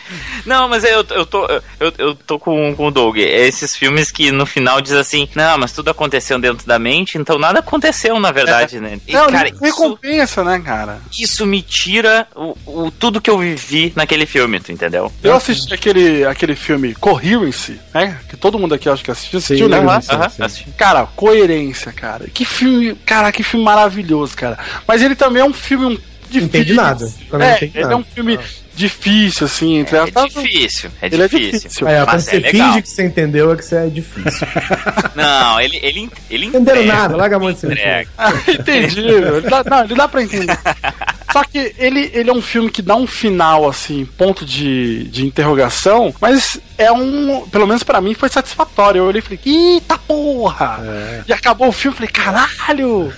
Não, 0.46 0.68
mas 0.68 0.84
eu, 0.84 1.06
eu 1.12 1.26
tô, 1.26 1.46
eu, 1.80 1.94
eu 1.98 2.16
tô 2.16 2.40
com, 2.40 2.74
com 2.76 2.88
o 2.88 2.92
Doug. 2.92 3.18
É 3.18 3.48
Esses 3.48 3.76
filmes 3.76 4.12
que 4.12 4.32
no 4.32 4.46
final 4.46 4.82
diz 4.82 4.94
assim, 4.94 5.30
não, 5.36 5.58
mas 5.58 5.72
tudo 5.72 5.90
aconteceu 5.92 6.40
dentro 6.40 6.66
da 6.66 6.80
mente, 6.80 7.18
então 7.18 7.38
nada 7.38 7.60
aconteceu, 7.60 8.20
na 8.20 8.32
verdade, 8.32 8.80
né? 8.80 9.00
E, 9.08 9.14
Não, 9.14 9.28
cara, 9.30 9.50
isso, 9.50 9.64
recompensa, 9.64 10.44
né, 10.44 10.60
cara? 10.60 11.00
isso 11.18 11.46
me 11.46 11.62
tira 11.62 12.28
o, 12.36 12.56
o- 12.66 12.92
tudo 12.92 13.22
que 13.22 13.30
eu 13.30 13.38
vivi 13.38 13.94
naquele 13.96 14.26
filme, 14.26 14.60
tu 14.60 14.72
entendeu? 14.72 15.12
Eu 15.24 15.36
assisti 15.36 15.74
aquele, 15.74 16.26
aquele 16.26 16.56
filme 16.56 16.96
Coherence, 16.96 17.80
né? 17.94 18.18
Que 18.28 18.36
todo 18.36 18.58
mundo 18.58 18.74
aqui 18.74 18.90
acho 18.90 19.04
que 19.04 19.12
assistiu. 19.12 19.38
assistiu 19.40 19.70
né? 19.70 19.78
aham, 19.78 20.02
sim. 20.30 20.44
assisti. 20.44 20.72
Cara, 20.72 21.06
coerência, 21.16 21.92
cara. 21.92 22.26
Que 22.34 22.44
filme, 22.46 22.96
cara, 23.06 23.32
que 23.32 23.44
filme 23.44 23.64
maravilhoso, 23.66 24.36
cara. 24.36 24.58
Mas 24.88 25.02
ele 25.02 25.16
também 25.16 25.42
é 25.42 25.46
um 25.46 25.54
filme 25.54 25.86
um, 25.86 25.98
difícil. 26.32 26.48
Entendi 26.62 26.74
nada. 26.74 27.12
Também 27.30 27.48
É, 27.48 27.58
ele 27.64 27.82
nada. 27.82 27.94
é 27.94 27.96
um 27.98 28.04
filme 28.04 28.40
difícil, 28.74 29.46
assim, 29.46 29.78
entre 29.78 29.98
É 29.98 30.00
aspas. 30.02 30.34
difícil, 30.34 30.90
é 31.02 31.06
Ele 31.08 31.22
é 31.22 31.28
difícil. 31.28 31.60
difícil. 31.60 31.88
Aí, 31.88 31.96
ó, 31.96 32.06
quando 32.06 32.14
Mas 32.14 32.24
você 32.24 32.36
é 32.36 32.40
legal. 32.40 32.70
finge 32.70 32.82
que 32.82 32.90
você 32.90 33.04
entendeu, 33.06 33.52
é 33.52 33.56
que 33.58 33.66
você 33.66 33.76
é 33.76 33.88
difícil. 33.88 34.48
Não, 35.16 35.60
ele, 35.62 35.80
ele, 35.84 36.10
ele 36.30 36.46
Entenderam 36.48 36.82
entrega, 36.82 37.00
nada, 37.02 37.16
larga 37.18 37.36
a 37.36 37.40
mão 37.40 37.52
de 37.52 37.66
entrega. 37.66 38.10
Ah, 38.18 38.32
entendi. 38.48 39.00
Ele 39.02 39.42
dá, 39.42 39.64
não, 39.64 39.84
ele 39.84 39.96
dá 39.96 40.08
pra 40.08 40.24
entender. 40.24 40.58
Só 41.32 41.44
que 41.44 41.74
ele, 41.78 42.12
ele 42.14 42.30
é 42.30 42.34
um 42.34 42.42
filme 42.42 42.70
que 42.70 42.82
dá 42.82 42.96
um 42.96 43.08
final, 43.08 43.68
assim, 43.68 44.06
ponto 44.18 44.46
de, 44.46 45.06
de 45.06 45.26
interrogação, 45.26 46.14
mas 46.20 46.60
é 46.78 46.92
um. 46.92 47.48
Pelo 47.50 47.68
menos 47.68 47.84
pra 47.84 48.02
mim 48.02 48.14
foi 48.14 48.30
satisfatório. 48.30 49.00
Eu 49.00 49.06
olhei 49.06 49.20
e 49.20 49.22
falei, 49.22 49.40
eita 49.46 49.98
porra! 49.98 50.80
E 51.28 51.34
acabou 51.34 51.70
o 51.70 51.72
filme, 51.72 51.96
falei, 51.96 52.12
caralho! 52.12 53.12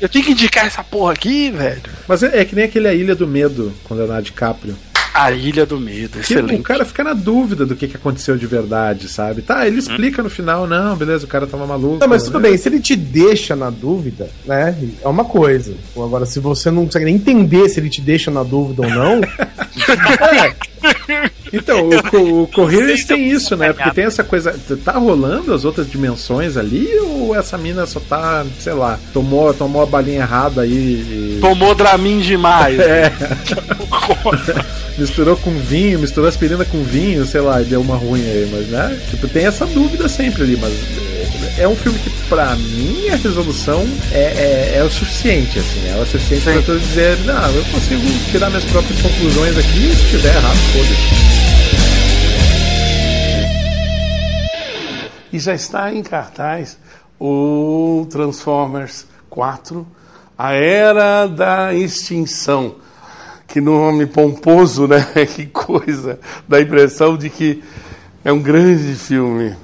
Eu 0.00 0.08
tenho 0.08 0.24
que 0.24 0.32
indicar 0.32 0.66
essa 0.66 0.82
porra 0.82 1.12
aqui, 1.12 1.50
velho. 1.50 1.82
Mas 2.08 2.22
é, 2.22 2.40
é 2.40 2.44
que 2.44 2.54
nem 2.54 2.64
aquele 2.64 2.88
A 2.88 2.94
Ilha 2.94 3.14
do 3.14 3.26
Medo, 3.26 3.72
com 3.84 3.94
o 3.94 3.96
Leonardo 3.96 4.24
DiCaprio. 4.24 4.76
A 5.14 5.30
Ilha 5.30 5.66
do 5.66 5.78
Medo, 5.78 6.20
excelente. 6.20 6.60
o 6.60 6.62
cara 6.62 6.84
fica 6.84 7.04
na 7.04 7.12
dúvida 7.12 7.66
do 7.66 7.76
que, 7.76 7.86
que 7.86 7.96
aconteceu 7.96 8.36
de 8.36 8.46
verdade, 8.46 9.08
sabe? 9.08 9.42
Tá, 9.42 9.66
ele 9.66 9.78
explica 9.78 10.22
no 10.22 10.30
final, 10.30 10.66
não, 10.66 10.96
beleza, 10.96 11.26
o 11.26 11.28
cara 11.28 11.46
tava 11.46 11.66
maluco. 11.66 11.98
Não, 12.00 12.08
mas 12.08 12.22
tudo 12.22 12.40
né? 12.40 12.48
bem, 12.48 12.58
se 12.58 12.68
ele 12.68 12.80
te 12.80 12.96
deixa 12.96 13.54
na 13.54 13.68
dúvida, 13.68 14.30
né? 14.46 14.76
É 15.02 15.08
uma 15.08 15.24
coisa. 15.24 15.74
Agora, 15.94 16.24
se 16.24 16.40
você 16.40 16.70
não 16.70 16.86
consegue 16.86 17.04
nem 17.04 17.16
entender 17.16 17.68
se 17.68 17.78
ele 17.78 17.90
te 17.90 18.00
deixa 18.00 18.30
na 18.30 18.42
dúvida 18.42 18.82
ou 18.82 18.90
não, 18.90 19.20
Então, 21.52 21.90
o, 22.12 22.44
o 22.44 22.70
eu 22.70 23.06
tem 23.06 23.28
isso, 23.28 23.56
né? 23.56 23.72
Porque 23.72 23.90
tem 23.90 24.04
essa 24.04 24.24
coisa. 24.24 24.58
Tá 24.84 24.92
rolando 24.92 25.52
as 25.52 25.64
outras 25.64 25.90
dimensões 25.90 26.56
ali 26.56 26.88
ou 26.98 27.36
essa 27.36 27.58
mina 27.58 27.84
só 27.86 28.00
tá, 28.00 28.44
sei 28.58 28.72
lá, 28.72 28.98
tomou, 29.12 29.52
tomou 29.52 29.82
a 29.82 29.86
balinha 29.86 30.20
errada 30.20 30.62
aí 30.62 30.70
e. 30.72 31.38
Tomou 31.40 31.74
Dramin 31.74 32.20
demais. 32.20 32.78
É. 32.82 33.12
misturou 34.98 35.36
com 35.36 35.50
vinho, 35.52 35.98
misturou 35.98 36.28
aspirina 36.28 36.64
com 36.64 36.82
vinho, 36.82 37.24
sei 37.24 37.40
lá, 37.40 37.60
e 37.62 37.64
deu 37.64 37.80
uma 37.80 37.96
ruim 37.96 38.20
aí, 38.20 38.48
mas 38.50 38.66
né? 38.68 38.98
Tipo, 39.10 39.28
tem 39.28 39.46
essa 39.46 39.66
dúvida 39.66 40.08
sempre 40.08 40.42
ali, 40.42 40.56
mas 40.56 40.72
é 41.58 41.68
um 41.68 41.76
filme 41.76 41.98
que, 41.98 42.10
pra 42.28 42.54
mim, 42.56 43.08
a 43.08 43.16
resolução 43.16 43.86
é, 44.10 44.18
é, 44.18 44.78
é 44.78 44.84
o 44.84 44.90
suficiente, 44.90 45.58
assim. 45.58 45.88
É 45.88 46.00
o 46.00 46.06
suficiente 46.06 46.58
Sim. 46.58 46.62
pra 46.62 46.74
dizer, 46.74 47.18
não, 47.24 47.50
eu 47.50 47.64
consigo 47.66 48.02
tirar 48.30 48.48
minhas 48.48 48.64
próprias 48.64 49.00
conclusões 49.02 49.58
aqui, 49.58 49.94
se 49.94 50.10
tiver 50.10 50.34
errado, 50.34 50.56
foda-se. 50.72 51.42
E 55.32 55.38
já 55.38 55.54
está 55.54 55.92
em 55.92 56.02
cartaz 56.02 56.76
o 57.18 58.06
Transformers 58.10 59.06
4, 59.30 59.86
a 60.36 60.52
Era 60.52 61.26
da 61.26 61.74
Extinção. 61.74 62.76
Que 63.46 63.60
nome 63.60 64.06
pomposo, 64.06 64.86
né? 64.86 65.06
Que 65.34 65.46
coisa! 65.46 66.18
Dá 66.48 66.56
a 66.56 66.62
impressão 66.62 67.16
de 67.16 67.28
que 67.28 67.62
é 68.24 68.32
um 68.32 68.40
grande 68.40 68.94
filme. 68.94 69.54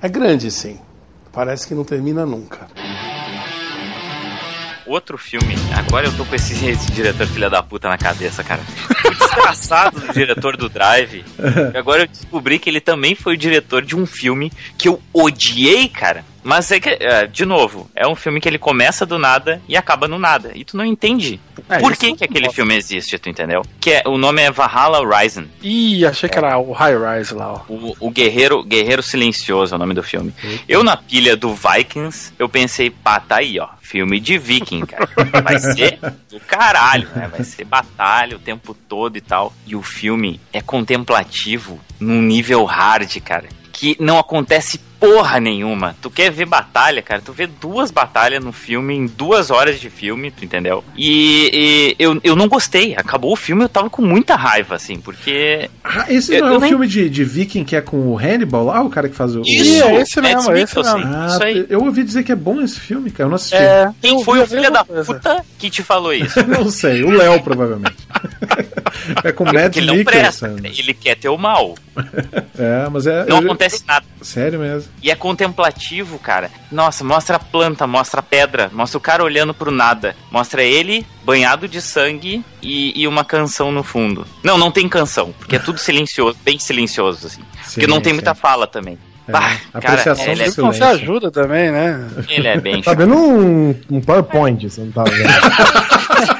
É 0.00 0.08
grande, 0.08 0.50
sim. 0.50 0.78
Parece 1.32 1.66
que 1.66 1.74
não 1.74 1.84
termina 1.84 2.24
nunca. 2.24 2.68
Outro 4.86 5.18
filme, 5.18 5.54
agora 5.76 6.06
eu 6.06 6.16
tô 6.16 6.24
com 6.24 6.34
esse, 6.34 6.54
esse 6.66 6.90
diretor 6.92 7.26
filha 7.26 7.50
da 7.50 7.62
puta 7.62 7.88
na 7.88 7.98
cabeça, 7.98 8.42
cara. 8.42 8.62
O 9.38 9.52
desgraçado 9.52 10.00
do 10.00 10.12
diretor 10.12 10.56
do 10.56 10.68
Drive. 10.68 11.24
Agora 11.76 12.02
eu 12.02 12.06
descobri 12.06 12.58
que 12.58 12.68
ele 12.68 12.80
também 12.80 13.14
foi 13.14 13.34
o 13.34 13.36
diretor 13.36 13.82
de 13.82 13.96
um 13.96 14.06
filme 14.06 14.52
que 14.76 14.88
eu 14.88 15.00
odiei, 15.12 15.88
cara. 15.88 16.24
Mas 16.42 16.70
é 16.70 16.80
que, 16.80 16.88
é, 16.88 17.26
de 17.26 17.44
novo, 17.44 17.90
é 17.94 18.06
um 18.06 18.14
filme 18.14 18.40
que 18.40 18.48
ele 18.48 18.58
começa 18.58 19.04
do 19.04 19.18
nada 19.18 19.60
e 19.68 19.76
acaba 19.76 20.08
no 20.08 20.18
nada. 20.18 20.52
E 20.54 20.64
tu 20.64 20.78
não 20.78 20.84
entende 20.84 21.38
É, 21.68 21.78
por 21.78 21.94
que, 21.94 22.06
eu 22.06 22.16
que 22.16 22.24
aquele 22.24 22.50
filme 22.50 22.74
existe, 22.74 23.18
tu 23.18 23.28
entendeu? 23.28 23.62
Que 23.78 23.90
é, 23.90 24.02
o 24.06 24.16
nome 24.16 24.40
é 24.40 24.50
Valhalla 24.50 25.00
Rising. 25.20 25.46
Ih, 25.60 26.06
achei 26.06 26.26
que 26.28 26.38
era 26.38 26.56
o 26.56 26.72
High 26.72 27.18
Rise 27.18 27.34
lá, 27.34 27.52
ó. 27.52 27.60
O, 27.68 27.94
o 28.00 28.10
Guerreiro, 28.10 28.62
Guerreiro 28.64 29.02
Silencioso 29.02 29.74
é 29.74 29.76
o 29.76 29.78
nome 29.78 29.92
do 29.92 30.02
filme. 30.02 30.32
Eu, 30.66 30.82
na 30.82 30.96
pilha 30.96 31.36
do 31.36 31.52
Vikings, 31.54 32.32
eu 32.38 32.48
pensei, 32.48 32.88
pá, 32.88 33.20
tá 33.20 33.36
aí, 33.38 33.58
ó. 33.60 33.68
Filme 33.82 34.20
de 34.20 34.36
viking, 34.36 34.84
cara. 34.84 35.08
Vai 35.42 35.58
ser 35.58 35.98
do 36.30 36.38
caralho, 36.40 37.08
né? 37.16 37.26
Vai 37.30 37.42
ser 37.42 37.64
batalha 37.64 38.36
o 38.36 38.38
tempo 38.38 38.74
todo 38.74 39.16
e 39.16 39.20
tal. 39.28 39.52
E 39.66 39.76
o 39.76 39.82
filme 39.82 40.40
é 40.52 40.60
contemplativo 40.60 41.78
num 42.00 42.22
nível 42.22 42.64
hard, 42.64 43.20
cara. 43.20 43.48
Que 43.72 43.96
não 44.00 44.18
acontece 44.18 44.80
porra 45.00 45.38
nenhuma. 45.40 45.94
Tu 46.02 46.10
quer 46.10 46.30
ver 46.30 46.44
batalha, 46.46 47.00
cara? 47.02 47.20
Tu 47.24 47.32
vê 47.32 47.46
duas 47.46 47.90
batalhas 47.90 48.42
no 48.44 48.52
filme, 48.52 48.94
em 48.94 49.06
duas 49.06 49.50
horas 49.50 49.80
de 49.80 49.88
filme, 49.90 50.30
tu 50.30 50.44
entendeu? 50.44 50.82
E, 50.96 51.50
e 51.52 51.96
eu, 52.02 52.20
eu 52.24 52.34
não 52.36 52.48
gostei. 52.48 52.94
Acabou 52.96 53.32
o 53.32 53.36
filme, 53.36 53.62
eu 53.64 53.68
tava 53.68 53.88
com 53.90 54.02
muita 54.02 54.34
raiva, 54.36 54.74
assim, 54.74 54.98
porque. 55.00 55.68
Ah, 55.84 56.06
esse 56.08 56.34
Eu- 56.34 56.40
não 56.40 56.48
é 56.48 56.52
eu 56.52 56.56
o 56.56 56.60
nem- 56.60 56.68
filme 56.70 56.86
de, 56.86 57.08
de 57.10 57.24
Viking 57.24 57.64
que 57.64 57.76
é 57.76 57.80
com 57.80 57.96
o 57.96 58.18
Hannibal 58.18 58.64
lá, 58.64 58.82
o 58.82 58.90
cara 58.90 59.08
que 59.08 59.14
faz 59.14 59.34
o. 59.34 59.42
Isso, 59.42 59.84
é 59.84 60.00
esse 60.00 60.20
mesmo, 60.20 60.52
é 60.52 60.60
esse 60.62 60.76
mesmo. 60.76 60.98
Ah, 61.04 61.26
Isso 61.30 61.42
aí. 61.44 61.66
eu 61.68 61.82
ouvi 61.84 62.02
dizer 62.04 62.22
que 62.22 62.32
é 62.32 62.36
bom 62.36 62.60
esse 62.60 62.78
filme, 62.80 63.10
cara. 63.10 63.24
Eu 63.26 63.28
não 63.28 63.36
assisti. 63.36 63.56
É, 63.56 63.90
Quem 64.00 64.14
eu 64.18 64.24
foi 64.24 64.40
o 64.40 64.46
filho 64.46 64.70
da 64.70 64.84
coisa. 64.84 65.04
puta 65.14 65.44
que 65.58 65.70
te 65.70 65.82
falou 65.82 66.12
isso? 66.12 66.38
Não 66.46 66.70
sei, 66.70 67.02
o 67.02 67.10
Léo, 67.10 67.40
provavelmente. 67.42 67.96
é 69.24 69.32
com 69.32 69.44
o 69.44 69.46
Mads 69.46 69.62
Porque 69.64 69.78
ele 69.80 69.96
não 69.98 70.04
presta, 70.04 70.54
ele 70.64 70.94
quer 70.94 71.16
ter 71.16 71.28
o 71.28 71.36
mal. 71.38 71.74
É, 72.60 72.88
mas 72.90 73.06
é. 73.06 73.24
Não 73.26 73.36
eu- 73.38 73.44
acontece 73.44 73.84
nada. 73.86 74.04
Sério 74.20 74.58
mesmo. 74.58 74.87
E 75.02 75.10
é 75.10 75.14
contemplativo, 75.14 76.18
cara. 76.18 76.50
Nossa, 76.72 77.04
mostra 77.04 77.36
a 77.36 77.38
planta, 77.38 77.86
mostra 77.86 78.20
a 78.20 78.22
pedra, 78.22 78.70
mostra 78.72 78.98
o 78.98 79.00
cara 79.00 79.22
olhando 79.22 79.54
pro 79.54 79.70
nada. 79.70 80.16
Mostra 80.30 80.62
ele 80.62 81.06
banhado 81.24 81.68
de 81.68 81.80
sangue 81.80 82.44
e, 82.62 83.00
e 83.00 83.06
uma 83.06 83.24
canção 83.24 83.70
no 83.70 83.82
fundo. 83.82 84.26
Não, 84.42 84.58
não 84.58 84.70
tem 84.72 84.88
canção, 84.88 85.32
porque 85.38 85.56
é 85.56 85.58
tudo 85.58 85.78
silencioso, 85.80 86.36
bem 86.44 86.58
silencioso, 86.58 87.26
assim. 87.28 87.42
porque 87.72 87.86
não 87.86 88.00
tem 88.00 88.10
sim. 88.12 88.16
muita 88.16 88.34
fala 88.34 88.66
também. 88.66 88.98
É, 89.28 89.30
Bah, 89.32 89.40
cara, 89.40 89.58
apreciação 89.74 90.24
ele, 90.32 90.42
é, 90.42 90.50
do 90.50 90.62
Não 90.62 90.72
se 90.72 90.78
silêncio. 90.78 90.86
ajuda 91.02 91.30
também, 91.30 91.70
né? 91.70 92.08
ele 92.30 92.48
é 92.48 92.58
bem 92.58 92.80
Tá 92.80 92.94
vendo 92.94 93.14
um, 93.14 93.74
um 93.90 94.00
PowerPoint, 94.00 94.68
você 94.70 94.80
não 94.80 94.90
tá 94.90 95.04
vendo? 95.04 95.28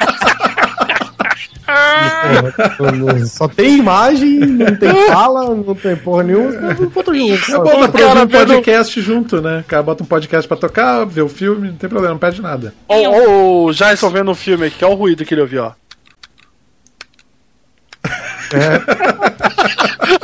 Só 3.26 3.48
tem 3.48 3.78
imagem, 3.78 4.38
não 4.40 4.76
tem 4.76 4.94
fala, 5.08 5.54
não 5.54 5.74
tem 5.74 5.96
porra 5.96 6.22
nenhuma. 6.22 6.50
Bota. 6.50 7.10
É 7.16 7.58
bom, 7.58 7.80
dá 7.80 7.88
pra 7.88 8.08
ouvir 8.08 8.22
um 8.22 8.28
podcast 8.28 9.00
junto, 9.00 9.40
né? 9.40 9.60
O 9.60 9.64
cara 9.64 9.82
bota 9.82 10.02
um 10.02 10.06
podcast 10.06 10.46
pra 10.48 10.56
tocar, 10.56 11.04
ver 11.04 11.22
o 11.22 11.28
filme, 11.28 11.68
não 11.68 11.76
tem 11.76 11.88
problema, 11.88 12.14
não 12.14 12.20
perde 12.20 12.42
nada. 12.42 12.74
Ô, 12.86 12.94
ô, 12.94 13.64
ô, 13.66 13.72
já 13.72 13.92
estou 13.92 14.10
vendo 14.10 14.30
o 14.30 14.34
filme 14.34 14.66
aqui, 14.66 14.84
olha 14.84 14.94
o 14.94 14.96
ruído 14.96 15.24
que 15.24 15.34
ele 15.34 15.42
ouviu, 15.42 15.64
ó. 15.64 15.72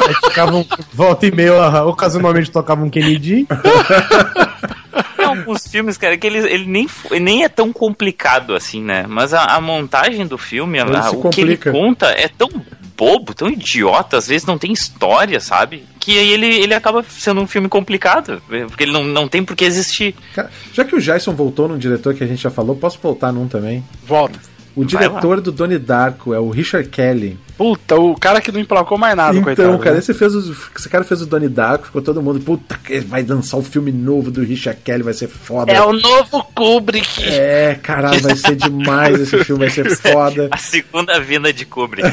Aí 0.07 0.15
tocava 0.23 0.57
um, 0.57 0.65
volta 0.93 1.27
e 1.27 1.31
meia, 1.31 1.85
ocasionalmente 1.85 2.51
tocava 2.51 2.83
um 2.83 2.91
Kennedy. 2.91 3.47
Alguns 5.41 5.67
filmes, 5.67 5.97
cara, 5.99 6.17
que 6.17 6.27
ele, 6.27 6.39
ele 6.39 6.67
nem, 6.67 6.87
ele 7.11 7.21
nem 7.21 7.45
é 7.45 7.49
tão 7.49 7.73
complicado 7.73 8.55
assim, 8.55 8.83
né? 8.83 9.05
Mas 9.09 9.33
a, 9.35 9.45
a 9.45 9.61
montagem 9.61 10.27
do 10.27 10.39
filme, 10.39 10.79
a- 10.79 10.85
o 11.11 11.23
que 11.31 11.41
ele 11.41 11.57
conta 11.73 12.07
é 12.09 12.29
tão 12.29 12.49
bobo, 12.97 13.35
tão 13.35 13.49
idiota, 13.49 14.17
às 14.19 14.29
vezes 14.29 14.47
não 14.47 14.57
tem 14.57 14.73
história, 14.73 15.41
sabe? 15.41 15.85
Que 15.99 16.17
aí 16.17 16.31
ele, 16.33 16.47
ele 16.47 16.75
acaba 16.75 17.05
sendo 17.09 17.41
um 17.41 17.47
filme 17.47 17.69
complicado, 17.69 18.41
porque 18.69 18.85
ele 18.85 18.93
não, 18.93 19.03
não 19.03 19.27
tem 19.27 19.45
por 19.45 19.57
que 19.57 19.65
existir. 19.65 20.15
Cara, 20.35 20.49
já 20.73 20.85
que 20.85 20.95
o 20.95 21.01
Jason 21.01 21.33
voltou 21.35 21.67
num 21.67 21.77
diretor 21.79 22.15
que 22.15 22.23
a 22.23 22.27
gente 22.27 22.41
já 22.43 22.51
falou, 22.51 22.77
posso 22.77 22.99
voltar 23.03 23.33
num 23.33 23.49
também? 23.49 23.85
Volta. 24.07 24.39
O 24.77 24.85
diretor 24.85 25.41
do 25.41 25.53
Donnie 25.53 25.79
Darko 25.79 26.35
é 26.35 26.39
o 26.39 26.51
Richard 26.51 26.89
Kelly. 26.89 27.39
Puta, 27.57 27.95
o 27.95 28.17
cara 28.17 28.41
que 28.41 28.51
não 28.51 28.59
emplacou 28.59 28.99
mais 28.99 29.17
nada, 29.17 29.39
então, 29.39 29.45
coitado. 29.45 29.79
cara, 29.79 29.93
né? 29.93 29.99
esse, 30.01 30.13
fez 30.13 30.35
o, 30.35 30.57
esse 30.77 30.89
cara 30.89 31.05
fez 31.05 31.23
o 31.23 31.27
Donnie 31.27 31.49
Darko, 31.49 31.87
ficou 31.87 32.03
todo 32.03 32.21
mundo, 32.21 32.41
puta, 32.41 32.77
vai 33.07 33.23
lançar 33.23 33.57
o 33.57 33.63
filme 33.63 33.93
novo 33.93 34.33
do 34.33 34.43
Richard 34.43 34.81
Kelly, 34.83 35.05
vai 35.05 35.15
ser 35.15 35.29
foda. 35.29 35.71
É 35.71 35.81
o 35.81 35.93
novo 35.93 36.45
Kubrick. 36.53 37.23
É, 37.23 37.79
caralho, 37.81 38.21
vai 38.21 38.35
ser 38.35 38.57
demais 38.57 39.21
esse 39.21 39.45
filme, 39.45 39.67
vai 39.67 39.71
ser 39.71 39.89
foda. 39.97 40.49
A 40.53 40.57
segunda 40.57 41.21
vinda 41.21 41.53
de 41.53 41.65
Kubrick. 41.65 42.09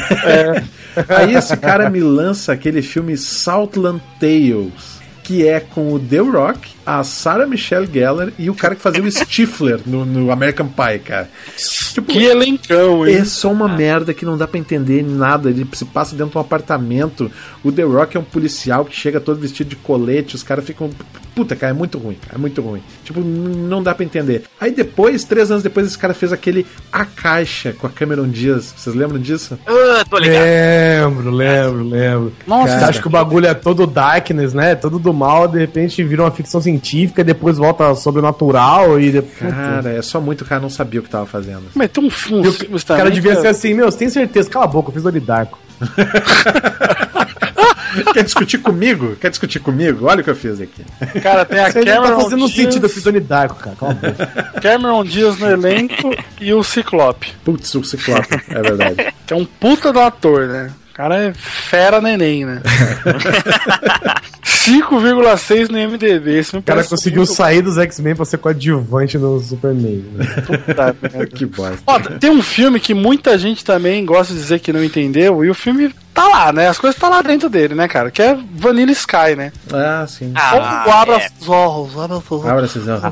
Aí 1.09 1.33
esse 1.33 1.57
cara 1.57 1.89
me 1.89 2.01
lança 2.01 2.53
aquele 2.53 2.83
filme 2.83 3.17
Southland 3.17 4.01
Tales, 4.19 5.01
que 5.23 5.47
é 5.47 5.59
com 5.59 5.93
o 5.93 5.99
The 5.99 6.19
Rock, 6.19 6.69
a 6.99 7.03
Sarah 7.03 7.45
Michelle 7.45 7.89
Gellar 7.91 8.31
e 8.37 8.49
o 8.49 8.55
cara 8.55 8.75
que 8.75 8.81
fazia 8.81 9.01
o 9.03 9.11
Stifler 9.11 9.79
no, 9.85 10.05
no 10.05 10.31
American 10.31 10.67
Pie, 10.67 10.99
cara. 10.99 11.29
Tipo, 11.93 12.11
Que 12.11 12.23
elencão, 12.25 13.05
hein? 13.07 13.15
é 13.15 13.25
só 13.25 13.51
uma 13.51 13.67
merda 13.67 14.13
que 14.13 14.25
não 14.25 14.37
dá 14.37 14.47
pra 14.47 14.59
entender 14.59 15.03
nada. 15.03 15.49
Ele 15.49 15.67
se 15.73 15.85
passa 15.85 16.15
dentro 16.15 16.31
de 16.31 16.37
um 16.37 16.41
apartamento. 16.41 17.31
O 17.63 17.71
The 17.71 17.83
Rock 17.83 18.17
é 18.17 18.19
um 18.19 18.23
policial 18.23 18.85
que 18.85 18.95
chega 18.95 19.19
todo 19.19 19.39
vestido 19.39 19.69
de 19.69 19.75
colete. 19.75 20.35
Os 20.35 20.43
caras 20.43 20.65
ficam. 20.65 20.89
Puta, 21.35 21.55
cara, 21.55 21.71
é 21.71 21.73
muito 21.73 21.97
ruim, 21.97 22.15
cara. 22.15 22.35
É 22.35 22.37
muito 22.37 22.61
ruim. 22.61 22.81
Tipo, 23.03 23.21
não 23.21 23.81
dá 23.81 23.93
pra 23.95 24.03
entender. 24.03 24.43
Aí 24.59 24.71
depois, 24.71 25.23
três 25.23 25.49
anos 25.49 25.63
depois, 25.63 25.87
esse 25.87 25.97
cara 25.97 26.13
fez 26.13 26.33
aquele 26.33 26.65
A 26.91 27.05
Caixa 27.05 27.73
com 27.73 27.87
a 27.87 27.89
Cameron 27.89 28.27
Diaz. 28.27 28.73
Vocês 28.75 28.95
lembram 28.95 29.19
disso? 29.19 29.57
Ah, 29.65 30.03
tô 30.09 30.17
ligado. 30.17 30.41
Lembro, 30.43 31.31
lembro, 31.31 31.83
lembro. 31.83 32.33
Nossa, 32.45 32.73
cara. 32.75 32.87
acha 32.87 33.01
que 33.01 33.07
o 33.07 33.11
bagulho 33.11 33.47
é 33.47 33.53
todo 33.53 33.87
darkness, 33.87 34.53
né? 34.53 34.75
Todo 34.75 34.99
do 34.99 35.13
mal, 35.13 35.47
de 35.47 35.57
repente 35.59 36.03
vira 36.03 36.23
uma 36.23 36.31
ficção 36.31 36.61
científica, 36.61 36.80
depois 37.23 37.57
volta 37.57 37.85
ao 37.85 37.95
sobrenatural 37.95 38.99
e 38.99 39.11
depois. 39.11 39.53
Cara, 39.53 39.91
é 39.91 40.01
só 40.01 40.19
muito 40.19 40.45
cara 40.45 40.61
não 40.61 40.69
sabia 40.69 40.99
o 40.99 41.03
que 41.03 41.09
tava 41.09 41.25
fazendo. 41.25 41.63
Mas 41.75 41.89
tem 41.91 42.03
um 42.03 42.09
filme, 42.09 42.45
E 42.45 42.73
o 42.73 42.75
o 42.75 42.85
cara 42.85 43.09
devia 43.09 43.35
ser 43.35 43.47
assim, 43.47 43.73
meu, 43.73 43.91
você 43.91 43.97
tem 43.97 44.09
certeza? 44.09 44.49
Cala 44.49 44.65
a 44.65 44.67
boca, 44.67 44.89
eu 44.89 44.93
fiz 44.93 45.03
Donnie 45.03 45.19
Darko. 45.19 45.59
Quer 48.13 48.23
discutir 48.23 48.59
comigo? 48.59 49.15
Quer 49.17 49.29
discutir 49.29 49.59
comigo? 49.59 50.05
Olha 50.05 50.21
o 50.21 50.23
que 50.23 50.29
eu 50.29 50.35
fiz 50.35 50.61
aqui. 50.61 50.83
Cara, 51.21 51.43
tem 51.45 51.59
a 51.59 51.69
Você 51.71 51.83
tá 51.83 51.93
Cameron 51.93 52.21
fazendo 52.21 52.45
Diaz, 52.47 52.55
sentido, 52.55 52.85
cara. 53.55 53.75
Cala 53.75 53.91
a 53.91 53.95
boca. 53.95 54.25
Cameron 54.61 55.03
Diaz 55.03 55.37
no 55.37 55.49
elenco 55.49 56.15
e 56.39 56.53
o 56.53 56.63
Ciclope, 56.63 57.33
Putz, 57.43 57.75
o 57.75 57.83
Ciclope, 57.83 58.41
é 58.49 58.61
verdade. 58.61 59.13
que 59.27 59.33
é 59.33 59.35
um 59.35 59.45
puta 59.45 59.91
do 59.91 59.99
ator, 59.99 60.47
né? 60.47 60.71
O 60.91 60.93
cara 60.93 61.17
é 61.17 61.33
fera 61.33 61.99
neném, 61.99 62.45
né? 62.45 62.61
5,6 64.65 65.69
no 65.69 65.77
MDB. 65.77 66.41
Me 66.53 66.59
O 66.59 66.63
cara 66.63 66.83
conseguiu 66.83 67.21
muito 67.21 67.33
sair 67.33 67.61
dos 67.61 67.77
X-Men 67.77 68.15
pra 68.15 68.25
ser 68.25 68.37
coadjuvante 68.37 69.17
no 69.17 69.39
Superman. 69.39 70.03
Né? 70.13 70.25
puta 70.45 70.95
merda. 71.01 71.27
que 71.27 71.45
bosta. 71.45 71.81
Ó, 71.87 71.99
tem 71.99 72.29
um 72.29 72.43
filme 72.43 72.79
que 72.79 72.93
muita 72.93 73.37
gente 73.37 73.65
também 73.65 74.05
gosta 74.05 74.33
de 74.33 74.39
dizer 74.39 74.59
que 74.59 74.71
não 74.71 74.83
entendeu, 74.83 75.43
e 75.43 75.49
o 75.49 75.53
filme 75.55 75.93
tá 76.13 76.27
lá, 76.27 76.53
né? 76.53 76.67
As 76.67 76.77
coisas 76.77 76.99
tá 76.99 77.09
lá 77.09 77.21
dentro 77.21 77.49
dele, 77.49 77.73
né, 77.73 77.87
cara? 77.87 78.11
Que 78.11 78.21
é 78.21 78.37
Vanilla 78.55 78.91
Sky, 78.91 79.35
né? 79.35 79.51
Ah, 79.71 80.05
sim. 80.07 80.31
Ah, 80.35 80.83
Ou 80.85 80.91
Abra 80.93 81.15
é. 81.15 81.27
os 81.39 81.49
Olhos, 81.49 81.97
Abra 81.97 82.17
os 82.17 82.31
Olhos. 82.31 82.45
Abra 82.47 82.65
esses 82.65 82.87
olhos. 82.87 83.03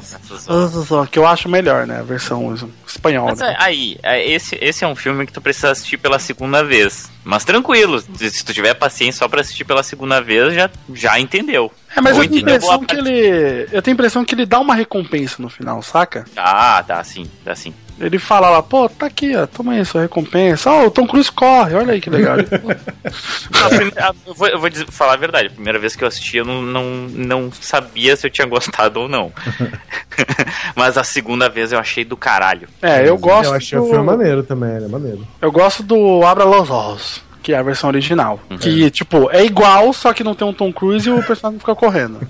Abra 0.48 0.66
os 0.66 0.92
Olhos, 0.92 1.10
Que 1.10 1.18
eu 1.20 1.26
acho 1.26 1.50
melhor, 1.50 1.88
né? 1.88 2.00
A 2.00 2.04
versão 2.04 2.56
espanhola. 2.92 3.32
Mas 3.32 3.40
né? 3.40 3.52
é, 3.52 3.64
aí, 3.64 3.98
é, 4.04 4.30
esse, 4.30 4.58
esse 4.62 4.84
é 4.84 4.88
um 4.88 4.96
filme 4.96 5.26
que 5.26 5.34
tu 5.34 5.42
precisa 5.42 5.72
assistir 5.72 5.98
pela 5.98 6.20
segunda 6.20 6.64
vez. 6.64 7.10
Mas 7.24 7.44
tranquilo, 7.44 8.02
se 8.02 8.44
tu 8.44 8.54
tiver 8.54 8.74
paciência 8.74 9.20
só 9.20 9.28
pra 9.28 9.42
assistir 9.42 9.66
pela 9.66 9.84
segunda 9.84 10.22
vez, 10.22 10.54
já, 10.54 10.70
já 10.94 11.20
entendeu. 11.20 11.72
É, 11.96 12.02
mas 12.02 12.18
Ou 12.18 12.24
eu 12.24 12.30
tenho 12.30 12.42
impressão 12.42 12.80
que 12.84 12.96
ele. 12.96 13.68
Eu 13.72 13.82
tenho 13.82 13.94
a 13.94 13.98
impressão 13.98 14.26
que 14.26 14.36
ele 14.36 14.46
dá 14.46 14.60
uma 14.60 14.76
recompensa 14.76 15.36
no 15.40 15.50
final, 15.50 15.82
saca? 15.82 16.26
Ah, 16.36 16.82
dá 16.82 17.04
sim, 17.04 17.30
dá 17.44 17.56
sim. 17.56 17.74
Ele 18.00 18.18
fala 18.18 18.50
lá, 18.50 18.64
pô, 18.64 18.88
tá 18.88 19.08
aqui, 19.08 19.36
ó, 19.36 19.46
toma 19.46 19.74
aí 19.74 19.84
sua 19.84 20.02
recompensa. 20.04 20.72
Ó, 20.72 20.86
o 20.86 20.92
Tom 20.92 21.06
Cruise 21.06 21.32
corre, 21.32 21.76
olha 21.76 21.94
aí 21.94 22.02
que 22.02 22.10
legal. 22.10 22.38
A 23.64 23.68
primeira- 23.70 24.06
a- 24.10 24.14
eu 24.26 24.34
vou, 24.34 24.48
eu 24.48 24.60
vou 24.60 24.70
dizer- 24.70 24.86
falar 24.90 25.14
a 25.14 25.18
verdade, 25.18 25.48
a 25.48 25.52
primeira 25.52 25.78
vez 25.80 25.96
que 25.96 26.04
eu 26.04 26.08
assisti 26.08 26.38
eu 26.38 26.46
não, 26.46 26.62
não, 26.62 26.84
não 27.10 27.52
sabia 27.52 28.16
se 28.16 28.26
eu 28.26 28.32
tinha 28.32 28.48
gostado 28.48 29.02
ou 29.02 29.10
não. 29.10 29.32
Mas 30.76 30.98
a 30.98 31.04
segunda 31.04 31.50
vez 31.50 31.72
eu 31.72 31.80
achei 31.80 32.06
do 32.06 32.16
caralho. 32.16 32.68
é, 32.82 33.08
eu 33.08 33.18
gosto. 33.18 33.46
Eu 33.50 33.54
achei 33.54 33.78
do, 33.78 33.86
o 33.86 33.90
filme 33.90 34.06
maneiro 34.06 34.44
também, 34.44 34.76
ele 34.76 34.86
é 34.86 34.88
maneiro. 34.88 35.28
Eu 35.42 35.52
gosto 35.52 35.84
do 35.84 36.24
Abra 36.26 36.44
Los 36.46 36.70
Olhos. 36.70 37.22
Que 37.42 37.54
é 37.54 37.58
a 37.58 37.64
versão 37.64 37.90
original. 37.90 38.40
Que, 38.60 38.90
tipo, 38.92 39.30
é 39.32 39.46
igual, 39.46 39.94
só 39.94 40.14
que 40.14 40.24
não 40.24 40.36
tem 40.36 40.48
um 40.48 40.54
Tom 40.54 40.72
Cruise 40.74 41.08
e 41.08 41.12
o 41.12 41.24
personagem 41.24 41.60
fica 41.60 41.74
correndo. 41.76 42.20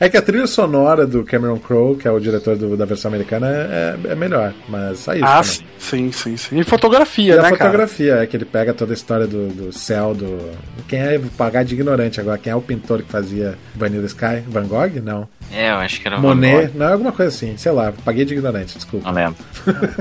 É 0.00 0.08
que 0.08 0.16
a 0.16 0.22
trilha 0.22 0.46
sonora 0.46 1.06
do 1.06 1.24
Cameron 1.24 1.58
Crowe, 1.58 1.96
que 1.96 2.06
é 2.08 2.10
o 2.10 2.18
diretor 2.20 2.56
do- 2.56 2.76
da 2.76 2.84
versão 2.84 3.10
americana, 3.10 3.46
é, 3.48 3.96
é 4.10 4.14
melhor. 4.14 4.52
Mas 4.68 4.98
só 5.00 5.12
isso. 5.14 5.24
ah. 5.24 5.42
Sim, 5.78 6.10
sim, 6.12 6.36
sim. 6.36 6.58
E 6.58 6.64
fotografia, 6.64 7.34
E 7.34 7.36
né, 7.36 7.38
a 7.40 7.42
cara? 7.44 7.56
fotografia, 7.56 8.14
é 8.16 8.26
que 8.26 8.36
ele 8.36 8.44
pega 8.44 8.72
toda 8.74 8.92
a 8.92 8.94
história 8.94 9.26
do, 9.26 9.48
do 9.48 9.72
céu, 9.72 10.14
do. 10.14 10.50
Quem 10.86 10.98
é 11.00 11.20
pagar 11.36 11.64
de 11.64 11.74
ignorante 11.74 12.20
agora? 12.20 12.38
Quem 12.38 12.52
é 12.52 12.56
o 12.56 12.60
pintor 12.60 13.02
que 13.02 13.10
fazia 13.10 13.56
Vanilla 13.74 14.06
Sky? 14.06 14.42
Van 14.46 14.66
Gogh? 14.66 15.00
Não. 15.02 15.28
É, 15.52 15.70
eu 15.70 15.76
acho 15.76 16.00
que 16.00 16.06
era 16.08 16.18
o 16.18 16.20
Monet? 16.20 16.54
Van 16.56 16.62
Gogh. 16.68 16.78
Não, 16.78 16.88
é 16.88 16.92
alguma 16.92 17.12
coisa 17.12 17.34
assim. 17.34 17.56
Sei 17.56 17.72
lá, 17.72 17.92
paguei 18.04 18.24
de 18.24 18.34
ignorante, 18.34 18.74
desculpa. 18.76 19.06
Não 19.06 19.14
lembro. 19.14 19.36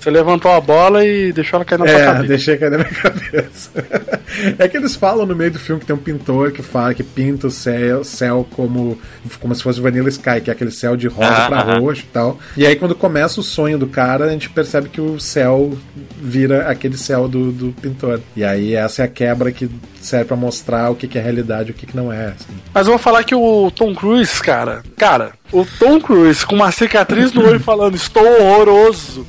Você 0.00 0.10
levantou 0.10 0.50
a 0.50 0.60
bola 0.60 1.04
e 1.04 1.30
deixou 1.32 1.58
ela 1.58 1.64
cair 1.64 1.78
na 1.78 1.86
sua 1.86 1.98
É, 1.98 2.04
cabeça. 2.06 2.26
deixei 2.26 2.56
cair 2.56 2.70
na 2.70 2.78
minha 2.78 2.88
cabeça. 2.94 3.70
é 4.58 4.66
que 4.68 4.76
eles 4.76 4.96
falam 4.96 5.26
no 5.26 5.36
meio 5.36 5.50
do 5.50 5.58
filme 5.58 5.80
que 5.80 5.86
tem 5.86 5.94
um 5.94 5.98
pintor 5.98 6.52
que 6.52 6.62
fala 6.62 6.94
que 6.94 7.02
pinta 7.02 7.48
o 7.48 7.50
céu, 7.50 8.02
céu 8.02 8.46
como, 8.52 8.98
como 9.40 9.54
se 9.54 9.62
fosse 9.62 9.78
Vanilla 9.78 10.08
Sky, 10.08 10.40
que 10.42 10.48
é 10.48 10.54
aquele 10.54 10.70
céu 10.70 10.96
de 10.96 11.06
rosa 11.06 11.30
Ah, 11.30 11.48
pra 11.48 11.60
aham. 11.60 11.80
roxo 11.80 12.02
e 12.02 12.06
tal. 12.12 12.38
E 12.56 12.66
aí 12.66 12.76
quando 12.76 12.94
começa 12.94 13.40
o 13.40 13.42
sonho 13.42 13.76
do 13.76 13.86
cara, 13.86 14.24
a 14.24 14.30
gente 14.30 14.48
percebe 14.48 14.88
que 14.90 15.00
o 15.00 15.18
céu 15.20 15.76
vira 16.20 16.68
aquele 16.68 16.96
céu 16.98 17.26
do, 17.28 17.50
do 17.52 17.72
pintor. 17.80 18.20
E 18.36 18.44
aí 18.44 18.74
essa 18.74 19.02
é 19.02 19.04
a 19.04 19.08
quebra 19.08 19.50
que 19.52 19.70
serve 20.00 20.26
pra 20.26 20.36
mostrar 20.36 20.90
o 20.90 20.94
que, 20.94 21.06
que 21.06 21.18
é 21.18 21.22
realidade 21.22 21.68
e 21.68 21.72
o 21.72 21.74
que, 21.74 21.86
que 21.86 21.96
não 21.96 22.12
é. 22.12 22.26
assim. 22.28 22.52
Mas 22.74 22.86
eu 22.86 22.92
vou 22.92 22.98
falar 22.98 23.22
que 23.24 23.34
o 23.34 23.70
Tom 23.70 23.94
Cruise, 23.94 24.40
cara, 24.42 24.82
cara, 24.96 25.32
o 25.52 25.64
Tom 25.78 26.00
Cruise 26.00 26.44
com 26.46 26.54
uma 26.56 26.70
cicatriz 26.72 27.32
no 27.32 27.46
olho 27.46 27.60
falando, 27.60 27.94
estou 27.96 28.24
horroroso, 28.24 29.26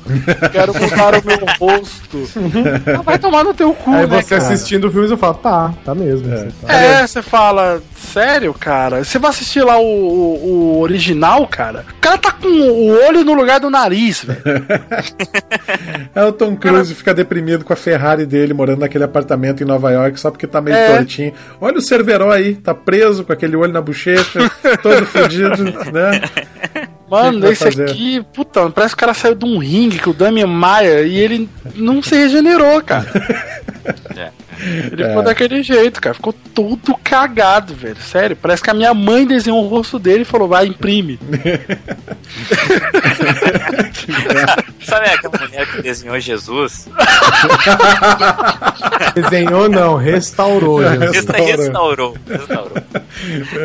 quero 0.50 0.72
mudar 0.74 1.14
o 1.14 1.24
meu 1.26 1.38
rosto. 1.58 2.02
Ah, 2.98 3.02
vai 3.02 3.18
tomar 3.18 3.44
no 3.44 3.54
teu 3.54 3.72
cu, 3.74 3.90
Aí 3.90 4.06
né, 4.06 4.22
você 4.22 4.36
cara? 4.38 4.42
assistindo 4.52 4.88
o 4.88 4.90
filme, 4.90 5.08
você 5.08 5.16
fala, 5.16 5.34
tá, 5.34 5.74
tá 5.84 5.94
mesmo. 5.94 6.28
você 6.28 6.48
tá. 6.66 6.72
É, 6.72 7.06
você 7.06 7.22
fala, 7.22 7.82
sério, 7.96 8.52
cara? 8.54 9.04
Você 9.04 9.18
vai 9.18 9.30
assistir 9.30 9.62
lá 9.62 9.78
o, 9.78 9.84
o- 9.84 10.74
o 10.76 10.80
original, 10.80 11.46
cara? 11.46 11.84
O 11.96 12.00
cara 12.00 12.18
tá 12.18 12.32
com 12.32 12.48
o 12.48 12.88
olho 13.06 13.24
no 13.24 13.32
lugar 13.34 13.60
do 13.60 13.70
nariz, 13.70 14.24
velho. 14.24 14.42
É 16.14 16.24
o 16.24 16.32
Tom 16.32 16.56
Cruise 16.56 16.94
fica 16.94 17.12
deprimido 17.14 17.64
com 17.64 17.72
a 17.72 17.76
Ferrari 17.76 18.26
dele 18.26 18.52
morando 18.54 18.80
naquele 18.80 19.04
apartamento 19.04 19.62
em 19.62 19.66
Nova 19.66 19.90
York 19.90 20.18
só 20.20 20.30
porque 20.30 20.46
tá 20.46 20.60
meio 20.60 20.76
É. 20.76 20.96
tortinho. 20.96 21.32
Olha 21.60 21.78
o 21.78 21.82
Cerveró 21.82 22.30
aí, 22.30 22.54
tá 22.54 22.74
preso 22.74 23.24
com 23.24 23.32
aquele 23.32 23.56
olho 23.56 23.72
na 23.72 23.80
bochecha, 23.80 24.50
todo 24.82 25.06
fodido, 25.06 25.64
né? 25.92 26.20
Mano, 27.10 27.46
esse 27.50 27.64
fazer? 27.64 27.90
aqui, 27.90 28.24
puta, 28.34 28.70
parece 28.70 28.94
que 28.94 28.98
o 28.98 29.00
cara 29.00 29.14
saiu 29.14 29.34
de 29.34 29.44
um 29.44 29.58
ringue 29.58 29.98
com 29.98 30.10
o 30.10 30.14
Damian 30.14 30.46
Maia 30.46 31.02
e 31.02 31.16
ele 31.18 31.48
não 31.74 32.02
se 32.02 32.14
regenerou, 32.16 32.82
cara. 32.82 33.06
Ele 34.92 35.02
É. 35.02 35.08
ficou 35.08 35.22
daquele 35.22 35.62
jeito, 35.62 36.00
cara. 36.00 36.14
Ficou 36.14 36.32
todo 36.54 36.94
cagado, 37.02 37.74
velho. 37.74 37.96
Sério, 37.96 38.36
parece 38.36 38.62
que 38.62 38.70
a 38.70 38.74
minha 38.74 38.92
mãe 38.94 39.26
desenhou 39.26 39.64
o 39.64 39.68
rosto 39.68 39.98
dele 39.98 40.22
e 40.22 40.24
falou: 40.26 40.48
vai, 40.48 40.66
imprime. 40.66 41.18
Sabe 44.82 45.06
aquela 45.06 45.38
mulher 45.38 45.66
que 45.70 45.82
desenhou 45.82 46.18
Jesus? 46.18 46.88
Desenhou 49.14 49.68
não, 49.68 49.96
restaurou. 49.96 50.82
Jesus. 50.82 51.26
Restaurou. 51.26 52.16
Restaurou. 52.28 52.72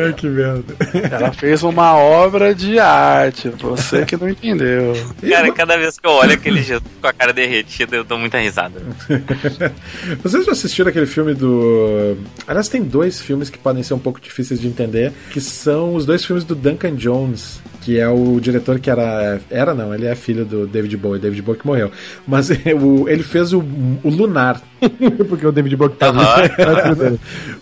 Ai, 0.06 0.12
que 0.16 0.26
merda. 0.28 0.74
Ela 1.10 1.32
fez 1.32 1.62
uma 1.62 1.96
obra 1.96 2.54
de 2.54 2.78
arte. 2.78 3.48
Você 3.48 4.04
que 4.04 4.16
não 4.16 4.28
entendeu. 4.28 4.94
Cara, 5.28 5.52
cada 5.52 5.76
vez 5.76 5.98
que 5.98 6.06
eu 6.06 6.12
olho 6.12 6.32
aquele 6.34 6.62
Jesus 6.62 6.82
com 7.00 7.06
a 7.08 7.12
cara 7.12 7.32
derretida, 7.32 7.96
eu 7.96 8.04
dou 8.04 8.18
muita 8.18 8.38
risada. 8.38 8.80
Vocês 10.22 10.44
já 10.46 10.52
assistiram 10.52 10.77
aquele 10.86 11.06
filme 11.06 11.34
do. 11.34 12.16
Aliás, 12.46 12.68
tem 12.68 12.82
dois 12.82 13.20
filmes 13.20 13.50
que 13.50 13.58
podem 13.58 13.82
ser 13.82 13.94
um 13.94 13.98
pouco 13.98 14.20
difíceis 14.20 14.60
de 14.60 14.68
entender, 14.68 15.12
que 15.32 15.40
são 15.40 15.94
os 15.94 16.04
dois 16.04 16.24
filmes 16.24 16.44
do 16.44 16.54
Duncan 16.54 16.94
Jones, 16.94 17.60
que 17.82 17.98
é 17.98 18.08
o 18.08 18.38
diretor 18.40 18.78
que 18.78 18.90
era. 18.90 19.40
Era 19.50 19.74
não, 19.74 19.94
ele 19.94 20.06
é 20.06 20.14
filho 20.14 20.44
do 20.44 20.66
David 20.66 20.96
Bowie, 20.96 21.20
David 21.20 21.42
Bowie 21.42 21.60
que 21.60 21.66
morreu. 21.66 21.90
Mas 22.26 22.50
o- 22.80 23.08
ele 23.08 23.22
fez 23.22 23.52
o, 23.52 23.58
o 23.60 24.08
Lunar. 24.10 24.60
Porque 25.28 25.46
o 25.46 25.50
David 25.52 25.74
Bowie 25.76 25.94
tá 25.96 26.12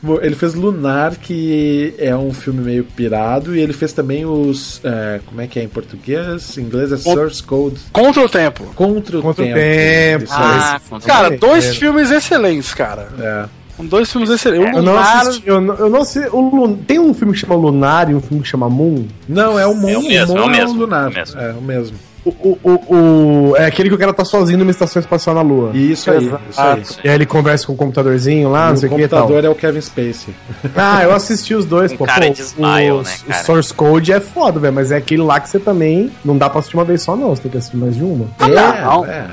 Bom, 0.02 0.18
Ele 0.20 0.34
fez 0.34 0.54
Lunar, 0.54 1.16
que 1.16 1.94
é 1.98 2.14
um 2.16 2.32
filme 2.32 2.60
meio 2.62 2.84
pirado, 2.84 3.56
e 3.56 3.60
ele 3.60 3.72
fez 3.72 3.92
também 3.92 4.24
os. 4.26 4.80
é, 4.84 5.20
como 5.26 5.40
é 5.40 5.46
que 5.46 5.58
é 5.58 5.62
em 5.62 5.68
português? 5.68 6.56
Em 6.58 6.62
inglês 6.62 6.92
é 6.92 6.96
Source 6.96 7.42
Code. 7.42 7.76
Contra 7.92 8.22
o 8.24 8.28
tempo. 8.28 8.64
Contra 8.74 9.18
o 9.18 9.22
Contra 9.22 9.42
o 9.44 9.46
tempo. 9.46 9.58
tempo. 9.58 10.24
Isso 10.24 10.34
Ah. 10.36 10.80
Cara, 11.04 11.30
dois 11.36 11.64
É. 11.66 11.72
filmes 11.72 12.10
excelentes, 12.10 12.74
cara. 12.74 13.08
É. 13.18 13.44
São 13.76 13.86
Dois 13.86 14.10
filmes 14.10 14.30
excelentes. 14.30 14.74
O 14.74 14.78
Eu 14.78 14.82
não 14.82 14.92
Lunar- 14.94 15.20
assisti, 15.20 15.42
eu 15.48 15.60
não, 15.60 15.74
eu 15.74 15.90
não 15.90 16.00
assisti. 16.02 16.28
o 16.32 16.40
Lun- 16.40 16.76
tem 16.76 16.98
um 16.98 17.12
filme 17.14 17.32
que 17.34 17.40
chama 17.40 17.54
Lunar 17.54 18.10
e 18.10 18.14
um 18.14 18.20
filme 18.20 18.42
que 18.42 18.48
chama 18.48 18.68
Moon. 18.70 19.04
Não, 19.28 19.58
é 19.58 19.66
o 19.66 19.74
Moon, 19.74 19.88
É 19.90 19.98
o 19.98 20.02
mesmo, 20.02 20.34
Moon 20.34 20.40
é 20.42 20.46
o 20.46 20.50
mesmo, 20.50 20.72
Lunar. 20.80 21.04
é 21.04 21.08
o 21.08 21.14
mesmo. 21.14 21.40
É 21.40 21.52
o 21.52 21.62
mesmo. 21.62 21.96
O, 22.24 22.30
o, 22.30 22.58
o, 22.64 23.50
o- 23.50 23.56
é 23.56 23.66
aquele 23.66 23.88
que 23.88 23.94
o 23.94 23.98
cara 23.98 24.12
tá 24.12 24.24
sozinho 24.24 24.58
numa 24.58 24.70
estação 24.72 24.98
espacial 24.98 25.32
na 25.36 25.42
Lua. 25.42 25.70
Isso 25.76 26.10
aí, 26.10 26.24
Exato. 26.24 26.42
isso 26.50 26.60
aí. 26.60 26.82
E 27.04 27.08
aí 27.08 27.14
ele 27.14 27.24
conversa 27.24 27.64
com 27.68 27.72
o 27.74 27.76
computadorzinho 27.76 28.50
lá, 28.50 28.70
não 28.70 28.76
sei 28.76 28.88
o 28.88 28.92
o 28.92 28.96
que 28.96 29.06
tal. 29.06 29.20
computador 29.20 29.44
é 29.44 29.48
o 29.48 29.54
Kevin 29.54 29.80
Spacey. 29.80 30.34
Ah, 30.74 31.04
eu 31.04 31.12
assisti 31.14 31.54
os 31.54 31.64
dois, 31.64 31.92
Um 31.92 31.96
pô. 31.96 32.04
cara 32.04 32.26
pô, 32.26 32.32
de 32.32 32.40
smile, 32.42 32.90
o, 32.90 33.02
né, 33.02 33.14
o 33.22 33.30
cara? 33.30 33.44
Source 33.44 33.72
Code 33.72 34.12
é 34.12 34.18
foda, 34.18 34.58
velho, 34.58 34.74
mas 34.74 34.90
é 34.90 34.96
aquele 34.96 35.22
lá 35.22 35.38
que 35.38 35.48
você 35.48 35.60
também 35.60 36.10
não 36.24 36.36
dá 36.36 36.50
pra 36.50 36.58
assistir 36.58 36.76
uma 36.76 36.84
vez 36.84 37.00
só, 37.02 37.14
não. 37.14 37.28
Você 37.28 37.42
tem 37.42 37.50
que 37.52 37.58
assistir 37.58 37.76
mais 37.76 37.94
de 37.94 38.02
uma. 38.02 38.26
Ah, 38.40 38.48
não. 38.48 39.06
é. 39.06 39.26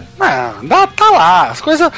Não, 0.62 0.68
dá, 0.68 0.88
tá 0.88 1.10
lá. 1.12 1.50
As 1.50 1.62
coisas. 1.62 1.92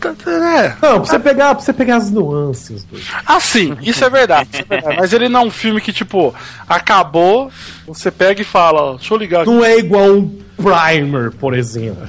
tá- 0.00 0.12
tá- 0.24 0.30
é. 0.30 0.68
Não, 0.68 0.76
pra 0.78 0.98
você 0.98 1.18
pegar, 1.18 1.54
pra 1.54 1.64
você 1.64 1.72
pegar 1.72 1.96
as 1.96 2.10
nuances. 2.10 2.84
Do... 2.84 2.98
Ah, 3.26 3.40
sim, 3.40 3.76
isso 3.82 4.04
é 4.04 4.10
verdade. 4.10 4.48
isso 4.52 4.62
é 4.62 4.74
verdade. 4.76 4.96
Mas 4.98 5.12
ele 5.12 5.28
não 5.28 5.40
é 5.40 5.44
um 5.44 5.50
filme 5.50 5.80
que, 5.80 5.92
tipo, 5.92 6.34
acabou, 6.68 7.50
você 7.86 8.10
pega 8.10 8.40
e 8.42 8.44
fala, 8.44 8.82
ó, 8.82 8.94
deixa 8.94 9.12
eu 9.14 9.18
ligar 9.18 9.42
aqui. 9.42 9.50
Não 9.50 9.64
é 9.64 9.78
igual 9.78 10.10
um 10.10 10.40
Primer, 10.60 11.30
por 11.32 11.54
exemplo. 11.54 12.06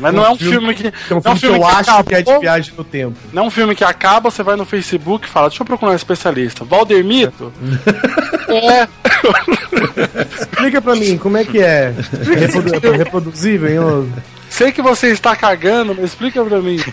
Mas 0.00 0.12
não 0.12 0.24
é 0.24 0.30
um 0.30 0.36
filme 0.36 0.74
que. 0.74 0.88
É 0.88 1.14
um 1.14 1.20
não 1.24 1.32
é 1.32 1.36
filme 1.36 1.56
que 1.56 1.62
eu 1.62 1.66
acho 1.68 2.04
que 2.04 2.14
é 2.16 2.22
de 2.22 2.38
viagem 2.40 2.74
no 2.76 2.82
tempo. 2.82 3.16
Não 3.32 3.44
é 3.44 3.46
um 3.46 3.50
filme 3.50 3.76
que 3.76 3.84
acaba, 3.84 4.28
você 4.28 4.42
vai 4.42 4.56
no 4.56 4.64
Facebook 4.64 5.24
e 5.24 5.30
fala, 5.30 5.48
deixa 5.48 5.62
eu 5.62 5.66
procurar 5.66 5.92
um 5.92 5.94
especialista. 5.94 6.64
Valdemito? 6.64 7.52
é. 8.48 8.88
Explica 10.40 10.80
pra 10.82 10.96
mim, 10.96 11.16
como 11.16 11.36
é 11.36 11.44
que 11.44 11.60
é? 11.60 11.94
Reprodu- 12.24 12.90
reproduzível, 12.96 13.68
hein? 14.02 14.12
Sei 14.58 14.72
que 14.72 14.82
você 14.82 15.12
está 15.12 15.36
cagando, 15.36 15.94
mas 15.94 16.06
explica 16.06 16.44
pra 16.44 16.60
mim. 16.60 16.78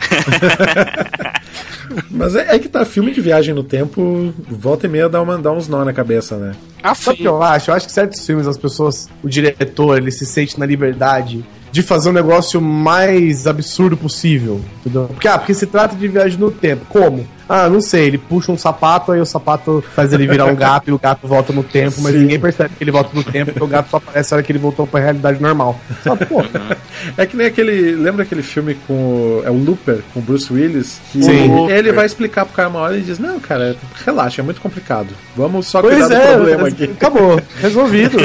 Mas 2.11 2.36
é, 2.36 2.55
é 2.55 2.59
que 2.59 2.68
tá, 2.68 2.84
filme 2.84 3.11
de 3.11 3.22
viagem 3.22 3.55
no 3.55 3.63
tempo, 3.63 4.34
volta 4.49 4.86
e 4.86 4.89
meia 4.89 5.07
dá, 5.07 5.22
uma, 5.22 5.38
dá 5.38 5.51
uns 5.51 5.68
nó 5.68 5.84
na 5.84 5.93
cabeça, 5.93 6.36
né? 6.36 6.53
Sabe 6.93 7.20
o 7.20 7.22
que 7.22 7.28
eu 7.28 7.41
acho? 7.41 7.72
Eu 7.72 7.76
acho 7.76 7.88
que 7.88 7.91
certos 7.91 8.24
filmes, 8.26 8.47
as 8.47 8.57
pessoas, 8.57 9.09
o 9.24 9.30
diretor, 9.30 9.97
ele 9.97 10.11
se 10.11 10.26
sente 10.26 10.59
na 10.59 10.66
liberdade 10.66 11.43
de 11.72 11.82
fazer 11.82 12.09
um 12.09 12.13
negócio 12.13 12.61
mais 12.61 13.47
absurdo 13.47 13.97
possível. 13.97 14.61
Entendeu? 14.80 15.07
Porque, 15.07 15.28
ah, 15.28 15.38
porque 15.38 15.53
se 15.53 15.66
trata 15.66 15.95
de 15.95 16.07
viagem 16.07 16.38
no 16.38 16.51
tempo. 16.51 16.86
Como? 16.88 17.28
Ah, 17.47 17.69
não 17.69 17.81
sei, 17.81 18.05
ele 18.05 18.17
puxa 18.17 18.51
um 18.51 18.57
sapato, 18.57 19.11
aí 19.11 19.19
o 19.19 19.25
sapato 19.25 19.83
faz 19.95 20.11
ele 20.13 20.27
virar 20.27 20.45
um 20.45 20.55
gato 20.57 20.89
e 20.89 20.93
o 20.93 20.99
gato 20.99 21.27
volta 21.27 21.53
no 21.53 21.63
tempo, 21.63 22.01
mas 22.01 22.13
Sim. 22.13 22.21
ninguém 22.21 22.39
percebe 22.39 22.75
que 22.75 22.83
ele 22.83 22.91
volta 22.91 23.11
no 23.13 23.23
tempo, 23.23 23.51
porque 23.51 23.63
o 23.63 23.67
gato 23.67 23.89
só 23.89 23.97
aparece 23.97 24.31
na 24.31 24.37
hora 24.37 24.43
que 24.43 24.51
ele 24.51 24.59
voltou 24.59 24.87
pra 24.87 24.99
realidade 24.99 25.41
normal. 25.41 25.79
Só, 26.03 26.15
pô, 26.15 26.43
É 27.17 27.25
que 27.25 27.35
nem 27.35 27.47
aquele. 27.47 27.91
Lembra 27.95 28.23
aquele 28.23 28.41
filme 28.41 28.75
com. 28.87 29.41
É 29.45 29.49
o 29.49 29.53
Looper, 29.53 29.99
com 30.13 30.19
o 30.19 30.23
Bruce 30.23 30.51
Willis? 30.51 30.99
Que 31.11 31.23
Sim. 31.23 31.69
ele 31.69 31.91
vai 31.91 32.05
explicar 32.05 32.45
pro 32.45 32.55
cara 32.55 32.69
uma 32.69 32.79
hora 32.79 32.97
e 32.97 33.01
diz: 33.01 33.19
Não, 33.19 33.39
cara, 33.39 33.75
relaxa, 34.05 34.41
é 34.41 34.43
muito 34.43 34.61
complicado. 34.61 35.09
Vamos 35.35 35.67
só 35.67 35.81
pois 35.81 35.97
cuidar 35.97 36.07
do 36.07 36.13
é, 36.15 36.33
problema 36.35 36.67
aqui. 36.67 36.83
acabou. 36.95 37.41
Resolvido. 37.61 38.17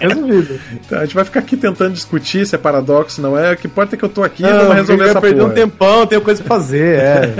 Resolvido. 0.00 0.60
Então, 0.72 0.98
a 0.98 1.04
gente 1.04 1.14
vai 1.14 1.24
ficar 1.24 1.40
aqui 1.40 1.56
tentando 1.56 1.92
discutir 1.92 2.46
se 2.46 2.54
é 2.54 2.58
paradoxo, 2.58 3.20
não 3.20 3.38
é? 3.38 3.52
O 3.52 3.56
que 3.56 3.66
importa 3.66 3.94
é 3.94 3.98
que 3.98 4.04
eu 4.04 4.08
tô 4.08 4.22
aqui 4.22 4.42
e 4.42 4.46
Não, 4.46 4.58
vamos 4.58 4.74
resolver 4.74 5.04
essa 5.04 5.20
perder 5.20 5.40
porra. 5.40 5.52
um 5.52 5.54
tempão, 5.54 6.06
tenho 6.06 6.20
coisa 6.20 6.42
pra 6.42 6.56
fazer, 6.56 6.98
é. 6.98 7.34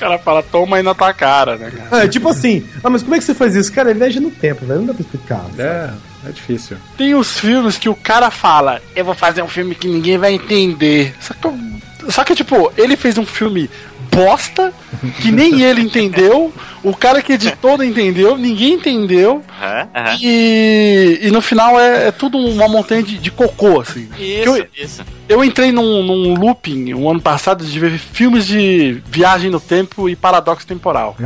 O 0.00 0.08
cara 0.08 0.18
fala, 0.18 0.42
toma 0.42 0.78
aí 0.78 0.82
na 0.82 0.94
tua 0.94 1.12
cara, 1.12 1.56
né, 1.56 1.70
cara? 1.70 2.04
É, 2.04 2.08
tipo 2.08 2.28
assim, 2.28 2.66
ah, 2.82 2.88
mas 2.88 3.02
como 3.02 3.14
é 3.14 3.18
que 3.18 3.24
você 3.24 3.34
faz 3.34 3.54
isso? 3.54 3.70
Cara, 3.70 3.90
é 3.90 3.94
viagem 3.94 4.22
no 4.22 4.30
tempo, 4.30 4.64
velho. 4.64 4.80
Não 4.80 4.86
dá 4.86 4.94
pra 4.94 5.02
explicar. 5.02 5.44
É, 5.58 5.90
é 6.26 6.32
difícil. 6.32 6.78
Tem 6.96 7.14
os 7.14 7.38
filmes 7.38 7.76
que 7.76 7.88
o 7.88 7.94
cara 7.94 8.30
fala, 8.30 8.80
eu 8.96 9.04
vou 9.04 9.14
fazer 9.14 9.42
um 9.42 9.48
filme 9.48 9.74
que 9.74 9.86
ninguém 9.86 10.16
vai 10.16 10.32
entender. 10.32 11.14
Só 11.20 11.34
que, 11.34 12.12
só 12.12 12.24
que 12.24 12.34
tipo, 12.34 12.72
ele 12.76 12.96
fez 12.96 13.18
um 13.18 13.26
filme 13.26 13.68
bosta, 14.10 14.72
que 15.20 15.30
nem 15.30 15.60
ele 15.62 15.80
entendeu, 15.82 16.52
o 16.82 16.94
cara 16.94 17.22
que 17.22 17.32
editou 17.34 17.76
não 17.78 17.84
entendeu, 17.84 18.36
ninguém 18.36 18.74
entendeu, 18.74 19.42
Aham, 19.60 19.88
aham. 19.94 20.16
e, 20.20 21.18
e 21.22 21.30
no 21.30 21.40
final 21.40 21.78
é, 21.78 22.08
é 22.08 22.12
tudo 22.12 22.38
uma 22.38 22.68
montanha 22.68 23.02
de, 23.02 23.18
de 23.18 23.30
cocô, 23.30 23.80
assim. 23.80 24.08
Isso, 24.18 24.48
Eu- 24.56 24.66
isso. 24.76 25.02
Eu 25.28 25.44
entrei 25.44 25.70
num, 25.70 26.02
num 26.02 26.34
looping 26.34 26.92
o 26.94 27.08
ano 27.08 27.20
passado 27.20 27.64
de 27.64 27.78
ver 27.78 27.96
filmes 27.98 28.44
de 28.46 29.00
viagem 29.06 29.48
no 29.48 29.60
tempo 29.60 30.08
e 30.08 30.16
paradoxo 30.16 30.66
temporal. 30.66 31.16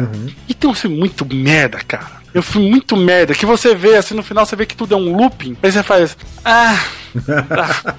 E 0.46 0.52
tem 0.52 0.68
um 0.68 0.74
filme 0.74 0.98
muito 0.98 1.24
merda, 1.24 1.78
cara. 1.78 2.22
Eu 2.34 2.42
fui 2.42 2.68
muito 2.68 2.98
merda. 2.98 3.32
Que 3.32 3.46
você 3.46 3.74
vê, 3.74 3.96
assim, 3.96 4.12
no 4.14 4.22
final 4.22 4.44
você 4.44 4.54
vê 4.56 4.66
que 4.66 4.76
tudo 4.76 4.92
é 4.92 4.96
um 4.98 5.16
looping. 5.16 5.56
Aí 5.62 5.72
você 5.72 5.82
faz. 5.82 6.18
Ah. 6.44 6.78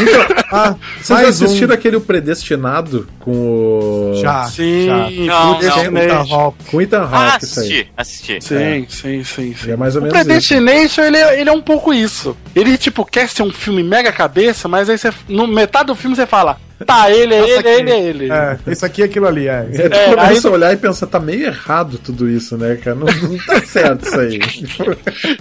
Então, 0.00 0.26
ah, 0.52 0.74
Vocês 0.96 1.08
já 1.08 1.14
mais 1.14 1.40
um. 1.40 1.44
assistiram 1.46 1.72
aquele 1.74 1.96
O 1.96 2.00
Predestinado 2.00 3.08
com 3.20 3.30
o. 3.30 4.20
Já, 4.20 4.44
Sim, 4.46 4.86
já. 4.86 5.08
Não, 5.10 6.34
Hawke. 6.34 6.64
Com 6.70 6.76
o 6.76 6.82
Ethan 6.82 7.08
Ah, 7.10 7.32
Hawke, 7.34 7.44
isso 7.44 7.60
aí. 7.60 7.86
assisti, 7.96 8.36
assisti. 8.36 8.44
Sim, 8.44 8.86
sim, 8.88 9.24
sim, 9.24 9.54
sim. 9.54 9.70
É 9.70 9.76
mais 9.76 9.94
ou 9.94 10.02
o 10.02 10.04
menos 10.04 10.18
isso. 10.18 10.26
Predestination, 10.26 11.02
ele, 11.02 11.16
é- 11.16 11.40
ele 11.40 11.48
é 11.48 11.52
um 11.52 11.62
pouco 11.62 11.94
isso. 11.94 12.36
Ele, 12.54 12.76
tipo, 12.76 13.04
quer 13.04 13.28
ser 13.28 13.42
um 13.42 13.52
filme 13.52 13.82
mega 13.82 14.12
cabeça, 14.12 14.66
mas 14.68 14.90
aí 14.90 14.98
você, 14.98 15.12
no 15.28 15.46
metade 15.46 15.86
do 15.86 15.94
filme 15.94 16.16
você 16.16 16.26
fala, 16.26 16.58
tá, 16.84 17.10
ele 17.10 17.34
é 17.34 17.48
ele, 17.48 17.68
ele 17.68 17.90
é 17.90 18.00
ele. 18.00 18.32
É, 18.32 18.58
isso 18.66 18.84
aqui 18.84 19.02
é 19.02 19.04
aquilo 19.06 19.26
ali, 19.28 19.46
é. 19.48 19.68
É, 19.72 19.88
tu 19.88 19.94
É, 19.96 20.04
começa 20.10 20.48
aí- 20.48 20.52
a 20.52 20.56
olhar 20.56 20.72
e 20.72 20.76
pensa, 20.76 21.06
tá 21.06 21.20
meio 21.20 21.46
errado 21.46 21.98
tudo 21.98 22.28
isso, 22.28 22.56
né, 22.58 22.76
cara? 22.82 22.96
Não, 22.96 23.06
não 23.06 23.38
tá 23.38 23.60
certo 23.64 24.06
isso 24.06 24.20
aí. 24.20 24.40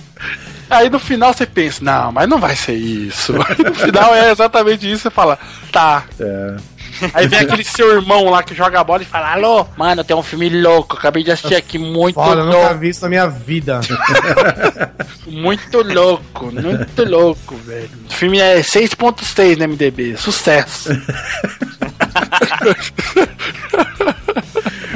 Aí 0.70 0.90
no 0.90 1.00
final 1.00 1.34
você 1.34 1.46
pensa, 1.46 1.84
não, 1.84 2.12
mas 2.12 2.28
não 2.28 2.40
vai 2.40 2.56
ser 2.56 2.74
isso. 2.74 3.34
Aí 3.48 3.64
no 3.64 3.74
final 3.74 4.14
é 4.14 4.32
exatamente 4.32 4.92
isso, 4.92 5.04
você 5.04 5.10
fala, 5.10 5.40
tá. 5.72 6.04
É. 6.20 6.56
Aí 7.14 7.28
vem 7.28 7.40
aquele 7.40 7.64
seu 7.64 7.94
irmão 7.94 8.30
lá 8.30 8.42
que 8.42 8.56
joga 8.56 8.80
a 8.80 8.84
bola 8.84 9.04
e 9.04 9.06
fala, 9.06 9.34
alô, 9.34 9.68
mano, 9.78 10.04
tem 10.04 10.16
um 10.16 10.24
filme 10.24 10.50
louco, 10.50 10.98
acabei 10.98 11.24
de 11.24 11.32
assistir 11.32 11.56
aqui, 11.56 11.78
muito 11.78 12.16
Foda, 12.16 12.42
eu 12.42 12.46
nunca 12.46 12.58
louco, 12.58 12.78
vi 12.80 12.90
isso 12.90 13.04
na 13.04 13.10
minha 13.10 13.28
vida. 13.28 13.82
muito 15.28 15.84
louco, 15.84 16.52
muito 16.52 17.06
louco, 17.06 17.56
velho. 17.58 17.90
O 18.10 18.14
filme 18.14 18.40
é 18.40 18.62
6.6 18.62 19.58
no 19.58 19.68
MDB, 19.68 20.18
sucesso. 20.18 20.90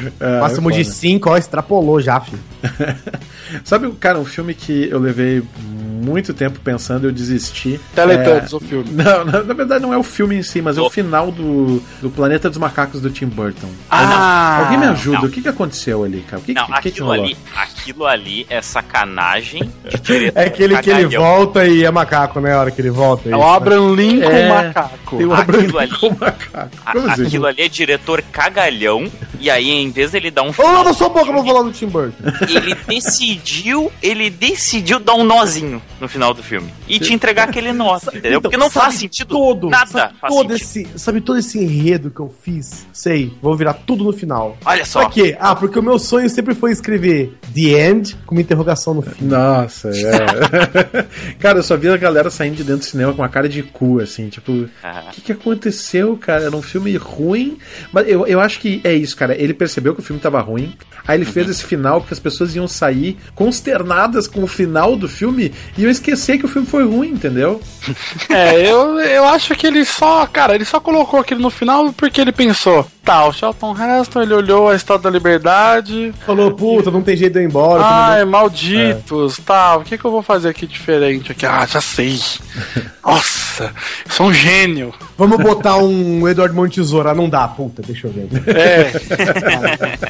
Máximo 0.40 0.70
é 0.72 0.74
de 0.74 0.84
foda. 0.84 0.96
5, 0.96 1.30
ó, 1.30 1.38
extrapolou 1.38 2.02
já, 2.02 2.20
filho. 2.20 2.40
Sabe, 3.64 3.92
cara, 3.94 4.20
um 4.20 4.26
filme 4.26 4.54
que 4.54 4.88
eu 4.90 5.00
levei 5.00 5.44
muito 5.60 6.34
tempo 6.34 6.60
pensando 6.60 7.06
e 7.06 7.08
eu 7.08 7.12
desisti. 7.12 7.80
Teletubbies, 7.94 8.52
é... 8.52 8.56
o 8.56 8.60
filme. 8.60 8.90
Não, 8.92 9.26
na, 9.26 9.44
na 9.44 9.54
verdade 9.54 9.82
não 9.82 9.94
é 9.94 9.98
o 9.98 10.04
filme 10.04 10.36
em 10.36 10.44
si, 10.44 10.62
mas 10.62 10.78
é 10.78 10.82
o 10.82 10.90
final 10.90 11.32
do, 11.32 11.82
do 12.02 12.10
Planeta 12.10 12.50
dos 12.50 12.58
Macacos 12.58 13.02
do 13.02 13.10
Tim 13.10 13.28
Burton. 13.28 13.70
Ah, 13.90 14.64
Alguém 14.64 14.80
me 14.80 14.86
ajuda? 14.88 15.20
não. 15.20 15.26
O 15.26 15.30
que, 15.30 15.42
que 15.42 15.48
aconteceu 15.48 16.04
ali, 16.04 16.22
cara? 16.28 16.42
O 16.42 16.46
que, 16.46 16.54
Não, 16.54 16.68
que, 16.82 16.92
que, 16.92 17.00
rolou? 17.02 17.26
ali, 17.26 17.38
aquilo 17.56 17.81
ali 18.08 18.46
é 18.50 18.62
sacanagem 18.62 19.72
de 19.90 20.00
diretor 20.00 20.40
É 20.40 20.46
aquele 20.46 20.78
que 20.80 20.90
ele 20.90 21.18
volta 21.18 21.66
e 21.66 21.84
é 21.84 21.92
macaco, 21.92 22.40
né? 22.40 22.54
A 22.54 22.60
hora 22.60 22.72
que 22.72 22.82
ele 22.82 22.90
volta. 22.90 23.30
É 23.30 23.36
o 23.36 23.44
Abraham 23.44 23.94
Lincoln 23.96 24.30
É, 24.32 24.50
macaco. 24.50 25.18
Tem 25.18 25.26
o 25.26 25.34
Aquilo 25.34 25.34
Abraham 25.34 25.80
ali- 25.80 25.90
Lincoln 25.92 26.18
macaco. 26.20 26.70
A- 26.86 27.14
assim? 27.14 27.24
aquilo 27.26 27.46
ali 27.48 27.62
é 27.62 27.68
diretor 27.68 28.22
cagalhão, 28.32 29.10
e 29.40 29.50
aí 29.50 29.70
em 29.70 29.90
vez 29.92 30.12
dele 30.12 30.30
dar 30.32 30.44
um 30.44 30.50
Ô, 30.58 30.84
não 30.84 30.94
sou 30.94 31.10
boca, 31.10 31.30
eu 31.30 31.34
vou 31.34 31.46
falar 31.46 31.64
do 31.64 31.72
Tim 31.72 31.88
Burton. 31.88 32.16
ele 32.50 32.76
decidiu, 32.88 33.92
ele 34.02 34.30
decidiu 34.30 35.00
dar 35.00 35.14
um 35.16 35.24
nozinho 35.24 35.82
no 36.00 36.08
final 36.08 36.34
do 36.34 36.42
filme. 36.44 36.72
E 36.88 37.00
te 37.00 37.14
entregar 37.14 37.50
aquele 37.50 37.72
nó, 37.74 37.98
entendeu? 38.14 38.42
Porque 38.42 38.58
não 38.58 38.68
Então, 38.68 38.82
faz 38.82 38.96
sentido 38.96 39.28
todo, 39.30 39.70
nada. 39.70 39.90
Sabe 39.90 40.14
faz 40.20 40.34
todo, 40.34 40.58
sentido. 40.58 40.88
esse, 40.94 41.00
sabe 41.00 41.22
todo 41.22 41.40
esse 41.40 41.58
enredo 41.60 42.10
que 42.12 42.20
eu 42.20 42.34
fiz? 42.44 42.86
Sei, 42.94 43.34
vou 43.42 43.56
virar 43.56 43.74
tudo 43.74 44.04
no 44.04 44.14
final. 44.14 44.58
Olha 44.66 44.86
só. 44.86 45.02
Pra 45.02 45.10
quê? 45.10 45.36
Ah, 45.40 45.56
porque 45.56 45.78
o 45.80 45.84
meu 45.84 45.98
sonho 46.00 46.30
sempre 46.30 46.54
foi 46.56 46.72
escrever 46.72 47.38
The 47.54 47.62
End 47.76 48.16
com 48.26 48.36
uma 48.36 48.42
interrogação 48.42 48.94
no 48.94 49.02
fim. 49.02 49.26
Nossa, 49.26 49.90
é. 49.90 51.36
cara, 51.40 51.60
eu 51.60 51.64
só 51.64 51.78
vi 51.78 51.90
a 51.90 51.98
galera 51.98 52.30
saindo 52.30 52.56
de 52.56 52.64
dentro 52.64 52.80
do 52.80 52.86
cinema 52.86 53.14
com 53.14 53.22
uma 53.22 53.30
cara 53.30 53.48
de 53.48 53.64
cu, 53.64 54.00
assim, 54.00 54.30
tipo, 54.30 54.52
o 54.52 54.70
que, 55.12 55.22
que 55.22 55.32
aconteceu, 55.32 56.18
cara? 56.18 56.46
Era 56.46 56.56
um 56.56 56.62
filme 56.62 56.96
ruim, 56.98 57.58
mas 57.92 58.08
eu, 58.08 58.26
eu 58.28 58.40
acho 58.40 58.60
que 58.60 58.82
é 58.84 58.94
isso, 58.94 59.16
cara. 59.16 59.36
Ele 59.36 59.54
percebeu 59.54 59.94
que 59.94 60.00
o 60.00 60.04
filme 60.04 60.22
tava 60.22 60.40
ruim, 60.42 60.76
aí 61.08 61.18
ele 61.18 61.26
fez 61.26 61.50
esse 61.50 61.64
final 61.64 62.02
porque 62.02 62.14
as 62.14 62.20
pessoas 62.20 62.56
iam 62.56 62.68
sair 62.68 63.18
consternadas 63.36 64.28
com 64.28 64.44
o 64.44 64.48
final 64.48 64.96
do 64.96 65.08
filme 65.08 65.52
e 65.78 65.82
iam 65.82 65.92
esquecer 65.92 66.38
que 66.38 66.46
o 66.46 66.50
filme 66.50 66.68
foi 66.68 66.86
ruim, 66.86 67.10
entendeu? 67.10 67.62
É, 68.30 68.66
eu, 68.66 69.00
eu 69.00 69.26
acho 69.26 69.56
que 69.56 69.68
ele 69.68 69.84
só, 69.84 70.26
cara, 70.26 70.56
ele 70.56 70.64
só 70.64 70.80
colocou 70.80 71.20
aquilo 71.20 71.42
no 71.42 71.50
final 71.50 71.92
porque 71.94 72.22
ele 72.22 72.32
pensou, 72.32 72.88
tá, 73.04 73.26
o 73.26 73.34
Charlton 73.34 73.76
Heston, 73.76 74.22
ele 74.22 74.34
olhou 74.34 74.70
a 74.70 74.76
Estátua 74.76 75.10
da 75.12 75.18
Liberdade, 75.18 76.14
Falou, 76.26 76.52
puta, 76.52 76.92
não 76.92 77.02
tem 77.02 77.18
jeito 77.18 77.34
de 77.34 77.40
eu 77.40 77.44
ir 77.44 77.48
embora. 77.48 77.84
ai, 77.84 78.22
eu 78.22 78.28
malditos, 78.28 79.38
tá, 79.40 79.78
o 79.78 79.84
que 79.84 79.98
que 79.98 80.06
eu 80.06 80.12
vou 80.12 80.22
fazer 80.22 80.50
aqui 80.50 80.68
diferente 80.68 81.32
aqui? 81.32 81.46
Ah, 81.46 81.66
já 81.66 81.82
sei. 81.82 82.20
Nossa, 83.04 83.74
eu 84.06 84.12
sou 84.12 84.28
um 84.28 84.34
gênio. 84.34 84.94
Vamos 85.18 85.38
botar 85.38 85.78
um 85.78 86.28
Eduardo 86.28 86.54
Montesoura. 86.56 87.12
Ah, 87.12 87.16
não 87.16 87.28
dá, 87.28 87.48
puta, 87.48 87.82
deixa 87.82 88.08
eu 88.08 88.12
ver. 88.12 88.28
É, 88.56 88.92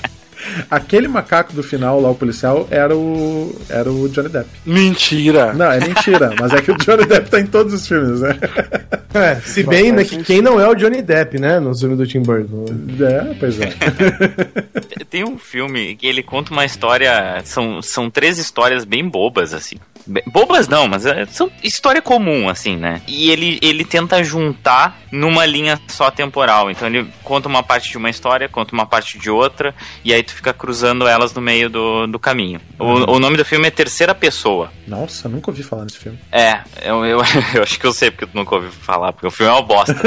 Aquele 0.70 1.08
macaco 1.08 1.54
do 1.54 1.64
final 1.64 2.00
lá, 2.00 2.10
o 2.10 2.16
policial, 2.16 2.68
era 2.70 2.96
o, 2.96 3.56
era 3.70 3.92
o 3.92 4.08
Johnny 4.10 4.30
Depp. 4.30 4.50
mentira. 4.66 5.54
Não, 5.54 5.72
é 5.72 5.80
mentira, 5.80 6.34
mas 6.40 6.54
é 6.54 6.62
que 6.62 6.72
o 6.72 6.78
Johnny 6.78 7.06
Depp 7.06 7.30
tá 7.30 7.40
em 7.40 7.46
todos 7.46 7.74
os 7.74 7.88
filmes, 7.88 8.22
né? 8.22 8.38
É, 9.14 9.36
se 9.36 9.64
bem, 9.64 9.92
né, 9.92 10.04
que 10.04 10.24
quem 10.24 10.42
não 10.42 10.60
é 10.60 10.68
o 10.68 10.76
Johnny 10.76 11.02
Depp, 11.02 11.40
né, 11.40 11.60
no 11.60 11.76
filme 11.76 11.96
do 11.96 12.08
Tim 12.08 12.22
Burton. 12.22 12.66
É, 13.00 13.34
pois 13.40 13.60
é. 13.60 13.70
Tem 15.10 15.26
um 15.26 15.38
filme 15.38 15.96
que 15.96 16.08
ele 16.08 16.24
conta 16.24 16.54
uma 16.54 16.64
história. 16.64 17.42
São, 17.44 17.82
são 17.82 18.10
três 18.10 18.38
histórias 18.38 18.86
bem 18.86 19.08
bobas, 19.08 19.54
assim. 19.54 19.76
Bobas 20.28 20.68
não, 20.68 20.88
mas 20.88 21.06
é, 21.06 21.26
são 21.26 21.52
história 21.64 22.02
comum, 22.02 22.50
assim, 22.50 22.76
né? 22.76 23.02
E 23.08 23.32
ele, 23.32 23.60
ele 23.62 23.84
tenta 23.84 24.24
juntar 24.24 25.00
numa 25.12 25.46
linha 25.46 25.80
só 25.88 26.10
temporal. 26.10 26.72
Então 26.72 26.88
ele 26.88 27.08
conta 27.24 27.48
uma 27.48 27.62
parte 27.62 27.90
de 27.90 27.98
uma 27.98 28.10
história, 28.10 28.48
conta 28.48 28.74
uma 28.74 28.86
parte 28.86 29.18
de 29.18 29.30
outra, 29.30 29.76
e 30.04 30.14
aí 30.14 30.24
tu 30.24 30.34
fica 30.34 30.54
cruzando 30.54 31.08
elas 31.08 31.34
no 31.34 31.42
meio 31.42 31.70
do, 31.70 32.08
do 32.08 32.20
caminho. 32.20 32.62
O, 32.80 33.16
o 33.16 33.20
nome 33.20 33.38
do 33.38 33.46
filme 33.46 33.68
é 33.68 33.72
Terceira 33.72 34.16
Pessoa. 34.16 34.72
Nossa, 34.88 35.28
nunca 35.28 35.52
ouvi 35.52 35.64
falar 35.64 35.84
nesse 35.84 35.98
filme. 35.98 36.18
É, 36.32 36.62
eu, 36.82 37.06
eu, 37.06 37.22
eu 37.56 37.64
acho 37.64 37.80
que 37.80 37.86
eu 37.86 37.94
sei 37.94 38.12
porque 38.12 38.26
tu 38.26 38.36
nunca 38.36 38.56
ouviu 38.56 38.72
falar, 38.72 39.14
porque 39.14 39.28
o 39.28 39.32
filme 39.32 39.52
é 39.52 39.56
uma 39.56 39.62
bosta. 39.62 39.96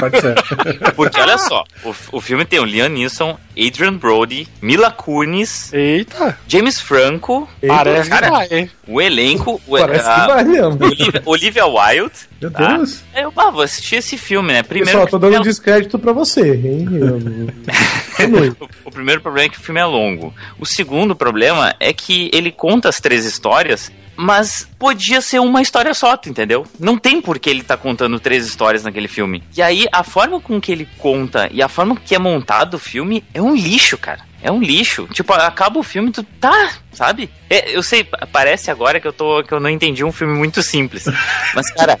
Pode 0.00 0.20
ser. 0.20 0.34
Porque 0.96 1.20
olha 1.20 1.36
só, 1.38 1.64
o, 1.84 1.94
o 2.12 2.20
filme 2.20 2.44
tem 2.44 2.58
o 2.58 2.64
Liam 2.64 2.88
Neeson, 2.88 3.38
Adrian 3.56 3.94
Brody, 3.94 4.48
Mila 4.60 4.90
Kunis, 4.90 5.72
Eita, 5.72 6.38
James 6.48 6.80
Franco, 6.80 7.48
parece 7.66 8.08
cara, 8.08 8.26
que 8.26 8.32
vai, 8.32 8.48
hein? 8.50 8.70
Elenco, 9.04 9.60
o, 9.66 9.78
Parece 9.78 10.08
a- 10.08 10.20
que 10.20 10.26
vai 10.32 10.44
mesmo. 10.44 10.78
Olivia, 10.84 11.22
Olivia 11.24 11.66
Wilde. 11.66 12.14
Meu 12.40 12.50
tá? 12.50 12.76
Deus. 12.76 13.02
Aí 13.14 13.22
Eu 13.22 13.32
ah, 13.36 13.50
vou 13.50 13.62
assistir 13.62 13.96
esse 13.96 14.16
filme, 14.18 14.52
né? 14.52 14.62
Primeiro 14.62 14.90
Pessoal, 14.90 15.06
tô 15.08 15.18
dando 15.18 15.36
é- 15.36 15.40
descrédito 15.40 15.98
pra 15.98 16.12
você, 16.12 16.54
hein? 16.54 16.86
Eu- 16.92 17.18
o, 18.84 18.88
o 18.88 18.90
primeiro 18.90 19.20
problema 19.20 19.46
é 19.46 19.48
que 19.48 19.58
o 19.58 19.62
filme 19.62 19.80
é 19.80 19.84
longo. 19.84 20.34
O 20.58 20.66
segundo 20.66 21.14
problema 21.16 21.74
é 21.80 21.92
que 21.92 22.30
ele 22.32 22.50
conta 22.50 22.88
as 22.88 23.00
três 23.00 23.24
histórias, 23.24 23.90
mas 24.16 24.68
podia 24.78 25.20
ser 25.20 25.40
uma 25.40 25.60
história 25.62 25.92
só, 25.94 26.18
entendeu? 26.26 26.66
Não 26.78 26.96
tem 26.98 27.20
por 27.20 27.38
que 27.38 27.50
ele 27.50 27.62
tá 27.62 27.76
contando 27.76 28.20
três 28.20 28.46
histórias 28.46 28.84
naquele 28.84 29.08
filme. 29.08 29.42
E 29.56 29.60
aí, 29.62 29.86
a 29.92 30.02
forma 30.04 30.40
com 30.40 30.60
que 30.60 30.70
ele 30.70 30.88
conta 30.98 31.48
e 31.52 31.60
a 31.62 31.68
forma 31.68 31.96
que 31.96 32.14
é 32.14 32.18
montado 32.18 32.74
o 32.74 32.78
filme 32.78 33.24
é 33.34 33.42
um 33.42 33.54
lixo, 33.54 33.98
cara. 33.98 34.20
É 34.44 34.52
um 34.52 34.60
lixo. 34.60 35.08
Tipo, 35.10 35.32
acaba 35.32 35.78
o 35.78 35.82
filme, 35.82 36.10
tu 36.12 36.22
tá, 36.38 36.72
sabe? 36.92 37.30
É, 37.48 37.74
eu 37.74 37.82
sei, 37.82 38.04
pa- 38.04 38.28
parece 38.30 38.70
agora 38.70 39.00
que 39.00 39.08
eu 39.08 39.12
tô 39.12 39.42
que 39.42 39.52
eu 39.54 39.58
não 39.58 39.70
entendi 39.70 40.04
um 40.04 40.12
filme 40.12 40.34
muito 40.36 40.62
simples. 40.62 41.06
Mas, 41.54 41.70
cara, 41.72 41.96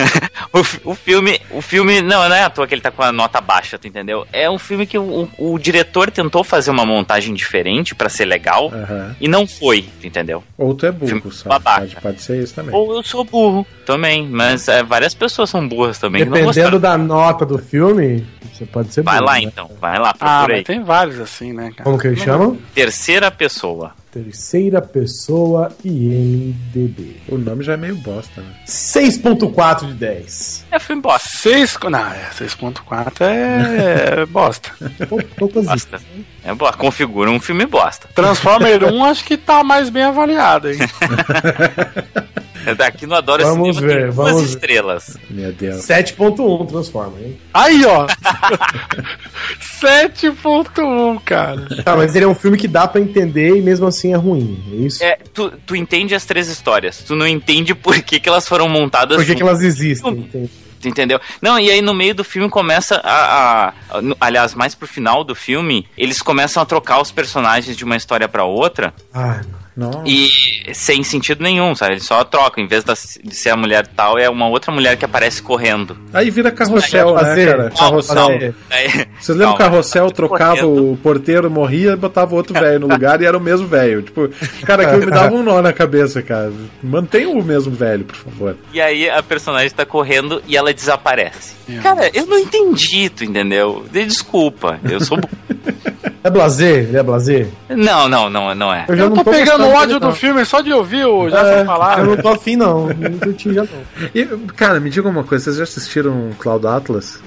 o, 0.84 0.90
o 0.92 0.94
filme, 0.94 1.38
o 1.50 1.60
filme, 1.60 2.00
não, 2.00 2.26
não 2.28 2.34
é 2.34 2.44
à 2.44 2.48
toa 2.50 2.66
que 2.66 2.74
ele 2.74 2.80
tá 2.80 2.90
com 2.90 3.02
a 3.02 3.12
nota 3.12 3.42
baixa, 3.42 3.78
tu 3.78 3.86
entendeu? 3.86 4.26
É 4.32 4.48
um 4.50 4.58
filme 4.58 4.86
que 4.86 4.96
o, 4.96 5.28
o, 5.38 5.52
o 5.54 5.58
diretor 5.58 6.10
tentou 6.10 6.42
fazer 6.42 6.70
uma 6.70 6.86
montagem 6.86 7.34
diferente 7.34 7.94
pra 7.94 8.08
ser 8.08 8.24
legal 8.24 8.72
Aham. 8.72 9.14
e 9.20 9.28
não 9.28 9.46
foi, 9.46 9.82
tu 10.00 10.06
entendeu? 10.06 10.42
Ou 10.56 10.74
tu 10.74 10.86
é 10.86 10.90
burro, 10.92 11.30
só. 11.30 11.50
babaca. 11.50 11.80
Pode, 11.80 11.96
pode 11.96 12.22
ser 12.22 12.42
isso 12.42 12.54
também. 12.54 12.74
Ou 12.74 12.94
eu 12.96 13.02
sou 13.02 13.22
burro 13.24 13.66
também, 13.84 14.26
mas 14.26 14.66
é, 14.66 14.82
várias 14.82 15.12
pessoas 15.14 15.50
são 15.50 15.68
burras 15.68 15.98
também. 15.98 16.24
Dependendo 16.24 16.78
da 16.80 16.96
nota 16.96 17.44
do 17.44 17.58
filme, 17.58 18.26
você 18.64 18.66
pode 18.66 18.92
ser 18.94 19.02
Vai 19.02 19.18
bom, 19.18 19.24
lá 19.24 19.32
né? 19.34 19.40
então, 19.42 19.70
vai 19.80 19.98
lá, 19.98 20.10
Ah, 20.10 20.14
procura 20.18 20.42
mas 20.48 20.56
aí. 20.58 20.64
tem 20.64 20.82
vários 20.84 21.18
assim, 21.20 21.52
né, 21.52 21.70
cara? 21.70 21.84
Como 21.84 21.98
que 21.98 22.06
ele 22.08 22.16
chama? 22.16 22.56
Terceira 22.74 23.30
pessoa. 23.30 23.92
Terceira 24.12 24.82
pessoa 24.82 25.72
IMDB. 25.82 27.16
O 27.28 27.38
nome 27.38 27.64
já 27.64 27.72
é 27.72 27.76
meio 27.78 27.96
bosta, 27.96 28.42
né? 28.42 28.54
6.4 28.66 29.86
de 29.86 29.94
10. 29.94 30.66
É 30.70 30.78
filme 30.78 31.00
bosta. 31.00 31.28
6, 31.30 31.78
não, 31.90 31.98
é 31.98 32.28
6.4 32.38 33.12
é 33.22 34.26
bosta. 34.30 34.70
Pou- 35.08 35.22
Poucas 35.38 35.64
Bosta. 35.64 36.00
É 36.44 36.54
bosta. 36.54 36.76
Configura 36.76 37.30
um 37.30 37.40
filme 37.40 37.64
bosta. 37.64 38.06
Transformer 38.14 38.84
1 38.84 39.04
acho 39.06 39.24
que 39.24 39.36
tá 39.38 39.64
mais 39.64 39.88
bem 39.88 40.02
avaliado, 40.02 40.70
hein? 40.70 40.78
Daqui 42.76 43.06
no 43.06 43.14
Adoro 43.14 43.42
Vamos 43.44 43.76
Cinema 43.76 43.94
ver, 43.94 44.10
vamos 44.10 44.32
duas 44.32 44.42
ver. 44.44 44.48
estrelas. 44.50 45.16
Meu 45.30 45.52
Deus. 45.52 45.84
7.1 45.86 46.66
transforma, 46.68 47.18
hein? 47.20 47.38
Aí, 47.52 47.84
ó. 47.84 48.06
7.1, 49.80 51.20
cara. 51.24 51.66
Tá, 51.84 51.96
mas 51.96 52.14
ele 52.14 52.24
é 52.24 52.28
um 52.28 52.34
filme 52.34 52.56
que 52.56 52.68
dá 52.68 52.86
pra 52.86 53.00
entender 53.00 53.56
e 53.56 53.62
mesmo 53.62 53.86
assim 53.86 54.12
é 54.12 54.16
ruim, 54.16 54.62
é 54.72 54.76
isso? 54.76 55.02
É, 55.04 55.18
tu, 55.34 55.50
tu 55.66 55.74
entende 55.76 56.14
as 56.14 56.24
três 56.24 56.48
histórias. 56.48 56.98
Tu 56.98 57.14
não 57.14 57.26
entende 57.26 57.74
por 57.74 58.00
que, 58.02 58.20
que 58.20 58.28
elas 58.28 58.46
foram 58.46 58.68
montadas 58.68 59.16
Por 59.16 59.26
que, 59.26 59.34
que 59.34 59.42
elas 59.42 59.60
existem? 59.62 60.12
entende? 60.12 60.50
Tu 60.80 60.88
entendeu? 60.88 61.20
Não, 61.40 61.58
e 61.60 61.70
aí 61.70 61.80
no 61.80 61.94
meio 61.94 62.12
do 62.14 62.24
filme 62.24 62.48
começa 62.48 62.96
a, 63.04 63.10
a- 63.12 63.68
a- 63.68 63.74
Aliás, 64.20 64.52
mais 64.54 64.74
pro 64.74 64.88
final 64.88 65.22
do 65.22 65.32
filme, 65.34 65.86
eles 65.96 66.20
começam 66.20 66.60
a 66.62 66.66
trocar 66.66 67.00
os 67.00 67.12
personagens 67.12 67.76
de 67.76 67.84
uma 67.84 67.96
história 67.96 68.28
pra 68.28 68.44
outra. 68.44 68.92
Ai, 69.14 69.36
mano. 69.38 69.61
Nossa. 69.76 70.02
E 70.06 70.74
sem 70.74 71.02
sentido 71.02 71.42
nenhum, 71.42 71.74
sabe? 71.74 71.92
Eles 71.94 72.04
só 72.04 72.22
trocam. 72.24 72.62
Em 72.62 72.66
vez 72.66 72.84
de 72.84 73.34
ser 73.34 73.50
a 73.50 73.56
mulher 73.56 73.86
tal, 73.86 74.18
é 74.18 74.28
uma 74.28 74.46
outra 74.48 74.70
mulher 74.72 74.96
que 74.96 75.04
aparece 75.04 75.42
correndo. 75.42 75.96
Aí 76.12 76.28
vira 76.30 76.50
carrossel, 76.50 77.14
né, 77.14 77.20
Fazer- 77.20 77.46
cara? 77.56 77.70
Carrossel. 77.70 78.28
Aí- 78.70 79.06
Vocês 79.18 79.38
lembram 79.38 79.56
que 79.56 79.62
o 79.62 79.64
carrossel 79.66 80.10
trocava 80.10 80.66
o 80.66 80.96
porteiro, 81.02 81.50
morria 81.50 81.92
e 81.92 81.96
botava 81.96 82.34
outro 82.34 82.52
velho 82.52 82.80
no 82.80 82.88
lugar 82.88 83.20
e 83.22 83.24
era 83.24 83.36
o 83.36 83.40
mesmo 83.40 83.66
velho? 83.66 84.02
Tipo, 84.02 84.28
cara, 84.66 84.82
aquilo 84.88 85.06
me 85.06 85.10
dava 85.12 85.34
um 85.34 85.42
nó 85.42 85.62
na 85.62 85.72
cabeça, 85.72 86.20
cara. 86.22 86.52
Mantenha 86.82 87.30
o 87.30 87.42
mesmo 87.42 87.72
velho, 87.74 88.04
por 88.04 88.16
favor. 88.16 88.56
E 88.74 88.80
aí 88.80 89.08
a 89.08 89.22
personagem 89.22 89.70
tá 89.70 89.86
correndo 89.86 90.42
e 90.46 90.56
ela 90.56 90.74
desaparece. 90.74 91.54
Cara, 91.82 92.10
eu 92.12 92.26
não 92.26 92.38
entendi, 92.38 93.08
tu 93.08 93.24
entendeu? 93.24 93.86
De- 93.90 94.04
Desculpa, 94.04 94.78
eu 94.84 95.00
sou. 95.00 95.18
É 96.24 96.30
blazer? 96.30 96.84
Ele 96.88 96.96
é 96.96 97.02
blazer? 97.02 97.48
não, 97.68 98.08
não, 98.08 98.30
não, 98.30 98.54
não 98.54 98.72
é. 98.72 98.84
Eu 98.88 98.96
já 98.96 99.02
Eu 99.04 99.10
não 99.10 99.16
tô 99.24 99.30
pegando 99.30 99.66
ódio 99.66 99.98
do 99.98 100.12
filme 100.12 100.44
só 100.44 100.60
de 100.60 100.72
ouvir 100.72 101.04
o 101.04 101.28
já 101.28 101.40
É, 101.44 101.64
falar. 101.64 101.98
Eu 101.98 102.06
não 102.06 102.16
tô 102.16 102.28
afim, 102.28 102.54
não. 102.56 102.86
Não 102.88 103.18
curti 103.18 103.52
já 103.52 103.62
não. 103.62 104.08
E, 104.14 104.24
cara, 104.56 104.78
me 104.78 104.88
diga 104.88 105.08
uma 105.08 105.24
coisa, 105.24 105.44
vocês 105.44 105.56
já 105.56 105.64
assistiram 105.64 106.30
Cloud 106.38 106.66
Atlas? 106.66 107.18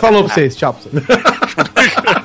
Falou 0.00 0.24
pra 0.24 0.34
vocês? 0.34 0.56
Tchau 0.56 0.74
pra 0.74 1.00
vocês. 1.00 2.16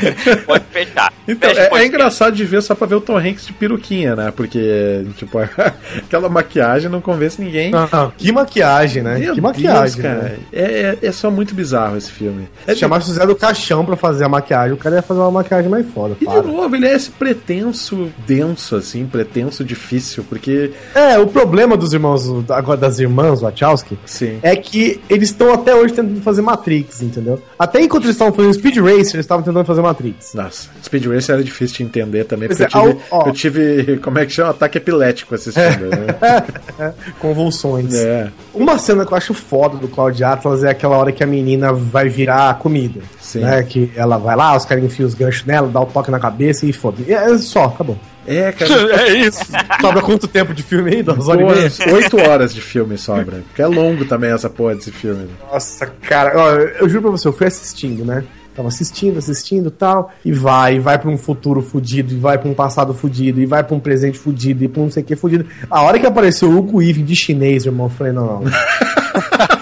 Pode 0.46 0.64
fechar. 0.70 1.12
Então, 1.26 1.50
Fecha 1.50 1.68
é, 1.72 1.78
é 1.78 1.86
engraçado 1.86 2.34
de 2.34 2.44
ver 2.44 2.62
só 2.62 2.74
pra 2.74 2.86
ver 2.86 2.94
o 2.94 3.00
Tom 3.00 3.18
Hanks 3.18 3.46
de 3.46 3.52
peruquinha, 3.52 4.16
né? 4.16 4.32
Porque, 4.34 5.04
tipo, 5.16 5.38
aquela 5.98 6.28
maquiagem 6.28 6.90
não 6.90 7.00
convence 7.00 7.40
ninguém. 7.40 7.70
Não, 7.70 7.88
não, 7.92 8.12
que 8.16 8.32
maquiagem, 8.32 9.02
né? 9.02 9.18
Meu 9.18 9.34
que 9.34 9.40
Deus, 9.40 9.56
maquiagem, 9.56 10.02
cara. 10.02 10.14
né? 10.22 10.36
É, 10.52 10.62
é, 10.62 10.98
é 11.02 11.12
só 11.12 11.30
muito 11.30 11.54
bizarro 11.54 11.96
esse 11.96 12.10
filme. 12.10 12.48
É 12.66 12.72
Se 12.72 12.80
chamasse 12.80 13.10
o 13.10 13.14
Zé 13.14 13.26
do 13.26 13.36
Caixão 13.36 13.84
pra 13.84 13.96
fazer 13.96 14.24
a 14.24 14.28
maquiagem, 14.28 14.72
o 14.72 14.76
cara 14.76 14.96
ia 14.96 15.02
fazer 15.02 15.20
uma 15.20 15.30
maquiagem 15.30 15.70
mais 15.70 15.86
foda. 15.92 16.14
E 16.20 16.24
de 16.24 16.24
Para. 16.26 16.42
novo, 16.42 16.74
ele 16.74 16.86
é 16.86 16.94
esse 16.94 17.10
pretenso 17.10 18.08
denso, 18.26 18.76
assim, 18.76 19.06
pretenso 19.06 19.64
difícil, 19.64 20.24
porque. 20.28 20.72
É, 20.94 21.18
o 21.18 21.26
problema 21.26 21.76
dos 21.76 21.92
irmãos, 21.92 22.24
agora 22.50 22.78
das 22.78 22.98
irmãs 22.98 23.40
Wachowski, 23.40 23.98
Sim. 24.06 24.38
é 24.42 24.56
que 24.56 25.00
eles 25.08 25.30
estão 25.30 25.52
até 25.52 25.74
hoje 25.74 25.94
tentando 25.94 26.20
fazer 26.22 26.42
Matrix, 26.42 27.02
entendeu? 27.02 27.40
Até 27.58 27.80
enquanto 27.82 28.04
eles 28.04 28.14
estavam 28.14 28.32
fazendo 28.34 28.54
Speed 28.54 28.76
Racer, 28.76 29.14
eles 29.14 29.14
estavam 29.14 29.44
tentando 29.44 29.64
fazer 29.64 29.82
Matrix. 29.88 30.34
Nossa, 30.34 30.68
Speed 30.84 31.06
Racer 31.06 31.34
era 31.36 31.44
difícil 31.44 31.76
de 31.78 31.82
entender 31.84 32.24
também, 32.24 32.48
Pois 32.48 32.58
porque 32.58 32.76
é, 32.76 32.80
eu, 32.80 32.92
tive, 32.94 33.02
ao- 33.10 33.18
ó. 33.20 33.26
eu 33.28 33.32
tive, 33.32 33.96
como 33.98 34.18
é 34.18 34.26
que 34.26 34.32
chama? 34.32 34.50
Ataque 34.50 34.78
epilético 34.78 35.34
assistindo, 35.34 35.88
né? 35.90 36.94
Convulsões. 37.18 37.94
É, 37.94 38.30
Uma 38.54 38.78
cena 38.78 39.04
que 39.06 39.12
eu 39.12 39.16
acho 39.16 39.34
foda 39.34 39.76
do 39.76 39.88
Cloud 39.88 40.22
Atlas 40.22 40.64
é 40.64 40.70
aquela 40.70 40.96
hora 40.96 41.12
que 41.12 41.22
a 41.22 41.26
menina 41.26 41.72
vai 41.72 42.08
virar 42.08 42.58
comida. 42.58 43.00
Sim. 43.20 43.40
Né? 43.40 43.62
Que 43.62 43.90
ela 43.96 44.18
vai 44.18 44.36
lá, 44.36 44.56
os 44.56 44.64
caras 44.64 44.84
enfiam 44.84 45.06
os 45.06 45.14
ganchos 45.14 45.44
nela, 45.44 45.68
dá 45.68 45.80
o 45.80 45.86
toque 45.86 46.10
na 46.10 46.18
cabeça 46.20 46.66
e 46.66 46.72
foda. 46.72 47.02
E 47.06 47.12
É 47.12 47.36
só, 47.38 47.64
acabou. 47.64 47.98
é 48.26 48.52
cara. 48.52 48.68
É 49.08 49.12
isso. 49.18 49.44
Sobra 49.80 50.02
quanto 50.02 50.26
tempo 50.28 50.52
de 50.54 50.62
filme 50.62 50.96
aí? 50.96 51.02
Duas 51.02 51.28
horas 51.28 51.78
e 51.78 51.90
oito 51.90 52.18
horas 52.20 52.54
de 52.54 52.60
filme 52.60 52.96
sobra. 52.98 53.42
Porque 53.48 53.62
é 53.62 53.66
longo 53.66 54.04
também 54.04 54.30
essa 54.30 54.48
porra 54.50 54.74
desse 54.74 54.90
filme. 54.90 55.24
né? 55.24 55.28
Nossa, 55.52 55.86
cara, 55.86 56.32
ó, 56.36 56.50
eu 56.56 56.88
juro 56.88 57.02
pra 57.02 57.10
você, 57.12 57.28
eu 57.28 57.32
fui 57.32 57.46
assistindo, 57.46 58.04
né? 58.04 58.24
Tava 58.58 58.66
assistindo, 58.66 59.18
assistindo 59.18 59.70
tal, 59.70 60.10
e 60.24 60.32
vai, 60.32 60.74
e 60.74 60.78
vai 60.80 60.98
pra 60.98 61.08
um 61.08 61.16
futuro 61.16 61.62
fudido, 61.62 62.12
e 62.12 62.16
vai 62.16 62.36
pra 62.38 62.50
um 62.50 62.54
passado 62.54 62.92
fudido, 62.92 63.40
e 63.40 63.46
vai 63.46 63.62
pra 63.62 63.76
um 63.76 63.78
presente 63.78 64.18
fudido, 64.18 64.64
e 64.64 64.68
pra 64.68 64.80
um 64.80 64.86
não 64.86 64.90
sei 64.90 65.04
o 65.04 65.06
que 65.06 65.14
fudido. 65.14 65.46
A 65.70 65.82
hora 65.82 65.96
que 65.96 66.04
apareceu 66.04 66.50
o 66.50 66.58
Hugo 66.58 66.82
de 66.82 67.14
chinês, 67.14 67.66
irmão, 67.66 67.86
eu 67.86 67.90
falei, 67.90 68.12
não, 68.12 68.26
não. 68.26 68.42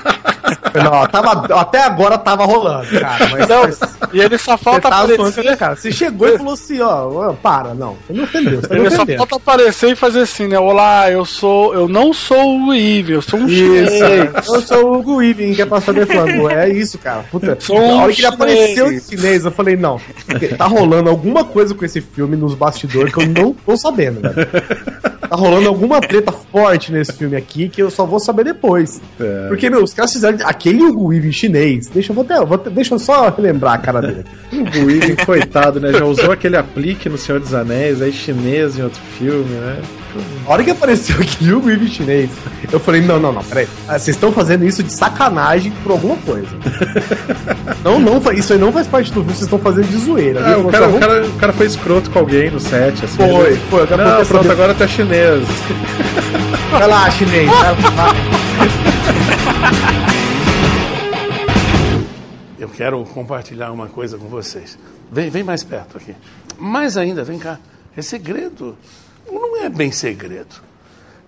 não, 0.82 1.06
tava, 1.06 1.60
até 1.60 1.82
agora 1.82 2.18
tava 2.18 2.44
rolando, 2.44 2.88
cara. 3.00 3.28
Mas, 3.30 3.48
Não, 3.48 3.62
mas 3.62 3.80
e 4.12 4.20
ele 4.20 4.38
só 4.38 4.56
falta 4.56 4.88
aparecer. 4.88 5.44
né, 5.44 5.56
cara? 5.56 5.76
Você 5.76 5.90
chegou 5.92 6.28
e 6.28 6.36
falou 6.36 6.54
assim, 6.54 6.80
ó, 6.80 7.32
para, 7.34 7.74
não. 7.74 7.96
Você 8.06 8.12
me 8.12 8.22
ofendeu, 8.22 8.60
você 8.60 8.68
tá 8.68 8.74
Ele 8.76 8.90
só 8.90 9.06
falta 9.06 9.36
aparecer 9.36 9.92
e 9.92 9.96
fazer 9.96 10.20
assim, 10.20 10.46
né? 10.48 10.58
Olá, 10.58 11.10
eu 11.10 11.24
sou. 11.24 11.74
Eu 11.74 11.88
não 11.88 12.12
sou 12.12 12.58
o 12.60 12.74
Eve, 12.74 13.12
eu 13.14 13.22
sou 13.22 13.40
um 13.40 13.46
Isso, 13.48 13.56
chinês. 13.56 14.48
eu 14.48 14.60
sou 14.62 14.92
o 14.92 14.98
Hugo 14.98 15.20
que 15.54 15.62
é 15.62 15.66
passador 15.66 16.06
falando. 16.06 16.50
É 16.50 16.68
isso, 16.68 16.98
cara. 16.98 17.24
Puta, 17.30 17.56
Sou 17.60 17.76
a 17.78 17.80
hora 17.80 18.10
um 18.10 18.14
que 18.14 18.20
ele 18.20 18.26
apareceu 18.26 18.92
em 18.92 19.00
chinês. 19.00 19.44
eu 19.44 19.50
falei, 19.50 19.76
não, 19.76 20.00
porque 20.26 20.48
tá 20.48 20.66
rolando 20.66 21.10
alguma 21.10 21.44
coisa 21.44 21.74
com 21.74 21.84
esse 21.84 22.00
filme 22.00 22.36
nos 22.36 22.54
bastidores 22.54 23.12
que 23.12 23.22
eu 23.22 23.26
não 23.28 23.52
tô 23.52 23.76
sabendo, 23.76 24.20
velho. 24.20 24.46
Tá 25.28 25.34
rolando 25.34 25.68
alguma 25.68 26.00
treta 26.00 26.30
forte 26.32 26.92
nesse 26.92 27.12
filme 27.12 27.36
aqui 27.36 27.68
que 27.68 27.82
eu 27.82 27.90
só 27.90 28.06
vou 28.06 28.20
saber 28.20 28.44
depois. 28.44 29.00
É. 29.18 29.48
Porque, 29.48 29.68
meu, 29.68 29.82
os 29.82 29.92
caras 29.92 30.12
fizeram 30.12 30.38
aquele 30.66 30.82
Hugo 30.82 31.08
Weaving 31.08 31.32
chinês. 31.32 31.86
Deixa 31.86 32.10
eu, 32.10 32.14
vou 32.14 32.24
até, 32.24 32.44
vou 32.44 32.58
deixa 32.58 32.94
eu 32.94 32.98
só 32.98 33.28
relembrar 33.28 33.74
a 33.74 33.78
cara 33.78 34.00
dele. 34.00 34.24
O 34.52 34.86
Weaving, 34.86 35.16
coitado, 35.24 35.80
né? 35.80 35.92
Já 35.92 36.04
usou 36.04 36.32
aquele 36.32 36.56
aplique 36.56 37.08
no 37.08 37.18
Senhor 37.18 37.40
dos 37.40 37.54
Anéis, 37.54 38.00
aí 38.00 38.12
chinês 38.12 38.78
em 38.78 38.82
outro 38.82 39.00
filme, 39.18 39.44
né? 39.44 39.76
A 40.46 40.52
hora 40.52 40.64
que 40.64 40.70
apareceu 40.70 41.16
aquele 41.20 41.52
Hugo 41.52 41.68
Weaving 41.68 41.88
chinês, 41.88 42.30
eu 42.72 42.80
falei, 42.80 43.02
não, 43.02 43.20
não, 43.20 43.32
não, 43.32 43.44
peraí. 43.44 43.68
Ah, 43.88 43.98
Vocês 43.98 44.16
estão 44.16 44.32
fazendo 44.32 44.64
isso 44.64 44.82
de 44.82 44.92
sacanagem 44.92 45.72
por 45.82 45.92
alguma 45.92 46.16
coisa. 46.16 46.48
não, 47.84 47.98
não, 47.98 48.20
isso 48.32 48.52
aí 48.52 48.58
não 48.58 48.72
faz 48.72 48.86
parte 48.86 49.08
do 49.10 49.14
filme, 49.20 49.28
vocês 49.30 49.42
estão 49.42 49.58
fazendo 49.58 49.88
de 49.88 49.96
zoeira. 49.98 50.40
Ah, 50.44 50.54
viu? 50.54 50.68
o, 50.68 50.70
cara, 50.70 50.88
o, 50.88 50.98
cara, 50.98 51.26
o 51.26 51.32
cara 51.32 51.52
foi 51.52 51.66
escroto 51.66 52.10
com 52.10 52.18
alguém 52.18 52.50
no 52.50 52.60
set, 52.60 53.04
assim. 53.04 53.16
Foi, 53.16 53.46
ele- 53.46 53.60
foi, 53.70 53.84
o 53.84 53.86
cara 53.86 54.04
Não, 54.04 54.16
foi 54.16 54.24
pronto, 54.26 54.50
agora 54.52 54.74
tá 54.74 54.86
chinês. 54.86 55.42
Vai 56.70 56.88
lá, 56.88 57.10
chinês. 57.10 57.50
vai 57.50 57.94
lá. 57.94 59.95
Eu 62.66 62.70
quero 62.70 63.04
compartilhar 63.04 63.70
uma 63.70 63.86
coisa 63.86 64.18
com 64.18 64.26
vocês. 64.26 64.76
Vem, 65.10 65.30
vem 65.30 65.44
mais 65.44 65.62
perto 65.62 65.98
aqui. 65.98 66.16
Mais 66.58 66.96
ainda, 66.96 67.22
vem 67.22 67.38
cá. 67.38 67.60
É 67.96 68.02
segredo. 68.02 68.76
Não 69.24 69.62
é 69.62 69.68
bem 69.68 69.92
segredo. 69.92 70.56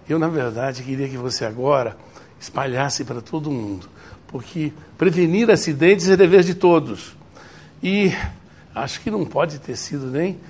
Eu, 0.09 0.19
na 0.19 0.27
verdade, 0.27 0.83
queria 0.83 1.09
que 1.09 1.17
você 1.17 1.45
agora 1.45 1.97
espalhasse 2.41 3.05
para 3.05 3.21
todo 3.21 3.53
mundo. 3.53 3.89
Porque 4.27 4.73
prevenir 4.99 5.49
acidentes 5.49 6.09
é 6.09 6.17
dever 6.17 6.43
de 6.43 6.55
todos. 6.55 7.17
E 7.81 8.13
acho 8.75 9.01
que 9.01 9.09
não 9.09 9.25
pode 9.25 9.61
ter 9.61 9.77
sido 9.77 10.09
nem 10.09 10.41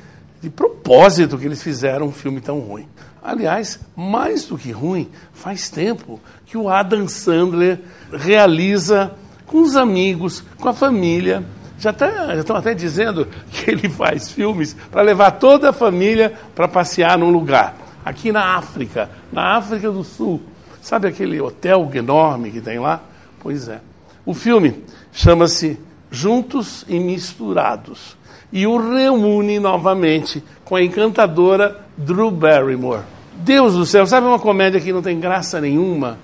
de 0.41 0.49
propósito 0.49 1.37
que 1.37 1.45
eles 1.45 1.63
fizeram 1.63 2.07
um 2.07 2.13
filme 2.13 2.41
tão 2.41 2.61
ruim. 2.61 2.89
Aliás, 3.23 3.79
mais 3.95 4.47
do 4.47 4.57
que 4.57 4.71
ruim, 4.71 5.11
faz 5.35 5.69
tempo 5.69 6.19
que 6.47 6.57
o 6.57 6.71
Adam 6.71 7.07
Sandler 7.07 7.79
realiza 8.11 9.15
com 9.49 9.63
os 9.63 9.75
amigos, 9.75 10.45
com 10.61 10.69
a 10.69 10.73
família. 10.73 11.45
Já 11.79 11.93
tá, 11.93 12.37
estão 12.37 12.55
até 12.55 12.75
dizendo 12.75 13.27
que 13.51 13.71
ele 13.71 13.89
faz 13.89 14.31
filmes 14.31 14.77
para 14.93 15.03
levar 15.03 15.33
toda 15.33 15.71
a 15.71 15.73
família 15.73 16.33
para 16.55 16.69
passear 16.69 17.19
num 17.19 17.31
lugar. 17.31 17.75
Aqui 18.05 18.31
na 18.31 18.57
África, 18.57 19.11
na 19.33 19.57
África 19.57 19.91
do 19.91 20.05
Sul. 20.05 20.41
Sabe 20.81 21.09
aquele 21.09 21.41
hotel 21.41 21.91
enorme 21.93 22.51
que 22.51 22.61
tem 22.61 22.79
lá? 22.79 23.01
Pois 23.41 23.69
é. 23.69 23.81
O 24.25 24.33
filme 24.33 24.85
chama-se 25.13 25.79
Juntos 26.11 26.85
e 26.89 27.01
Misturados 27.01 28.17
e 28.53 28.67
o 28.67 28.77
reúne 28.79 29.59
novamente 29.59 30.43
com 30.65 30.77
a 30.77 30.83
encantadora 30.83 31.79
Drew 31.97 32.31
Barrymore. 32.31 33.03
Deus 33.35 33.75
do 33.75 33.87
céu, 33.87 34.07
sabe 34.07 34.27
uma 34.27 34.39
comédia 34.39 34.81
que 34.81 34.93
não 34.93 35.03
tem 35.03 35.21
graça 35.21 35.61
nenhuma? 35.61 36.19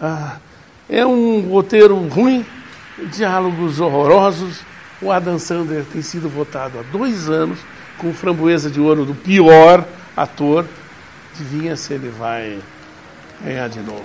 Ah, 0.00 0.36
é 0.88 1.06
um 1.06 1.48
roteiro 1.48 1.96
ruim, 2.08 2.44
diálogos 3.10 3.80
horrorosos. 3.80 4.60
O 5.02 5.10
Adam 5.10 5.38
Sandler 5.38 5.84
tem 5.84 6.02
sido 6.02 6.28
votado 6.28 6.78
há 6.78 6.82
dois 6.82 7.28
anos 7.28 7.58
com 7.96 8.12
framboesa 8.12 8.70
de 8.70 8.80
ouro 8.80 9.04
do 9.04 9.14
pior 9.14 9.84
ator. 10.16 10.66
Adivinha 11.34 11.76
se 11.76 11.94
ele 11.94 12.08
vai 12.08 12.58
ganhar 13.42 13.68
de 13.68 13.80
novo. 13.80 14.04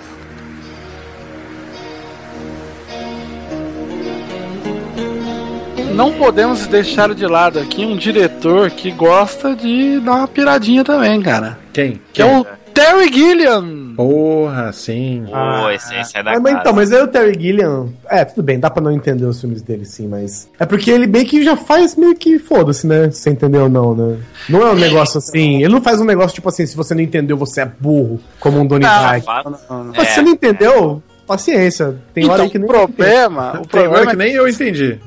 Não 5.93 6.11
podemos 6.11 6.67
deixar 6.67 7.13
de 7.15 7.25
lado 7.25 7.57
aqui 7.57 7.85
um 7.85 7.95
diretor 7.95 8.69
que 8.69 8.91
gosta 8.91 9.55
de 9.55 9.99
dar 10.01 10.15
uma 10.15 10.27
piradinha 10.27 10.83
também, 10.83 11.21
cara. 11.21 11.57
Quem? 11.71 12.01
Que 12.11 12.21
é 12.21 12.25
o 12.25 12.45
Terry 12.75 13.11
Gilliam. 13.11 13.93
Porra, 13.95 14.71
sim. 14.73 15.25
Pô, 15.31 15.69
esse, 15.71 15.95
esse 15.95 16.17
é 16.17 16.21
da 16.21 16.33
Ah, 16.33 16.39
mas, 16.39 16.53
então, 16.59 16.73
mas 16.73 16.91
aí 16.91 17.01
o 17.01 17.07
Terry 17.07 17.33
Gilliam. 17.39 17.89
É, 18.09 18.25
tudo 18.25 18.43
bem, 18.43 18.59
dá 18.59 18.69
pra 18.69 18.83
não 18.83 18.91
entender 18.91 19.25
os 19.25 19.39
filmes 19.39 19.61
dele, 19.61 19.85
sim, 19.85 20.07
mas. 20.07 20.49
É 20.59 20.65
porque 20.65 20.91
ele 20.91 21.07
meio 21.07 21.25
que 21.25 21.43
já 21.43 21.55
faz 21.55 21.95
meio 21.95 22.13
que 22.15 22.37
foda-se, 22.37 22.85
né? 22.85 23.09
Se 23.09 23.21
você 23.21 23.29
entendeu 23.29 23.63
ou 23.63 23.69
não, 23.69 23.95
né? 23.95 24.17
Não 24.49 24.61
é 24.61 24.71
um 24.71 24.75
negócio 24.75 25.17
assim. 25.17 25.63
Ele 25.63 25.73
não 25.73 25.81
faz 25.81 25.99
um 26.01 26.05
negócio 26.05 26.35
tipo 26.35 26.49
assim, 26.49 26.65
se 26.65 26.75
você 26.75 26.93
não 26.93 27.01
entendeu, 27.01 27.37
você 27.37 27.61
é 27.61 27.65
burro, 27.79 28.19
como 28.39 28.59
um 28.59 28.67
Donnie 28.67 28.85
Não, 28.85 29.01
Darko. 29.01 29.55
Se 29.93 30.05
você 30.05 30.19
É, 30.19 30.23
não 30.23 30.31
entendeu, 30.31 31.01
paciência. 31.25 31.95
Tem 32.13 32.25
hora 32.25 32.33
Então, 32.33 32.45
aí 32.45 32.51
que 32.51 32.57
o 32.57 32.59
nem. 32.59 32.67
problema, 32.67 33.61
o 33.61 33.65
Tem 33.65 33.79
hora 33.81 33.89
problema 33.89 34.11
que 34.11 34.17
nem 34.17 34.33
eu 34.33 34.47
entendi. 34.47 34.99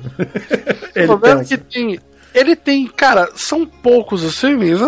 O 0.96 1.06
problema 1.06 1.42
é 1.42 1.44
que 1.44 1.56
tem. 1.58 2.00
Ele 2.38 2.54
tem, 2.54 2.86
cara, 2.86 3.30
são 3.34 3.66
poucos 3.66 4.22
os 4.22 4.38
filmes, 4.38 4.78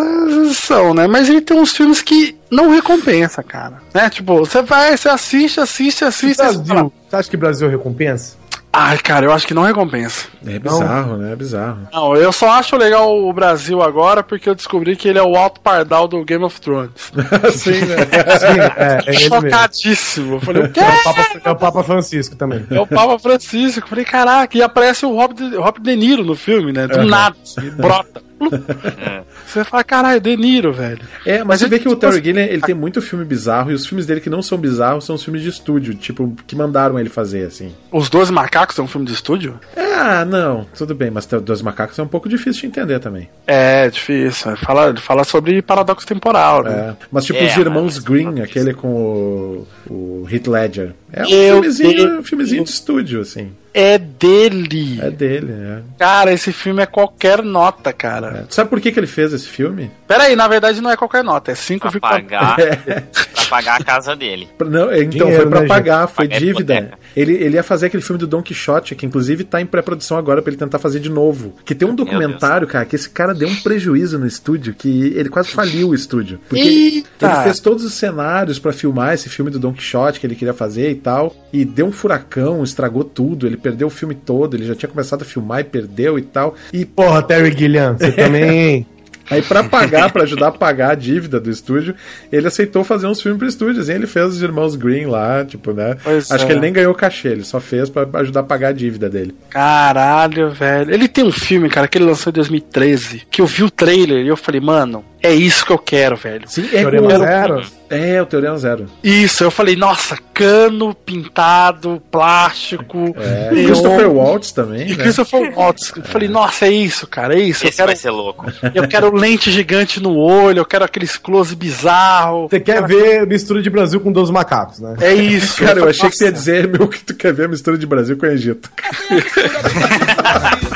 são, 0.55 0.93
né? 0.93 1.07
Mas 1.07 1.29
ele 1.29 1.41
tem 1.41 1.57
uns 1.57 1.75
filmes 1.75 2.01
que 2.01 2.37
não 2.49 2.69
recompensa, 2.69 3.43
cara. 3.43 3.81
Né? 3.93 4.09
Tipo, 4.09 4.39
você 4.39 4.61
vai, 4.61 4.95
você 4.95 5.09
assiste, 5.09 5.59
assiste, 5.59 6.05
assiste. 6.05 6.37
você 6.37 6.43
fala, 6.43 6.63
Brasil. 6.63 6.93
Você 7.09 7.15
acha 7.15 7.29
que 7.29 7.37
Brasil 7.37 7.69
recompensa? 7.69 8.40
Ai, 8.73 8.97
cara, 8.99 9.25
eu 9.25 9.33
acho 9.33 9.45
que 9.45 9.53
não 9.53 9.63
recompensa. 9.63 10.27
É 10.47 10.57
bizarro, 10.57 11.17
né? 11.17 11.33
É 11.33 11.35
bizarro. 11.35 11.89
Não, 11.91 12.15
eu 12.15 12.31
só 12.31 12.51
acho 12.51 12.77
legal 12.77 13.13
o 13.21 13.33
Brasil 13.33 13.81
agora 13.81 14.23
porque 14.23 14.49
eu 14.49 14.55
descobri 14.55 14.95
que 14.95 15.09
ele 15.09 15.19
é 15.19 15.23
o 15.23 15.35
alto 15.35 15.59
pardal 15.59 16.07
do 16.07 16.23
Game 16.23 16.43
of 16.45 16.59
Thrones. 16.61 17.11
Sim, 17.51 17.81
né? 17.81 17.97
Sim, 18.39 18.59
é, 18.77 19.01
é. 19.07 19.13
Chocadíssimo. 19.13 20.35
Eu 20.35 20.39
falei, 20.41 20.63
o 20.63 20.71
quê? 20.71 20.79
É 20.79 20.83
o, 20.89 21.03
Papa, 21.03 21.25
é 21.43 21.51
o 21.51 21.55
Papa 21.57 21.83
Francisco 21.83 22.35
também. 22.37 22.65
É 22.71 22.79
o 22.79 22.87
Papa 22.87 23.19
Francisco. 23.19 23.81
Eu 23.83 23.87
falei, 23.89 24.05
caraca, 24.05 24.57
e 24.57 24.61
aparece 24.63 25.05
o 25.05 25.13
Robert 25.15 25.35
De, 25.49 25.55
Robert 25.57 25.81
De 25.83 25.95
Niro 25.95 26.23
no 26.23 26.35
filme, 26.35 26.71
né? 26.71 26.87
Do 26.87 26.99
Uhum. 26.99 27.05
nada, 27.07 27.35
assim, 27.43 27.69
brota. 27.71 28.23
Você 29.45 29.63
fala, 29.63 29.83
caralho, 29.83 30.21
De 30.21 30.35
Niro, 30.37 30.71
velho. 30.71 31.01
É, 31.25 31.39
mas, 31.39 31.47
Mas 31.47 31.59
você 31.59 31.67
vê 31.67 31.79
que 31.79 31.87
o 31.87 31.91
tipo 31.91 31.99
Terry 32.01 32.13
assim, 32.13 32.23
Gilliam, 32.23 32.43
ele 32.45 32.61
tem 32.61 32.73
muito 32.75 33.01
filme 33.01 33.25
bizarro, 33.25 33.71
e 33.71 33.73
os 33.73 33.85
filmes 33.85 34.05
dele 34.05 34.21
que 34.21 34.29
não 34.29 34.41
são 34.41 34.57
bizarros 34.57 35.03
são 35.05 35.15
os 35.15 35.23
filmes 35.23 35.41
de 35.41 35.49
estúdio, 35.49 35.93
tipo, 35.93 36.33
que 36.47 36.55
mandaram 36.55 36.97
ele 36.97 37.09
fazer, 37.09 37.45
assim. 37.45 37.73
Os 37.91 38.09
Dois 38.09 38.29
Macacos 38.29 38.77
é 38.79 38.81
um 38.81 38.87
filme 38.87 39.05
de 39.05 39.13
estúdio? 39.13 39.59
Ah, 39.75 40.23
não, 40.25 40.65
tudo 40.77 40.95
bem, 40.95 41.11
mas 41.11 41.25
Dois 41.25 41.61
Macacos 41.61 41.99
é 41.99 42.03
um 42.03 42.07
pouco 42.07 42.29
difícil 42.29 42.61
de 42.61 42.67
entender 42.67 42.99
também. 42.99 43.29
É, 43.45 43.89
difícil. 43.89 44.55
Fala, 44.57 44.95
fala 44.97 45.23
sobre 45.25 45.61
paradoxo 45.61 46.07
temporal, 46.07 46.63
né? 46.63 46.95
É, 47.01 47.05
mas 47.11 47.25
tipo 47.25 47.39
É, 47.39 47.47
os 47.47 47.57
Irmãos 47.57 47.95
mas- 47.95 47.99
Green, 47.99 48.39
aquele 48.41 48.73
com 48.73 48.87
o, 48.87 49.67
o 49.89 50.27
Heath 50.31 50.47
Ledger. 50.47 50.93
É 51.11 51.25
um 51.25 51.29
Meu 51.29 51.53
filmezinho, 51.55 51.95
Deus. 51.95 52.19
um 52.19 52.23
filmezinho 52.23 52.63
de 52.63 52.69
estúdio, 52.69 53.19
assim. 53.21 53.51
É 53.73 53.97
dele. 53.97 54.99
É 55.01 55.09
dele, 55.09 55.51
é. 55.53 55.79
Cara, 55.97 56.33
esse 56.33 56.51
filme 56.51 56.81
é 56.83 56.85
qualquer 56.85 57.41
nota, 57.43 57.93
cara. 57.93 58.45
Sabe 58.49 58.69
por 58.69 58.81
que, 58.81 58.91
que 58.91 58.99
ele 58.99 59.07
fez 59.07 59.31
esse 59.33 59.47
filme? 59.47 59.89
Pera 60.07 60.23
aí, 60.23 60.35
na 60.35 60.47
verdade 60.47 60.81
não 60.81 60.91
é 60.91 60.97
qualquer 60.97 61.23
nota, 61.23 61.51
é 61.51 61.55
Pra 61.55 61.89
5,4. 61.91 61.99
pagar, 62.01 62.55
pra 63.33 63.45
pagar 63.49 63.79
a 63.79 63.83
casa 63.83 64.15
dele. 64.15 64.49
Pra- 64.57 64.67
Não, 64.69 64.93
então, 64.93 65.09
Dinheiro, 65.27 65.35
foi 65.43 65.49
pra 65.49 65.61
né, 65.61 65.67
pagar, 65.67 66.07
foi 66.07 66.27
Pagar 66.27 66.39
dívida. 66.39 66.91
Ele, 67.15 67.33
ele 67.33 67.55
ia 67.55 67.63
fazer 67.63 67.85
aquele 67.87 68.03
filme 68.03 68.19
do 68.19 68.27
Don 68.27 68.41
Quixote, 68.41 68.93
que 68.95 69.05
inclusive 69.05 69.43
tá 69.45 69.61
em 69.61 69.65
pré-produção 69.65 70.17
agora 70.17 70.41
pra 70.41 70.49
ele 70.51 70.57
tentar 70.59 70.79
fazer 70.79 70.99
de 70.99 71.09
novo. 71.09 71.55
Que 71.65 71.73
tem 71.75 71.87
um 71.87 71.95
documentário, 71.95 72.67
cara, 72.67 72.85
que 72.85 72.95
esse 72.95 73.09
cara 73.09 73.33
deu 73.33 73.47
um 73.47 73.55
prejuízo 73.55 74.19
no 74.19 74.27
estúdio, 74.27 74.73
que 74.73 75.13
ele 75.15 75.29
quase 75.29 75.49
faliu 75.51 75.89
o 75.89 75.95
estúdio. 75.95 76.39
Porque 76.49 76.61
Eita! 76.61 77.25
ele 77.27 77.43
fez 77.43 77.59
todos 77.59 77.83
os 77.85 77.93
cenários 77.93 78.59
pra 78.59 78.73
filmar 78.73 79.13
esse 79.13 79.29
filme 79.29 79.49
do 79.51 79.59
Don 79.59 79.71
Quixote 79.73 80.19
que 80.19 80.27
ele 80.27 80.35
queria 80.35 80.53
fazer 80.53 80.89
e 80.91 80.95
tal. 80.95 81.33
E 81.53 81.63
deu 81.65 81.85
um 81.85 81.91
furacão, 81.91 82.63
estragou 82.63 83.03
tudo. 83.03 83.45
Ele 83.47 83.60
perdeu 83.61 83.87
o 83.87 83.91
filme 83.91 84.15
todo, 84.15 84.55
ele 84.55 84.65
já 84.65 84.75
tinha 84.75 84.89
começado 84.89 85.21
a 85.21 85.25
filmar 85.25 85.61
e 85.61 85.63
perdeu 85.63 86.17
e 86.17 86.21
tal. 86.21 86.55
E 86.73 86.85
Porra, 86.85 87.21
Terry 87.21 87.55
Gilliam, 87.57 87.97
você 87.97 88.11
também. 88.13 88.85
Aí 89.29 89.41
pra 89.41 89.63
pagar, 89.63 90.11
pra 90.11 90.23
ajudar 90.23 90.47
a 90.47 90.51
pagar 90.51 90.91
a 90.91 90.95
dívida 90.95 91.39
do 91.39 91.49
estúdio, 91.49 91.95
ele 92.29 92.47
aceitou 92.47 92.83
fazer 92.83 93.07
uns 93.07 93.21
filmes 93.21 93.39
pro 93.39 93.47
estúdio. 93.47 93.81
Assim, 93.81 93.93
ele 93.93 94.05
fez 94.05 94.25
os 94.25 94.41
irmãos 94.41 94.75
Green 94.75 95.05
lá, 95.05 95.45
tipo, 95.45 95.71
né? 95.71 95.95
Pois 96.03 96.29
Acho 96.29 96.43
é. 96.43 96.47
que 96.47 96.51
ele 96.51 96.59
nem 96.59 96.73
ganhou 96.73 96.93
cachê, 96.93 97.29
ele 97.29 97.45
só 97.45 97.61
fez 97.61 97.89
pra 97.89 98.05
ajudar 98.19 98.41
a 98.41 98.43
pagar 98.43 98.69
a 98.69 98.73
dívida 98.73 99.09
dele. 99.09 99.33
Caralho, 99.49 100.51
velho. 100.51 100.93
Ele 100.93 101.07
tem 101.07 101.23
um 101.23 101.31
filme, 101.31 101.69
cara, 101.69 101.87
que 101.87 101.97
ele 101.97 102.05
lançou 102.05 102.29
em 102.29 102.33
2013, 102.33 103.23
que 103.31 103.41
eu 103.41 103.45
vi 103.45 103.63
o 103.63 103.69
trailer 103.71 104.25
e 104.25 104.27
eu 104.27 104.35
falei, 104.35 104.59
mano, 104.59 105.05
é 105.21 105.33
isso 105.33 105.65
que 105.65 105.71
eu 105.71 105.77
quero, 105.77 106.15
velho. 106.15 106.43
Sim, 106.47 106.65
é 106.73 106.79
Teorema 106.81 107.09
com- 107.09 107.17
Zero. 107.19 107.63
É, 107.89 108.21
o 108.21 108.25
Teorema 108.25 108.57
Zero. 108.57 108.85
Isso, 109.03 109.43
eu 109.43 109.51
falei, 109.51 109.75
nossa, 109.75 110.17
cano 110.33 110.95
pintado, 110.95 112.01
plástico. 112.09 113.13
É. 113.17 113.51
neon. 113.51 113.65
Christopher 113.65 114.09
Waltz 114.09 114.51
também, 114.53 114.87
E 114.87 114.95
né? 114.95 115.03
Christopher 115.03 115.53
Waltz. 115.53 115.91
Eu 115.97 116.03
falei, 116.03 116.29
nossa, 116.29 116.67
é 116.67 116.71
isso, 116.71 117.05
cara, 117.05 117.35
é 117.35 117.39
isso. 117.41 117.65
Eu 117.65 117.69
Esse 117.69 117.77
quero, 117.77 117.87
vai 117.87 117.95
ser 117.97 118.09
louco. 118.11 118.45
eu 118.73 118.87
quero 118.87 119.11
lente 119.13 119.51
gigante 119.51 119.99
no 120.01 120.15
olho, 120.15 120.59
eu 120.59 120.65
quero 120.65 120.85
aqueles 120.85 121.17
close 121.17 121.53
bizarro. 121.53 122.47
Você 122.49 122.61
quer 122.61 122.81
ver 122.87 123.27
mistura 123.27 123.61
de 123.61 123.69
Brasil 123.69 123.99
com 123.99 124.09
12 124.11 124.31
macacos, 124.31 124.79
né? 124.79 124.95
É 125.01 125.13
isso. 125.13 125.57
Cara, 125.59 125.73
eu 125.73 125.79
falei, 125.79 125.89
achei 125.91 126.09
que 126.09 126.15
você 126.15 126.25
ia 126.25 126.31
nossa. 126.31 126.39
dizer, 126.43 126.67
meu, 126.69 126.87
que 126.87 127.03
tu 127.03 127.13
quer 127.13 127.33
ver 127.33 127.45
a 127.45 127.49
mistura 127.49 127.77
de 127.77 127.85
Brasil 127.85 128.15
com 128.17 128.25
o 128.25 128.29
Egito. 128.29 128.71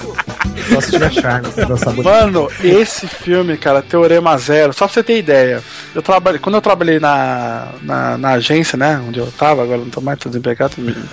Charme, 1.22 1.52
se 1.52 1.66
dançar 1.66 1.94
bonito. 1.94 2.04
Mano, 2.06 2.48
esse 2.64 3.08
filme, 3.08 3.58
cara, 3.58 3.82
Teorema 3.82 4.38
Zero, 4.38 4.74
só 4.74 4.86
pra 4.86 4.94
você 4.94 5.04
ter 5.04 5.18
ideia, 5.20 5.62
eu 5.94 6.02
trabalhei, 6.02 6.40
quando 6.40 6.56
eu 6.56 6.62
trabalhei 6.62 7.00
na, 7.00 7.68
na, 7.82 8.18
na 8.18 8.30
agência, 8.32 8.78
né, 8.78 9.02
onde 9.08 9.20
eu 9.20 9.32
tava, 9.38 9.64
agora 9.64 9.78
não 9.80 9.90
tô 9.90 10.02
mais, 10.02 10.18
tô 10.20 10.30
desempregado, 10.30 10.76
tô 10.76 10.82
me- 10.82 10.96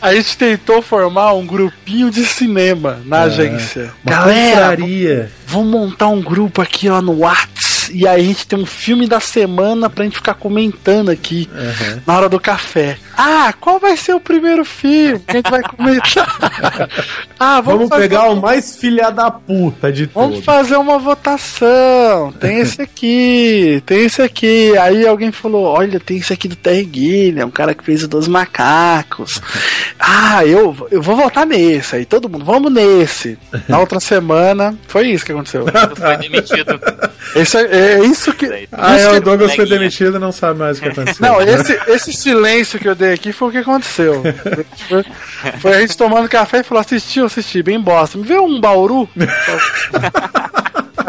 A 0.00 0.14
gente 0.14 0.36
tentou 0.38 0.80
formar 0.80 1.32
um 1.34 1.44
grupinho 1.44 2.08
de 2.08 2.24
cinema 2.24 3.00
na 3.04 3.22
agência. 3.22 3.90
Uma 4.04 4.14
Galera, 4.14 4.76
vamos 5.46 5.70
montar 5.72 6.06
um 6.06 6.20
grupo 6.22 6.62
aqui 6.62 6.88
ó 6.88 7.02
no 7.02 7.18
Whats 7.20 7.67
e 7.90 8.06
aí 8.06 8.20
a 8.20 8.24
gente 8.24 8.46
tem 8.46 8.58
um 8.58 8.66
filme 8.66 9.06
da 9.06 9.20
semana 9.20 9.88
pra 9.90 10.04
gente 10.04 10.16
ficar 10.16 10.34
comentando 10.34 11.10
aqui 11.10 11.48
na 12.06 12.16
hora 12.16 12.28
do 12.28 12.38
café. 12.40 12.96
Ah, 13.16 13.52
qual 13.60 13.78
vai 13.78 13.96
ser 13.96 14.14
o 14.14 14.20
primeiro 14.20 14.64
filme 14.64 15.18
que 15.20 15.30
a 15.32 15.36
gente 15.36 15.50
vai 15.50 15.62
comentar? 15.62 16.38
ah, 17.38 17.60
Vamos 17.60 17.88
fazer- 17.88 18.02
pegar 18.08 18.28
o 18.30 18.36
mais 18.40 18.76
filha 18.76 19.10
da 19.10 19.30
puta 19.30 19.92
de 19.92 20.06
Vamos 20.06 20.30
todos. 20.30 20.44
fazer 20.44 20.76
uma 20.76 20.98
votação. 20.98 22.32
Tem 22.40 22.58
esse 22.60 22.80
aqui, 22.82 23.82
tem 23.86 24.04
esse 24.04 24.22
aqui. 24.22 24.76
Aí 24.78 25.06
alguém 25.06 25.32
falou: 25.32 25.64
Olha, 25.64 25.98
tem 26.00 26.18
esse 26.18 26.32
aqui 26.32 26.46
do 26.48 26.56
Terry 26.56 26.88
Gilliam, 26.92 27.46
um 27.46 27.50
cara 27.50 27.74
que 27.74 27.84
fez 27.84 28.02
o 28.04 28.08
dos 28.08 28.28
macacos. 28.28 29.40
Ah, 30.10 30.46
eu, 30.46 30.86
eu 30.92 31.02
vou 31.02 31.16
votar 31.16 31.44
nesse. 31.44 31.96
Aí 31.96 32.04
todo 32.06 32.28
mundo, 32.28 32.44
vamos 32.44 32.72
nesse. 32.72 33.36
Na 33.68 33.78
outra 33.80 33.98
semana, 33.98 34.74
foi 34.86 35.08
isso 35.08 35.24
que 35.26 35.32
aconteceu. 35.32 35.66
Foi 35.66 36.16
demitido. 36.18 36.80
Esse 37.34 37.58
é, 37.78 37.92
é 37.94 38.04
isso 38.04 38.32
que. 38.32 38.46
Ah, 38.72 38.96
isso 38.96 39.06
é, 39.06 39.10
que- 39.10 39.16
o 39.16 39.20
Douglas 39.20 39.54
foi 39.54 39.66
demitido 39.68 40.16
e 40.16 40.18
não 40.20 40.32
sabe 40.32 40.58
mais 40.58 40.78
o 40.78 40.82
que 40.82 40.88
aconteceu. 40.88 41.26
Não, 41.26 41.40
esse, 41.40 41.78
esse 41.88 42.12
silêncio 42.12 42.78
que 42.78 42.88
eu 42.88 42.94
dei 42.94 43.12
aqui 43.12 43.32
foi 43.32 43.48
o 43.48 43.50
que 43.50 43.58
aconteceu. 43.58 44.22
Foi, 44.88 45.04
foi 45.60 45.74
a 45.76 45.80
gente 45.80 45.96
tomando 45.96 46.28
café 46.28 46.58
e 46.60 46.62
falou: 46.62 46.80
assistiu, 46.80 47.26
assisti, 47.26 47.62
bem 47.62 47.80
bosta. 47.80 48.18
Me 48.18 48.24
vê 48.24 48.38
um 48.38 48.60
bauru? 48.60 49.08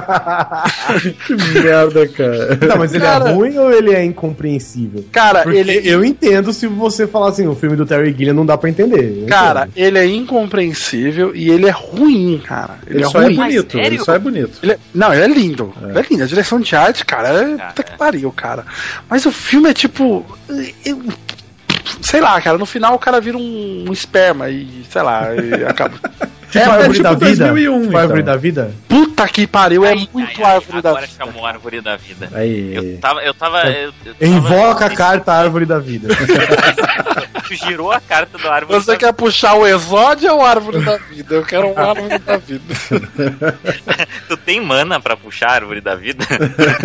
que 1.25 1.35
merda, 1.61 2.07
cara. 2.07 2.59
Não, 2.67 2.77
mas 2.77 2.93
ele 2.93 3.03
Cara- 3.03 3.29
é 3.29 3.33
ruim 3.33 3.57
ou 3.57 3.71
ele 3.71 3.93
é 3.93 4.03
incompreensível? 4.03 5.05
Cara, 5.11 5.43
Porque 5.43 5.57
ele. 5.57 5.81
eu 5.87 6.03
entendo 6.03 6.51
se 6.53 6.67
você 6.67 7.07
falar 7.07 7.29
assim, 7.29 7.47
o 7.47 7.55
filme 7.55 7.75
do 7.75 7.85
Terry 7.85 8.11
Gilliam 8.17 8.33
não 8.33 8.45
dá 8.45 8.57
pra 8.57 8.69
entender. 8.69 9.25
Cara, 9.27 9.61
entendo. 9.67 9.85
ele 9.85 9.97
é 9.99 10.05
incompreensível 10.05 11.31
e 11.35 11.49
ele 11.49 11.67
é 11.67 11.71
ruim, 11.71 12.41
cara. 12.45 12.75
Ele, 12.87 12.97
Ele 12.97 13.05
é 13.05 13.09
só 13.09 13.21
é 13.21 13.25
ruim. 13.25 13.35
bonito, 13.35 13.71
sério? 13.73 13.87
ele 13.87 13.99
só 13.99 14.13
é 14.15 14.19
bonito. 14.19 14.59
Ele 14.63 14.71
é- 14.73 14.79
Não, 14.93 15.13
ele 15.13 15.23
é 15.23 15.27
lindo. 15.27 15.73
Ele 15.81 15.97
é 15.99 16.05
lindo. 16.09 16.23
A 16.23 16.27
direção 16.27 16.59
de 16.59 16.75
arte, 16.75 17.05
cara, 17.05 17.29
é. 17.29 17.57
Puta 17.67 17.83
que 17.83 17.97
pariu, 17.97 18.31
cara. 18.31 18.65
Mas 19.09 19.25
o 19.25 19.31
filme 19.31 19.69
é 19.69 19.73
tipo. 19.73 20.25
eu- 20.85 21.01
Sei 22.01 22.21
lá, 22.21 22.39
cara, 22.39 22.57
no 22.57 22.65
final 22.65 22.95
o 22.95 22.99
cara 22.99 23.19
vira 23.19 23.37
um, 23.37 23.85
um 23.87 23.91
esperma 23.91 24.49
e, 24.49 24.83
sei 24.89 25.01
lá, 25.01 25.27
e 25.35 25.65
acaba. 25.65 25.93
Tipo 26.49 26.57
é, 26.65 26.71
árvore 26.71 26.93
tipo 26.93 27.03
da 27.03 27.13
vida. 27.13 27.45
2001, 27.45 27.81
Tipo 27.83 27.99
então. 27.99 28.23
da 28.23 28.35
vida. 28.35 28.71
Puta 28.87 29.08
que 29.27 29.45
pariu, 29.47 29.85
é 29.85 29.89
Ai, 29.89 30.09
muito 30.13 30.41
ai, 30.41 30.45
ai, 30.45 30.55
árvore 30.55 30.81
da 30.81 30.89
Agora 30.89 31.05
vida. 31.07 31.25
chamou 31.25 31.45
a 31.45 31.49
árvore 31.49 31.81
da 31.81 31.95
vida. 31.97 32.29
Aí. 32.33 32.75
Eu 32.75 32.97
tava. 32.99 33.21
Eu 33.21 33.33
tava. 33.33 33.61
Eu, 33.69 33.93
eu 34.05 34.13
tava 34.15 34.25
Invoca 34.25 34.85
a 34.85 34.89
carta 34.89 35.33
árvore 35.33 35.65
da 35.65 35.79
vida. 35.79 36.07
Tu 37.49 37.55
girou 37.55 37.91
a 37.91 37.99
carta 37.99 38.37
do 38.37 38.47
árvore 38.47 38.79
Você 38.79 38.91
da 38.91 38.97
quer 38.97 39.11
puxar 39.11 39.55
o 39.55 39.65
exódio 39.65 40.31
ou 40.31 40.45
árvore 40.45 40.85
da 40.85 40.97
vida? 40.97 41.33
Eu 41.33 41.43
quero 41.43 41.71
uma 41.71 41.81
árvore 41.81 42.19
da 42.19 42.37
vida. 42.37 42.63
Tu 44.29 44.37
tem 44.37 44.61
mana 44.61 44.99
pra 44.99 45.17
puxar 45.17 45.49
a 45.49 45.53
árvore 45.53 45.81
da 45.81 45.95
vida? 45.95 46.23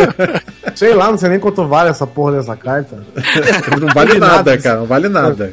Sei 0.74 0.94
lá, 0.94 1.10
não 1.10 1.18
sei 1.18 1.28
nem 1.28 1.38
quanto 1.38 1.66
vale 1.68 1.90
essa 1.90 2.06
porra 2.06 2.32
dessa 2.32 2.56
carta. 2.56 2.96
Não 3.78 3.88
vale 3.92 4.18
nada, 4.18 4.56
cara, 4.58 4.78
não 4.80 4.86
vale 4.86 5.08
nada. 5.08 5.52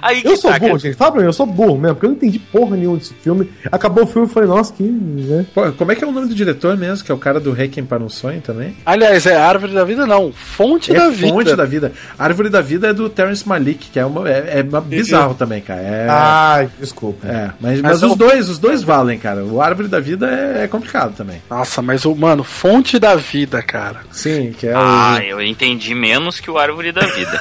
Aí 0.00 0.22
Eu 0.24 0.36
sou 0.36 0.50
tá, 0.50 0.58
burro, 0.58 0.70
cara. 0.70 0.80
gente. 0.80 0.96
Fala 0.96 1.12
pra 1.12 1.20
mim, 1.20 1.26
eu 1.26 1.32
sou 1.32 1.46
burro 1.46 1.76
mesmo, 1.78 1.94
porque 1.94 2.06
eu 2.06 2.10
não 2.10 2.16
entendi 2.16 2.38
porra 2.38 2.76
nenhuma 2.76 2.96
desse 2.96 3.14
filme. 3.14 3.50
Acabou 3.70 4.04
o 4.04 4.06
filme 4.06 4.26
e 4.26 4.30
falei, 4.30 4.48
nossa, 4.48 4.72
que. 4.72 4.82
Né? 5.28 5.46
Pô, 5.54 5.70
como 5.72 5.92
é 5.92 5.94
que 5.94 6.02
é 6.02 6.06
o 6.06 6.12
nome 6.12 6.28
do 6.28 6.34
diretor 6.34 6.76
mesmo? 6.76 7.04
Que 7.04 7.12
é 7.12 7.14
o 7.14 7.18
cara 7.18 7.38
do 7.38 7.52
Requiem 7.52 7.84
para 7.84 8.02
um 8.02 8.08
Sonho 8.08 8.40
também? 8.40 8.76
Aliás, 8.86 9.26
é 9.26 9.36
árvore 9.36 9.72
da 9.74 9.84
vida, 9.84 10.06
não. 10.06 10.32
Fonte 10.32 10.90
É 10.90 10.94
da 10.94 11.08
vida. 11.10 11.28
Fonte 11.32 11.54
da 11.56 11.64
Vida. 11.64 11.92
Árvore 12.18 12.48
da 12.48 12.60
Vida 12.60 12.88
é 12.88 12.92
do 12.92 13.08
Terrence 13.10 13.46
Malick, 13.46 13.90
que 13.90 13.98
é, 14.00 14.04
uma, 14.06 14.28
é, 14.28 14.60
é 14.60 14.62
uma 14.62 14.80
bizarro 14.80 15.34
também, 15.34 15.60
cara. 15.60 15.80
É, 15.80 16.06
Ai, 16.08 16.70
desculpa. 16.80 17.26
é, 17.26 17.50
mas, 17.60 17.80
Mas 17.80 17.82
mas 17.82 18.02
eu- 18.02 18.10
os 18.10 18.16
dois, 18.16 18.48
os 18.48 18.58
dois 18.58 18.82
valem, 18.82 19.18
cara. 19.18 19.44
O 19.44 19.60
Árvore 19.60 19.88
da 19.88 20.00
Vida 20.00 20.26
é, 20.28 20.64
é 20.64 20.68
complicado 20.68 21.14
também. 21.14 21.42
Nossa, 21.50 21.82
mas 21.82 22.04
o, 22.04 22.14
mano, 22.14 22.42
fonte 22.42 22.98
da 22.98 23.14
vida, 23.16 23.62
cara. 23.62 24.00
Sim, 24.10 24.52
que 24.58 24.66
é 24.66 24.72
Ah, 24.74 25.18
o. 25.20 25.22
eu 25.22 25.42
entendi 25.42 25.94
menos 25.94 26.40
que 26.40 26.50
o 26.50 26.56
árvore 26.58 26.90
da 26.92 27.02
vida. 27.06 27.40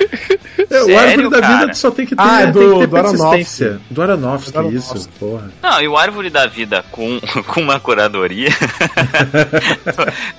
É, 0.76 0.82
o 0.82 0.84
Sério, 0.86 0.98
Árvore 1.10 1.30
da 1.30 1.40
cara? 1.40 1.60
Vida 1.60 1.74
só 1.74 1.90
tem 1.90 2.06
que 2.06 2.14
ter, 2.16 2.22
Ah, 2.22 2.40
é 2.42 2.44
tem 2.44 2.52
do- 2.52 2.72
que 2.74 2.78
ter 2.80 2.86
do 2.86 2.92
persistência. 2.92 3.80
Do 3.90 4.02
Aronofsky, 4.02 4.52
Do 4.52 4.58
Aronofsky. 4.58 4.96
isso, 4.98 5.08
porra. 5.18 5.50
Não, 5.62 5.80
e 5.82 5.88
o 5.88 5.96
Árvore 5.96 6.30
da 6.30 6.46
Vida 6.46 6.84
com, 6.90 7.20
com 7.48 7.60
uma 7.60 7.78
curadoria, 7.80 8.50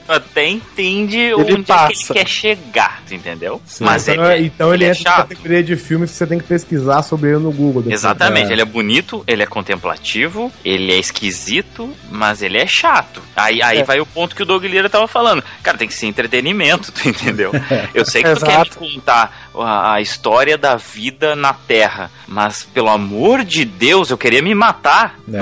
tu 0.05 0.07
até 0.11 0.47
entende 0.47 1.33
onde 1.33 1.51
é 1.51 1.55
que 1.55 1.63
passa. 1.63 1.91
ele 2.13 2.19
quer 2.19 2.27
chegar, 2.27 3.01
entendeu? 3.11 3.61
Sim. 3.65 3.83
Mas 3.83 4.07
Então, 4.07 4.25
ele, 4.25 4.33
é- 4.33 4.41
então 4.45 4.73
ele, 4.73 4.85
é 4.85 4.89
entra 4.89 5.03
na 5.03 5.09
chato. 5.09 5.27
categoria 5.29 5.63
de 5.63 5.75
filmes 5.75 6.11
que 6.11 6.17
você 6.17 6.27
tem 6.27 6.37
que 6.39 6.45
pesquisar 6.45 7.01
sobre 7.03 7.29
ele 7.31 7.39
no 7.39 7.51
Google. 7.51 7.81
depois. 7.83 7.99
Exatamente, 7.99 8.49
É. 8.49 8.53
ele 8.53 8.61
é 8.61 8.65
bonito, 8.65 9.23
ele 9.27 9.43
é 9.43 9.45
contemplativo, 9.45 10.51
ele 10.63 10.91
é 10.91 10.97
esquisito, 10.99 11.89
mas 12.11 12.41
ele 12.41 12.57
é 12.57 12.65
chato. 12.67 13.21
Aí, 13.35 13.61
aí 13.61 13.83
vai 13.83 13.99
o 13.99 14.05
ponto 14.05 14.35
que 14.35 14.43
o 14.43 14.45
Doug 14.45 14.63
Lira 14.63 14.89
tava 14.89 15.07
falando. 15.07 15.43
Cara, 15.63 15.77
tem 15.77 15.87
que 15.87 15.93
ser 15.93 16.07
entretenimento, 16.07 16.91
tu 16.93 17.07
entendeu? 17.07 17.51
Eu 17.93 18.05
sei 18.05 18.23
que 18.23 18.33
tu 18.35 18.45
quer 18.45 18.59
me 18.59 18.69
contar 18.69 19.46
a, 19.55 19.93
a 19.93 20.01
história 20.01 20.57
da 20.57 20.75
vida 20.75 21.35
na 21.35 21.53
Terra, 21.53 22.09
mas 22.27 22.63
pelo 22.63 22.89
amor 22.89 23.43
de 23.43 23.63
Deus, 23.65 24.09
eu 24.09 24.17
queria 24.17 24.41
me 24.41 24.53
matar. 24.55 25.19
É. 25.31 25.39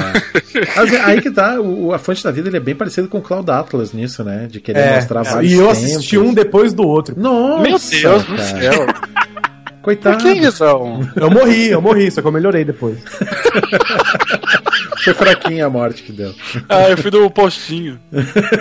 Mas 0.75 0.93
é 0.93 1.01
aí 1.01 1.21
que 1.21 1.31
tá, 1.31 1.59
o, 1.59 1.93
a 1.93 1.99
Fonte 1.99 2.23
da 2.23 2.31
Vida 2.31 2.49
ele 2.49 2.57
é 2.57 2.61
bem 2.61 2.75
parecido 2.75 3.07
com 3.07 3.17
o 3.17 3.21
Cloud 3.21 3.49
Atlas 3.51 3.93
nisso, 3.93 4.23
né? 4.23 4.47
De 4.49 4.59
querer 4.59 4.79
É, 4.79 4.95
mostrar 4.95 5.21
é, 5.21 5.23
vários 5.29 5.51
e 5.51 5.55
eu 5.55 5.67
tempos. 5.67 5.83
assisti 5.83 6.17
um 6.17 6.33
depois 6.33 6.73
do 6.73 6.83
outro. 6.87 7.13
Nossa, 7.19 7.61
Meu 7.61 7.79
Deus 7.79 8.23
do 8.25 8.37
céu. 8.37 8.85
Coitado. 9.81 10.17
Por 10.17 10.23
que 10.23 10.39
isso? 10.39 10.63
Eu 10.63 11.29
morri, 11.29 11.69
eu 11.69 11.79
morri, 11.81 12.09
só 12.09 12.19
que 12.21 12.27
eu 12.27 12.31
melhorei 12.31 12.65
depois. 12.65 12.97
Foi 15.03 15.13
fraquinha 15.13 15.65
a 15.65 15.69
morte 15.69 16.03
que 16.03 16.11
deu. 16.11 16.33
Ah, 16.69 16.89
eu 16.89 16.97
fui 16.97 17.11
do 17.11 17.29
postinho. 17.29 17.99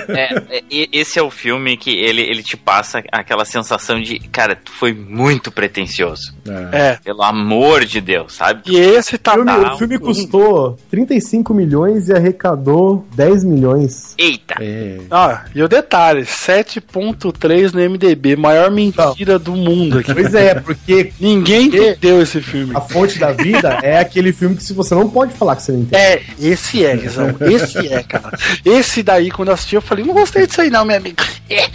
É, 0.09 0.59
é, 0.59 0.63
esse 0.93 1.19
é 1.19 1.23
o 1.23 1.31
filme 1.31 1.77
que 1.77 1.91
ele, 1.91 2.23
ele 2.23 2.43
te 2.43 2.57
passa 2.57 3.03
aquela 3.13 3.45
sensação 3.45 4.01
de, 4.01 4.19
cara, 4.19 4.55
tu 4.57 4.71
foi 4.73 4.93
muito 4.93 5.51
pretencioso. 5.51 6.35
É. 6.73 6.79
É. 6.91 6.99
Pelo 7.03 7.23
amor 7.23 7.85
de 7.85 8.01
Deus, 8.01 8.35
sabe? 8.35 8.63
E 8.67 8.77
esse 8.77 9.17
tá. 9.19 9.33
O 9.33 9.37
filme, 9.37 9.51
tá 9.65 9.75
o 9.75 9.79
filme 9.79 9.97
um- 9.97 10.01
custou 10.01 10.79
35 10.91 11.55
milhões 11.55 12.09
e 12.09 12.13
arrecadou 12.13 13.07
10 13.15 13.45
milhões. 13.45 14.15
Eita! 14.19 14.57
É. 14.61 14.99
Ah, 15.11 15.45
e 15.55 15.63
o 15.63 15.69
detalhe: 15.69 16.23
7,3 16.23 17.73
no 17.73 17.81
MDB, 17.81 18.37
maior 18.37 18.71
mentira 18.71 19.39
do 19.39 19.53
mundo 19.53 19.99
aqui. 19.99 20.13
Pois 20.13 20.35
é, 20.35 20.55
porque 20.55 21.13
Ninguém 21.21 21.67
entendeu 21.67 22.21
esse 22.23 22.41
filme. 22.41 22.75
A 22.77 22.81
Fonte 22.81 23.19
da 23.19 23.33
Vida 23.33 23.79
é 23.83 23.99
aquele 23.99 24.33
filme 24.33 24.57
que 24.57 24.63
se 24.65 24.73
você 24.73 24.95
não 24.95 25.09
pode 25.09 25.33
falar 25.35 25.57
que 25.57 25.63
você 25.63 25.73
não 25.73 25.81
É, 25.93 26.23
esse 26.41 26.85
é, 26.85 26.97
Guizão. 26.97 27.35
Esse 27.41 27.79
é, 27.93 28.03
cara. 28.03 28.37
Esse 28.65 29.03
daí, 29.03 29.31
quando 29.31 29.49
eu 29.49 29.55
assisti, 29.55 29.75
eu 29.75 29.83
falei, 29.83 30.05
não 30.05 30.15
gostei 30.15 30.47
disso 30.47 30.61
aí, 30.61 30.71
não, 30.71 30.85
meu 30.85 30.97
amigo. 30.97 31.17
É, 31.51 31.69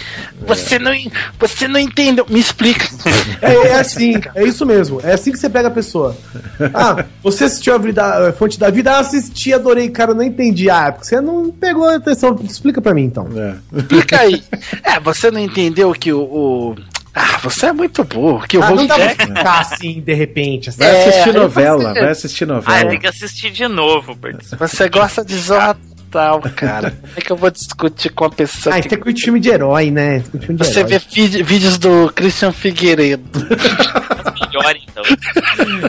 você 0.45 0.80
não, 0.80 0.91
você 1.40 1.68
não 1.68 1.80
entendeu. 1.80 2.26
Me 2.30 2.40
explica. 2.40 2.88
É, 3.41 3.53
é 3.53 3.73
assim, 3.80 4.15
é 4.36 4.44
isso 4.44 4.65
mesmo. 4.65 4.99
É 5.03 5.14
assim 5.14 5.31
que 5.31 5.40
você 5.40 5.49
pega 5.49 5.69
a 5.69 5.72
pessoa. 5.72 6.15
Ah, 6.73 7.06
você 7.23 7.45
assistiu 7.45 7.73
a, 7.73 7.77
vida, 7.77 8.30
a 8.30 8.34
Fonte 8.34 8.60
da 8.60 8.69
Vida? 8.69 8.91
Ah, 8.91 8.99
assisti, 8.99 9.53
adorei, 9.53 9.90
cara, 9.90 10.11
eu 10.11 10.15
não 10.15 10.23
entendi. 10.23 10.69
Ah, 10.69 10.88
é 10.88 10.91
porque 10.91 11.07
você 11.07 11.22
não 11.22 11.49
pegou 11.52 11.88
a 11.88 11.95
atenção. 11.95 12.38
Explica 12.44 12.81
pra 12.81 12.94
mim 12.94 13.03
então. 13.03 13.27
É. 13.36 13.56
Explica 13.77 14.19
aí. 14.22 14.44
É, 14.84 14.99
você 14.99 15.31
não 15.31 15.40
entendeu 15.40 15.91
que 15.94 16.11
o. 16.11 16.19
o- 16.22 16.76
Ah, 17.22 17.38
você 17.44 17.66
é 17.66 17.74
muito 17.74 18.04
burro. 18.06 18.48
Que 18.48 18.58
o 18.58 18.64
Ah, 18.64 18.72
não 18.72 18.88
dá 18.88 18.96
pra 18.96 19.10
ficar 19.10 19.60
assim, 19.60 20.00
de 20.00 20.14
repente. 20.14 20.70
Assim. 20.70 20.80
Vai 20.80 20.96
É, 20.96 21.10
assistir 21.10 21.34
novela, 21.34 21.94
você- 21.94 22.00
vai 22.00 22.10
assistir 22.12 22.44
Ah, 22.46 22.48
novela. 22.48 22.90
tem 22.90 23.00
que 23.00 23.08
assistir 23.08 23.50
de 23.52 23.68
novo, 23.68 24.16
Bertz. 24.16 24.52
Você 24.58 24.88
gosta 24.88 25.26
de 25.26 25.36
zorra 25.38 25.76
total, 26.10 26.41
cara. 26.56 26.91
Como 26.91 27.14
é 27.18 27.22
que 27.22 27.32
eu 27.32 27.36
vou 27.36 27.52
discutir 27.52 28.10
com 28.10 28.24
uma 28.24 28.30
pessoa 28.32 28.74
Ah, 28.76 28.82
que 28.82 28.88
você 28.90 28.96
curte 28.98 29.24
filme 29.26 29.40
de 29.40 29.50
herói, 29.50 29.91
né? 29.91 30.22
Filme 30.22 30.56
de 30.60 30.66
você 30.66 30.80
herói. 30.80 30.91
vê 30.91 31.00
vídeo- 31.14 31.46
vídeos 31.46 31.78
do 31.78 32.10
Christian 32.16 32.54
Figueiredo? 32.54 33.24
Melhor 34.52 34.76
então. 34.88 35.04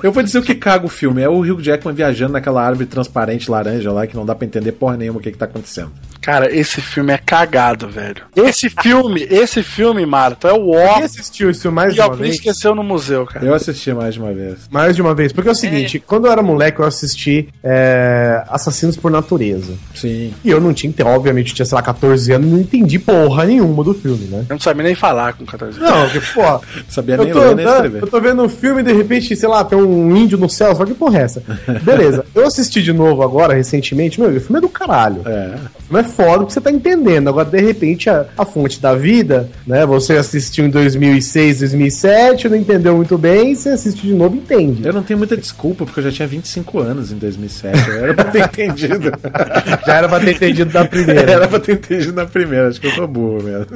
Eu 0.02 0.10
vou 0.12 0.22
dizer 0.22 0.38
o 0.38 0.42
que 0.42 0.54
caga 0.54 0.84
o 0.84 0.88
filme. 0.88 1.22
É 1.22 1.28
o 1.28 1.38
Hugh 1.40 1.62
Jackman 1.62 1.94
viajando 1.94 2.32
naquela 2.32 2.62
árvore 2.66 2.86
transparente 2.86 3.50
laranja 3.50 3.92
lá 3.92 4.06
que 4.06 4.16
não 4.16 4.26
dá 4.26 4.34
pra 4.34 4.46
entender 4.46 4.72
porra 4.72 4.96
nenhuma 4.96 5.18
o 5.18 5.22
que, 5.22 5.30
que 5.30 5.38
tá 5.38 5.44
acontecendo. 5.46 5.92
Cara, 6.20 6.54
esse 6.54 6.80
filme 6.80 7.12
é 7.12 7.18
cagado, 7.18 7.88
velho. 7.88 8.22
Esse 8.36 8.68
filme, 8.82 9.26
esse 9.30 9.62
filme, 9.62 10.04
Marto, 10.04 10.46
é 10.46 10.52
o 10.52 10.70
Quem 10.72 10.76
ó. 10.78 11.04
assistiu 11.04 11.50
isso 11.50 11.70
mais 11.72 11.92
E 11.92 11.96
de 11.96 12.00
uma 12.02 12.14
vez? 12.14 12.34
esqueceu 12.34 12.74
no 12.74 12.82
museu, 12.82 13.24
cara. 13.26 13.44
Eu 13.44 13.54
assisti 13.54 13.92
mais 13.92 14.14
de 14.14 14.20
uma 14.20 14.32
vez. 14.32 14.58
Mais 14.70 14.94
de 14.96 15.02
uma 15.02 15.14
vez. 15.14 15.32
Porque 15.32 15.48
é 15.48 15.52
o 15.52 15.54
seguinte, 15.54 15.98
quando 15.98 16.26
eu 16.26 16.32
era 16.32 16.42
moleque, 16.42 16.80
eu 16.80 16.84
assisti 16.84 17.48
é, 17.64 18.44
Assassinos 18.48 18.96
por 18.96 19.10
Natureza. 19.10 19.72
Sim. 19.94 20.32
E 20.44 20.50
eu 20.50 20.60
não 20.60 20.72
tinha, 20.74 20.92
obviamente, 21.06 21.50
eu 21.50 21.54
tinha, 21.56 21.66
sei 21.66 21.76
lá, 21.76 21.82
14 21.82 22.32
anos, 22.32 22.50
não 22.50 22.58
entendi 22.58 22.98
porra 22.98 23.44
nenhuma 23.46 23.82
do 23.84 23.94
filme, 23.94 24.26
né? 24.26 24.44
Eu 24.48 24.54
não 24.54 24.60
sabia 24.60 24.82
nem 24.84 24.94
falar 24.94 25.32
com 25.34 25.44
14 25.46 25.78
anos. 25.78 25.90
Não, 25.90 26.08
porque, 26.10 26.20
pô, 26.34 26.60
Sabia 26.88 27.14
eu 27.16 27.24
nem 27.24 27.32
tô, 27.32 27.38
ler 27.40 27.56
nem 27.56 27.66
escrever. 27.66 28.02
eu 28.02 28.06
tô 28.08 28.20
vendo 28.20 28.42
um 28.42 28.48
filme 28.48 28.80
e 28.80 28.84
de 28.84 28.92
repente, 28.92 29.34
sei 29.34 29.48
lá, 29.48 29.64
tem 29.64 29.78
um 29.78 30.14
índio 30.16 30.36
no 30.38 30.48
céu, 30.48 30.74
só 30.74 30.84
que 30.84 30.94
porra 30.94 31.18
é 31.18 31.22
essa? 31.22 31.42
Beleza, 31.82 32.24
eu 32.34 32.46
assisti 32.46 32.82
de 32.82 32.92
novo 32.92 33.22
agora, 33.22 33.54
recentemente, 33.54 34.20
meu, 34.20 34.30
o 34.30 34.40
filme 34.40 34.58
é 34.58 34.60
do 34.60 34.68
caralho. 34.68 35.22
É. 35.26 35.54
O 35.78 35.82
filme 35.82 36.00
é 36.00 36.04
foda 36.10 36.38
porque 36.40 36.52
você 36.52 36.60
tá 36.60 36.70
entendendo. 36.70 37.28
Agora, 37.28 37.48
de 37.48 37.60
repente, 37.60 38.10
a, 38.10 38.26
a 38.36 38.44
fonte 38.44 38.80
da 38.80 38.94
vida, 38.94 39.48
né? 39.66 39.86
Você 39.86 40.14
assistiu 40.14 40.66
em 40.66 40.70
2006, 40.70 41.60
2007, 41.60 42.48
não 42.48 42.56
entendeu 42.56 42.96
muito 42.96 43.16
bem, 43.16 43.54
você 43.54 43.70
assiste 43.70 44.02
de 44.06 44.12
novo 44.12 44.36
e 44.36 44.38
entende. 44.38 44.86
Eu 44.86 44.92
não 44.92 45.02
tenho 45.02 45.18
muita 45.18 45.36
desculpa, 45.36 45.84
porque 45.84 46.00
eu 46.00 46.04
já 46.04 46.12
tinha 46.12 46.28
25 46.28 46.78
anos 46.80 47.10
em 47.12 47.16
2007. 47.16 47.88
Eu 47.90 48.04
era 48.04 48.14
pra 48.14 48.24
ter 48.24 48.44
entendido. 48.44 49.10
Já 49.86 49.94
era 49.96 50.08
pra 50.08 50.20
ter 50.20 50.34
entendido 50.34 50.72
da 50.72 50.84
primeira. 50.84 51.30
Era 51.32 51.48
pra 51.48 51.58
ter 51.60 51.72
entendido 51.74 52.12
na 52.12 52.26
primeira, 52.26 52.68
acho 52.68 52.80
que 52.80 52.86
eu 52.86 52.92
sou 52.92 53.06
burro 53.06 53.42
mesmo. 53.42 53.66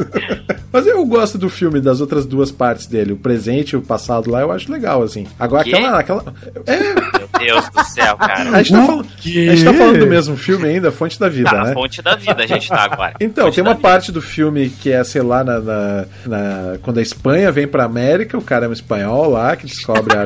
Mas 0.73 0.87
eu 0.87 1.05
gosto 1.07 1.39
do 1.39 1.49
filme, 1.49 1.81
das 1.81 2.01
outras 2.01 2.27
duas 2.27 2.51
partes 2.51 2.87
dele, 2.87 3.13
o 3.13 3.17
presente 3.17 3.71
e 3.73 3.77
o 3.77 3.83
passado 3.83 4.31
lá, 4.31 4.41
eu 4.41 4.51
acho 4.53 4.71
legal, 4.71 5.03
assim. 5.03 5.27
Agora 5.39 5.65
Quê? 5.65 5.75
aquela. 5.75 5.99
aquela... 6.01 6.25
É, 6.67 6.79
Meu 7.19 7.29
Deus 7.39 7.69
do 7.71 7.85
céu, 7.85 8.17
cara. 8.17 8.51
a, 8.51 8.63
gente 8.63 8.73
tá 8.73 8.85
falando, 8.87 9.07
a 9.07 9.29
gente 9.55 9.65
tá 9.65 9.75
falando 9.75 9.99
do 9.99 10.07
mesmo 10.07 10.37
filme 10.37 10.69
ainda, 10.69 10.91
Fonte 10.91 11.19
da 11.19 11.29
Vida, 11.29 11.51
Tá, 11.51 11.65
né? 11.65 11.73
fonte 11.75 12.03
da 12.03 12.17
vida 12.17 12.24
a 12.31 12.47
gente 12.47 12.69
tá 12.69 12.83
agora. 12.85 13.15
Então, 13.21 13.51
tem 13.51 13.63
uma 13.63 13.75
vida. 13.75 13.83
parte 13.83 14.11
do 14.13 14.21
filme 14.23 14.71
que 14.71 14.91
é, 14.93 15.03
sei 15.05 15.23
lá, 15.23 15.43
na, 15.45 15.61
na- 15.61 16.05
na- 16.27 16.79
quando 16.83 16.99
a 16.99 17.03
Espanha 17.03 17.51
vem 17.53 17.67
pra 17.67 17.85
América, 17.85 18.37
o 18.39 18.43
cara 18.43 18.67
é 18.67 18.69
um 18.69 18.73
espanhol 18.73 19.31
lá 19.31 19.55
que 19.57 19.67
descobre 19.67 20.17
a, 20.17 20.25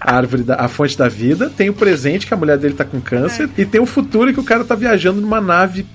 a 0.00 0.16
árvore, 0.16 0.42
da, 0.42 0.56
a 0.56 0.68
fonte 0.68 0.96
da 0.96 1.08
vida. 1.08 1.50
Tem 1.56 1.68
o 1.70 1.74
presente 1.74 2.26
que 2.26 2.34
a 2.34 2.36
mulher 2.36 2.58
dele 2.58 2.74
tá 2.74 2.84
com 2.84 3.00
câncer. 3.00 3.48
E 3.56 3.64
tem 3.64 3.80
o 3.80 3.86
futuro 3.86 4.32
que 4.32 4.40
o 4.40 4.44
cara 4.44 4.64
tá 4.64 4.74
viajando 4.74 5.20
numa 5.20 5.40
nave 5.40 5.86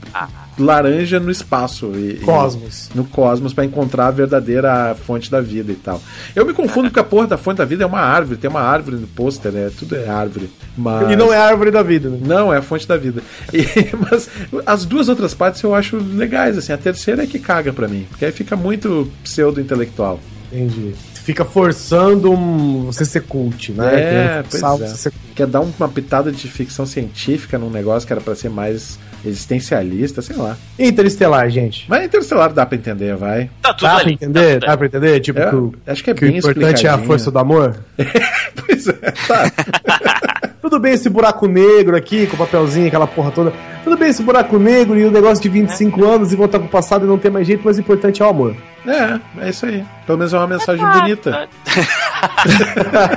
laranja 0.57 1.19
no 1.19 1.29
espaço. 1.31 1.91
E, 1.95 2.11
e- 2.11 2.15
Cosmos. 2.19 2.89
no 2.95 3.05
cosmos 3.05 3.53
pra 3.53 3.65
encontrar 3.65 4.07
a 4.07 4.11
verdadeira 4.11 4.95
fonte 4.95 5.29
da 5.29 5.41
vida 5.41 5.71
e 5.71 5.75
tal. 5.75 6.01
Eu 6.35 6.45
me 6.45 6.53
confundo 6.53 6.87
porque 6.89 6.99
a 6.99 7.03
porra 7.03 7.27
da 7.27 7.37
fonte 7.37 7.57
da 7.57 7.65
vida 7.65 7.83
é 7.83 7.87
uma 7.87 7.99
árvore, 7.99 8.37
tem 8.39 8.49
uma 8.49 8.61
árvore 8.61 8.97
no 8.97 9.07
pôster, 9.07 9.51
né? 9.51 9.71
Tudo 9.77 9.95
é 9.95 10.07
árvore. 10.07 10.49
Mas... 10.77 11.11
E 11.11 11.15
não 11.15 11.33
é 11.33 11.37
a 11.37 11.45
árvore 11.45 11.71
da 11.71 11.83
vida, 11.83 12.09
né? 12.09 12.19
Não, 12.21 12.53
é 12.53 12.57
a 12.57 12.61
fonte 12.61 12.87
da 12.87 12.97
vida. 12.97 13.21
E- 13.53 13.65
mas 14.09 14.29
as 14.65 14.85
duas 14.85 15.09
outras 15.09 15.33
partes 15.33 15.61
eu 15.61 15.73
acho 15.75 15.97
legais, 15.97 16.57
assim. 16.57 16.73
A 16.73 16.77
terceira 16.77 17.23
é 17.23 17.27
que 17.27 17.39
caga 17.39 17.71
pra 17.71 17.87
mim, 17.87 18.05
porque 18.09 18.25
aí 18.25 18.31
fica 18.31 18.55
muito 18.55 19.09
pseudo-intelectual. 19.23 20.19
Entendi. 20.51 20.93
Fica 21.13 21.43
forçando 21.43 22.31
um, 22.31 22.85
você 22.85 23.03
ser 23.03 23.23
cult, 23.23 23.73
né? 23.73 23.87
É, 23.87 24.43
Querendo 24.49 24.77
pois 24.79 24.81
é. 24.81 24.87
ser 24.95 25.13
Quer 25.35 25.45
dar 25.45 25.59
uma 25.59 25.87
pitada 25.87 26.31
de 26.31 26.47
ficção 26.47 26.83
científica 26.85 27.59
num 27.59 27.69
negócio 27.69 28.07
que 28.07 28.11
era 28.13 28.19
pra 28.21 28.33
ser 28.33 28.49
mais 28.49 28.97
existencialista, 29.25 30.21
sei 30.21 30.35
lá. 30.35 30.57
Interestelar, 30.77 31.49
gente. 31.49 31.85
Mas 31.87 32.05
Interestelar 32.05 32.51
dá 32.53 32.65
pra 32.65 32.77
entender, 32.77 33.15
vai. 33.15 33.49
Tá 33.61 33.73
tudo 33.73 33.87
Dá 33.87 33.95
pra 33.95 34.03
ali. 34.03 34.13
entender? 34.13 34.53
Tá 34.53 34.59
tudo 34.59 34.67
Dá 34.69 34.77
pra 34.77 34.85
entender? 34.87 35.19
Tipo, 35.19 35.39
É, 35.39 35.49
que 35.49 35.55
o, 35.55 35.73
acho 35.87 36.03
que 36.03 36.09
é 36.09 36.13
que 36.13 36.25
o 36.25 36.27
bem 36.27 36.37
importante 36.37 36.85
é 36.87 36.89
a 36.89 36.97
força 36.97 37.31
do 37.31 37.39
amor? 37.39 37.75
Pois 38.67 38.87
é, 38.87 38.93
tá. 39.27 39.51
Tudo 40.61 40.79
bem 40.79 40.93
esse 40.93 41.07
buraco 41.09 41.47
negro 41.47 41.95
aqui, 41.95 42.27
com 42.27 42.35
o 42.35 42.39
papelzinho, 42.39 42.87
aquela 42.87 43.07
porra 43.07 43.31
toda. 43.31 43.53
Tudo 43.87 43.99
bem 43.99 44.09
esse 44.09 44.21
buraco 44.21 44.59
negro 44.59 44.99
e 44.99 45.05
o 45.05 45.11
negócio 45.11 45.41
de 45.41 45.47
25 45.47 46.03
anos 46.03 46.33
e 46.33 46.35
voltar 46.35 46.59
pro 46.59 46.67
passado 46.67 47.05
e 47.05 47.07
não 47.07 47.17
ter 47.17 47.31
mais 47.31 47.47
jeito, 47.47 47.61
mas 47.63 47.77
o 47.77 47.79
importante 47.79 48.21
é 48.21 48.25
o 48.25 48.27
amor. 48.27 48.53
É, 48.85 49.45
é 49.45 49.49
isso 49.49 49.65
aí. 49.65 49.83
Pelo 50.05 50.17
menos 50.17 50.33
é 50.33 50.37
uma 50.37 50.47
mensagem 50.47 50.85
Ah, 50.85 50.99
bonita. 50.99 51.49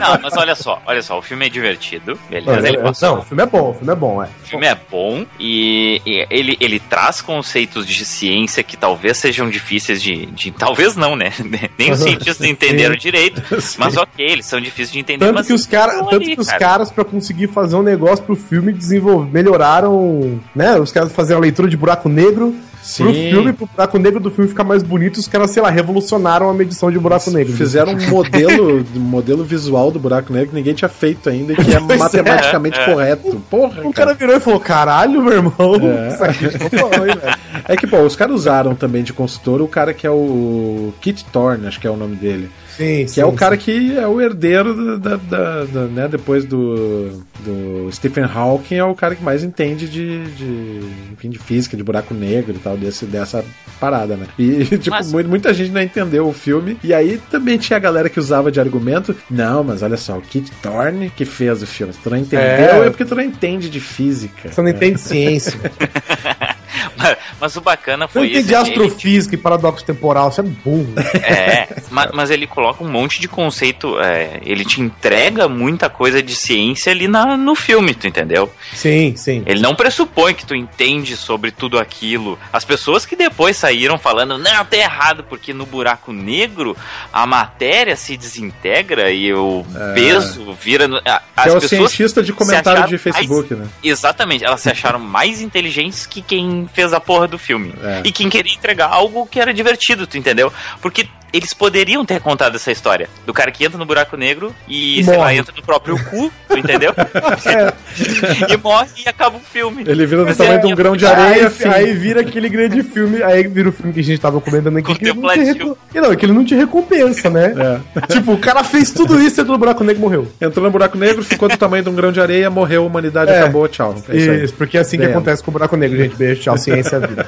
Não, 0.00 0.20
mas 0.22 0.36
olha 0.36 0.54
só, 0.54 0.82
olha 0.84 1.02
só, 1.02 1.18
o 1.18 1.22
filme 1.22 1.46
é 1.46 1.48
divertido, 1.48 2.18
beleza? 2.28 2.68
Ele 2.68 2.76
não, 2.78 2.84
passou. 2.84 3.18
o 3.18 3.22
filme 3.22 3.42
é 3.42 3.46
bom, 3.46 3.70
o 3.70 3.74
filme 3.74 3.92
é 3.92 3.96
bom, 3.96 4.22
é. 4.22 4.26
O 4.26 4.46
filme 4.48 4.66
é 4.66 4.76
bom 4.90 5.24
e, 5.38 6.02
e 6.04 6.26
ele, 6.28 6.56
ele 6.60 6.80
traz 6.80 7.22
conceitos 7.22 7.86
de 7.86 8.04
ciência 8.04 8.62
que 8.62 8.76
talvez 8.76 9.16
sejam 9.16 9.48
difíceis 9.48 10.02
de. 10.02 10.26
de- 10.26 10.50
talvez 10.50 10.96
não, 10.96 11.14
né? 11.14 11.32
Nem 11.78 11.92
os 11.92 12.00
cientistas 12.00 12.46
entenderam 12.46 12.96
direito, 12.96 13.40
mas 13.78 13.96
ok, 13.96 14.26
eles 14.26 14.46
são 14.46 14.60
difíceis 14.60 14.92
de 14.92 14.98
entender. 14.98 15.24
Tanto 15.26 15.34
mas 15.36 15.46
que 15.46 15.52
os, 15.52 15.66
cara, 15.66 15.92
tanto 15.94 16.16
ali, 16.16 16.34
que 16.34 16.40
os 16.40 16.46
cara. 16.48 16.58
caras, 16.58 16.90
pra 16.90 17.04
conseguir 17.04 17.46
fazer 17.48 17.76
um 17.76 17.82
negócio 17.82 18.24
pro 18.24 18.34
filme, 18.36 18.72
desenvolver, 18.72 19.30
melhoraram, 19.32 20.40
né? 20.60 20.78
Os 20.78 20.92
caras 20.92 21.10
faziam 21.12 21.38
a 21.38 21.40
leitura 21.40 21.68
de 21.68 21.76
buraco 21.76 22.08
negro 22.08 22.54
pro 22.96 23.12
Sim. 23.12 23.30
filme, 23.30 23.52
pro 23.52 23.66
buraco 23.66 23.98
negro 23.98 24.18
do 24.20 24.30
filme 24.30 24.48
ficar 24.48 24.64
mais 24.64 24.82
bonito, 24.82 25.18
os 25.18 25.28
caras, 25.28 25.50
sei 25.50 25.62
lá, 25.62 25.68
revolucionaram 25.70 26.48
a 26.48 26.54
medição 26.54 26.90
de 26.90 26.98
buraco 26.98 27.30
negro. 27.30 27.52
Fizeram 27.52 27.92
um 27.92 28.00
modelo, 28.08 28.84
um 28.96 29.00
modelo 29.00 29.44
visual 29.44 29.90
do 29.90 29.98
buraco 29.98 30.32
negro 30.32 30.48
que 30.50 30.54
ninguém 30.54 30.72
tinha 30.74 30.88
feito 30.88 31.28
ainda 31.28 31.52
e 31.52 31.56
que 31.56 31.74
é 31.74 31.78
Pois 31.80 31.90
é. 31.90 31.96
matematicamente 32.02 32.78
É. 32.80 32.84
correto. 32.86 33.42
Porra, 33.50 33.82
O 33.86 33.92
cara 33.92 34.14
virou 34.14 34.36
e 34.36 34.40
falou: 34.40 34.58
caralho, 34.60 35.22
meu 35.22 35.32
irmão, 35.32 35.54
É. 35.82 36.08
isso 36.14 36.24
aqui 36.24 36.48
ficou 36.50 36.80
bom, 36.90 36.94
hein, 37.06 37.14
velho? 37.20 37.36
É 37.68 37.76
que, 37.76 37.86
pô, 37.86 37.98
os 38.00 38.16
caras 38.16 38.34
usaram 38.34 38.74
também 38.74 39.02
de 39.02 39.12
consultor 39.12 39.60
o 39.60 39.68
cara 39.68 39.92
que 39.92 40.06
é 40.06 40.10
o 40.10 40.92
Kit 41.00 41.24
Thorne, 41.26 41.66
acho 41.66 41.78
que 41.80 41.86
é 41.86 41.90
o 41.90 41.96
nome 41.96 42.16
dele. 42.16 42.50
Sim, 42.80 43.04
que 43.12 43.20
é 43.20 43.26
o 43.26 43.32
cara 43.32 43.56
que 43.58 43.98
é 43.98 44.06
o 44.08 44.20
herdeiro 44.20 44.98
da, 44.98 45.16
da- 45.16 45.64
da- 45.64 45.84
né, 45.86 46.08
depois 46.08 46.46
do, 46.46 47.22
do 47.44 47.90
Stephen 47.92 48.24
Hawking, 48.24 48.76
é 48.76 48.84
o 48.84 48.94
cara 48.94 49.14
que 49.14 49.22
mais 49.22 49.44
entende 49.44 49.86
de, 49.86 50.24
de, 50.32 50.80
enfim, 51.12 51.28
de 51.28 51.38
física, 51.38 51.76
de 51.76 51.82
buraco 51.82 52.14
negro 52.14 52.52
e 52.56 52.58
tal, 52.58 52.78
desse, 52.78 53.04
dessa 53.04 53.44
parada, 53.78 54.16
né? 54.16 54.26
E, 54.38 54.64
tipo, 54.78 54.90
Mas- 54.90 55.12
mu- 55.12 55.22
muita 55.24 55.52
gente 55.52 55.70
não 55.72 55.82
entendeu 55.82 56.26
o 56.26 56.32
filme. 56.32 56.78
E 56.82 56.94
aí 56.94 57.20
também 57.30 57.58
tinha 57.58 57.76
a 57.76 57.80
galera 57.80 58.08
que 58.08 58.18
usava 58.18 58.50
de 58.50 58.58
argumento, 58.60 59.14
não, 59.30 59.62
mas 59.62 59.82
olha 59.82 59.98
só, 59.98 60.16
o 60.16 60.22
Kit 60.22 60.50
Thorne 60.62 61.10
que 61.14 61.26
fez 61.26 61.62
o 61.62 61.66
filme. 61.66 61.92
Se 61.92 61.98
tu 62.00 62.08
não 62.08 62.16
entendeu, 62.16 62.44
é, 62.46 62.86
É. 62.86 62.90
porque 62.90 63.04
tu 63.04 63.14
não 63.14 63.22
entende 63.22 63.68
de 63.68 63.80
física. 63.80 64.50
Você 64.50 64.62
não 64.62 64.70
entende 64.70 64.98
ciência. 64.98 65.58
Mas, 66.96 67.16
mas 67.40 67.56
o 67.56 67.60
bacana 67.60 68.06
foi 68.08 68.28
isso. 68.28 68.48
ele- 68.48 68.54
astrofísica 68.54 69.34
e 69.34 69.38
paradoxo 69.38 69.84
temporal. 69.84 70.30
Você 70.30 70.40
é 70.40 70.44
burro. 70.44 70.92
É, 71.14 71.68
ma- 71.90 72.10
mas, 72.12 72.30
ele 72.30 72.46
coloca 72.46 72.82
um 72.84 72.88
monte 72.88 73.20
de 73.20 73.28
conceito. 73.28 73.98
é, 74.00 74.40
ele 74.44 74.64
te 74.64 74.80
entrega 74.80 75.48
muita 75.48 75.88
coisa 75.90 76.22
de 76.22 76.34
ciência 76.34 76.92
ali 76.92 77.08
na, 77.08 77.36
no 77.36 77.54
filme, 77.54 77.94
tu 77.94 78.06
entendeu? 78.06 78.52
Sim, 78.74 79.14
sim. 79.16 79.42
Ele 79.46 79.60
não 79.60 79.74
pressupõe 79.74 80.34
que 80.34 80.44
tu 80.46 80.54
entende 80.54 81.16
sobre 81.16 81.50
tudo 81.50 81.78
aquilo. 81.78 82.38
As 82.52 82.64
pessoas 82.64 83.04
que 83.06 83.16
depois 83.16 83.56
saíram 83.56 83.98
falando, 83.98 84.38
não, 84.38 84.64
tá 84.64 84.76
errado, 84.76 85.24
porque 85.28 85.52
no 85.52 85.66
buraco 85.66 86.12
negro 86.12 86.76
a 87.12 87.26
matéria 87.26 87.96
se 87.96 88.16
desintegra 88.16 89.10
e 89.10 89.32
o 89.32 89.64
peso 89.94 90.52
vira. 90.60 90.86
No, 90.88 90.96
a- 90.98 91.20
Que 91.42 91.48
é 91.48 91.52
o 91.52 91.60
pessoas 91.60 91.90
cientista 91.90 92.22
de 92.22 92.32
comentário 92.32 92.86
de 92.88 92.98
Facebook, 92.98 93.54
mais- 93.54 93.66
né? 93.68 93.72
Exatamente, 93.82 94.44
elas 94.44 94.60
se 94.60 94.70
acharam 94.70 94.98
mais 94.98 95.40
inteligentes 95.40 96.06
que 96.06 96.20
quem 96.22 96.68
fez 96.72 96.92
a 96.92 97.00
porra 97.00 97.26
do 97.26 97.38
filme. 97.38 97.74
É. 97.82 98.02
E 98.04 98.12
quem 98.12 98.28
queria 98.28 98.54
entregar 98.54 98.88
algo 98.88 99.26
que 99.26 99.40
era 99.40 99.52
divertido, 99.52 100.06
tu 100.06 100.16
entendeu? 100.16 100.52
Porque 100.80 101.08
eles 101.32 101.52
poderiam 101.54 102.04
ter 102.04 102.20
contado 102.20 102.56
essa 102.56 102.70
história 102.72 103.08
do 103.26 103.32
cara 103.32 103.50
que 103.50 103.64
entra 103.64 103.78
no 103.78 103.84
buraco 103.86 104.16
negro 104.16 104.54
e, 104.68 105.00
E 105.00 105.04
sei 105.04 105.16
lá, 105.16 105.24
morre. 105.24 105.36
entra 105.36 105.54
no 105.56 105.62
próprio 105.62 106.02
cu, 106.04 106.32
tu 106.48 106.58
entendeu? 106.58 106.92
e 108.48 108.56
morre 108.56 108.88
e 109.04 109.08
acaba 109.08 109.36
o 109.36 109.40
filme. 109.40 109.84
Ele 109.86 110.06
vira 110.06 110.24
do 110.24 110.34
tamanho 110.34 110.58
é- 110.58 110.58
de 110.58 110.66
um 110.66 110.74
grão 110.74 110.96
de 110.96 111.06
areia, 111.06 111.50
fim. 111.50 111.68
aí 111.68 111.92
vira 111.92 112.20
aquele 112.20 112.48
grande 112.48 112.82
filme, 112.82 113.22
aí 113.22 113.46
vira 113.46 113.68
o 113.68 113.72
filme 113.72 113.92
que 113.92 114.00
a 114.00 114.04
gente 114.04 114.20
tava 114.20 114.40
comentando 114.40 114.76
aqui. 114.78 114.94
Que 114.94 115.04
ele 115.04 115.14
não, 115.14 115.28
te 115.30 115.36
Contemplativo. 115.38 115.78
que 115.92 116.00
não, 116.00 116.16
que 116.16 116.24
ele 116.26 116.32
não 116.32 116.44
te 116.44 116.54
recompensa, 116.54 117.30
né? 117.30 117.54
Tipo, 118.10 118.32
o 118.32 118.38
cara 118.38 118.62
fez 118.64 118.90
tudo 118.90 119.20
isso, 119.20 119.40
entrou 119.40 119.54
no 119.54 119.58
buraco 119.58 119.82
negro 119.84 120.00
e 120.00 120.02
morreu. 120.02 120.32
Entrou 120.40 120.64
no 120.64 120.70
buraco 120.70 120.96
negro, 120.98 121.22
ficou 121.22 121.48
do 121.48 121.56
tamanho 121.56 121.82
de 121.82 121.88
um 121.90 121.94
grão 121.94 122.12
de 122.12 122.20
areia, 122.20 122.50
morreu, 122.50 122.82
a 122.82 122.86
humanidade 122.86 123.30
É. 123.30 123.40
acabou, 123.40 123.66
tchau. 123.68 123.94
É 124.08 124.16
isso. 124.16 124.30
Isso, 124.32 124.54
porque 124.54 124.76
é 124.78 124.80
assim 124.80 124.96
que 124.96 125.02
Dentro. 125.04 125.18
acontece 125.18 125.42
com 125.42 125.50
o 125.50 125.52
buraco 125.52 125.76
negro, 125.76 125.96
gente. 125.98 126.14
Beijo, 126.16 126.40
tchau, 126.42 126.56
ciência 126.58 126.96
é 126.96 126.98
a 127.04 127.06
vida. 127.06 127.26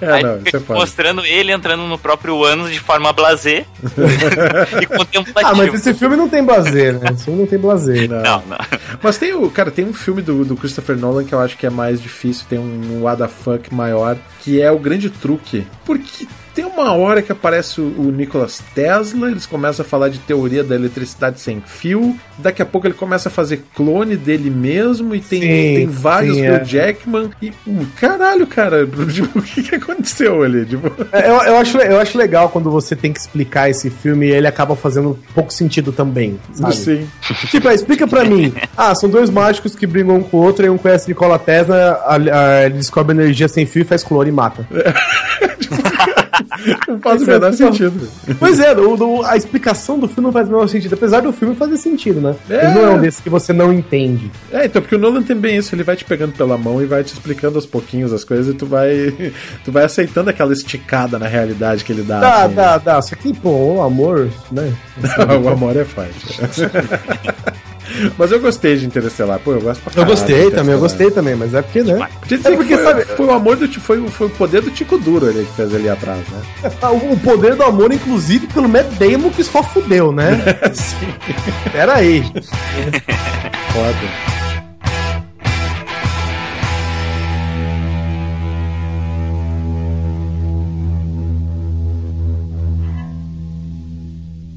É, 0.00 0.12
Aí 0.12 0.22
não, 0.22 0.38
fica 0.38 0.48
isso 0.48 0.56
é 0.56 0.60
foda. 0.60 0.78
mostrando 0.80 1.24
ele 1.26 1.52
entrando 1.52 1.82
no 1.82 1.98
próprio 1.98 2.44
ânus 2.44 2.70
de 2.72 2.78
forma 2.84 3.12
blasé 3.12 3.64
e 4.80 4.86
contemplativa. 4.86 5.50
Ah, 5.50 5.54
mas 5.54 5.74
esse 5.74 5.94
filme 5.94 6.16
não 6.16 6.28
tem 6.28 6.42
blazer, 6.42 6.98
né? 7.00 7.10
Esse 7.12 7.24
filme 7.24 7.40
não 7.40 7.46
tem 7.46 7.58
blazer. 7.58 8.08
Não, 8.08 8.42
não. 8.46 8.58
Mas 9.02 9.18
tem 9.18 9.34
o. 9.34 9.50
Cara, 9.50 9.70
tem 9.70 9.84
um 9.84 9.94
filme 9.94 10.22
do, 10.22 10.44
do 10.44 10.56
Christopher 10.56 10.96
Nolan 10.96 11.24
que 11.24 11.34
eu 11.34 11.40
acho 11.40 11.56
que 11.56 11.66
é 11.66 11.70
mais 11.70 12.00
difícil, 12.00 12.46
tem 12.48 12.58
um, 12.58 12.98
um 12.98 13.02
what 13.02 13.20
the 13.20 13.28
fuck 13.28 13.74
maior, 13.74 14.16
que 14.40 14.60
é 14.60 14.70
o 14.70 14.78
grande 14.78 15.10
truque. 15.10 15.66
Porque 15.84 16.26
tem 16.54 16.64
uma 16.64 16.92
hora 16.92 17.20
que 17.22 17.32
aparece 17.32 17.80
o, 17.80 17.84
o 17.98 18.12
Nikolas 18.12 18.62
Tesla, 18.74 19.30
eles 19.30 19.44
começam 19.46 19.84
a 19.84 19.88
falar 19.88 20.08
de 20.08 20.18
teoria 20.20 20.62
da 20.62 20.74
eletricidade 20.74 21.40
sem 21.40 21.60
fio, 21.64 22.16
daqui 22.38 22.62
a 22.62 22.66
pouco 22.66 22.86
ele 22.86 22.94
começa 22.94 23.28
a 23.28 23.32
fazer 23.32 23.64
clone 23.74 24.16
dele 24.16 24.50
mesmo, 24.50 25.14
e 25.14 25.20
tem, 25.20 25.40
Sim, 25.40 25.46
tem 25.48 25.86
vários 25.86 26.36
sim, 26.36 26.44
é. 26.46 26.64
Jackman, 26.64 27.30
e 27.42 27.50
uh, 27.66 27.86
caralho, 27.96 28.46
cara, 28.46 28.86
tipo, 29.12 29.38
o 29.38 29.42
que, 29.42 29.62
que 29.62 29.74
aconteceu 29.74 30.42
ali? 30.42 30.64
Tipo, 30.64 30.90
É, 31.12 31.28
Eu, 31.28 31.34
eu, 31.42 31.56
acho, 31.58 31.78
eu 31.78 31.98
acho 31.98 32.16
legal 32.16 32.48
quando 32.48 32.70
você 32.70 32.94
tem 32.94 33.12
que 33.12 33.18
explicar 33.20 33.68
esse 33.68 33.90
filme 33.90 34.26
e 34.26 34.30
ele 34.32 34.46
acaba 34.46 34.76
fazendo 34.76 35.18
pouco 35.34 35.52
sentido 35.52 35.92
também. 35.92 36.38
Sabe? 36.54 36.76
sim. 36.76 37.08
Tipo, 37.50 37.68
é, 37.68 37.74
explica 37.74 38.06
pra 38.06 38.24
mim. 38.24 38.52
Ah, 38.76 38.94
são 38.94 39.08
dois 39.08 39.30
mágicos 39.30 39.74
que 39.74 39.86
brigam 39.86 40.16
um 40.16 40.22
com 40.22 40.36
o 40.38 40.42
outro, 40.42 40.64
e 40.64 40.70
um 40.70 40.78
conhece 40.78 41.08
Nikola 41.08 41.38
Tesla, 41.38 42.00
a- 42.06 42.14
a- 42.16 42.64
ele 42.66 42.74
descobre 42.76 43.14
energia 43.16 43.48
sem 43.48 43.66
fio 43.66 43.82
e 43.82 43.84
faz 43.84 44.02
clone 44.04 44.28
e 44.30 44.32
mata. 44.32 44.66
Não 46.88 47.00
faz 47.00 47.22
o 47.22 47.26
menor 47.26 47.52
sentido. 47.52 48.08
Pois 48.38 48.60
é, 48.60 48.72
o- 48.76 49.22
a 49.24 49.36
explicação 49.36 49.98
do 49.98 50.06
filme 50.08 50.24
não 50.24 50.32
faz 50.32 50.48
o 50.48 50.52
menor 50.52 50.68
sentido, 50.68 50.94
apesar 50.94 51.20
do 51.20 51.32
filme 51.32 51.54
fazer 51.54 51.76
sentido, 51.76 52.20
né? 52.20 52.34
É. 52.48 52.66
Ele 52.66 52.74
não 52.74 52.84
é 52.84 52.90
um 52.90 53.00
desses 53.00 53.20
que 53.20 53.30
você 53.30 53.52
não 53.52 53.72
entende. 53.72 54.30
É, 54.52 54.66
então, 54.66 54.80
porque 54.82 54.94
o 54.94 54.98
Nolan 54.98 55.22
tem 55.22 55.36
bem 55.36 55.56
isso, 55.56 55.74
ele 55.74 55.82
vai 55.82 55.96
te 55.96 56.04
pegando 56.04 56.32
pela 56.32 56.56
mão 56.58 56.82
e 56.82 56.86
vai 56.86 57.02
te 57.04 57.12
explicando 57.12 57.56
aos 57.56 57.66
pouquinhos 57.66 58.12
as 58.12 58.24
coisas 58.24 58.54
e 58.54 58.56
tu 58.56 58.66
vai. 58.66 59.12
Tu 59.64 59.72
vai 59.72 59.84
aceitando 59.84 60.28
aquela 60.30 60.52
esticada 60.52 61.18
na 61.18 61.26
realidade 61.26 61.84
que 61.84 61.92
ele 61.92 62.02
dá. 62.02 62.20
Dá, 62.20 62.44
assim, 62.44 62.54
dá, 62.54 62.78
dá. 62.78 63.02
Só 63.02 63.16
que, 63.16 63.32
pô, 63.32 63.50
o 63.76 63.82
amor, 63.82 64.28
né? 64.50 64.72
né? 64.96 65.10
o 65.42 65.48
amor 65.48 65.76
é 65.76 65.84
forte. 65.84 66.38
Mas 68.18 68.32
eu 68.32 68.40
gostei 68.40 68.76
de 68.76 68.86
Interestelar, 68.86 69.38
pô, 69.38 69.52
eu 69.52 69.60
gosto 69.60 69.80
pra 69.82 69.90
Eu 69.90 69.94
caralho 69.96 70.10
gostei 70.16 70.44
de 70.44 70.50
também, 70.52 70.74
eu 70.74 70.80
gostei 70.80 71.10
também, 71.10 71.34
mas 71.34 71.54
é 71.54 71.62
porque, 71.62 71.82
né? 71.82 72.08
Podia 72.20 72.38
dizer 72.38 72.52
É 72.52 72.56
porque, 72.56 72.76
que 72.76 72.82
foi, 72.82 72.92
sabe- 72.92 73.04
foi 73.04 73.26
o 73.26 73.30
amor 73.32 73.56
do 73.56 73.68
foi, 73.80 74.06
foi 74.08 74.26
o 74.26 74.30
poder 74.30 74.62
do 74.62 74.70
Tico 74.70 74.98
Duro 74.98 75.26
ali 75.28 75.44
que 75.44 75.52
fez 75.56 75.74
ali 75.74 75.88
atrás, 75.88 76.20
né? 76.28 76.70
O 76.90 77.14
o 77.14 77.18
poder 77.18 77.54
do 77.54 77.62
amor, 77.62 77.92
inclusive, 77.92 78.46
pelo 78.48 78.68
Matt 78.68 78.86
Damon, 78.98 79.30
que 79.30 79.44
só 79.44 79.62
fudeu, 79.62 80.10
né? 80.12 80.38
Sim. 80.74 81.06
Pera 81.72 81.94
aí. 81.94 82.22
Foda. 83.72 84.33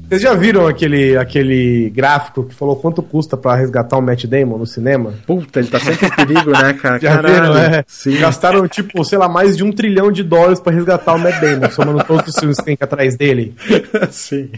Vocês 0.08 0.22
já 0.22 0.34
viram 0.34 0.66
aquele, 0.66 1.16
aquele 1.16 1.90
gráfico 1.90 2.44
que 2.44 2.54
falou 2.54 2.76
quanto 2.76 3.02
custa 3.02 3.36
pra 3.36 3.54
resgatar 3.54 3.96
o 3.98 4.00
Matt 4.02 4.24
Damon 4.24 4.56
no 4.58 4.66
cinema? 4.66 5.12
Puta, 5.26 5.58
ele 5.58 5.68
tá 5.68 5.78
sempre 5.78 6.06
em 6.06 6.10
perigo, 6.10 6.50
né, 6.50 6.72
cara? 6.72 6.98
Já 7.00 7.20
viram, 7.20 7.56
é? 7.58 7.84
Sim. 7.86 8.16
Gastaram, 8.18 8.66
tipo, 8.66 9.04
sei 9.04 9.18
lá, 9.18 9.28
mais 9.28 9.56
de 9.56 9.62
um 9.62 9.70
trilhão 9.70 10.10
de 10.10 10.22
dólares 10.22 10.60
pra 10.60 10.72
resgatar 10.72 11.14
o 11.14 11.18
Matt 11.18 11.40
Damon, 11.40 11.70
somando 11.70 12.02
todos 12.04 12.28
os 12.28 12.38
filmes 12.38 12.56
que 12.58 12.64
tem 12.64 12.76
atrás 12.80 13.16
dele. 13.16 13.54
Sim. 14.10 14.48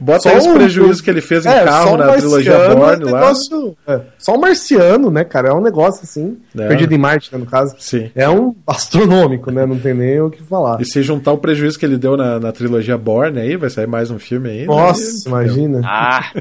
Bota 0.00 0.20
Só 0.30 0.36
os 0.38 0.46
o- 0.46 0.54
prejuízos 0.54 1.00
que 1.00 1.10
ele 1.10 1.20
fez 1.20 1.44
em 1.44 1.48
É, 1.50 1.64
carro 1.64 1.96
na 1.96 2.12
trilogia 2.12 2.58
Borne 2.74 3.02
é 3.08 3.10
lá. 3.10 3.20
negócio- 3.20 3.76
é, 3.86 4.00
só 4.18 4.34
o 4.36 4.40
marciano, 4.40 5.10
né, 5.10 5.24
cara? 5.24 5.48
É 5.48 5.52
um 5.52 5.60
negócio 5.60 6.02
assim. 6.04 6.36
É. 6.56 6.68
Perdido 6.68 6.94
em 6.94 6.98
Marte, 6.98 7.32
né, 7.32 7.38
no 7.38 7.46
caso. 7.46 7.74
Sim. 7.78 8.10
É 8.14 8.28
um 8.28 8.54
astronômico, 8.66 9.50
né? 9.50 9.66
Não 9.66 9.78
tem 9.78 9.94
nem 9.94 10.20
o 10.20 10.30
que 10.30 10.42
falar. 10.42 10.80
E 10.80 10.84
se 10.84 11.02
juntar 11.02 11.32
o 11.32 11.38
prejuízo 11.38 11.78
que 11.78 11.84
ele 11.84 11.98
deu 11.98 12.16
na, 12.16 12.38
na 12.38 12.52
trilogia 12.52 12.96
Borne 12.96 13.40
aí, 13.40 13.56
vai 13.56 13.70
sair 13.70 13.86
mais 13.86 14.10
um 14.10 14.18
filme 14.18 14.51
aí. 14.52 14.66
Nossa, 14.66 15.02
né? 15.02 15.44
imagina. 15.44 15.80
Ah, 15.84 16.32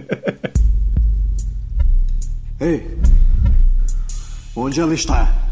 Ei! 2.60 2.98
Onde 4.56 4.80
ela 4.80 4.94
está? 4.94 5.51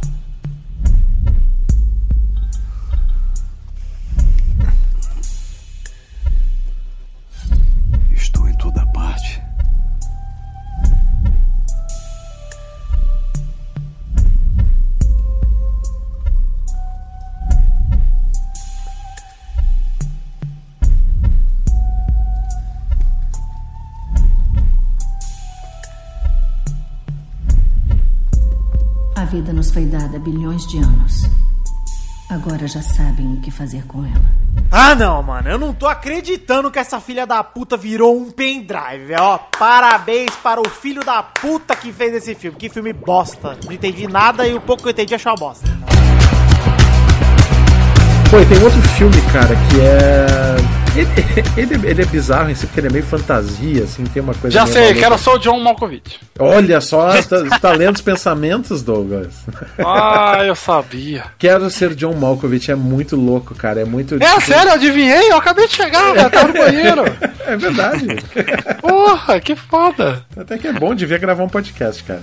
Vida 29.30 29.54
nos 29.54 29.70
foi 29.70 29.86
dada 29.86 30.18
há 30.18 30.20
bilhões 30.20 30.66
de 30.66 30.80
anos. 30.80 31.30
Agora 32.28 32.68
já 32.68 32.82
sabem 32.82 33.34
o 33.34 33.42
que 33.42 33.52
fazer 33.52 33.86
com 33.86 34.04
ela. 34.04 34.26
Ah, 34.72 34.96
não, 34.96 35.22
mano. 35.22 35.48
Eu 35.48 35.60
não 35.60 35.72
tô 35.72 35.88
acreditando 35.88 36.72
que 36.72 36.80
essa 36.80 37.00
filha 37.00 37.28
da 37.28 37.44
puta 37.44 37.78
virou 37.78 38.18
um 38.18 38.32
pendrive, 38.32 39.14
ó. 39.20 39.38
Parabéns 39.38 40.36
para 40.38 40.60
o 40.60 40.68
filho 40.68 41.04
da 41.04 41.22
puta 41.22 41.76
que 41.76 41.94
fez 41.94 42.16
esse 42.16 42.34
filme. 42.34 42.58
Que 42.58 42.70
filme 42.70 42.92
bosta. 42.92 43.56
Não 43.64 43.72
entendi 43.72 44.08
nada 44.08 44.48
e 44.48 44.56
o 44.56 44.62
pouco 44.62 44.82
que 44.82 44.90
eu 44.90 44.94
entendi 44.94 45.14
achei 45.14 45.32
uma 45.32 45.38
bosta. 45.38 45.68
Pô, 48.30 48.40
e 48.40 48.46
tem 48.46 48.62
outro 48.62 48.80
filme, 48.90 49.20
cara, 49.34 49.56
que 49.56 49.82
é. 49.82 50.80
Ele, 50.96 51.74
ele, 51.76 51.88
ele 51.88 52.02
é 52.04 52.06
bizarro 52.06 52.52
em 52.52 52.54
si, 52.54 52.68
porque 52.68 52.80
ele 52.80 52.88
é 52.88 52.92
meio 52.92 53.04
fantasia, 53.04 53.84
assim, 53.84 54.04
tem 54.04 54.22
uma 54.22 54.36
coisa. 54.36 54.54
Já 54.54 54.68
sei, 54.68 54.82
maluca. 54.82 55.00
quero 55.00 55.18
só 55.18 55.34
o 55.34 55.40
John 55.40 55.60
Malkovich. 55.60 56.20
Olha 56.38 56.80
só, 56.80 57.10
tá, 57.24 57.60
tá 57.60 57.72
lendo 57.72 57.96
os 57.96 58.02
pensamentos, 58.02 58.84
Douglas. 58.84 59.34
Ah, 59.80 60.44
eu 60.46 60.54
sabia. 60.54 61.24
Quero 61.40 61.70
ser 61.72 61.96
John 61.96 62.14
Malkovich, 62.14 62.70
é 62.70 62.76
muito 62.76 63.16
louco, 63.16 63.56
cara. 63.56 63.82
É 63.82 63.86
muito. 63.86 64.16
É 64.16 64.20
tipo, 64.20 64.42
sério, 64.42 64.70
eu 64.70 64.74
adivinhei? 64.76 65.32
Eu 65.32 65.38
acabei 65.38 65.68
de 65.68 65.74
chegar, 65.74 66.14
velho. 66.14 66.30
Tava 66.30 66.48
no 66.50 66.54
banheiro. 66.54 67.04
É 67.48 67.58
verdade. 67.58 68.06
Porra, 68.80 69.40
que 69.40 69.56
foda. 69.56 70.24
Até 70.38 70.58
que 70.60 70.68
é 70.68 70.74
bom, 70.74 70.94
devia 70.94 71.18
gravar 71.18 71.44
um 71.44 71.50
podcast, 71.50 72.04
cara. 72.04 72.22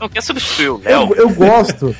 não 0.00 0.08
quer 0.08 0.22
substituir 0.22 0.70
o 0.70 0.80
Léo? 0.82 1.12
Eu, 1.14 1.16
eu 1.16 1.28
gosto. 1.28 1.94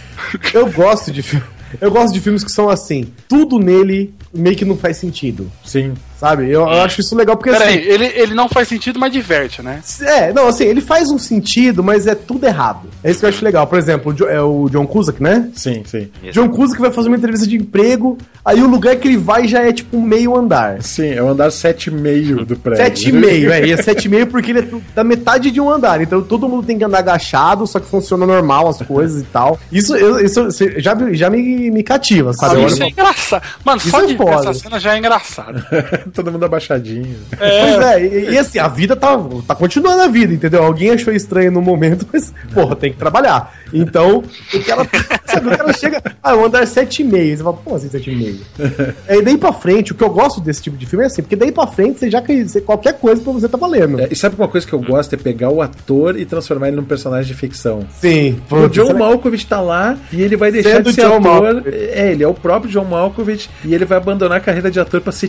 Eu 0.55 0.73
gosto 0.73 1.13
de 1.13 1.23
filme. 1.23 1.45
Eu 1.81 1.91
gosto 1.91 2.13
de 2.13 2.21
filmes 2.21 2.43
que 2.43 2.51
são 2.51 2.69
assim. 2.69 3.09
Tudo 3.29 3.59
nele 3.59 4.15
meio 4.33 4.57
que 4.57 4.65
não 4.65 4.77
faz 4.77 4.97
sentido. 4.97 5.51
Sim. 5.65 5.95
Sabe? 6.21 6.45
Eu, 6.45 6.61
eu 6.61 6.83
acho 6.83 7.01
isso 7.01 7.17
legal 7.17 7.37
porque 7.37 7.51
Peraí, 7.51 7.79
assim. 7.79 7.89
ele, 7.89 8.05
ele 8.15 8.35
não 8.35 8.49
faz 8.49 8.69
sentido, 8.69 9.01
mas 9.01 9.11
diverte, 9.13 9.63
né? 9.63 9.81
É, 10.03 10.33
não, 10.33 10.49
assim, 10.49 10.65
ele 10.65 10.83
faz 10.83 11.11
um 11.11 11.19
sentido, 11.19 11.83
mas 11.83 12.07
é 12.07 12.15
tudo 12.15 12.45
errado. 12.47 12.89
É 13.03 13.11
isso 13.11 13.21
que 13.21 13.25
eu 13.25 13.31
acho 13.31 13.45
legal. 13.45 13.67
Por 13.67 13.79
exemplo, 13.79 14.15
o 14.19 14.29
é 14.29 14.41
o 14.43 14.69
John 14.69 14.87
Cusack, 14.87 15.23
né? 15.23 15.49
Sim, 15.55 15.83
sim. 15.87 16.11
John 16.31 16.49
Cusack 16.51 16.81
vai 16.81 16.91
fazer 16.93 17.09
uma 17.09 17.17
entrevista 17.17 17.47
de 17.47 17.57
emprego, 17.57 18.19
aí 18.45 18.63
o 18.63 18.69
lugar 18.69 18.95
que 18.97 19.09
ele 19.09 19.17
vai 19.17 19.49
já 19.49 19.63
é 19.63 19.73
tipo 19.73 19.97
um 19.97 20.03
meio 20.03 20.37
andar. 20.37 20.83
Sim, 20.83 21.11
é 21.11 21.23
o 21.23 21.29
andar 21.29 21.49
7,5 21.49 22.45
do 22.45 22.57
prédio. 22.57 22.85
Sete 22.85 23.09
e 23.09 23.13
meio, 23.13 23.51
é, 23.53 23.67
e 23.67 23.73
é 23.73 23.77
sete 23.83 24.05
e 24.05 24.09
meio 24.09 24.27
porque 24.27 24.51
ele 24.51 24.61
é 24.61 24.65
da 24.95 25.03
metade 25.03 25.51
de 25.51 25.61
um 25.61 25.71
andar. 25.71 26.01
Então 26.03 26.21
todo 26.23 26.49
mundo 26.49 26.67
tem 26.67 26.77
que 26.77 26.85
andar 26.85 26.99
agachado, 26.99 27.67
só 27.67 27.81
que 27.81 27.87
funciona 27.87 28.27
normal 28.27 28.69
as 28.69 28.83
coisas 28.83 29.23
e 29.23 29.25
tal. 29.25 29.59
Isso, 29.73 29.95
eu- 29.97 30.21
isso 30.21 30.47
isso 30.49 30.65
já, 30.81 30.95
me- 30.95 31.15
já 31.15 31.31
me, 31.31 31.71
me 31.71 31.83
cativa, 31.83 32.33
sabe? 32.33 32.65
Isso 32.65 32.83
é 32.83 32.89
engraçado. 32.89 33.43
Mano, 33.65 33.79
Isso 33.79 33.91
só 33.91 34.03
é 34.03 34.07
de 34.07 34.17
foda. 34.17 34.51
essa 34.51 34.55
cena 34.55 34.79
já 34.79 34.95
é 34.95 34.99
engraçado. 34.99 35.65
Todo 36.15 36.32
mundo 36.32 36.45
abaixadinho. 36.45 37.16
Pois 37.37 37.87
é, 37.87 38.05
e, 38.05 38.31
e 38.32 38.39
assim, 38.39 38.59
a 38.59 38.69
vida 38.69 38.97
tá, 38.97 39.19
tá 39.47 39.55
continuando 39.55 40.03
a 40.03 40.09
vida, 40.09 40.35
entendeu? 40.35 40.62
Alguém 40.62 40.91
achou 40.91 41.12
estranho 41.12 41.51
no 41.51 41.62
momento, 41.62 42.07
mas, 42.12 42.32
porra, 42.53 42.77
tem 42.77 42.93
que 42.93 42.99
trabalhar. 42.99 43.55
Então, 43.73 44.23
o 44.53 44.65
cara, 44.65 44.87
sabe, 45.27 45.49
o 45.49 45.57
cara 45.57 45.73
chega, 45.73 46.03
ah, 46.23 46.32
eu 46.32 46.45
andar 46.45 46.65
7,5. 46.65 47.37
Você 47.37 47.43
fala, 47.43 47.57
pô, 47.57 47.74
assim, 47.74 47.89
7,5. 47.89 48.95
Aí 49.09 49.23
daí 49.23 49.39
pra 49.39 49.53
frente, 49.53 49.93
o 49.93 49.95
que 49.95 50.03
eu 50.03 50.11
gosto 50.11 50.41
desse 50.41 50.62
tipo 50.62 50.77
de 50.77 50.87
filme 50.87 51.05
é 51.05 51.07
assim, 51.07 51.23
porque 51.23 51.37
daí 51.37 51.53
pra 51.53 51.66
frente 51.66 51.99
você 51.99 52.11
já 52.11 52.20
quer 52.20 52.45
qualquer 52.62 52.95
coisa 52.95 53.23
pra 53.23 53.32
você 53.32 53.49
tá 53.49 53.57
valendo. 53.57 54.01
É, 54.01 54.09
e 54.11 54.16
sabe 54.16 54.35
uma 54.37 54.49
coisa 54.49 54.66
que 54.66 54.73
eu 54.73 54.81
gosto? 54.81 55.15
É 55.15 55.16
pegar 55.16 55.51
o 55.51 55.62
ator 55.62 56.19
e 56.19 56.24
transformar 56.24 56.69
ele 56.69 56.77
num 56.77 56.85
personagem 56.85 57.32
de 57.32 57.39
ficção. 57.39 57.87
Sim. 58.01 58.41
O 58.51 58.69
John 58.69 58.95
Malkovich 58.95 59.47
tá 59.47 59.61
lá 59.61 59.97
e 60.12 60.23
ele 60.23 60.37
vai 60.37 60.51
deixar 60.51 60.77
Sendo 60.77 60.91
de 60.91 60.95
ser 60.95 61.03
John 61.03 61.19
ator. 61.19 61.20
Malkovich. 61.20 61.69
É, 61.93 62.12
ele 62.12 62.24
é 62.24 62.28
o 62.28 62.35
próprio 62.35 62.70
John 62.70 62.85
Malkovich 62.85 63.49
e 63.65 63.74
ele 63.74 63.85
vai 63.85 63.99
abandonar 63.99 64.39
a 64.39 64.41
carreira 64.41 64.70
de 64.70 64.81
ator 64.81 65.01
pra 65.01 65.12
ser 65.12 65.28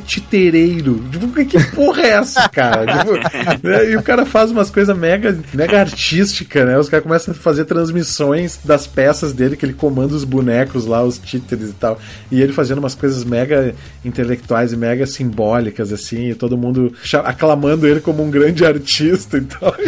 titereiro. 0.72 1.04
Tipo, 1.12 1.46
que- 1.46 1.64
porra 1.76 2.02
é 2.02 2.10
essa, 2.12 2.48
cara? 2.50 2.98
Tipo, 3.00 3.14
né, 3.68 3.92
E 3.92 3.96
o 3.98 4.02
cara 4.04 4.26
faz 4.26 4.52
umas 4.52 4.70
coisas 4.70 4.96
mega, 4.98 5.38
mega 5.54 5.80
artísticas, 5.80 6.66
né? 6.66 6.78
Os 6.78 6.90
caras 6.90 7.04
começam 7.04 7.34
a 7.34 7.38
fazer 7.38 7.66
transmissões 7.66 8.60
das 8.64 8.88
peças 8.88 9.34
dele, 9.34 9.56
que 9.56 9.66
ele 9.66 9.74
comanda 9.74 10.14
os 10.14 10.24
bonecos 10.24 10.86
lá, 10.86 11.04
os 11.04 11.18
títeres 11.18 11.70
e 11.70 11.74
tal. 11.74 12.00
E 12.32 12.42
ele 12.42 12.54
fazendo 12.54 12.80
umas 12.80 12.96
coisas 12.96 13.24
mega 13.24 13.74
intelectuais 14.04 14.74
e 14.74 14.78
mega 14.78 15.06
simbólicas, 15.06 15.92
assim, 15.92 16.30
e 16.30 16.36
todo 16.36 16.58
mundo 16.58 16.94
aclamando 17.24 17.88
ele 17.88 18.00
como 18.00 18.24
um 18.24 18.32
grande 18.32 18.66
artista 18.66 19.38
e 19.38 19.42
tal. 19.42 19.76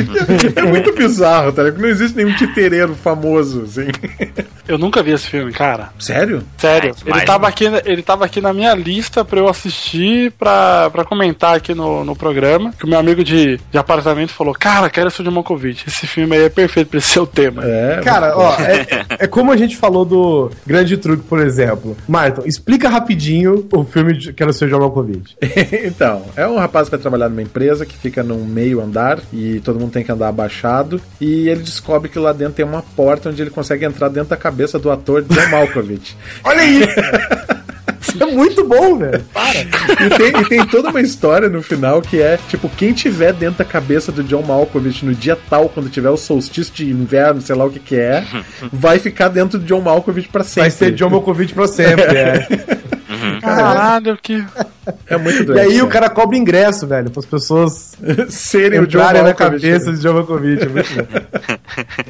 É 0.55 0.61
muito 0.63 0.93
bizarro, 0.93 1.51
tá? 1.51 1.63
ligado? 1.63 1.81
Não 1.81 1.89
existe 1.89 2.15
nenhum 2.15 2.35
titereiro 2.35 2.95
famoso, 2.95 3.63
assim. 3.63 3.87
Eu 4.67 4.77
nunca 4.77 5.03
vi 5.03 5.11
esse 5.11 5.27
filme, 5.27 5.51
cara. 5.51 5.89
Sério? 5.99 6.43
Sério. 6.57 6.95
Ele, 7.05 7.21
tava 7.21 7.47
aqui, 7.47 7.65
ele 7.85 8.01
tava 8.01 8.25
aqui 8.25 8.39
na 8.39 8.53
minha 8.53 8.73
lista 8.73 9.25
pra 9.25 9.39
eu 9.39 9.49
assistir, 9.49 10.31
pra, 10.31 10.89
pra 10.89 11.03
comentar 11.03 11.55
aqui 11.55 11.73
no, 11.73 12.03
no 12.03 12.15
programa. 12.15 12.71
Que 12.71 12.85
o 12.85 12.87
meu 12.87 12.97
amigo 12.97 13.23
de, 13.23 13.59
de 13.71 13.77
apartamento 13.77 14.31
falou: 14.31 14.53
Cara, 14.53 14.89
quero 14.89 15.11
ser 15.11 15.23
de 15.23 15.29
Malkovich. 15.29 15.85
Esse 15.87 16.07
filme 16.07 16.35
aí 16.35 16.43
é 16.43 16.49
perfeito 16.49 16.89
pra 16.89 16.99
esse 16.99 17.09
seu 17.09 17.27
tema. 17.27 17.63
É, 17.65 18.01
Cara, 18.03 18.37
ó, 18.37 18.55
é, 18.59 19.05
é 19.19 19.27
como 19.27 19.51
a 19.51 19.57
gente 19.57 19.75
falou 19.75 20.05
do 20.05 20.49
Grande 20.65 20.95
Truque, 20.97 21.23
por 21.23 21.39
exemplo. 21.39 21.97
Marton, 22.07 22.43
explica 22.45 22.87
rapidinho 22.87 23.67
o 23.71 23.83
filme 23.83 24.17
de 24.17 24.33
Quero 24.33 24.53
Ser 24.53 24.69
John 24.69 24.79
Malkovich. 24.79 25.35
então, 25.85 26.23
é 26.35 26.47
um 26.47 26.57
rapaz 26.57 26.87
que 26.87 26.91
vai 26.91 26.99
trabalhar 27.01 27.29
numa 27.29 27.41
empresa 27.41 27.85
que 27.85 27.97
fica 27.97 28.23
num 28.23 28.45
meio 28.45 28.81
andar 28.81 29.19
e 29.31 29.59
todo 29.59 29.79
mundo 29.79 29.91
tem 29.91 30.03
que 30.03 30.11
andar 30.11 30.29
abaixado. 30.29 31.01
E 31.19 31.49
ele 31.49 31.61
descobre 31.61 32.09
que 32.09 32.17
lá 32.17 32.31
dentro 32.31 32.53
tem 32.53 32.65
uma 32.65 32.81
porta 32.81 33.29
onde 33.29 33.41
ele 33.41 33.49
consegue 33.49 33.85
entrar 33.85 34.07
dentro 34.07 34.29
da 34.29 34.37
cabeça 34.37 34.52
do 34.79 34.91
ator 34.91 35.23
John 35.23 35.49
Malkovich. 35.49 36.15
Olha 36.43 36.63
isso! 36.63 36.89
Isso 38.01 38.21
é 38.21 38.25
muito 38.27 38.63
bom, 38.65 38.97
velho. 38.97 39.23
Para. 39.33 39.59
E 39.59 40.09
tem, 40.17 40.41
e 40.41 40.45
tem 40.45 40.65
toda 40.67 40.89
uma 40.89 41.01
história 41.01 41.49
no 41.49 41.63
final 41.63 42.01
que 42.01 42.21
é, 42.21 42.37
tipo, 42.49 42.69
quem 42.69 42.93
tiver 42.93 43.33
dentro 43.33 43.59
da 43.59 43.65
cabeça 43.65 44.11
do 44.11 44.23
John 44.23 44.43
Malkovich 44.43 45.05
no 45.05 45.15
dia 45.15 45.37
tal, 45.49 45.69
quando 45.69 45.89
tiver 45.89 46.09
o 46.09 46.17
solstício 46.17 46.73
de 46.73 46.89
inverno, 46.89 47.41
sei 47.41 47.55
lá 47.55 47.65
o 47.65 47.71
que 47.71 47.79
que 47.79 47.95
é, 47.95 48.25
vai 48.71 48.99
ficar 48.99 49.29
dentro 49.29 49.57
do 49.57 49.65
John 49.65 49.81
Malkovich 49.81 50.27
pra 50.27 50.43
sempre. 50.43 50.69
Vai 50.69 50.71
ser 50.71 50.91
John 50.91 51.09
Malkovich 51.09 51.53
pra 51.53 51.67
sempre, 51.67 52.03
é. 52.15 52.47
Caralho, 53.41 54.17
que. 54.21 54.43
É 55.07 55.17
muito 55.17 55.41
E 55.41 55.45
doente. 55.45 55.59
aí 55.59 55.81
o 55.81 55.87
cara. 55.87 56.09
cobra 56.09 56.37
ingresso, 56.37 56.85
velho, 56.87 57.09
para 57.09 57.19
as 57.21 57.25
pessoas 57.25 57.95
serem 58.29 58.79
o 58.79 58.83
entrarem 58.83 59.21
na 59.21 59.29
Malkovich. 59.29 59.61
cabeça 59.61 59.93
de 59.93 60.07
Malkovich. 60.07 60.63
É 60.63 60.67
muito. 60.69 61.07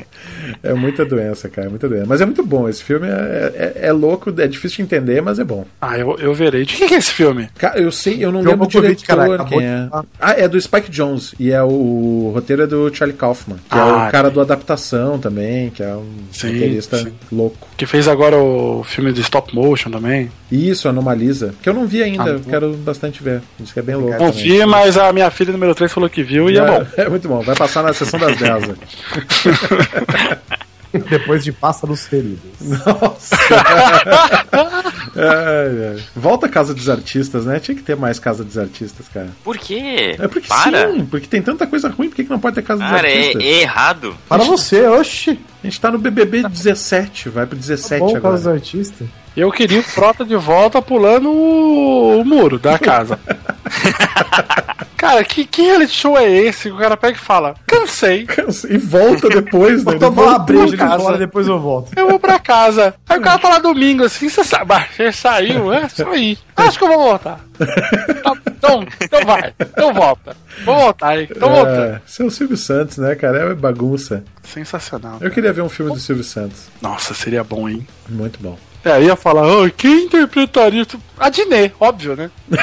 É 0.61 0.73
muita 0.73 1.03
doença, 1.05 1.49
cara, 1.49 1.67
é 1.67 1.69
muita 1.69 1.87
doença. 1.89 2.05
Mas 2.07 2.21
é 2.21 2.25
muito 2.25 2.43
bom, 2.45 2.67
esse 2.69 2.83
filme 2.83 3.07
é, 3.07 3.73
é, 3.81 3.87
é 3.87 3.91
louco, 3.91 4.33
é 4.39 4.47
difícil 4.47 4.77
de 4.77 4.81
entender, 4.83 5.21
mas 5.21 5.39
é 5.39 5.43
bom. 5.43 5.65
Ah, 5.81 5.97
eu, 5.97 6.17
eu 6.19 6.33
verei. 6.33 6.65
De 6.65 6.75
quem 6.75 6.87
que 6.87 6.93
é 6.93 6.97
esse 6.97 7.11
filme? 7.11 7.49
Cara, 7.57 7.79
eu 7.79 7.91
sei, 7.91 8.23
eu 8.23 8.31
não 8.31 8.41
John 8.41 8.49
lembro 8.51 8.55
o 8.55 8.71
Malkovich, 8.71 9.03
diretor 9.05 9.37
cara, 9.37 9.45
quem 9.45 9.65
é. 9.65 9.89
Ah, 10.19 10.31
é 10.37 10.47
do 10.47 10.59
Spike 10.59 10.89
Jones, 10.91 11.33
e 11.39 11.51
é 11.51 11.61
o, 11.61 11.67
o 11.67 12.31
roteiro 12.33 12.63
é 12.63 12.67
do 12.67 12.93
Charlie 12.93 13.17
Kaufman, 13.17 13.57
que 13.69 13.75
é 13.77 13.79
Ah, 13.81 14.07
o 14.07 14.11
cara 14.11 14.29
do 14.29 14.39
Adaptação 14.41 15.17
também, 15.19 15.69
que 15.69 15.81
é 15.83 15.93
um 15.95 16.05
Sim, 16.31 16.53
roteirista 16.53 16.97
sim. 16.97 17.13
louco. 17.31 17.67
Que 17.75 17.85
fez 17.85 18.07
agora 18.07 18.37
o 18.37 18.83
filme 18.83 19.11
de 19.11 19.21
stop 19.21 19.53
motion 19.55 19.89
também. 19.91 20.31
Isso, 20.51 20.87
Anomalisa, 20.93 21.53
que 21.61 21.67
eu 21.67 21.73
não 21.73 21.85
vi 21.85 22.01
ainda, 22.01 22.35
Ah, 22.37 22.49
quero 22.49 22.73
bastante 22.77 23.21
ver. 23.21 23.41
Isso 23.59 23.73
que 23.73 23.79
é 23.79 23.83
bem 23.83 23.95
louco. 23.95 24.11
Não 24.11 24.31
também. 24.31 24.43
vi, 24.43 24.65
mas 24.65 24.97
a 24.97 25.11
minha 25.11 25.29
filha 25.29 25.51
número 25.51 25.75
3 25.75 25.91
falou 25.91 26.09
que 26.09 26.23
viu 26.23 26.49
e 26.49 26.57
é 26.57 26.65
bom. 26.65 26.85
É 26.97 27.09
muito 27.09 27.27
bom, 27.27 27.41
vai 27.41 27.55
passar 27.55 27.83
na 27.83 27.93
sessão 27.93 28.19
das 28.19 28.37
10. 28.37 28.63
Depois 31.09 31.43
de 31.43 31.51
Pássaros 31.51 32.05
Feridos. 32.05 32.41
Nossa! 32.61 33.35
Ai, 35.15 35.95
ai. 35.95 36.03
Volta 36.15 36.47
a 36.47 36.49
Casa 36.49 36.73
dos 36.73 36.89
Artistas, 36.89 37.45
né? 37.45 37.59
Tinha 37.59 37.75
que 37.75 37.83
ter 37.83 37.95
mais 37.95 38.17
Casa 38.17 38.43
dos 38.43 38.57
Artistas, 38.57 39.07
cara. 39.13 39.29
Por 39.43 39.57
quê? 39.57 40.15
É 40.19 40.27
porque 40.27 40.47
Para. 40.47 40.91
sim, 40.91 41.05
porque 41.05 41.27
tem 41.27 41.41
tanta 41.41 41.67
coisa 41.67 41.87
ruim, 41.89 42.09
por 42.09 42.15
que, 42.15 42.23
que 42.23 42.29
não 42.29 42.39
pode 42.39 42.55
ter 42.55 42.63
Casa 42.63 42.79
Cara, 42.79 43.01
dos 43.01 43.11
é, 43.11 43.17
Artistas? 43.17 43.43
é 43.43 43.61
errado. 43.61 44.17
Para 44.27 44.43
você, 44.43 44.87
oxi. 44.87 45.39
A 45.63 45.67
gente 45.67 45.79
tá 45.79 45.91
no 45.91 45.99
BBB 45.99 46.43
17, 46.43 47.29
vai 47.29 47.45
pro 47.45 47.57
17 47.57 47.99
Bom, 47.99 48.15
agora. 48.15 48.21
Casa 48.21 48.49
dos 48.49 48.61
Artistas. 48.61 49.07
Eu 49.35 49.51
queria 49.51 49.79
o 49.79 49.83
Frota 49.83 50.23
de 50.25 50.35
volta 50.35 50.81
pulando 50.81 51.29
o, 51.29 52.21
o 52.21 52.25
muro 52.25 52.57
da 52.59 52.77
casa. 52.79 53.19
cara, 55.03 55.23
que, 55.23 55.45
que 55.45 55.61
reality 55.61 55.93
show 55.93 56.17
é 56.17 56.29
esse? 56.29 56.69
que 56.69 56.75
O 56.75 56.77
cara 56.77 56.95
pega 56.95 57.17
e 57.17 57.19
fala, 57.19 57.55
cansei. 57.67 58.25
E 58.69 58.77
volta 58.77 59.27
depois, 59.27 59.83
né? 59.83 59.91
Vou 59.91 59.99
tomar 59.99 60.23
uma 60.23 60.39
breja 60.39 60.67
de 60.67 60.77
casa. 60.77 60.99
fora, 60.99 61.17
depois 61.17 61.47
eu 61.47 61.59
volto. 61.59 61.91
Eu 61.97 62.09
vou 62.09 62.19
pra 62.19 62.39
casa. 62.39 62.95
Aí 63.07 63.19
o 63.19 63.21
cara 63.21 63.37
tá 63.37 63.49
lá 63.49 63.59
domingo 63.59 64.03
assim, 64.05 64.29
você 64.29 64.43
sabe, 64.43 64.73
você 64.95 65.11
saiu, 65.11 65.73
é 65.73 65.89
só 65.89 66.13
ir. 66.15 66.37
Acho 66.55 66.77
que 66.77 66.83
eu 66.83 66.89
vou 66.89 66.99
voltar. 66.99 67.39
Tá, 68.23 68.31
então, 68.47 68.87
então 69.01 69.25
vai, 69.25 69.53
então 69.59 69.93
volta. 69.93 70.35
Vou 70.63 70.75
voltar 70.75 71.09
aí, 71.09 71.27
então 71.29 71.49
voltando. 71.49 71.95
É, 71.95 72.01
seu 72.05 72.29
Silvio 72.31 72.55
Santos, 72.55 72.97
né, 72.97 73.13
cara? 73.15 73.51
É 73.51 73.53
bagunça. 73.53 74.23
Sensacional. 74.41 75.17
Eu 75.19 75.29
queria 75.29 75.51
ver 75.51 75.61
um 75.61 75.67
filme 75.69 75.91
do 75.91 75.99
Silvio 75.99 76.23
Santos. 76.23 76.67
Nossa, 76.81 77.13
seria 77.13 77.43
bom, 77.43 77.67
hein? 77.67 77.85
Muito 78.07 78.39
bom. 78.41 78.57
É, 78.85 78.91
aí 78.91 79.05
ia 79.05 79.15
falar, 79.15 79.47
oh, 79.47 79.69
quem 79.69 80.05
interpretaria 80.05 80.81
isso? 80.81 80.99
A 81.17 81.29
Dinê, 81.29 81.71
óbvio, 81.79 82.15
né? 82.15 82.29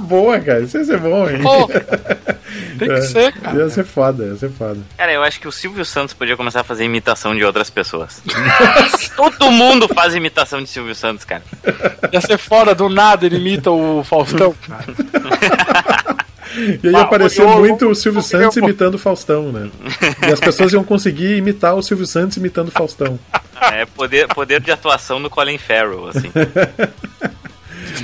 Boa, 0.00 0.38
cara. 0.40 0.60
Isso 0.60 0.76
ia 0.78 0.84
ser 0.84 0.98
bom, 0.98 1.28
hein? 1.28 1.40
Pô, 1.42 1.66
tem 2.78 2.88
que 2.88 2.94
É, 2.94 3.00
ser, 3.02 3.32
cara. 3.32 3.56
Ia 3.56 3.70
ser 3.70 3.84
foda, 3.84 4.24
ia 4.24 4.36
ser 4.36 4.50
foda. 4.50 4.78
Cara, 4.98 5.12
eu 5.12 5.22
acho 5.22 5.40
que 5.40 5.48
o 5.48 5.52
Silvio 5.52 5.84
Santos 5.84 6.12
podia 6.12 6.36
começar 6.36 6.60
a 6.60 6.64
fazer 6.64 6.84
imitação 6.84 7.34
de 7.34 7.42
outras 7.44 7.70
pessoas. 7.70 8.22
Todo 9.16 9.50
mundo 9.50 9.88
faz 9.88 10.14
imitação 10.14 10.60
de 10.62 10.68
Silvio 10.68 10.94
Santos, 10.94 11.24
cara. 11.24 11.42
Ia 12.12 12.20
ser 12.20 12.36
foda, 12.36 12.74
do 12.74 12.88
nada 12.88 13.24
ele 13.24 13.36
imita 13.36 13.70
o 13.70 14.04
Faustão, 14.04 14.54
cara. 14.68 14.84
E 16.82 16.88
aí 16.88 16.94
Ah, 16.94 17.00
apareceu 17.02 17.48
eu- 17.48 17.58
muito 17.58 17.88
o 17.88 17.94
Silvio 17.94 18.18
eu- 18.18 18.22
Santos 18.22 18.56
eu- 18.56 18.62
imitando 18.64 18.94
o 18.94 18.98
Faustão, 18.98 19.50
né? 19.52 19.70
E 20.28 20.32
as 20.32 20.40
pessoas 20.40 20.72
iam 20.72 20.84
conseguir 20.84 21.36
imitar 21.36 21.74
o 21.74 21.82
Silvio 21.82 22.06
Santos 22.06 22.36
imitando 22.36 22.68
o 22.68 22.72
Faustão. 22.72 23.18
É 23.72 23.86
poder, 23.86 24.26
poder 24.28 24.60
de 24.60 24.70
atuação 24.70 25.22
do 25.22 25.30
Colin 25.30 25.56
Farrell, 25.58 26.08
assim. 26.08 26.30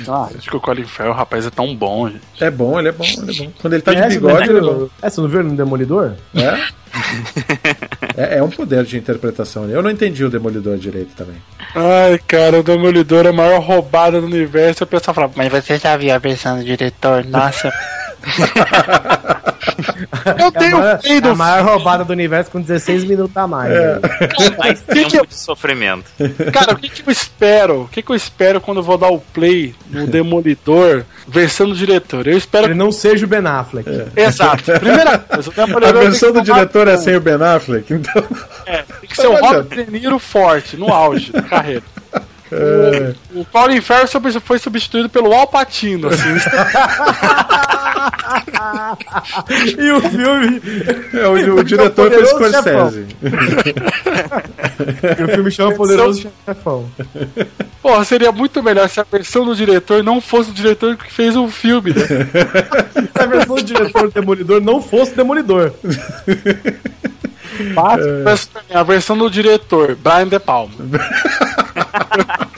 Ah, 0.07 0.29
acho 0.37 0.49
que 0.49 0.55
o 0.55 0.59
Colin 0.59 0.83
Farrell, 0.85 1.13
rapaz, 1.13 1.45
é 1.45 1.49
tão 1.49 1.75
bom, 1.75 2.09
gente. 2.09 2.21
É 2.39 2.49
bom, 2.51 2.79
ele 2.79 2.89
é 2.89 2.91
bom, 2.91 3.03
ele 3.03 3.31
é 3.31 3.45
bom. 3.45 3.51
Quando 3.61 3.73
ele 3.73 3.81
tá 3.81 3.93
de 3.93 4.07
bigode, 4.07 4.49
ele 4.49 4.59
é 4.59 4.61
bom. 4.61 4.89
É, 5.01 5.09
você 5.09 5.21
não 5.21 5.27
viu 5.27 5.39
ele 5.39 5.49
no 5.49 5.55
Demolidor? 5.55 6.13
É? 6.35 6.67
é? 8.17 8.37
É 8.37 8.43
um 8.43 8.49
poder 8.49 8.83
de 8.83 8.97
interpretação. 8.97 9.69
Eu 9.69 9.81
não 9.81 9.89
entendi 9.89 10.23
o 10.23 10.29
Demolidor 10.29 10.77
direito 10.77 11.11
também. 11.15 11.35
Ai, 11.75 12.19
cara, 12.27 12.59
o 12.59 12.63
Demolidor 12.63 13.25
é 13.25 13.29
a 13.29 13.33
maior 13.33 13.61
roubada 13.61 14.19
do 14.19 14.27
universo. 14.27 14.83
E 14.83 14.85
o 14.85 14.87
pessoal 14.87 15.13
fala, 15.15 15.31
mas 15.35 15.49
você 15.51 15.77
já 15.77 15.95
viu 15.97 16.13
a 16.13 16.17
versão 16.17 16.57
do 16.57 16.63
diretor? 16.63 17.25
Nossa. 17.25 17.71
Eu 20.37 20.51
tenho 20.51 20.77
a, 20.77 20.79
maior, 20.79 20.99
peido. 20.99 21.29
a 21.29 21.35
maior 21.35 21.65
roubada 21.65 22.05
do 22.05 22.13
universo 22.13 22.51
com 22.51 22.61
16 22.61 23.03
minutos 23.05 23.35
a 23.35 23.47
mais. 23.47 23.71
É. 23.71 23.99
velho. 23.99 24.57
Mais 24.57 24.81
tempo 24.81 25.27
de 25.27 25.35
sofrimento. 25.35 26.05
Cara, 26.51 26.73
o 26.73 26.75
que, 26.77 26.89
que 26.89 27.07
eu 27.07 27.11
espero? 27.11 27.81
O 27.83 27.87
que, 27.87 28.01
que 28.01 28.11
eu 28.11 28.15
espero 28.15 28.61
quando 28.61 28.77
eu 28.77 28.83
vou 28.83 28.97
dar 28.97 29.09
o 29.09 29.19
play 29.19 29.75
no 29.89 30.07
Demolidor, 30.07 31.03
versão 31.27 31.67
do 31.69 31.75
diretor? 31.75 32.27
Eu 32.27 32.37
espero 32.37 32.67
Ele 32.67 32.73
não 32.73 32.91
seja 32.91 33.25
o 33.25 33.29
Ben 33.29 33.45
Affleck. 33.45 33.89
Exato. 34.15 34.63
Primeira 34.79 35.17
coisa, 35.17 35.51
A 35.59 35.91
versão 35.91 36.33
que 36.33 36.39
do 36.39 36.45
diretor 36.45 36.87
é 36.87 36.97
sem 36.97 37.15
o 37.15 37.21
Ben 37.21 37.41
Affleck, 37.41 37.93
então. 37.93 38.23
É, 38.65 38.83
tem 38.83 39.09
que 39.09 39.15
ser 39.15 39.27
o 39.27 39.35
Robert 39.35 39.63
De 39.63 39.91
Niro 39.91 40.19
forte, 40.19 40.77
no 40.77 40.91
auge 40.91 41.31
da 41.31 41.41
carreira. 41.41 41.83
É. 42.51 43.13
O 43.33 43.45
Colin 43.45 43.81
Farrell 43.81 44.07
foi 44.41 44.57
substituído 44.57 45.09
pelo 45.09 45.33
Al 45.33 45.47
Pacino, 45.47 46.09
assim. 46.09 46.29
E 49.77 49.91
o 49.91 50.01
filme. 50.01 50.61
É, 51.13 51.27
o, 51.27 51.55
o 51.57 51.63
diretor 51.63 52.11
foi 52.11 52.25
Scorsese. 52.25 53.07
E 55.19 55.23
o 55.23 55.27
filme 55.27 55.51
chama 55.51 55.73
Poderoso 55.75 56.29
Chefão. 56.45 56.89
Porra, 57.81 58.03
seria 58.03 58.31
muito 58.31 58.61
melhor 58.61 58.87
se 58.89 58.99
a 58.99 59.05
versão 59.09 59.45
do 59.45 59.55
diretor 59.55 60.03
não 60.03 60.19
fosse 60.19 60.51
o 60.51 60.53
diretor 60.53 60.97
que 60.97 61.11
fez 61.11 61.35
o 61.35 61.47
filme, 61.47 61.93
né? 61.93 62.05
Se 63.15 63.23
a 63.23 63.25
versão 63.25 63.55
do 63.55 63.63
diretor 63.63 64.11
Demolidor 64.11 64.61
não 64.61 64.81
fosse 64.81 65.15
Demolidor. 65.15 65.71
Mas, 67.73 68.49
A 68.73 68.83
versão 68.83 69.17
do 69.17 69.29
diretor, 69.29 69.95
Brian 69.95 70.27
De 70.27 70.39
Palma. 70.39 70.73
Ha. 71.93 72.48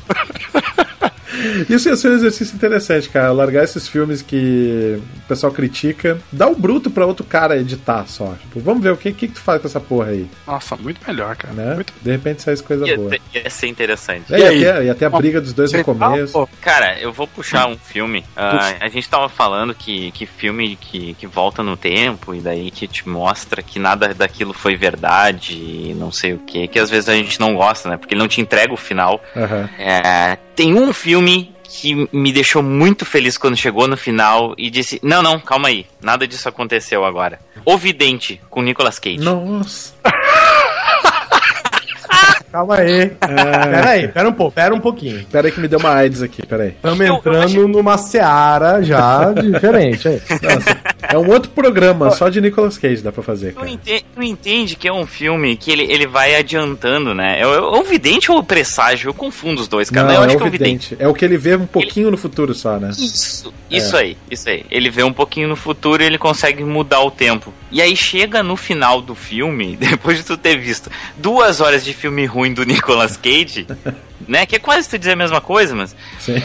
Isso 1.70 1.90
ia 1.90 1.95
ser 1.95 2.10
um 2.10 2.14
exercício 2.16 2.56
interessante, 2.56 3.10
cara. 3.10 3.32
Largar 3.32 3.64
esses 3.64 3.88
filmes 3.88 4.22
que 4.22 4.99
o 5.18 5.28
pessoal 5.28 5.52
critica, 5.52 6.20
dá 6.32 6.48
o 6.48 6.56
bruto 6.56 6.90
pra 6.90 7.06
outro 7.06 7.24
cara 7.26 7.58
editar 7.58 8.06
só. 8.08 8.34
Tipo, 8.41 8.60
vamos 8.60 8.84
ver 8.84 8.91
o 8.91 8.98
que, 8.98 9.12
que, 9.14 9.28
que 9.28 9.34
tu 9.36 9.40
faz 9.41 9.62
com 9.62 9.68
essa 9.68 9.80
porra 9.80 10.10
aí, 10.10 10.28
Nossa, 10.45 10.76
muito 10.76 10.99
melhor, 11.08 11.36
cara. 11.36 11.53
né? 11.53 11.86
De 12.02 12.12
repente 12.12 12.41
sai 12.41 12.56
coisa 12.58 12.86
Ia, 12.88 12.95
boa. 12.95 13.12
ia 13.34 13.49
ser 13.49 13.68
interessante. 13.68 14.34
É, 14.34 14.53
E 14.53 14.60
ia, 14.60 14.74
ter, 14.74 14.84
ia 14.86 14.95
ter 14.95 15.06
a 15.06 15.10
briga 15.10 15.40
dos 15.40 15.53
dois 15.53 15.72
no 15.72 15.78
tá, 15.80 15.84
começo. 15.84 16.49
Cara, 16.62 16.99
eu 16.99 17.12
vou 17.14 17.28
puxar 17.28 17.68
um 17.68 17.78
filme. 17.78 18.26
Ah, 18.36 18.76
a 18.80 18.88
gente 18.90 19.08
tava 19.10 19.30
falando 19.30 19.74
que, 19.74 20.12
que 20.12 20.26
filme 20.26 20.76
que, 20.76 21.14
que 21.14 21.28
volta 21.28 21.64
no 21.64 21.78
tempo 21.78 22.34
e 22.36 22.40
daí 22.40 22.72
que 22.72 22.88
te 22.88 23.08
mostra 23.08 23.62
que 23.62 23.80
nada 23.80 24.14
daquilo 24.14 24.53
foi 24.53 24.76
verdade 24.76 25.53
e 25.53 25.95
não 25.98 26.12
sei 26.12 26.34
o 26.34 26.40
que, 26.40 26.68
que 26.68 26.80
às 26.80 26.90
vezes 26.90 27.08
a 27.10 27.14
gente 27.14 27.40
não 27.40 27.56
gosta, 27.56 27.90
né? 27.90 27.98
Porque 27.98 28.14
ele 28.14 28.22
não 28.22 28.28
te 28.28 28.41
entrega 28.41 28.74
o 28.74 28.78
final. 28.78 29.24
Aham. 29.36 29.70
É, 29.80 30.38
tem 30.56 30.74
um 30.74 30.91
filme 30.94 31.20
que 31.64 32.07
me 32.11 32.31
deixou 32.31 32.61
muito 32.61 33.06
feliz 33.06 33.38
quando 33.38 33.56
chegou 33.56 33.88
no 33.88 33.95
final 33.95 34.53
e 34.57 34.69
disse: 34.69 34.99
Não, 35.02 35.23
não, 35.23 35.39
calma 35.39 35.69
aí, 35.69 35.85
nada 36.02 36.27
disso 36.27 36.49
aconteceu 36.49 37.06
agora. 37.06 37.39
O 37.64 37.77
Vidente, 37.77 38.41
com 38.49 38.61
Nicolas 38.61 38.99
Cage. 38.99 39.18
Nossa. 39.18 39.93
Calma 42.52 42.76
aí. 42.78 43.10
Pera 43.11 43.90
aí, 43.90 44.07
pera 44.10 44.30
um 44.30 44.34
pouco, 44.34 44.52
pera 44.53 44.76
um 44.76 44.80
pouquinho. 44.80 45.26
Pera 45.32 45.48
aí 45.48 45.52
que 45.53 45.60
me 45.61 45.68
deu 45.68 45.80
uma 45.80 45.94
AIDS 45.94 46.22
aqui, 46.22 46.45
pera 46.45 46.64
aí. 46.64 46.69
Estamos 46.69 46.99
Eu- 46.99 47.06
eu 47.07 47.15
entrando 47.15 47.44
achei- 47.45 47.68
numa 47.68 47.98
seara 47.98 48.82
já 48.84 49.32
diferente. 49.32 50.07
Aí. 50.07 50.22
É 51.10 51.18
um 51.18 51.30
outro 51.30 51.49
programa, 51.52 52.11
só 52.11 52.30
de 52.30 52.41
Nicolas 52.41 52.78
Cage 52.78 53.02
dá 53.02 53.11
pra 53.11 53.23
fazer, 53.23 53.53
Tu, 53.53 53.56
cara. 53.60 53.69
ente- 53.69 54.06
tu 54.15 54.22
entende 54.23 54.76
que 54.76 54.88
é 54.88 54.94
um 54.94 55.06
filme 55.06 55.56
que 55.56 55.72
ele, 55.72 55.84
ele 55.91 56.06
vai 56.07 56.36
adiantando, 56.36 57.14
né? 57.14 57.40
É 57.40 57.48
o, 57.48 57.53
é 57.53 57.80
o 57.80 57.84
vidente 57.84 58.32
ou 58.32 58.40
o 58.40 58.44
presságio? 58.44 59.10
Eu 59.10 59.14
confundo 59.14 59.61
os 59.61 59.68
dois, 59.68 59.90
cara. 59.90 60.07
Não, 60.07 60.15
eu 60.15 60.22
é 60.23 60.26
acho 60.26 60.36
o 60.36 60.38
que 60.38 60.44
é 60.44 60.48
o 60.48 60.52
vidente. 60.52 60.90
vidente. 60.90 61.03
É 61.03 61.07
o 61.07 61.14
que 61.14 61.23
ele 61.26 61.38
vê 61.38 61.56
um 61.56 61.65
pouquinho 61.65 62.11
no 62.11 62.18
futuro 62.18 62.53
só, 62.53 62.78
né? 62.78 62.90
Isso, 62.91 63.53
isso 63.69 63.95
aí, 63.95 64.18
isso 64.30 64.49
aí. 64.49 64.65
Ele 64.69 64.90
vê 64.90 65.03
um 65.03 65.14
pouquinho 65.14 65.48
no 65.48 65.56
futuro 65.56 66.03
e 66.03 66.06
ele 66.06 66.18
consegue 66.18 66.64
mudar 66.64 66.99
o 67.02 67.11
tempo. 67.11 67.53
E 67.72 67.82
aí 67.82 67.95
chega 67.95 68.44
no 68.44 68.57
final 68.57 69.02
do 69.02 69.15
filme, 69.15 69.78
depois 69.80 70.18
de 70.18 70.23
tu 70.26 70.36
ter 70.38 70.57
visto 70.57 70.90
duas 71.18 71.61
horas 71.61 71.84
de 71.84 71.94
filme 71.94 72.26
ruim 72.26 72.40
do 72.53 72.63
Nicolas 72.65 73.18
Cage, 73.18 73.68
né? 74.27 74.45
Que 74.45 74.55
é 74.55 74.59
quase 74.59 74.89
tu 74.89 74.97
dizer 74.97 75.11
a 75.11 75.15
mesma 75.15 75.41
coisa, 75.41 75.76
mas 75.76 75.95
Sim. 76.19 76.35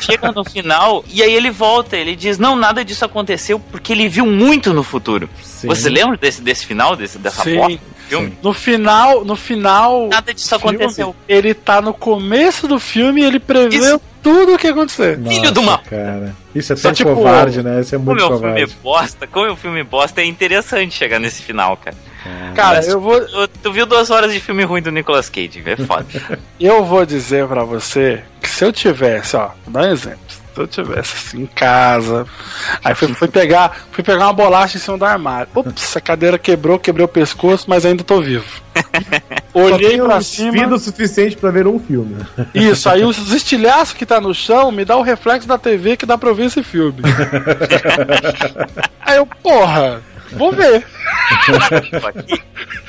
chega 0.00 0.30
no 0.32 0.44
final 0.44 1.04
e 1.10 1.22
aí 1.22 1.32
ele 1.34 1.50
volta, 1.50 1.96
ele 1.96 2.14
diz, 2.16 2.38
não, 2.38 2.56
nada 2.56 2.84
disso 2.84 3.04
aconteceu 3.04 3.58
porque 3.58 3.92
ele 3.92 4.08
viu 4.08 4.26
muito 4.26 4.72
no 4.72 4.82
futuro. 4.82 5.28
Sim. 5.42 5.68
Você 5.68 5.88
lembra 5.88 6.16
desse, 6.16 6.40
desse 6.42 6.64
final, 6.66 6.96
desse, 6.96 7.18
dessa 7.18 7.42
Sim, 7.42 7.56
porta 7.56 7.76
do 7.76 8.08
filme? 8.08 8.38
No 8.42 8.52
final, 8.52 9.24
no 9.24 9.36
final. 9.36 10.08
Nada 10.08 10.32
disso 10.34 10.58
filme, 10.58 10.76
aconteceu. 10.76 11.14
Ele 11.28 11.54
tá 11.54 11.80
no 11.80 11.92
começo 11.94 12.66
do 12.68 12.78
filme 12.78 13.22
e 13.22 13.24
ele 13.24 13.38
prevê 13.40 13.76
Isso. 13.76 14.00
tudo 14.22 14.54
o 14.54 14.58
que 14.58 14.66
ia 14.66 14.72
acontecer. 14.72 15.18
Filho 15.26 15.50
de 15.50 15.58
uma- 15.58 15.78
cara. 15.78 16.34
Isso 16.54 16.72
é 16.72 16.76
Só 16.76 16.88
tão 16.88 16.92
tipo, 16.94 17.14
covarde, 17.14 17.62
né? 17.62 17.80
Isso 17.80 17.94
é 17.94 17.98
Como 17.98 18.10
muito 18.10 18.22
é 18.22 18.26
um 18.26 18.30
covarde. 18.30 18.56
filme 18.66 18.74
bosta, 18.82 19.26
como 19.26 19.46
é 19.46 19.52
um 19.52 19.56
filme 19.56 19.82
bosta, 19.82 20.20
é 20.20 20.24
interessante 20.26 20.94
chegar 20.94 21.18
nesse 21.18 21.40
final, 21.42 21.76
cara. 21.78 21.96
Cara, 22.54 22.76
Mas 22.76 22.88
eu 22.88 23.00
vou, 23.00 23.20
tu, 23.20 23.48
tu 23.48 23.72
viu 23.72 23.86
duas 23.86 24.10
horas 24.10 24.32
de 24.32 24.40
filme 24.40 24.64
ruim 24.64 24.82
do 24.82 24.90
Nicolas 24.90 25.28
Cage, 25.28 25.62
é 25.64 25.76
foda. 25.76 26.06
eu 26.60 26.84
vou 26.84 27.04
dizer 27.04 27.46
pra 27.46 27.64
você 27.64 28.22
que 28.40 28.48
se 28.48 28.64
eu 28.64 28.72
tivesse, 28.72 29.36
ó, 29.36 29.50
vou 29.64 29.72
dar 29.72 29.88
um 29.88 29.92
exemplo. 29.92 30.42
Se 30.54 30.60
eu 30.60 30.66
tivesse 30.66 31.14
assim 31.16 31.42
em 31.42 31.46
casa, 31.46 32.26
aí 32.84 32.94
fui, 32.94 33.08
fui 33.14 33.28
pegar, 33.28 33.86
fui 33.90 34.04
pegar 34.04 34.26
uma 34.26 34.34
bolacha 34.34 34.76
em 34.76 34.80
cima 34.80 34.98
do 34.98 35.04
armário. 35.04 35.48
Ups, 35.54 35.96
a 35.96 36.00
cadeira 36.00 36.38
quebrou, 36.38 36.78
quebrei 36.78 37.04
o 37.04 37.08
pescoço, 37.08 37.64
mas 37.68 37.86
ainda 37.86 38.04
tô 38.04 38.20
vivo. 38.20 38.44
Olhei 39.54 39.98
pra 39.98 40.20
cima. 40.20 40.52
vida 40.52 40.74
o 40.74 40.78
suficiente 40.78 41.36
pra 41.36 41.50
ver 41.50 41.66
um 41.66 41.78
filme. 41.78 42.16
Isso, 42.54 42.88
aí 42.90 43.02
os 43.04 43.32
estilhaços 43.32 43.94
que 43.94 44.04
tá 44.04 44.20
no 44.20 44.34
chão 44.34 44.70
me 44.70 44.84
dá 44.84 44.94
o 44.96 45.02
reflexo 45.02 45.48
da 45.48 45.56
TV 45.56 45.96
que 45.96 46.04
dá 46.04 46.18
pra 46.18 46.34
ver 46.34 46.46
esse 46.46 46.62
filme. 46.62 47.00
aí 49.00 49.16
eu, 49.16 49.26
porra, 49.26 50.02
vou 50.36 50.52
ver. 50.52 50.84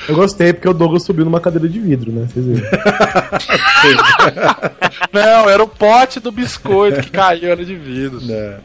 Eu 0.06 0.14
gostei 0.14 0.52
porque 0.52 0.68
o 0.68 0.74
Douglas 0.74 1.02
subiu 1.02 1.24
numa 1.24 1.40
cadeira 1.40 1.66
de 1.68 1.80
vidro, 1.80 2.12
né? 2.12 2.26
Vocês 2.28 2.44
viram. 2.44 2.68
Não, 5.12 5.48
era 5.48 5.62
o 5.62 5.68
pote 5.68 6.20
do 6.20 6.30
biscoito 6.30 7.00
que 7.00 7.10
caiu, 7.10 7.50
era 7.50 7.64
de 7.64 7.74
vidro. 7.74 8.20
É. 8.28 8.56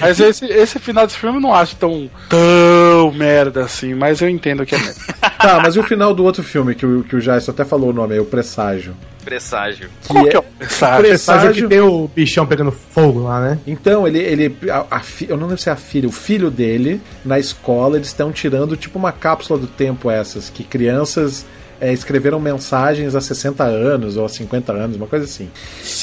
Mas 0.00 0.20
esse, 0.20 0.44
esse 0.46 0.78
final 0.78 1.06
desse 1.06 1.18
filme 1.18 1.38
eu 1.38 1.40
não 1.40 1.52
acho 1.54 1.74
tão, 1.76 2.08
tão 2.28 3.10
merda 3.12 3.64
assim, 3.64 3.94
mas 3.94 4.20
eu 4.20 4.28
entendo 4.28 4.64
que 4.64 4.74
é 4.74 4.78
merda. 4.78 5.00
Tá, 5.38 5.60
mas 5.60 5.74
e 5.74 5.80
o 5.80 5.82
final 5.82 6.14
do 6.14 6.24
outro 6.24 6.42
filme 6.42 6.74
que 6.74 6.86
o, 6.86 7.02
que 7.02 7.16
o 7.16 7.20
Jais 7.20 7.48
até 7.48 7.64
falou 7.64 7.90
o 7.90 7.92
nome 7.92 8.14
aí, 8.14 8.20
o 8.20 8.24
Presságio? 8.24 8.94
Presságio. 9.24 9.88
Qual 10.06 10.24
Que 10.24 10.30
que 10.30 10.36
é 10.36 10.38
é- 10.38 10.40
o 10.40 10.42
presságio? 10.58 11.04
Presságio 11.08 11.52
que 11.54 11.68
tem 11.68 11.80
o 11.80 12.08
bichão 12.14 12.46
pegando 12.46 12.70
fogo 12.70 13.20
lá, 13.22 13.40
né? 13.40 13.58
Então, 13.66 14.06
ele. 14.06 14.18
ele 14.18 14.56
a, 14.70 14.84
a 14.90 15.00
fi- 15.00 15.26
eu 15.28 15.36
não 15.36 15.46
lembro 15.46 15.60
se 15.60 15.68
é 15.68 15.72
a 15.72 15.76
filha, 15.76 16.08
o 16.08 16.12
filho 16.12 16.50
dele, 16.50 17.00
na 17.24 17.38
escola, 17.38 17.96
eles 17.96 18.08
estão 18.08 18.30
tirando 18.32 18.76
tipo 18.76 18.98
uma 18.98 19.12
cápsula 19.12 19.58
do 19.58 19.66
tempo 19.66 20.10
essas, 20.10 20.50
que 20.50 20.62
crianças 20.62 21.44
é, 21.80 21.92
escreveram 21.92 22.38
mensagens 22.38 23.14
há 23.14 23.20
60 23.20 23.64
anos 23.64 24.16
ou 24.16 24.24
há 24.24 24.28
50 24.28 24.72
anos, 24.72 24.96
uma 24.96 25.06
coisa 25.06 25.24
assim. 25.24 25.50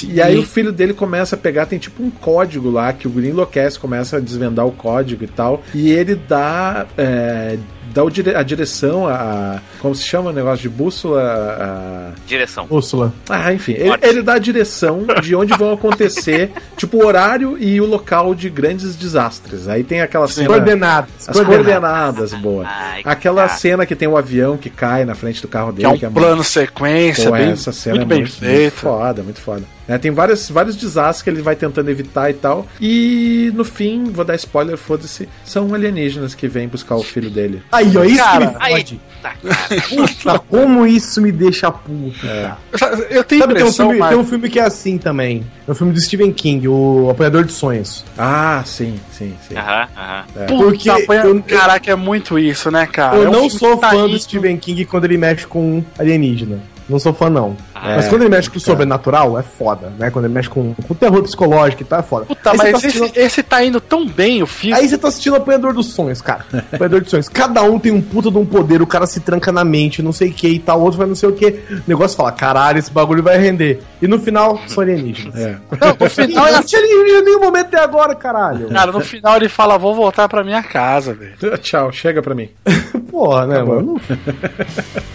E 0.09 0.21
aí 0.21 0.37
o 0.37 0.43
filho 0.43 0.71
dele 0.71 0.93
começa 0.93 1.35
a 1.35 1.37
pegar, 1.39 1.65
tem 1.65 1.79
tipo 1.79 2.03
um 2.03 2.09
código 2.11 2.69
lá, 2.69 2.91
que 2.91 3.07
o 3.07 3.09
Green 3.11 3.29
enlouquece, 3.29 3.79
começa 3.79 4.17
a 4.17 4.19
desvendar 4.19 4.65
o 4.67 4.71
código 4.71 5.23
e 5.23 5.27
tal, 5.27 5.63
e 5.73 5.89
ele 5.91 6.15
dá. 6.15 6.85
é, 6.97 7.57
dá 7.93 8.03
dire- 8.09 8.35
a 8.35 8.43
direção, 8.43 9.07
a, 9.07 9.59
Como 9.79 9.93
se 9.95 10.03
chama 10.03 10.29
o 10.29 10.33
negócio 10.33 10.61
de 10.61 10.69
bússola? 10.69 11.21
A, 11.21 12.11
Direção. 12.27 12.65
Úrsula. 12.69 13.13
ah, 13.29 13.53
enfim, 13.53 13.73
ele, 13.73 13.93
ele 14.01 14.21
dá 14.21 14.33
a 14.33 14.39
direção 14.39 15.05
de 15.21 15.35
onde 15.35 15.53
vão 15.57 15.73
acontecer, 15.73 16.51
tipo, 16.77 16.97
o 16.97 17.05
horário 17.05 17.57
e 17.59 17.79
o 17.81 17.85
local 17.85 18.33
de 18.35 18.49
grandes 18.49 18.95
desastres. 18.95 19.67
Aí 19.67 19.83
tem 19.83 20.01
aquela 20.01 20.27
cena. 20.27 20.47
Coordenadas. 20.47 21.09
As 21.27 21.39
coordenadas, 21.39 22.33
boa. 22.33 22.65
Ai, 22.67 23.01
Aquela 23.05 23.47
cara. 23.47 23.57
cena 23.57 23.85
que 23.85 23.95
tem 23.95 24.07
o 24.07 24.17
avião 24.17 24.57
que 24.57 24.69
cai 24.69 25.05
na 25.05 25.15
frente 25.15 25.41
do 25.41 25.47
carro 25.47 25.71
Que 25.73 25.77
dele. 25.83 25.87
é 25.87 25.89
um 25.89 25.97
que 25.97 26.07
plano 26.07 26.43
sequência, 26.43 27.25
Pô, 27.29 27.31
bem, 27.37 27.51
essa 27.51 27.71
cena 27.71 27.97
muito 27.97 28.05
é 28.11 28.15
bem 28.15 28.21
muito, 28.21 28.31
muito 28.43 28.53
feita. 28.55 28.75
foda, 28.77 29.23
muito 29.23 29.39
foda. 29.41 29.63
É, 29.87 29.97
tem 29.97 30.11
vários, 30.11 30.49
vários 30.49 30.75
desastres 30.75 31.21
que 31.23 31.29
ele 31.29 31.41
vai 31.41 31.55
tentando 31.55 31.89
evitar 31.89 32.29
e 32.29 32.33
tal. 32.33 32.67
E 32.79 33.51
no 33.55 33.63
fim, 33.65 34.05
vou 34.05 34.23
dar 34.23 34.35
spoiler, 34.35 34.77
foda-se, 34.77 35.27
são 35.43 35.73
alienígenas 35.73 36.33
que 36.35 36.47
vêm 36.47 36.67
buscar 36.67 36.95
o 36.95 37.03
filho 37.03 37.29
dele. 37.29 37.61
Aí, 37.71 37.95
ó, 37.97 38.03
isso 38.03 38.17
Cara, 38.17 38.47
que 38.47 38.53
me 38.63 38.69
fode. 38.71 39.01
tá. 39.21 39.33
Puta, 39.89 40.39
como 40.39 40.85
isso 40.85 41.21
me 41.21 41.31
deixa 41.31 41.71
puto, 41.71 42.15
cara. 42.21 42.57
Eu 43.09 43.23
tenho 43.23 43.41
Sabe, 43.41 43.53
tem 43.55 43.63
um, 43.63 43.67
impressão, 43.67 43.89
filme, 43.89 44.07
tem 44.09 44.17
um 44.17 44.25
filme 44.25 44.49
que 44.49 44.59
é 44.59 44.63
assim 44.63 44.97
também. 44.97 45.43
É 45.67 45.71
um 45.71 45.75
filme 45.75 45.93
do 45.93 45.99
Stephen 46.01 46.31
King, 46.31 46.67
O 46.67 47.09
Apanhador 47.09 47.43
de 47.43 47.51
Sonhos. 47.51 48.05
Ah, 48.17 48.61
sim, 48.65 48.99
sim, 49.11 49.33
sim. 49.47 49.55
Aham, 49.55 49.87
aham. 49.97 50.23
Puta, 50.47 50.63
porque 50.63 50.89
apanha- 50.89 51.25
eu- 51.25 51.41
Caraca, 51.43 51.91
é 51.91 51.95
muito 51.95 52.37
isso, 52.39 52.69
né, 52.71 52.85
cara? 52.85 53.17
Eu 53.17 53.23
É 53.25 53.29
um 53.29 53.31
não 53.31 53.49
sou 53.49 53.77
tá 53.77 53.89
fã 53.89 54.07
do 54.07 54.17
Stephen 54.17 54.57
King 54.57 54.85
quando 54.85 55.05
ele 55.05 55.17
mexe 55.17 55.45
com 55.47 55.83
alienígena. 55.97 56.59
Não 56.89 56.99
sou 56.99 57.13
fã, 57.13 57.29
não. 57.29 57.55
Ah, 57.83 57.95
Mas 57.95 58.05
é, 58.05 58.09
quando 58.09 58.21
ele 58.21 58.29
mexe 58.29 58.47
com 58.49 58.57
o 58.57 58.61
cara. 58.61 58.71
sobrenatural, 58.71 59.39
é 59.39 59.41
foda, 59.43 59.91
né? 59.97 60.11
Quando 60.11 60.25
ele 60.25 60.33
mexe 60.35 60.47
com, 60.47 60.73
com 60.75 60.93
terror 60.93 61.23
psicológico 61.23 61.81
e 61.81 61.85
tal, 61.85 61.99
é 61.99 62.03
foda. 62.03 62.25
Puta, 62.27 62.51
Aí 62.51 62.57
mas 62.57 62.71
tá 62.71 62.77
esse, 62.77 62.87
assistindo- 62.87 63.17
esse 63.17 63.41
tá 63.43 63.63
indo 63.63 63.81
tão 63.81 64.07
bem, 64.07 64.43
o 64.43 64.45
filme. 64.47 64.75
Aí 64.77 64.87
você 64.87 64.97
tá 64.99 65.07
assistindo 65.07 65.33
o 65.33 65.37
Apanhador 65.37 65.73
dos 65.73 65.87
Sonhos, 65.87 66.21
cara. 66.21 66.45
Apanhador 66.71 67.01
dos 67.01 67.09
Sonhos. 67.09 67.27
Cada 67.27 67.63
um 67.63 67.79
tem 67.79 67.91
um 67.91 67.99
puta 68.01 68.29
de 68.29 68.37
um 68.37 68.45
poder, 68.45 68.81
o 68.83 68.87
cara 68.87 69.07
se 69.07 69.19
tranca 69.19 69.51
na 69.51 69.63
mente, 69.63 70.01
não 70.03 70.11
sei 70.11 70.29
o 70.29 70.33
que 70.33 70.47
e 70.47 70.59
tal, 70.59 70.79
o 70.79 70.83
outro 70.83 70.99
vai 70.99 71.07
não 71.07 71.15
sei 71.15 71.29
o 71.29 71.33
que. 71.33 71.47
O 71.71 71.81
negócio 71.87 72.15
fala, 72.15 72.31
caralho, 72.31 72.77
esse 72.77 72.91
bagulho 72.91 73.23
vai 73.23 73.37
render. 73.39 73.81
E 74.01 74.07
no 74.07 74.19
final, 74.19 74.59
são 74.67 74.83
alienígenas. 74.83 75.35
É. 75.35 75.57
Não, 75.79 75.97
no 75.99 76.09
final, 76.09 76.45
Não, 76.45 76.51
não 76.53 76.63
tinha 76.63 76.81
alienígena 76.81 77.19
em 77.19 77.23
nenhum 77.25 77.39
momento 77.39 77.65
até 77.65 77.79
agora, 77.79 78.13
caralho. 78.13 78.69
cara, 78.69 78.91
no 78.91 78.99
final 79.01 79.37
ele 79.37 79.49
fala, 79.49 79.77
vou 79.79 79.95
voltar 79.95 80.29
pra 80.29 80.43
minha 80.43 80.61
casa, 80.61 81.13
velho. 81.15 81.33
Tchau, 81.57 81.91
chega 81.91 82.21
pra 82.21 82.35
mim. 82.35 82.49
Porra, 83.09 83.47
né, 83.47 83.55
Tá 83.57 83.65
mano? 83.65 83.99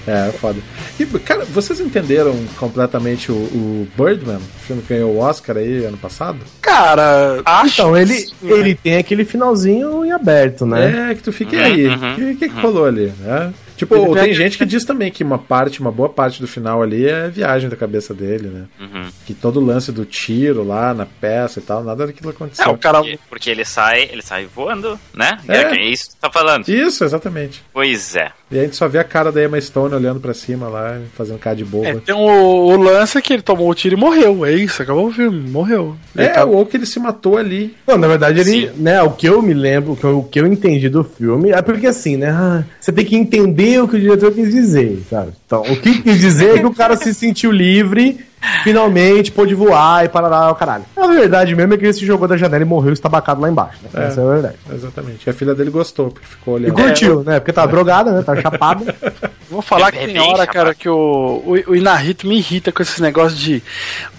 É, 0.06 0.30
foda. 0.32 0.58
E, 0.98 1.04
cara, 1.06 1.44
vocês 1.46 1.80
entenderam 1.80 2.34
completamente 2.56 3.30
o, 3.30 3.34
o 3.34 3.88
Birdman, 3.96 4.36
o 4.36 4.60
filme 4.66 4.82
que 4.82 4.88
ganhou 4.94 5.12
o 5.12 5.18
Oscar 5.18 5.56
aí 5.56 5.84
ano 5.84 5.96
passado? 5.96 6.38
Cara, 6.60 7.40
acho. 7.44 7.80
Então, 7.80 7.96
ele, 7.96 8.14
que 8.14 8.20
sim, 8.28 8.46
né? 8.46 8.52
ele 8.58 8.74
tem 8.74 8.96
aquele 8.96 9.24
finalzinho 9.24 10.04
em 10.04 10.10
aberto, 10.12 10.64
né? 10.66 11.10
É, 11.10 11.14
que 11.14 11.22
tu 11.22 11.32
fica 11.32 11.54
e 11.56 11.60
aí. 11.62 11.86
O 11.86 11.90
Uhum, 11.90 12.14
que, 12.14 12.34
que, 12.36 12.48
que 12.48 12.60
rolou 12.60 12.84
ali? 12.86 13.12
né? 13.20 13.52
Tipo, 13.76 13.94
Ele 13.96 14.20
tem 14.20 14.34
gente 14.34 14.56
que 14.58 14.64
diz 14.64 14.84
também 14.84 15.10
que 15.10 15.22
uma 15.22 15.38
parte, 15.38 15.80
uma 15.80 15.92
boa 15.92 16.08
parte 16.08 16.40
do 16.40 16.48
final 16.48 16.82
ali 16.82 17.06
é 17.06 17.28
viagem 17.28 17.68
da 17.68 17.76
cabeça 17.76 18.14
dele, 18.14 18.48
né? 18.48 18.64
Uhum. 18.80 19.08
Que 19.26 19.34
todo 19.34 19.60
o 19.60 19.64
lance 19.64 19.92
do 19.92 20.04
tiro 20.04 20.64
lá 20.64 20.94
na 20.94 21.04
peça 21.06 21.58
e 21.58 21.62
tal, 21.62 21.84
nada 21.84 22.06
daquilo 22.06 22.30
aconteceu. 22.30 22.66
Não, 22.66 22.76
porque, 22.76 23.18
porque 23.28 23.50
ele 23.50 23.64
sai, 23.64 24.08
ele 24.10 24.22
sai 24.22 24.46
voando, 24.46 24.98
né? 25.14 25.38
É, 25.48 25.56
É. 25.56 25.62
é 25.76 25.84
isso 25.90 26.06
que 26.06 26.12
você 26.12 26.18
tá 26.20 26.30
falando. 26.30 26.68
Isso, 26.68 27.04
exatamente. 27.04 27.62
Pois 27.72 28.16
é. 28.16 28.30
E 28.50 28.58
a 28.58 28.62
gente 28.62 28.76
só 28.76 28.86
vê 28.86 28.98
a 28.98 29.04
cara 29.04 29.32
da 29.32 29.42
Emma 29.42 29.60
Stone 29.60 29.92
olhando 29.94 30.20
pra 30.20 30.32
cima 30.32 30.68
lá, 30.68 30.98
fazendo 31.16 31.38
cara 31.38 31.56
de 31.56 31.64
boba. 31.64 31.88
É, 31.88 31.94
tem 31.96 32.14
o, 32.14 32.18
o 32.18 32.76
lance 32.76 33.20
que 33.20 33.32
ele 33.32 33.42
tomou 33.42 33.68
o 33.68 33.74
tiro 33.74 33.96
e 33.96 33.98
morreu. 33.98 34.46
É 34.46 34.52
isso, 34.52 34.80
acabou 34.82 35.08
o 35.08 35.12
filme, 35.12 35.50
morreu. 35.50 35.96
Ele 36.16 36.26
É, 36.26 36.30
tá- 36.30 36.44
ou 36.44 36.64
que 36.64 36.76
ele 36.76 36.86
se 36.86 37.00
matou 37.00 37.36
ali. 37.36 37.74
Não, 37.86 37.98
na 37.98 38.06
verdade, 38.06 38.40
ele, 38.40 38.70
né, 38.76 39.02
o 39.02 39.10
que 39.10 39.26
eu 39.28 39.42
me 39.42 39.52
lembro, 39.52 39.92
o 39.92 39.96
que 39.96 40.04
eu, 40.04 40.18
o 40.20 40.24
que 40.24 40.40
eu 40.40 40.46
entendi 40.46 40.88
do 40.88 41.02
filme, 41.02 41.50
é 41.50 41.60
porque 41.60 41.88
assim, 41.88 42.16
né, 42.16 42.30
ah, 42.30 42.62
você 42.80 42.92
tem 42.92 43.04
que 43.04 43.16
entender 43.16 43.65
o 43.78 43.88
que 43.88 43.96
o 43.96 44.00
diretor 44.00 44.32
quis 44.32 44.50
dizer, 44.52 45.02
sabe? 45.10 45.32
Então, 45.46 45.62
o 45.62 45.76
que 45.80 46.02
quis 46.02 46.18
dizer 46.20 46.56
é 46.56 46.58
que 46.58 46.66
o 46.66 46.74
cara 46.74 46.96
se 46.96 47.12
sentiu 47.14 47.50
livre, 47.50 48.20
finalmente 48.62 49.32
pôde 49.32 49.54
voar 49.54 50.04
e 50.04 50.08
parar 50.08 50.50
o 50.50 50.54
caralho. 50.54 50.84
A 50.96 51.06
verdade 51.06 51.54
mesmo 51.54 51.74
é 51.74 51.76
que 51.76 51.84
ele 51.84 51.92
se 51.92 52.04
jogou 52.06 52.26
da 52.28 52.36
janela 52.36 52.62
e 52.62 52.66
morreu 52.66 52.92
estabacado 52.92 53.40
lá 53.40 53.48
embaixo, 53.50 53.78
né? 53.82 53.90
É. 53.94 54.06
Essa 54.08 54.20
é 54.20 54.24
a 54.24 54.28
verdade. 54.32 54.54
Exatamente. 54.72 55.26
E 55.26 55.30
a 55.30 55.32
filha 55.32 55.54
dele 55.54 55.70
gostou, 55.70 56.10
porque 56.10 56.26
ficou 56.26 56.54
E 56.58 56.64
olhando. 56.64 56.74
curtiu, 56.74 57.22
né? 57.24 57.40
Porque 57.40 57.52
tá 57.52 57.66
drogada, 57.66 58.12
né? 58.12 58.22
Tá 58.22 58.36
chapada. 58.40 58.94
Vou 59.56 59.62
falar 59.62 59.90
que 59.90 59.96
É 59.96 60.04
tem 60.04 60.14
bem 60.14 60.22
hora, 60.22 60.46
cara, 60.46 60.74
que 60.74 60.86
o, 60.86 60.94
o, 60.94 61.70
o 61.70 61.74
Inarito 61.74 62.26
me 62.26 62.36
irrita 62.36 62.70
com 62.70 62.82
esses 62.82 63.00
negócios 63.00 63.40
de 63.40 63.62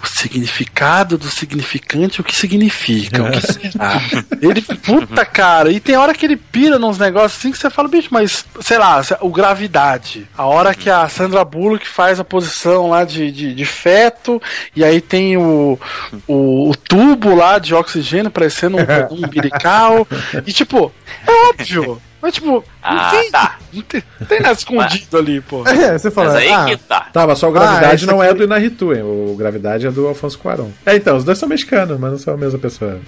o 0.02 0.06
significado 0.06 1.16
do 1.16 1.28
significante, 1.30 2.20
o 2.20 2.24
que 2.24 2.34
significa, 2.34 3.22
o 3.22 3.30
que 3.30 3.40
será. 3.40 4.00
Ele, 4.42 4.60
puta, 4.60 5.24
cara, 5.24 5.70
e 5.70 5.78
tem 5.78 5.96
hora 5.96 6.12
que 6.12 6.26
ele 6.26 6.36
pira 6.36 6.76
nos 6.76 6.98
negócios 6.98 7.38
assim 7.38 7.52
que 7.52 7.58
você 7.58 7.70
fala, 7.70 7.88
bicho, 7.88 8.08
mas, 8.10 8.44
sei 8.60 8.78
lá, 8.78 9.00
o 9.20 9.30
gravidade. 9.30 10.28
A 10.36 10.44
hora 10.44 10.74
que 10.74 10.90
a 10.90 11.08
Sandra 11.08 11.44
Bullock 11.44 11.86
faz 11.86 12.18
a 12.18 12.24
posição 12.24 12.90
lá 12.90 13.04
de, 13.04 13.30
de, 13.30 13.54
de 13.54 13.64
feto, 13.64 14.42
e 14.74 14.84
aí 14.84 15.00
tem 15.00 15.36
o, 15.36 15.78
o, 16.26 16.70
o 16.70 16.76
tubo 16.76 17.32
lá 17.36 17.60
de 17.60 17.76
oxigênio 17.76 18.28
parecendo 18.28 18.76
um, 18.76 19.14
um 19.14 19.24
umbilical, 19.24 20.04
e 20.44 20.52
tipo, 20.52 20.92
é 21.24 21.48
óbvio. 21.50 22.02
Mas, 22.20 22.34
tipo, 22.34 22.64
Ah, 22.82 22.94
não 22.94 23.10
tem, 23.10 23.30
tá. 23.30 23.56
não 23.72 23.82
tem, 23.82 24.02
não 24.20 24.26
tem 24.26 24.40
nada 24.40 24.54
escondido 24.54 25.16
ali, 25.18 25.40
pô. 25.40 25.66
É, 25.68 25.96
você 25.96 26.10
fala, 26.10 26.32
Mas 26.32 26.36
aí 26.42 26.52
ah, 26.52 26.64
que 26.64 26.76
tá. 26.76 27.00
Tá, 27.12 27.26
mas 27.26 27.38
só 27.38 27.46
o 27.46 27.50
Ah, 27.50 27.52
Gravidade 27.52 27.94
esse 27.94 28.06
não 28.06 28.22
é 28.22 28.26
aqui- 28.30 28.38
do 28.38 28.44
Inaritu, 28.44 28.92
hein? 28.92 29.02
O 29.02 29.36
Gravidade 29.38 29.86
é 29.86 29.90
do 29.90 30.06
Alfonso 30.08 30.38
Cuarón. 30.38 30.68
É, 30.84 30.96
então, 30.96 31.16
os 31.16 31.22
dois 31.24 31.38
são 31.38 31.48
mexicanos, 31.48 31.98
mas 31.98 32.10
não 32.10 32.18
são 32.18 32.34
a 32.34 32.36
mesma 32.36 32.58
pessoa. 32.58 32.98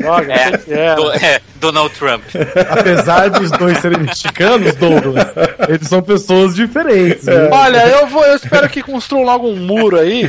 Droga, 0.00 0.32
É, 0.32 0.60
era. 0.68 0.94
do- 0.94 1.12
é, 1.12 1.40
Donald 1.56 1.94
Trump. 1.94 2.22
apesar 2.70 3.28
dos 3.30 3.50
dois 3.50 3.78
serem 3.78 3.98
mexicanos, 3.98 4.74
Douglas, 4.76 5.26
eles 5.68 5.88
são 5.88 6.00
pessoas 6.02 6.54
diferentes. 6.54 7.28
É. 7.28 7.48
Olha, 7.52 7.86
eu 7.88 8.06
vou, 8.06 8.24
eu 8.24 8.36
espero 8.36 8.68
que 8.70 8.82
construam 8.82 9.24
logo 9.24 9.48
um 9.48 9.56
muro 9.56 9.98
aí. 9.98 10.28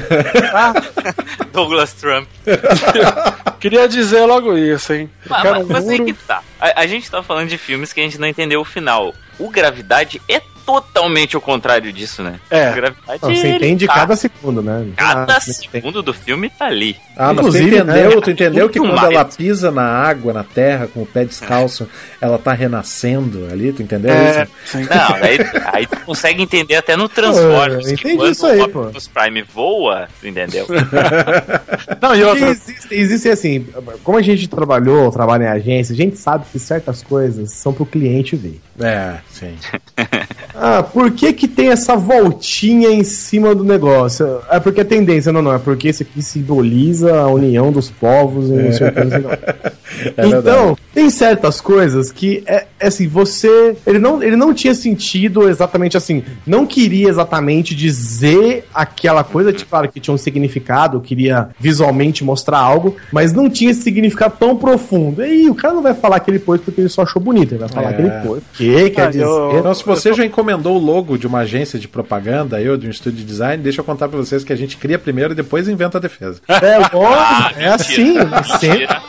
Tá? 0.51 0.73
Douglas 1.53 1.93
Trump. 1.93 2.27
Queria 3.59 3.87
dizer 3.87 4.25
logo 4.25 4.57
isso, 4.57 4.93
hein? 4.93 5.09
Eu 5.25 5.29
Mas, 5.29 5.63
um 5.63 5.67
mas 5.67 5.89
aí 5.89 6.05
que 6.05 6.13
tá. 6.13 6.43
A, 6.59 6.81
a 6.81 6.87
gente 6.87 7.09
tá 7.09 7.23
falando 7.23 7.49
de 7.49 7.57
filmes 7.57 7.91
que 7.91 7.99
a 7.99 8.03
gente 8.03 8.19
não 8.19 8.27
entendeu 8.27 8.61
o 8.61 8.65
final. 8.65 9.13
O 9.39 9.49
Gravidade 9.49 10.21
é 10.29 10.41
totalmente 10.67 11.37
o 11.37 11.41
contrário 11.41 11.93
disso, 11.93 12.21
né? 12.21 12.39
É. 12.49 12.73
Gravidade 12.73 13.19
Não, 13.23 13.33
você 13.33 13.47
entende 13.47 13.87
tá- 13.87 13.93
cada 13.93 14.15
segundo, 14.17 14.61
né? 14.61 14.85
Cada 14.97 15.37
Ah, 15.37 15.39
segundo 15.39 16.03
do 16.03 16.13
filme 16.13 16.49
tá 16.49 16.65
ali. 16.65 16.97
Ah, 17.15 17.33
mas 17.33 17.45
tu 17.47 17.57
entendeu, 17.57 17.85
né, 17.85 18.21
tu 18.21 18.29
entendeu 18.29 18.69
que 18.69 18.77
quando 18.79 18.93
mais. 18.95 19.11
ela 19.11 19.23
pisa 19.25 19.71
na 19.71 19.83
água, 19.87 20.33
na 20.33 20.43
terra, 20.43 20.87
com 20.87 21.01
o 21.03 21.05
pé 21.05 21.23
descalço, 21.23 21.87
ela 22.19 22.37
tá 22.37 22.51
renascendo 22.51 23.47
ali, 23.51 23.71
tu 23.71 23.81
entendeu 23.81 24.11
É, 24.11 24.43
isso? 24.65 24.77
Não, 24.77 25.15
aí, 25.15 25.37
aí 25.73 25.87
tu 25.87 25.97
consegue 26.01 26.43
entender 26.43 26.75
até 26.75 26.97
no 26.97 27.07
Transformers. 27.09 27.87
Entendi 27.87 28.17
quando 28.17 28.31
isso 28.31 28.45
aí, 28.45 28.59
o 28.61 28.69
pô. 28.69 28.81
Optimus 28.81 29.07
Prime 29.07 29.41
voa, 29.43 30.07
tu 30.19 30.27
entendeu? 30.27 30.67
Não, 32.01 32.13
e 32.15 32.23
outra. 32.23 32.49
existe, 32.49 32.87
existe 32.93 33.29
assim, 33.29 33.65
como 34.03 34.17
a 34.17 34.21
gente 34.21 34.47
trabalhou, 34.49 35.09
trabalha 35.11 35.45
em 35.45 35.47
agência, 35.47 35.93
a 35.93 35.97
gente 35.97 36.17
sabe 36.17 36.45
que 36.51 36.59
certas 36.59 37.01
coisas 37.01 37.51
são 37.53 37.71
pro 37.73 37.85
cliente 37.85 38.35
ver. 38.35 38.59
É, 38.79 39.15
sim. 39.31 39.55
Ah, 40.59 40.81
por 40.83 41.11
que 41.11 41.33
que 41.33 41.47
tem 41.47 41.69
essa 41.69 41.95
voltinha 41.95 42.89
em 42.89 43.03
cima 43.03 43.53
do 43.53 43.63
negócio? 43.63 44.39
É 44.49 44.59
porque 44.59 44.81
é 44.81 44.83
tendência, 44.83 45.31
não, 45.31 45.41
não, 45.41 45.53
é 45.53 45.59
porque 45.59 45.89
isso 45.89 46.03
aqui 46.03 46.21
simboliza 46.21 47.15
a 47.19 47.27
união 47.27 47.71
dos 47.71 47.89
povos 47.89 48.49
e 48.49 48.53
não 48.53 48.71
sei 48.71 48.87
o 48.87 48.91
que, 48.91 49.03
não. 49.03 49.29
É 50.17 50.27
então, 50.27 50.29
verdade. 50.41 50.75
tem 50.93 51.09
certas 51.09 51.61
coisas 51.61 52.11
que 52.11 52.43
é, 52.45 52.65
é 52.79 52.87
assim, 52.87 53.07
você. 53.07 53.75
Ele 53.87 53.97
não, 53.99 54.21
ele 54.21 54.35
não 54.35 54.53
tinha 54.53 54.75
sentido 54.75 55.47
exatamente 55.49 55.95
assim. 55.95 56.23
Não 56.45 56.65
queria 56.67 57.07
exatamente 57.07 57.73
dizer 57.73 58.65
aquela 58.73 59.23
coisa, 59.23 59.53
tipo, 59.53 59.69
claro 59.69 59.89
que 59.89 59.99
tinha 59.99 60.13
um 60.13 60.17
significado, 60.17 60.99
queria 60.99 61.49
visualmente 61.59 62.21
mostrar 62.23 62.59
algo, 62.59 62.97
mas 63.13 63.31
não 63.31 63.49
tinha 63.49 63.71
esse 63.71 63.81
significado 63.81 64.35
tão 64.37 64.57
profundo. 64.57 65.21
E 65.21 65.25
aí, 65.25 65.49
o 65.49 65.55
cara 65.55 65.73
não 65.73 65.81
vai 65.81 65.93
falar 65.93 66.19
que 66.19 66.29
ele 66.29 66.39
pôs 66.39 66.59
porque 66.59 66.81
ele 66.81 66.89
só 66.89 67.03
achou 67.03 67.21
bonito, 67.21 67.53
ele 67.53 67.59
vai 67.59 67.69
falar 67.69 67.91
É. 67.91 67.93
que 67.93 68.01
ele 68.01 68.11
pôs. 68.27 68.43
Que 68.53 68.89
quer 68.89 69.07
Ah, 69.07 69.09
dizer. 69.09 69.23
eu- 69.23 69.57
Então, 69.57 69.73
se 69.73 69.85
você 69.85 70.13
já 70.13 70.25
encomendou 70.25 70.46
o 70.55 70.77
logo 70.77 71.17
de 71.17 71.27
uma 71.27 71.39
agência 71.39 71.77
de 71.79 71.87
propaganda 71.87 72.57
ou 72.69 72.77
de 72.77 72.87
um 72.87 72.89
estúdio 72.89 73.19
de 73.19 73.25
design, 73.25 73.61
deixa 73.61 73.81
eu 73.81 73.85
contar 73.85 74.07
pra 74.07 74.17
vocês 74.17 74.43
que 74.43 74.53
a 74.53 74.55
gente 74.55 74.77
cria 74.77 74.97
primeiro 74.99 75.33
e 75.33 75.35
depois 75.35 75.67
inventa 75.67 75.97
a 75.97 76.01
defesa. 76.01 76.39
É, 76.49 76.77
lógico, 76.77 76.97
Ah, 77.03 77.51
é 77.57 77.67
assim, 77.69 78.13
mentira. 78.13 79.01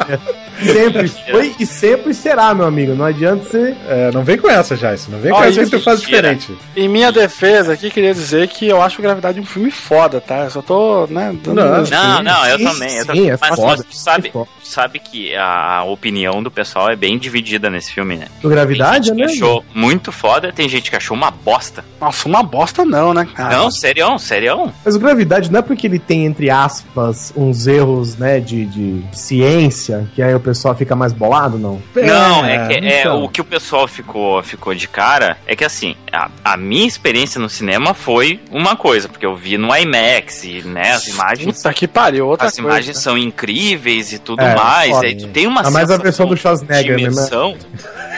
sempre, 0.60 1.08
sempre 1.08 1.08
foi 1.30 1.54
e 1.58 1.66
sempre 1.66 2.14
será, 2.14 2.54
meu 2.54 2.66
amigo. 2.66 2.94
Não 2.94 3.04
adianta 3.04 3.44
você. 3.44 3.74
É, 3.88 4.10
não 4.12 4.22
vem 4.24 4.36
com 4.38 4.48
essa, 4.48 4.76
Jason. 4.76 5.12
Não 5.12 5.18
vem 5.20 5.32
com 5.32 5.42
essa 5.42 5.64
que 5.64 5.70
tu 5.70 5.80
faz 5.80 6.00
diferente. 6.00 6.56
Em 6.76 6.88
minha 6.88 7.10
defesa 7.12 7.72
aqui, 7.72 7.90
queria 7.90 8.12
dizer 8.12 8.48
que 8.48 8.66
eu 8.68 8.82
acho 8.82 9.00
Gravidade 9.00 9.40
um 9.40 9.44
filme 9.46 9.70
foda, 9.70 10.20
tá? 10.20 10.44
Eu 10.44 10.50
só 10.50 10.62
tô, 10.62 11.06
né? 11.06 11.34
dando- 11.42 11.54
Não, 11.56 11.82
Não, 11.84 12.22
não, 12.22 12.46
eu 12.46 12.58
também. 12.58 12.94
Eu 12.96 13.00
sim, 13.02 13.06
também. 13.06 13.30
é 13.30 13.38
mas, 13.40 13.54
foda, 13.54 13.66
mas 13.78 13.84
tu 13.84 13.96
sabe, 13.96 14.28
é 14.28 14.30
foda. 14.32 14.48
sabe 14.62 14.98
que 14.98 15.34
a 15.36 15.84
opinião 15.84 16.42
do 16.42 16.50
pessoal 16.50 16.90
é 16.90 16.96
bem 16.96 17.16
dividida 17.18 17.70
nesse 17.70 17.92
filme, 17.92 18.16
né? 18.16 18.26
Do 18.42 18.48
gravidade, 18.48 19.10
tem 19.12 19.24
né? 19.24 19.32
achou 19.32 19.64
muito 19.74 20.10
foda, 20.10 20.52
tem 20.52 20.68
gente 20.68 20.90
que 20.90 20.96
achou 20.96 21.16
uma 21.16 21.27
bosta. 21.30 21.84
Nossa, 22.00 22.28
uma 22.28 22.42
bosta 22.42 22.84
não, 22.84 23.12
né? 23.12 23.26
cara? 23.34 23.56
Não, 23.56 23.70
serião, 23.70 24.18
serião. 24.18 24.72
Mas 24.84 24.94
o 24.96 25.00
gravidade 25.00 25.50
não 25.50 25.58
é 25.58 25.62
porque 25.62 25.86
ele 25.86 25.98
tem, 25.98 26.24
entre 26.24 26.50
aspas, 26.50 27.32
uns 27.36 27.66
erros, 27.66 28.16
né, 28.16 28.40
de, 28.40 28.66
de 28.66 29.02
ciência, 29.12 30.08
que 30.14 30.22
aí 30.22 30.34
o 30.34 30.40
pessoal 30.40 30.74
fica 30.74 30.94
mais 30.94 31.12
bolado, 31.12 31.58
não? 31.58 31.82
não, 31.94 32.44
é 32.44 32.68
que 32.68 32.74
é, 32.74 33.00
então. 33.00 33.24
o 33.24 33.28
que 33.28 33.40
o 33.40 33.44
pessoal 33.44 33.86
ficou, 33.88 34.42
ficou 34.42 34.74
de 34.74 34.86
cara 34.88 35.36
é 35.46 35.54
que 35.56 35.64
assim, 35.64 35.94
a, 36.12 36.30
a 36.44 36.56
minha 36.56 36.86
experiência 36.86 37.40
no 37.40 37.48
cinema 37.48 37.94
foi 37.94 38.40
uma 38.50 38.76
coisa, 38.76 39.08
porque 39.08 39.26
eu 39.26 39.34
vi 39.36 39.58
no 39.58 39.74
IMAX 39.74 40.44
e 40.44 40.62
né, 40.62 40.92
as 40.92 41.06
imagens. 41.08 41.56
Puta 41.56 41.72
que 41.74 41.88
pariu, 41.88 42.26
outra 42.26 42.46
As 42.46 42.54
coisa. 42.54 42.68
imagens 42.68 42.98
são 42.98 43.16
incríveis 43.18 44.12
e 44.12 44.18
tudo 44.18 44.40
É, 44.42 44.54
mais. 44.54 44.90
foda. 44.90 45.06
Aí 45.06 45.14
tu 45.16 45.28
tem 45.28 45.46
uma 45.46 45.60
Ah, 45.62 45.70
mas 45.70 45.90
a 45.90 45.96
sensação 45.96 46.02
versão 46.02 46.26
do 46.26 46.34
de 46.34 46.40
Schwarzenegger, 46.40 46.96
né? 47.12 47.22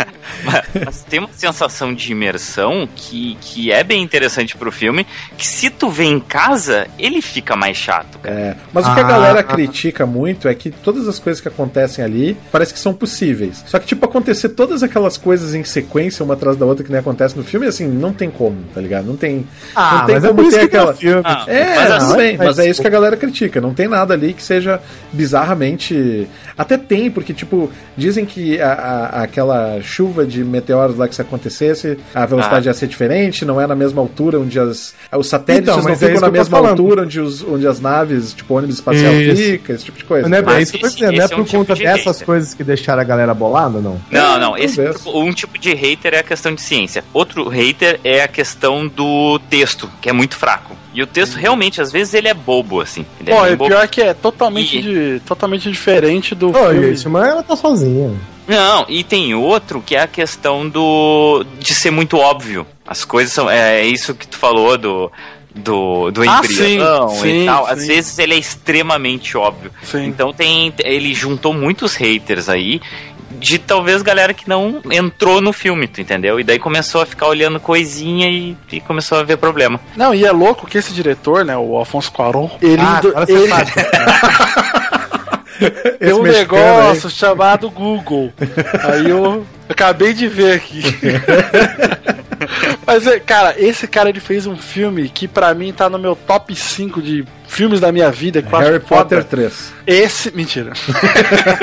mas, 0.84 1.02
tem 1.08 1.20
uma 1.20 1.28
sensação 1.32 1.94
de 1.94 2.12
imersão 2.12 2.88
que, 2.94 3.36
que 3.40 3.72
é 3.72 3.82
bem 3.84 4.02
interessante 4.02 4.56
pro 4.56 4.70
filme, 4.72 5.06
que 5.36 5.46
se 5.46 5.70
tu 5.70 5.88
vê 5.90 6.04
em 6.04 6.20
casa, 6.20 6.86
ele 6.98 7.20
fica 7.22 7.56
mais 7.56 7.76
chato, 7.76 8.18
cara. 8.18 8.34
É, 8.34 8.56
mas 8.72 8.86
o 8.86 8.94
que 8.94 9.00
a 9.00 9.04
Ah. 9.04 9.08
galera 9.08 9.42
critica 9.42 10.04
muito 10.06 10.46
é 10.48 10.54
que 10.54 10.70
todas 10.70 11.08
as 11.08 11.18
coisas 11.18 11.40
que 11.40 11.48
acontecem 11.48 12.04
ali 12.04 12.36
parece 12.52 12.72
que 12.72 12.78
são 12.80 12.92
possíveis. 12.94 13.64
Só 13.66 13.78
que, 13.78 13.86
tipo, 13.86 14.04
acontecer 14.04 14.50
todas 14.50 14.82
aquelas 14.82 15.16
coisas 15.16 15.54
em 15.54 15.64
sequência, 15.64 16.24
uma 16.24 16.34
atrás 16.34 16.56
da 16.56 16.64
outra, 16.66 16.84
que 16.84 16.90
nem 16.90 17.00
acontece 17.00 17.36
no 17.36 17.44
filme, 17.44 17.66
assim, 17.66 17.86
não 17.88 18.12
tem 18.12 18.30
como, 18.30 18.56
tá 18.74 18.80
ligado? 18.80 19.06
Não 19.06 19.16
tem, 19.16 19.46
Ah, 19.74 19.98
não 20.00 20.06
tem 20.06 20.14
mas 20.16 20.24
é 20.24 20.28
como 20.28 20.42
isso 20.42 20.50
ter 20.58 20.64
aquela. 20.64 20.94
filme. 20.94 21.22
Ah, 21.24 21.44
É, 21.46 21.74
mas 21.76 21.90
assim- 21.90 22.16
bem, 22.16 22.36
mas 22.36 22.58
é 22.58 22.68
isso 22.68 22.80
que 22.80 22.86
a 22.86 22.90
galera 22.90 23.16
critica. 23.16 23.60
Não 23.60 23.72
tem 23.74 23.88
nada 23.88 24.14
ali 24.14 24.32
que 24.32 24.42
seja 24.42 24.80
bizarramente. 25.12 26.26
Até 26.58 26.76
tem, 26.76 27.10
porque, 27.10 27.32
tipo, 27.32 27.70
dizem 27.96 28.26
que 28.26 28.60
a, 28.60 28.72
a- 28.72 29.22
aquela 29.22 29.80
chuva 29.82 30.26
de 30.26 30.39
meteoros 30.44 30.96
lá 30.96 31.06
que 31.08 31.14
se 31.14 31.22
acontecesse, 31.22 31.98
a 32.14 32.26
velocidade 32.26 32.68
Ah. 32.68 32.70
ia 32.70 32.74
ser 32.74 32.86
diferente, 32.86 33.44
não 33.44 33.60
é 33.60 33.66
na 33.66 33.74
mesma 33.74 34.00
altura 34.00 34.38
onde 34.40 34.58
as. 34.58 34.94
Os 35.16 35.26
satélites 35.28 35.68
Então, 35.68 35.82
não 35.82 35.90
é 35.90 35.96
ficam 35.96 36.12
isso 36.12 36.20
na 36.20 36.30
mesma 36.30 36.58
altura 36.58 37.02
onde, 37.02 37.20
os, 37.20 37.42
onde 37.42 37.66
as 37.66 37.80
naves, 37.80 38.32
tipo, 38.32 38.54
ônibus 38.54 38.76
espacial 38.76 39.12
Isso. 39.14 39.42
fica, 39.42 39.72
esse 39.72 39.84
tipo 39.84 39.98
de 39.98 40.04
coisa. 40.04 40.28
Não 40.28 40.38
é, 40.38 40.42
Mas 40.42 40.56
é 40.56 40.62
isso 40.62 40.72
que 40.78 40.84
eu 40.84 40.88
dizendo, 40.90 41.12
não 41.12 41.18
é 41.18 41.22
é 41.22 41.24
um 41.26 41.28
por 41.44 41.50
conta 41.50 41.74
tipo 41.74 41.74
de 41.74 41.82
dessas 41.84 42.06
hater. 42.16 42.26
coisas 42.26 42.54
que 42.54 42.64
deixaram 42.64 43.00
a 43.00 43.04
galera 43.04 43.34
bolada, 43.34 43.80
não? 43.80 44.00
Não, 44.10 44.36
É, 44.36 44.40
não. 44.40 44.56
Esse 44.56 44.82
tipo- 44.92 45.18
um 45.20 45.32
tipo 45.32 45.58
de 45.58 45.74
hater 45.74 46.14
é 46.14 46.18
a 46.18 46.22
questão 46.22 46.54
de 46.54 46.60
ciência. 46.60 47.04
Outro 47.12 47.48
hater 47.48 48.00
é 48.04 48.22
a 48.22 48.28
questão 48.28 48.86
do 48.86 49.38
texto, 49.50 49.88
que 50.00 50.08
é 50.08 50.12
muito 50.12 50.36
fraco. 50.36 50.76
E 50.92 51.02
o 51.02 51.06
texto 51.06 51.34
realmente, 51.36 51.80
às 51.80 51.92
vezes, 51.92 52.14
ele 52.14 52.26
é 52.26 52.34
bobo, 52.34 52.80
assim. 52.80 53.06
Ele 53.20 53.30
é 53.30 53.34
Pô, 53.36 53.42
bem 53.44 53.52
e 53.52 53.56
bobo. 53.56 53.70
pior 53.70 53.86
que 53.88 54.00
é 54.02 54.12
totalmente, 54.12 54.76
E- 54.78 54.82
de, 54.82 55.20
totalmente 55.24 55.70
diferente 55.70 56.34
do 56.34 56.50
Ô, 56.50 56.52
filme. 56.54 56.94
gente, 56.94 57.08
mas 57.08 57.28
ela 57.28 57.42
tá 57.44 57.54
sozinha. 57.54 58.10
Não, 58.50 58.84
e 58.88 59.04
tem 59.04 59.34
outro 59.34 59.80
que 59.80 59.94
é 59.94 60.00
a 60.02 60.06
questão 60.06 60.68
do 60.68 61.44
de 61.58 61.74
ser 61.74 61.90
muito 61.90 62.16
óbvio. 62.16 62.66
As 62.86 63.04
coisas 63.04 63.32
são 63.32 63.48
é 63.48 63.84
isso 63.84 64.14
que 64.14 64.26
tu 64.26 64.36
falou 64.36 64.76
do 64.76 65.10
do, 65.54 66.10
do 66.10 66.22
Ah, 66.22 66.40
embrião 66.44 67.08
sim, 67.10 67.16
e 67.16 67.40
sim, 67.40 67.46
tal. 67.46 67.66
Às 67.66 67.80
sim. 67.80 67.86
vezes 67.86 68.18
ele 68.18 68.34
é 68.34 68.38
extremamente 68.38 69.36
óbvio. 69.36 69.70
Sim. 69.82 70.06
Então 70.06 70.32
tem 70.32 70.72
ele 70.80 71.14
juntou 71.14 71.52
muitos 71.52 71.94
haters 71.94 72.48
aí 72.48 72.80
de 73.32 73.58
talvez 73.58 74.02
galera 74.02 74.34
que 74.34 74.48
não 74.48 74.82
entrou 74.90 75.40
no 75.40 75.52
filme, 75.52 75.86
tu 75.86 76.00
entendeu? 76.00 76.40
E 76.40 76.44
daí 76.44 76.58
começou 76.58 77.00
a 77.00 77.06
ficar 77.06 77.26
olhando 77.28 77.58
coisinha 77.60 78.28
e, 78.28 78.56
e 78.72 78.80
começou 78.80 79.18
a 79.18 79.22
ver 79.22 79.36
problema. 79.38 79.80
Não, 79.96 80.12
e 80.14 80.24
é 80.24 80.32
louco 80.32 80.66
que 80.66 80.76
esse 80.76 80.92
diretor, 80.92 81.44
né, 81.44 81.56
o 81.56 81.76
Alfonso 81.76 82.12
Cuarón, 82.12 82.50
ele, 82.60 82.82
Ah, 82.82 83.00
ele 83.28 83.48
sabe. 83.48 83.70
tem 85.98 86.12
um 86.12 86.22
negócio 86.22 87.10
chamado 87.10 87.70
Google. 87.70 88.32
Aí 88.82 89.08
eu 89.08 89.46
acabei 89.68 90.12
de 90.12 90.28
ver 90.28 90.54
aqui. 90.54 90.82
Mas, 92.86 93.06
é, 93.06 93.20
cara, 93.20 93.54
esse 93.58 93.86
cara 93.86 94.08
ele 94.08 94.20
fez 94.20 94.46
um 94.46 94.56
filme 94.56 95.08
que 95.08 95.28
pra 95.28 95.54
mim 95.54 95.72
tá 95.72 95.88
no 95.88 95.98
meu 95.98 96.16
top 96.16 96.54
5 96.54 97.02
de 97.02 97.24
filmes 97.46 97.80
da 97.80 97.92
minha 97.92 98.10
vida. 98.10 98.40
acho 98.40 98.56
Harry. 98.56 98.80
Potter 98.80 99.24
3. 99.24 99.72
Esse. 99.86 100.34
Mentira. 100.34 100.72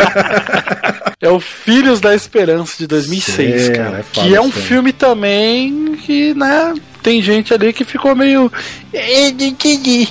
é 1.20 1.30
o 1.30 1.40
Filhos 1.40 2.00
da 2.00 2.14
Esperança 2.14 2.76
de 2.78 2.88
2006, 2.88 3.62
Sim, 3.62 3.74
cara. 3.74 4.00
é 4.00 4.04
que 4.12 4.36
é 4.36 4.42
um 4.42 4.52
filme 4.52 4.94
também 4.94 5.96
que, 5.98 6.34
né? 6.34 6.74
Tem 7.08 7.22
gente 7.22 7.54
ali 7.54 7.72
que 7.72 7.86
ficou 7.86 8.14
meio. 8.14 8.52
"Eh, 8.94 9.30
entendi. 9.30 10.10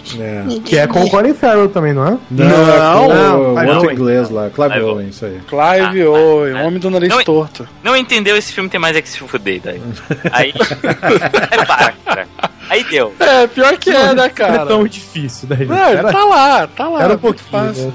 Que 0.64 0.78
é 0.78 0.86
com 0.86 1.04
o 1.04 1.10
Colin 1.10 1.34
Farrell 1.34 1.68
também, 1.68 1.92
não 1.92 2.06
é? 2.06 2.10
Não, 2.30 2.48
Não, 2.48 2.72
é 2.72 2.78
com 2.78 3.12
não, 3.12 3.50
o 3.50 3.54
vai 3.54 3.66
outro 3.68 3.84
não, 3.84 3.92
inglês 3.92 4.30
lá, 4.30 4.48
Clive 4.48 4.80
Owen, 4.80 5.08
isso 5.08 5.26
aí. 5.26 5.38
Clive 5.46 6.02
Ah, 6.06 6.10
Owen, 6.10 6.56
ah, 6.56 6.62
homem 6.62 6.78
do 6.78 6.88
nariz 6.88 7.10
não, 7.10 7.22
torto. 7.22 7.68
Não 7.84 7.94
entendeu 7.94 8.34
esse 8.34 8.50
filme, 8.50 8.70
tem 8.70 8.80
mais 8.80 8.96
é 8.96 9.02
que 9.02 9.10
se 9.10 9.18
fuder 9.18 9.60
daí. 9.62 9.82
Aí. 10.32 10.54
aí 10.54 10.54
para, 11.66 11.92
cara. 12.02 12.28
Aí 12.68 12.82
deu. 12.84 13.14
É, 13.20 13.46
pior 13.46 13.76
que 13.78 13.90
é, 13.90 13.92
né, 14.08 14.14
Não 14.14 14.24
é 14.24 14.28
cara? 14.28 14.66
tão 14.66 14.86
difícil, 14.86 15.48
né, 15.48 15.56
gente? 15.56 15.68
Não, 15.68 15.88
ele 15.88 15.98
Era- 15.98 16.12
tá 16.12 16.24
lá, 16.24 16.66
tá 16.66 16.88
lá. 16.88 17.02
Era 17.02 17.14
um 17.16 17.18
muito 17.18 17.42
pouquinho, 17.44 17.48
fácil. 17.50 17.94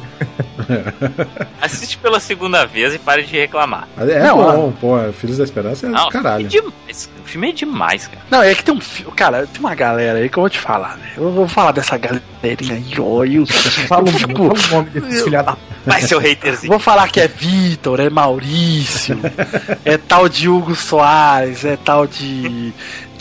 Assiste 1.62 1.98
pela 1.98 2.20
segunda 2.20 2.66
vez 2.66 2.94
e 2.94 3.00
pare 3.00 3.24
de 3.24 3.38
reclamar. 3.38 3.88
É 3.98 4.20
Não, 4.20 4.38
bom, 4.38 4.74
pô, 4.80 4.98
Filhos 5.14 5.38
da 5.38 5.44
Esperança 5.44 5.88
é 5.88 5.90
Não, 5.90 6.10
caralho. 6.10 6.46
é 6.46 6.50
demais. 6.50 7.10
O 7.24 7.28
filme 7.32 7.50
é 7.50 7.54
demais, 7.54 8.08
cara. 8.08 8.22
Não, 8.30 8.42
é 8.44 8.54
que 8.54 8.64
tem 8.64 8.74
um 8.74 8.82
filme. 8.82 9.12
Cara, 9.14 9.46
tem 9.48 9.60
uma 9.60 9.74
galera 9.76 10.20
aí 10.20 10.30
que 10.30 10.38
eu 10.38 10.42
vou 10.42 10.50
te 10.50 10.60
falar, 10.60 10.98
né? 10.98 11.10
Eu 11.18 11.32
vou 11.32 11.48
falar 11.48 11.72
dessa 11.72 11.98
galerinha 11.98 12.74
aí, 12.76 12.94
ó. 13.00 13.24
Eu, 13.24 13.46
Fala 13.88 14.04
o 14.04 14.08
eu 14.08 14.12
nome, 14.12 14.20
fico- 14.28 14.56
fala 14.56 14.82
o 14.82 14.86
nome 14.86 14.90
desse 15.02 15.24
filho 15.24 15.44
da 15.44 15.58
Vai, 15.86 16.02
seu 16.02 16.20
haterzinho. 16.20 16.70
Vou 16.70 16.80
falar 16.80 17.08
que 17.10 17.20
é 17.20 17.28
Vitor, 17.28 18.00
é 18.00 18.10
Maurício, 18.10 19.18
é 19.84 19.98
tal 19.98 20.30
de 20.30 20.48
Hugo 20.48 20.76
Soares, 20.76 21.66
é 21.66 21.76
tal 21.78 22.06
de. 22.06 22.72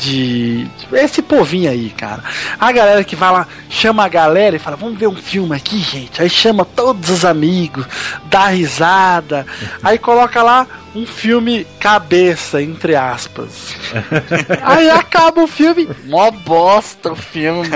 De. 0.01 0.67
Esse 0.93 1.21
povinho 1.21 1.71
aí, 1.71 1.91
cara. 1.91 2.23
A 2.59 2.73
galera 2.73 3.05
que 3.05 3.15
vai 3.15 3.31
lá, 3.31 3.47
chama 3.69 4.05
a 4.05 4.09
galera 4.09 4.57
e 4.57 4.59
fala: 4.59 4.77
Vamos 4.77 4.99
ver 4.99 5.07
um 5.07 5.17
filme 5.17 5.55
aqui, 5.55 5.79
gente. 5.79 6.23
Aí 6.23 6.31
chama 6.31 6.65
todos 6.65 7.11
os 7.11 7.25
amigos, 7.25 7.87
dá 8.25 8.47
risada. 8.47 9.47
Aí 9.83 9.99
coloca 9.99 10.43
lá 10.43 10.67
um 10.95 11.07
filme 11.07 11.67
cabeça, 11.79 12.61
entre 12.63 12.97
aspas. 12.97 13.75
Aí 14.63 14.91
acaba 14.91 15.43
o 15.43 15.47
filme. 15.47 15.89
Mó 16.07 16.31
bosta 16.31 17.13
o 17.13 17.17
filme. 17.17 17.69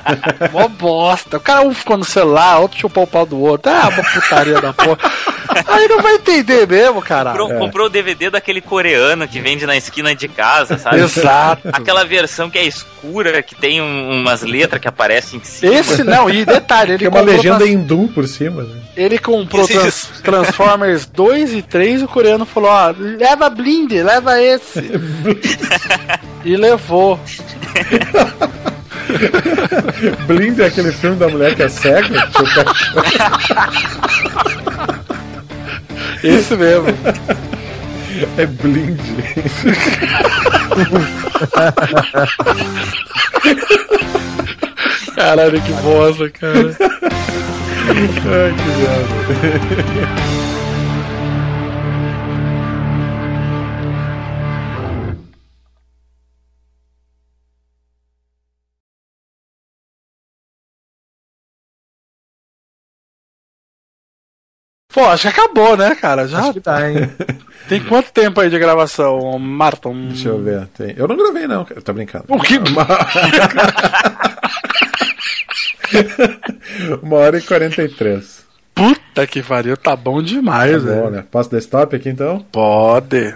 Mó 0.52 0.68
bosta. 0.68 1.36
O 1.36 1.40
cara 1.40 1.62
um 1.62 1.74
ficou 1.74 1.96
no 1.96 2.04
celular, 2.04 2.58
outro 2.60 2.78
chupou 2.78 3.04
o 3.04 3.06
pau 3.06 3.26
do 3.26 3.38
outro. 3.38 3.70
Ah, 3.70 3.88
uma 3.88 4.02
putaria 4.02 4.60
da 4.60 4.72
porra. 4.72 4.98
Aí 5.68 5.88
não 5.88 6.00
vai 6.02 6.14
entender 6.16 6.66
mesmo, 6.66 7.00
cara. 7.02 7.30
Comprou, 7.32 7.58
comprou 7.58 7.86
o 7.86 7.90
DVD 7.90 8.30
daquele 8.30 8.60
coreano 8.60 9.28
que 9.28 9.40
vende 9.40 9.66
na 9.66 9.76
esquina 9.76 10.14
de 10.14 10.26
casa, 10.28 10.78
sabe? 10.78 11.00
Exato. 11.00 11.68
Aquela 11.72 12.04
versão 12.04 12.48
que 12.50 12.58
é 12.58 12.64
escura, 12.64 13.42
que 13.42 13.54
tem 13.54 13.80
um- 13.80 14.20
umas 14.20 14.42
letras 14.42 14.80
que 14.80 14.88
aparecem 14.88 15.38
em 15.40 15.44
cima. 15.44 15.74
Esse 15.74 16.02
não, 16.02 16.28
e 16.30 16.44
detalhe, 16.44 16.92
ele 16.92 16.98
Tem 16.98 17.08
uma 17.08 17.20
legenda 17.20 17.58
trans- 17.58 17.70
hindu 17.70 18.10
por 18.14 18.26
cima, 18.26 18.62
né? 18.62 18.80
Ele 18.96 19.18
comprou 19.18 19.66
trans- 19.66 20.10
Transformers 20.22 21.06
2 21.06 21.52
e 21.52 21.62
3 21.62 22.02
o 22.02 22.08
coreano 22.08 22.45
falou, 22.46 22.70
ó, 22.70 22.94
leva 22.98 23.50
Blind, 23.50 23.92
leva 23.92 24.40
esse. 24.40 24.80
e 26.44 26.56
levou. 26.56 27.20
Blind 30.26 30.58
é 30.58 30.66
aquele 30.66 30.90
filme 30.92 31.16
da 31.16 31.28
mulher 31.28 31.54
que 31.54 31.62
é 31.62 31.68
cega? 31.68 32.06
Esse 36.22 36.56
mesmo. 36.56 36.86
é 38.38 38.46
Blind. 38.46 38.98
Caralho, 45.14 45.60
que 45.62 45.72
bosta, 45.72 46.28
cara. 46.30 46.76
Ai, 47.88 48.54
que 48.54 48.68
merda. 48.80 49.06
Pô, 64.96 65.04
acho 65.04 65.24
que 65.24 65.28
acabou, 65.28 65.76
né, 65.76 65.94
cara? 65.94 66.26
Já 66.26 66.38
Acho 66.38 66.54
que 66.54 66.60
tá, 66.60 66.88
hein? 66.90 66.96
tem 67.68 67.84
quanto 67.84 68.10
tempo 68.12 68.40
aí 68.40 68.48
de 68.48 68.58
gravação, 68.58 69.38
Marton? 69.38 70.06
Deixa 70.08 70.30
eu 70.30 70.42
ver. 70.42 70.68
Tem... 70.68 70.94
Eu 70.96 71.06
não 71.06 71.18
gravei, 71.18 71.46
não. 71.46 71.66
cara. 71.66 71.82
Tô 71.82 71.92
brincando. 71.92 72.24
O 72.28 72.40
que? 72.40 72.54
Uma 77.02 77.16
hora 77.16 77.36
e 77.36 77.42
43. 77.42 78.46
Puta 78.74 79.26
que 79.26 79.42
pariu, 79.42 79.76
tá 79.76 79.94
bom 79.94 80.22
demais, 80.22 80.72
Tá 80.72 80.78
bom, 80.78 80.86
velho. 80.86 81.10
né? 81.10 81.24
Posso 81.30 81.50
dar 81.50 81.58
stop 81.58 81.94
aqui 81.94 82.08
então? 82.08 82.44
Pode. 82.50 83.34